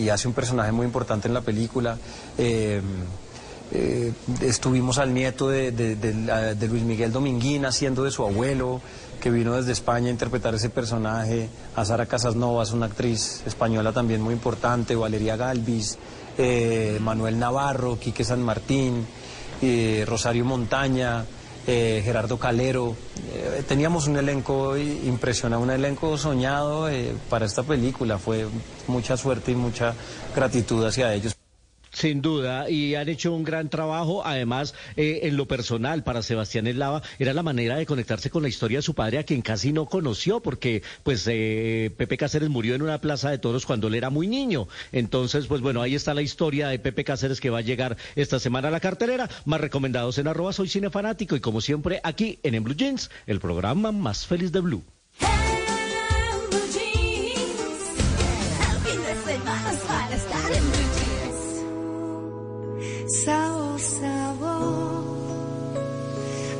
y 0.00 0.08
hace 0.10 0.26
un 0.26 0.34
personaje 0.34 0.72
muy 0.72 0.84
importante 0.86 1.28
en 1.28 1.34
la 1.34 1.42
película. 1.42 1.96
Eh, 2.36 2.82
eh, 3.72 4.12
estuvimos 4.42 4.98
al 4.98 5.12
nieto 5.12 5.48
de, 5.48 5.72
de- 5.72 6.68
Luis 6.68 6.82
Miguel 6.84 7.12
Dominguín 7.12 7.64
haciendo 7.66 8.04
de 8.04 8.10
su 8.10 8.24
abuelo, 8.24 8.80
que 9.20 9.30
vino 9.30 9.54
desde 9.54 9.72
España 9.72 10.08
a 10.08 10.10
interpretar 10.10 10.54
ese 10.54 10.68
personaje, 10.70 11.48
a 11.74 11.84
Sara 11.84 12.06
Casasnovas, 12.06 12.72
una 12.72 12.86
actriz 12.86 13.42
española 13.46 13.92
también 13.92 14.20
muy 14.20 14.34
importante, 14.34 14.94
Valeria 14.94 15.36
Galvis, 15.36 15.98
eh, 16.38 16.98
Manuel 17.00 17.38
Navarro, 17.38 17.98
Quique 17.98 18.24
San 18.24 18.42
Martín, 18.42 19.06
eh, 19.62 20.04
Rosario 20.06 20.44
Montaña, 20.44 21.24
Gerardo 21.66 22.38
Calero. 22.38 22.94
Teníamos 23.66 24.06
un 24.06 24.16
elenco 24.16 24.76
impresionante, 24.76 25.64
un 25.64 25.70
elenco 25.72 26.16
soñado 26.16 26.88
para 27.28 27.44
esta 27.44 27.64
película. 27.64 28.18
Fue 28.18 28.46
mucha 28.86 29.16
suerte 29.16 29.50
y 29.50 29.56
mucha 29.56 29.92
gratitud 30.36 30.84
hacia 30.86 31.12
ellos. 31.12 31.35
Sin 31.96 32.20
duda, 32.20 32.68
y 32.68 32.94
han 32.94 33.08
hecho 33.08 33.32
un 33.32 33.42
gran 33.42 33.70
trabajo. 33.70 34.20
Además, 34.22 34.74
eh, 34.98 35.20
en 35.22 35.38
lo 35.38 35.48
personal, 35.48 36.04
para 36.04 36.20
Sebastián 36.20 36.66
Eslava, 36.66 37.00
era 37.18 37.32
la 37.32 37.42
manera 37.42 37.78
de 37.78 37.86
conectarse 37.86 38.28
con 38.28 38.42
la 38.42 38.50
historia 38.50 38.76
de 38.76 38.82
su 38.82 38.92
padre, 38.92 39.16
a 39.16 39.22
quien 39.22 39.40
casi 39.40 39.72
no 39.72 39.86
conoció, 39.86 40.40
porque 40.40 40.82
pues 41.04 41.26
eh, 41.26 41.90
Pepe 41.96 42.18
Cáceres 42.18 42.50
murió 42.50 42.74
en 42.74 42.82
una 42.82 43.00
plaza 43.00 43.30
de 43.30 43.38
toros 43.38 43.64
cuando 43.64 43.88
él 43.88 43.94
era 43.94 44.10
muy 44.10 44.26
niño. 44.26 44.68
Entonces, 44.92 45.46
pues 45.46 45.62
bueno, 45.62 45.80
ahí 45.80 45.94
está 45.94 46.12
la 46.12 46.20
historia 46.20 46.68
de 46.68 46.78
Pepe 46.78 47.02
Cáceres 47.02 47.40
que 47.40 47.48
va 47.48 47.60
a 47.60 47.62
llegar 47.62 47.96
esta 48.14 48.38
semana 48.40 48.68
a 48.68 48.72
la 48.72 48.80
cartelera. 48.80 49.30
Más 49.46 49.62
recomendados 49.62 50.18
en 50.18 50.28
arroba 50.28 50.52
soy 50.52 50.68
cinefanático 50.68 51.34
y 51.34 51.40
como 51.40 51.62
siempre 51.62 52.02
aquí 52.04 52.38
en, 52.42 52.56
en 52.56 52.64
Blue 52.64 52.76
Jeans, 52.76 53.10
el 53.26 53.40
programa 53.40 53.90
más 53.90 54.26
feliz 54.26 54.52
de 54.52 54.60
Blue. 54.60 54.84
Sabor, 63.06 63.80
sabor, 63.80 65.04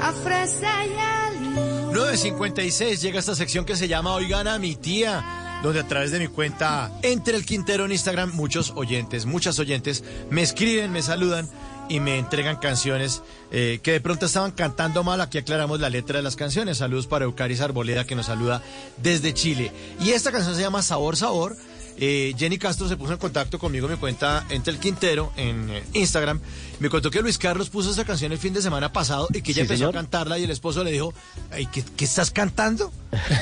a 0.01 0.13
fresa 0.13 0.87
y 0.87 0.97
a 0.97 1.31
limón. 1.33 1.93
9.56 1.93 3.01
llega 3.01 3.19
esta 3.19 3.35
sección 3.35 3.65
que 3.65 3.75
se 3.75 3.89
llama 3.89 4.15
Oigan 4.15 4.47
a 4.47 4.57
mi 4.61 4.77
tía, 4.77 5.61
donde 5.65 5.81
a 5.81 5.89
través 5.89 6.13
de 6.13 6.21
mi 6.21 6.29
cuenta 6.29 6.93
Entre 7.03 7.37
el 7.37 7.45
Quintero 7.45 7.85
en 7.85 7.91
Instagram, 7.91 8.31
muchos 8.35 8.73
oyentes, 8.77 9.27
muchas 9.27 9.59
oyentes 9.59 10.05
me 10.31 10.43
escriben, 10.43 10.93
me 10.93 11.03
saludan 11.03 11.49
y 11.89 11.99
me 11.99 12.17
entregan 12.19 12.57
canciones 12.57 13.23
eh, 13.51 13.81
que 13.83 13.93
de 13.93 14.01
pronto 14.01 14.27
estaban 14.27 14.53
cantando 14.53 15.03
mal. 15.03 15.21
Aquí 15.21 15.39
aclaramos 15.39 15.81
la 15.81 15.91
letra 15.91 16.19
de 16.19 16.23
las 16.23 16.37
canciones. 16.37 16.79
Saludos 16.79 17.09
para 17.09 17.25
Eucaris 17.25 17.61
Arboleda 17.61 18.05
que 18.05 18.15
nos 18.15 18.27
saluda 18.27 18.63
desde 18.99 19.35
Chile. 19.35 19.73
Y 20.01 20.11
esta 20.11 20.31
canción 20.31 20.55
se 20.55 20.63
llama 20.63 20.83
Sabor, 20.83 21.17
Sabor. 21.17 21.57
Eh, 21.99 22.35
Jenny 22.39 22.59
Castro 22.59 22.89
se 22.89 22.97
puso 22.97 23.13
en 23.13 23.19
contacto 23.19 23.59
conmigo, 23.59 23.89
me 23.89 23.97
cuenta 23.97 24.45
entre 24.51 24.73
el 24.73 24.79
Quintero 24.79 25.33
en 25.37 25.71
eh, 25.71 25.83
Instagram. 25.95 26.41
Me 26.81 26.91
contó 26.91 27.11
que 27.11 27.23
Luis 27.23 27.39
Carlos 27.39 27.71
puso 27.71 27.91
esa 27.91 28.05
canción 28.05 28.33
el 28.33 28.39
fin 28.39 28.53
de 28.53 28.61
semana 28.63 28.93
pasado 28.93 29.29
y 29.33 29.41
que 29.43 29.53
ella 29.53 29.55
Sí, 29.55 29.61
empezó 29.63 29.79
señor. 29.79 29.97
a 29.97 30.01
cantarla 30.01 30.39
y 30.39 30.45
el 30.45 30.51
esposo 30.51 30.85
le 30.85 30.93
dijo, 30.93 31.15
Ay, 31.51 31.67
¿qué, 31.67 31.83
qué 31.97 32.05
estás 32.05 32.31
cantando? 32.31 32.93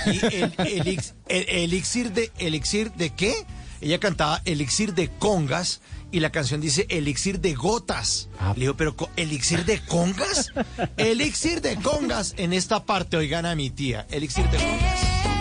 Y 0.07 0.25
el, 0.37 0.53
elix- 0.57 1.15
el- 1.29 1.49
elixir 1.49 2.13
de 2.13 2.31
elixir 2.39 2.93
de 2.93 3.11
qué? 3.11 3.35
Ella 3.81 3.99
cantaba 3.99 4.41
elixir 4.45 4.95
de 4.95 5.11
congas 5.19 5.81
y 6.13 6.21
la 6.21 6.31
canción 6.31 6.61
dice 6.61 6.87
elixir 6.91 7.41
de 7.41 7.55
gotas. 7.55 8.29
Le 8.55 8.61
dijo, 8.63 8.75
pero 8.77 8.95
elixir 9.17 9.65
de 9.65 9.81
congas? 9.85 10.53
elixir 10.97 11.61
de 11.61 11.75
congas 11.77 12.35
en 12.39 12.53
esta 12.53 12.85
parte, 12.85 13.17
oigan 13.17 13.45
a 13.47 13.55
mi 13.57 13.69
tía, 13.71 14.07
elixir 14.11 14.49
de 14.51 14.59
congas. 14.59 15.34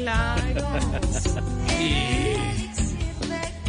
Claro. 0.00 0.66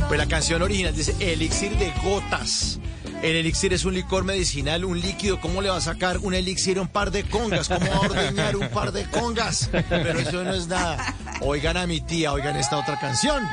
Pues 0.08 0.20
la 0.20 0.28
canción 0.28 0.62
original 0.62 0.96
dice 0.96 1.16
elixir 1.20 1.78
de 1.78 1.92
gotas. 2.04 2.80
El 3.22 3.36
elixir 3.36 3.72
es 3.72 3.86
un 3.86 3.94
licor 3.94 4.24
medicinal, 4.24 4.84
un 4.84 5.00
líquido. 5.00 5.40
¿Cómo 5.40 5.62
le 5.62 5.70
va 5.70 5.78
a 5.78 5.82
sacar 5.82 6.18
un 6.18 6.34
elixir 6.34 6.80
a 6.80 6.82
un 6.82 6.88
par 6.88 7.12
de 7.12 7.24
congas? 7.24 7.70
¿Cómo 7.70 7.90
va 7.90 7.96
a 7.96 8.00
ordeñar 8.00 8.56
un 8.56 8.68
par 8.70 8.92
de 8.92 9.06
congas? 9.06 9.70
Pero 9.72 10.20
eso 10.20 10.44
no 10.44 10.54
es 10.54 10.68
nada. 10.68 11.16
Oigan 11.42 11.78
a 11.78 11.86
mi 11.88 12.02
tía, 12.02 12.34
oigan 12.34 12.56
esta 12.56 12.78
otra 12.78 13.00
canción. 13.00 13.48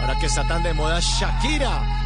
Ahora 0.00 0.18
que 0.18 0.26
está 0.26 0.46
tan 0.46 0.62
de 0.62 0.74
moda 0.74 1.00
Shakira. 1.00 2.05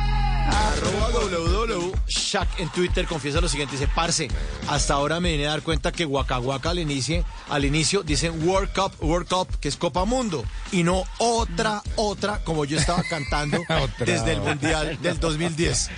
Arroba 0.50 1.08
www.shak 1.10 2.60
en 2.60 2.68
Twitter 2.70 3.06
confiesa 3.06 3.40
lo 3.40 3.48
siguiente, 3.48 3.76
dice, 3.76 3.88
parce, 3.94 4.28
hasta 4.68 4.94
ahora 4.94 5.20
me 5.20 5.32
vine 5.32 5.46
a 5.46 5.50
dar 5.50 5.62
cuenta 5.62 5.92
que 5.92 6.04
Waka 6.04 6.38
Waka 6.38 6.70
al 6.70 6.78
inicio, 6.78 7.24
al 7.48 7.64
inicio 7.64 8.02
dicen 8.02 8.46
World 8.46 8.72
Cup, 8.72 8.92
World 9.00 9.28
Cup, 9.28 9.48
que 9.60 9.68
es 9.68 9.76
Copa 9.76 10.04
Mundo, 10.04 10.44
y 10.72 10.82
no 10.82 11.04
otra, 11.18 11.82
otra, 11.96 12.42
como 12.44 12.64
yo 12.64 12.78
estaba 12.78 13.02
cantando 13.08 13.58
desde 13.98 14.32
el. 14.32 14.40
Mundial 14.40 14.98
del 15.02 15.20
2010. 15.20 15.90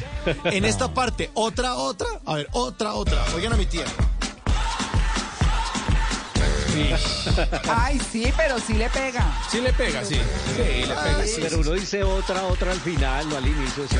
En 0.45 0.65
esta 0.65 0.93
parte, 0.93 1.31
otra, 1.35 1.75
otra, 1.75 2.09
a 2.27 2.35
ver, 2.35 2.49
otra, 2.53 2.95
otra, 2.95 3.25
oigan 3.35 3.53
a 3.53 3.57
mi 3.57 3.67
tía. 3.67 3.85
Ay, 7.69 8.01
sí, 8.11 8.33
pero 8.37 8.59
sí 8.59 8.75
le 8.75 8.89
pega. 8.91 9.25
Sí 9.51 9.61
le 9.61 9.73
pega, 9.73 10.05
sí. 10.05 10.17
Sí, 10.57 10.87
le 10.87 10.95
pega. 10.95 11.27
sí, 11.27 11.41
Pero 11.43 11.59
uno 11.59 11.73
dice 11.73 12.03
otra, 12.03 12.45
otra 12.45 12.73
al 12.73 12.81
final, 12.81 13.29
no 13.29 13.37
al 13.37 13.47
inicio. 13.47 13.85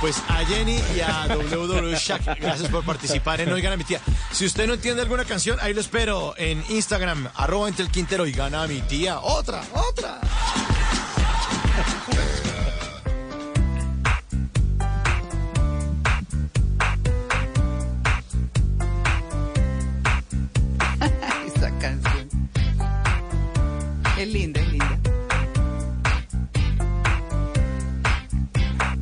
Pues 0.00 0.16
a 0.28 0.42
Jenny 0.46 0.80
y 0.96 1.00
a 1.00 1.26
www.shak, 1.28 2.40
gracias 2.40 2.70
por 2.70 2.82
participar 2.82 3.42
en 3.42 3.52
Oigan 3.52 3.74
a 3.74 3.76
mi 3.76 3.84
tía. 3.84 4.00
Si 4.32 4.46
usted 4.46 4.66
no 4.66 4.72
entiende 4.72 5.02
alguna 5.02 5.26
canción, 5.26 5.58
ahí 5.60 5.74
lo 5.74 5.82
espero 5.82 6.32
en 6.38 6.64
Instagram, 6.70 7.28
arroba 7.34 7.68
entre 7.68 7.84
el 7.84 7.90
Quintero, 7.90 8.22
Oigan 8.22 8.54
a 8.54 8.66
mi 8.66 8.80
tía. 8.80 9.20
Otra, 9.20 9.62
otra. 9.74 10.18
Es 24.20 24.28
linda, 24.28 24.60
es 24.60 24.68
linda. 24.70 24.98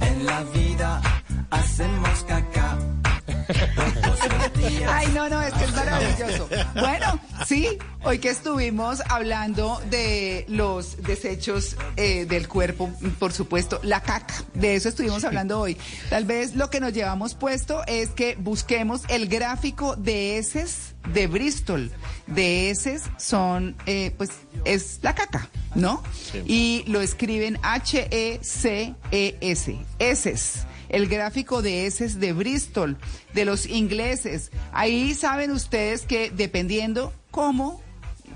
En 0.00 0.26
la 0.26 0.44
vida 0.54 1.02
hacemos. 1.50 2.17
Ay, 5.08 5.14
no, 5.14 5.28
no, 5.28 5.40
es 5.42 5.54
que 5.54 5.64
es 5.64 5.74
maravilloso. 5.74 6.48
Bueno, 6.74 7.18
sí, 7.46 7.66
hoy 8.02 8.18
que 8.18 8.28
estuvimos 8.28 9.02
hablando 9.08 9.80
de 9.88 10.44
los 10.48 11.02
desechos 11.02 11.76
eh, 11.96 12.26
del 12.26 12.46
cuerpo, 12.46 12.92
por 13.18 13.32
supuesto, 13.32 13.80
la 13.82 14.02
caca, 14.02 14.34
de 14.52 14.74
eso 14.74 14.90
estuvimos 14.90 15.24
hablando 15.24 15.60
hoy. 15.60 15.78
Tal 16.10 16.26
vez 16.26 16.56
lo 16.56 16.68
que 16.68 16.80
nos 16.80 16.92
llevamos 16.92 17.34
puesto 17.34 17.82
es 17.86 18.10
que 18.10 18.36
busquemos 18.38 19.02
el 19.08 19.28
gráfico 19.28 19.96
de 19.96 20.36
heces 20.36 20.94
de 21.14 21.26
Bristol. 21.26 21.90
De 22.26 22.68
heces 22.68 23.04
son, 23.16 23.76
eh, 23.86 24.12
pues, 24.18 24.28
es 24.66 24.98
la 25.00 25.14
caca, 25.14 25.48
¿no? 25.74 26.02
Y 26.44 26.84
lo 26.86 27.00
escriben 27.00 27.54
E 27.56 27.60
H-E-C-E-S, 28.42 28.98
heces 29.98 30.66
el 30.88 31.08
gráfico 31.08 31.62
de 31.62 31.86
heces 31.86 32.20
de 32.20 32.32
Bristol, 32.32 32.96
de 33.34 33.44
los 33.44 33.66
ingleses. 33.66 34.50
Ahí 34.72 35.14
saben 35.14 35.50
ustedes 35.50 36.02
que 36.02 36.30
dependiendo 36.30 37.12
cómo 37.30 37.80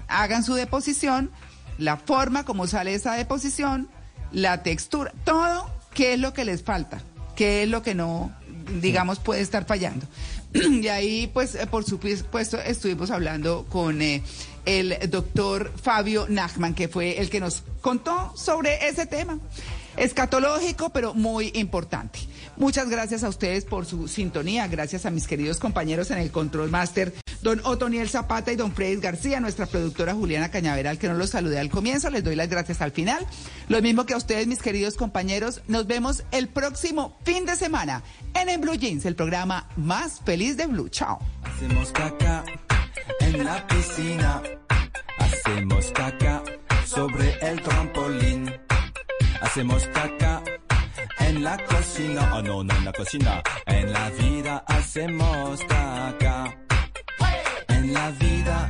hagan 0.09 0.45
su 0.45 0.55
deposición, 0.55 1.31
la 1.79 1.97
forma 1.97 2.45
como 2.45 2.67
sale 2.67 2.95
esa 2.95 3.15
deposición, 3.15 3.89
la 4.31 4.63
textura, 4.63 5.13
todo, 5.25 5.71
qué 5.95 6.15
es 6.15 6.21
lo 6.21 6.33
que 6.33 6.45
les 6.45 6.63
falta, 6.63 7.03
qué 7.37 7.63
es 7.63 7.69
lo 7.69 7.83
que 7.83 7.95
no, 7.95 8.33
digamos, 8.81 9.19
puede 9.19 9.41
estar 9.41 9.65
fallando. 9.65 10.07
Y 10.55 10.89
ahí, 10.89 11.31
pues, 11.33 11.55
eh, 11.55 11.67
por 11.67 11.85
supuesto, 11.85 12.61
estuvimos 12.61 13.11
hablando 13.11 13.65
con 13.71 14.03
eh, 14.03 14.23
el 14.67 14.99
doctor 15.11 15.73
Fabio 15.83 16.27
Nachman, 16.29 16.75
que 16.75 16.89
fue 16.89 17.19
el 17.21 17.31
que 17.31 17.41
nos 17.41 17.63
contó 17.81 18.33
sobre 18.37 18.87
ese 18.87 19.07
tema. 19.07 19.39
Escatológico, 19.97 20.91
pero 20.91 21.15
muy 21.15 21.51
importante. 21.55 22.21
Muchas 22.57 22.89
gracias 22.89 23.25
a 23.25 23.29
ustedes 23.29 23.65
por 23.65 23.87
su 23.87 24.09
sintonía. 24.09 24.67
Gracias 24.69 25.07
a 25.07 25.11
mis 25.11 25.27
queridos 25.27 25.59
compañeros 25.59 26.11
en 26.11 26.19
el 26.19 26.31
Control 26.31 26.71
Master, 26.71 27.15
don 27.43 27.61
Otoniel 27.65 28.09
Zapata 28.09 28.53
y 28.53 28.57
don 28.57 28.73
Freddy 28.73 29.01
García, 29.01 29.41
nuestra 29.41 29.67
productora 29.67 30.15
Juliana 30.15 30.51
Cañaveral, 30.51 30.99
que 30.99 31.09
no 31.09 31.15
los 31.15 31.31
saludé 31.31 31.59
al 31.59 31.71
comienzo. 31.71 32.11
Les 32.11 32.25
doy 32.25 32.37
las 32.37 32.49
gracias 32.49 32.81
al 32.81 32.93
final. 32.93 33.27
Lo 33.69 33.81
mismo 33.83 34.07
que 34.07 34.15
a 34.15 34.17
ustedes, 34.17 34.47
mis 34.47 34.63
queridos 34.63 34.95
compañeros. 34.95 35.63
Nos 35.69 35.87
vemos 35.87 36.25
el 36.31 36.49
próximo 36.49 37.17
fin 37.25 37.47
de 37.47 37.57
semana 37.57 38.03
en 38.35 38.49
En 38.49 38.61
Blue 38.61 38.75
Jeans, 38.75 39.05
el 39.07 39.17
programa 39.17 39.69
más 39.77 40.21
feliz 40.25 40.57
de 40.57 40.67
Blue. 40.67 40.89
Chao. 40.89 41.19
Hacemos 41.43 41.91
caca 41.93 42.45
en 43.21 43.45
la 43.45 43.67
piscina. 43.67 44.43
Hacemos 45.19 45.91
caca 45.93 46.43
sobre 46.85 47.39
el 47.41 47.61
trampolín. 47.63 48.72
Hacemos 49.43 49.87
caca 49.89 50.43
en 51.19 51.43
la 51.43 51.57
cocina. 51.59 52.31
Oh 52.35 52.43
no, 52.43 52.65
no 52.65 52.75
en 52.75 52.85
la 52.85 52.93
cocina. 52.93 53.43
En 53.67 53.93
la 53.93 54.11
vida 54.11 54.65
hacemos 54.67 55.61
caca. 55.65 56.57
En 57.69 57.93
la 57.93 58.11
vida 58.13 58.69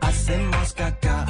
hacemos 0.00 0.72
caca. 0.72 1.26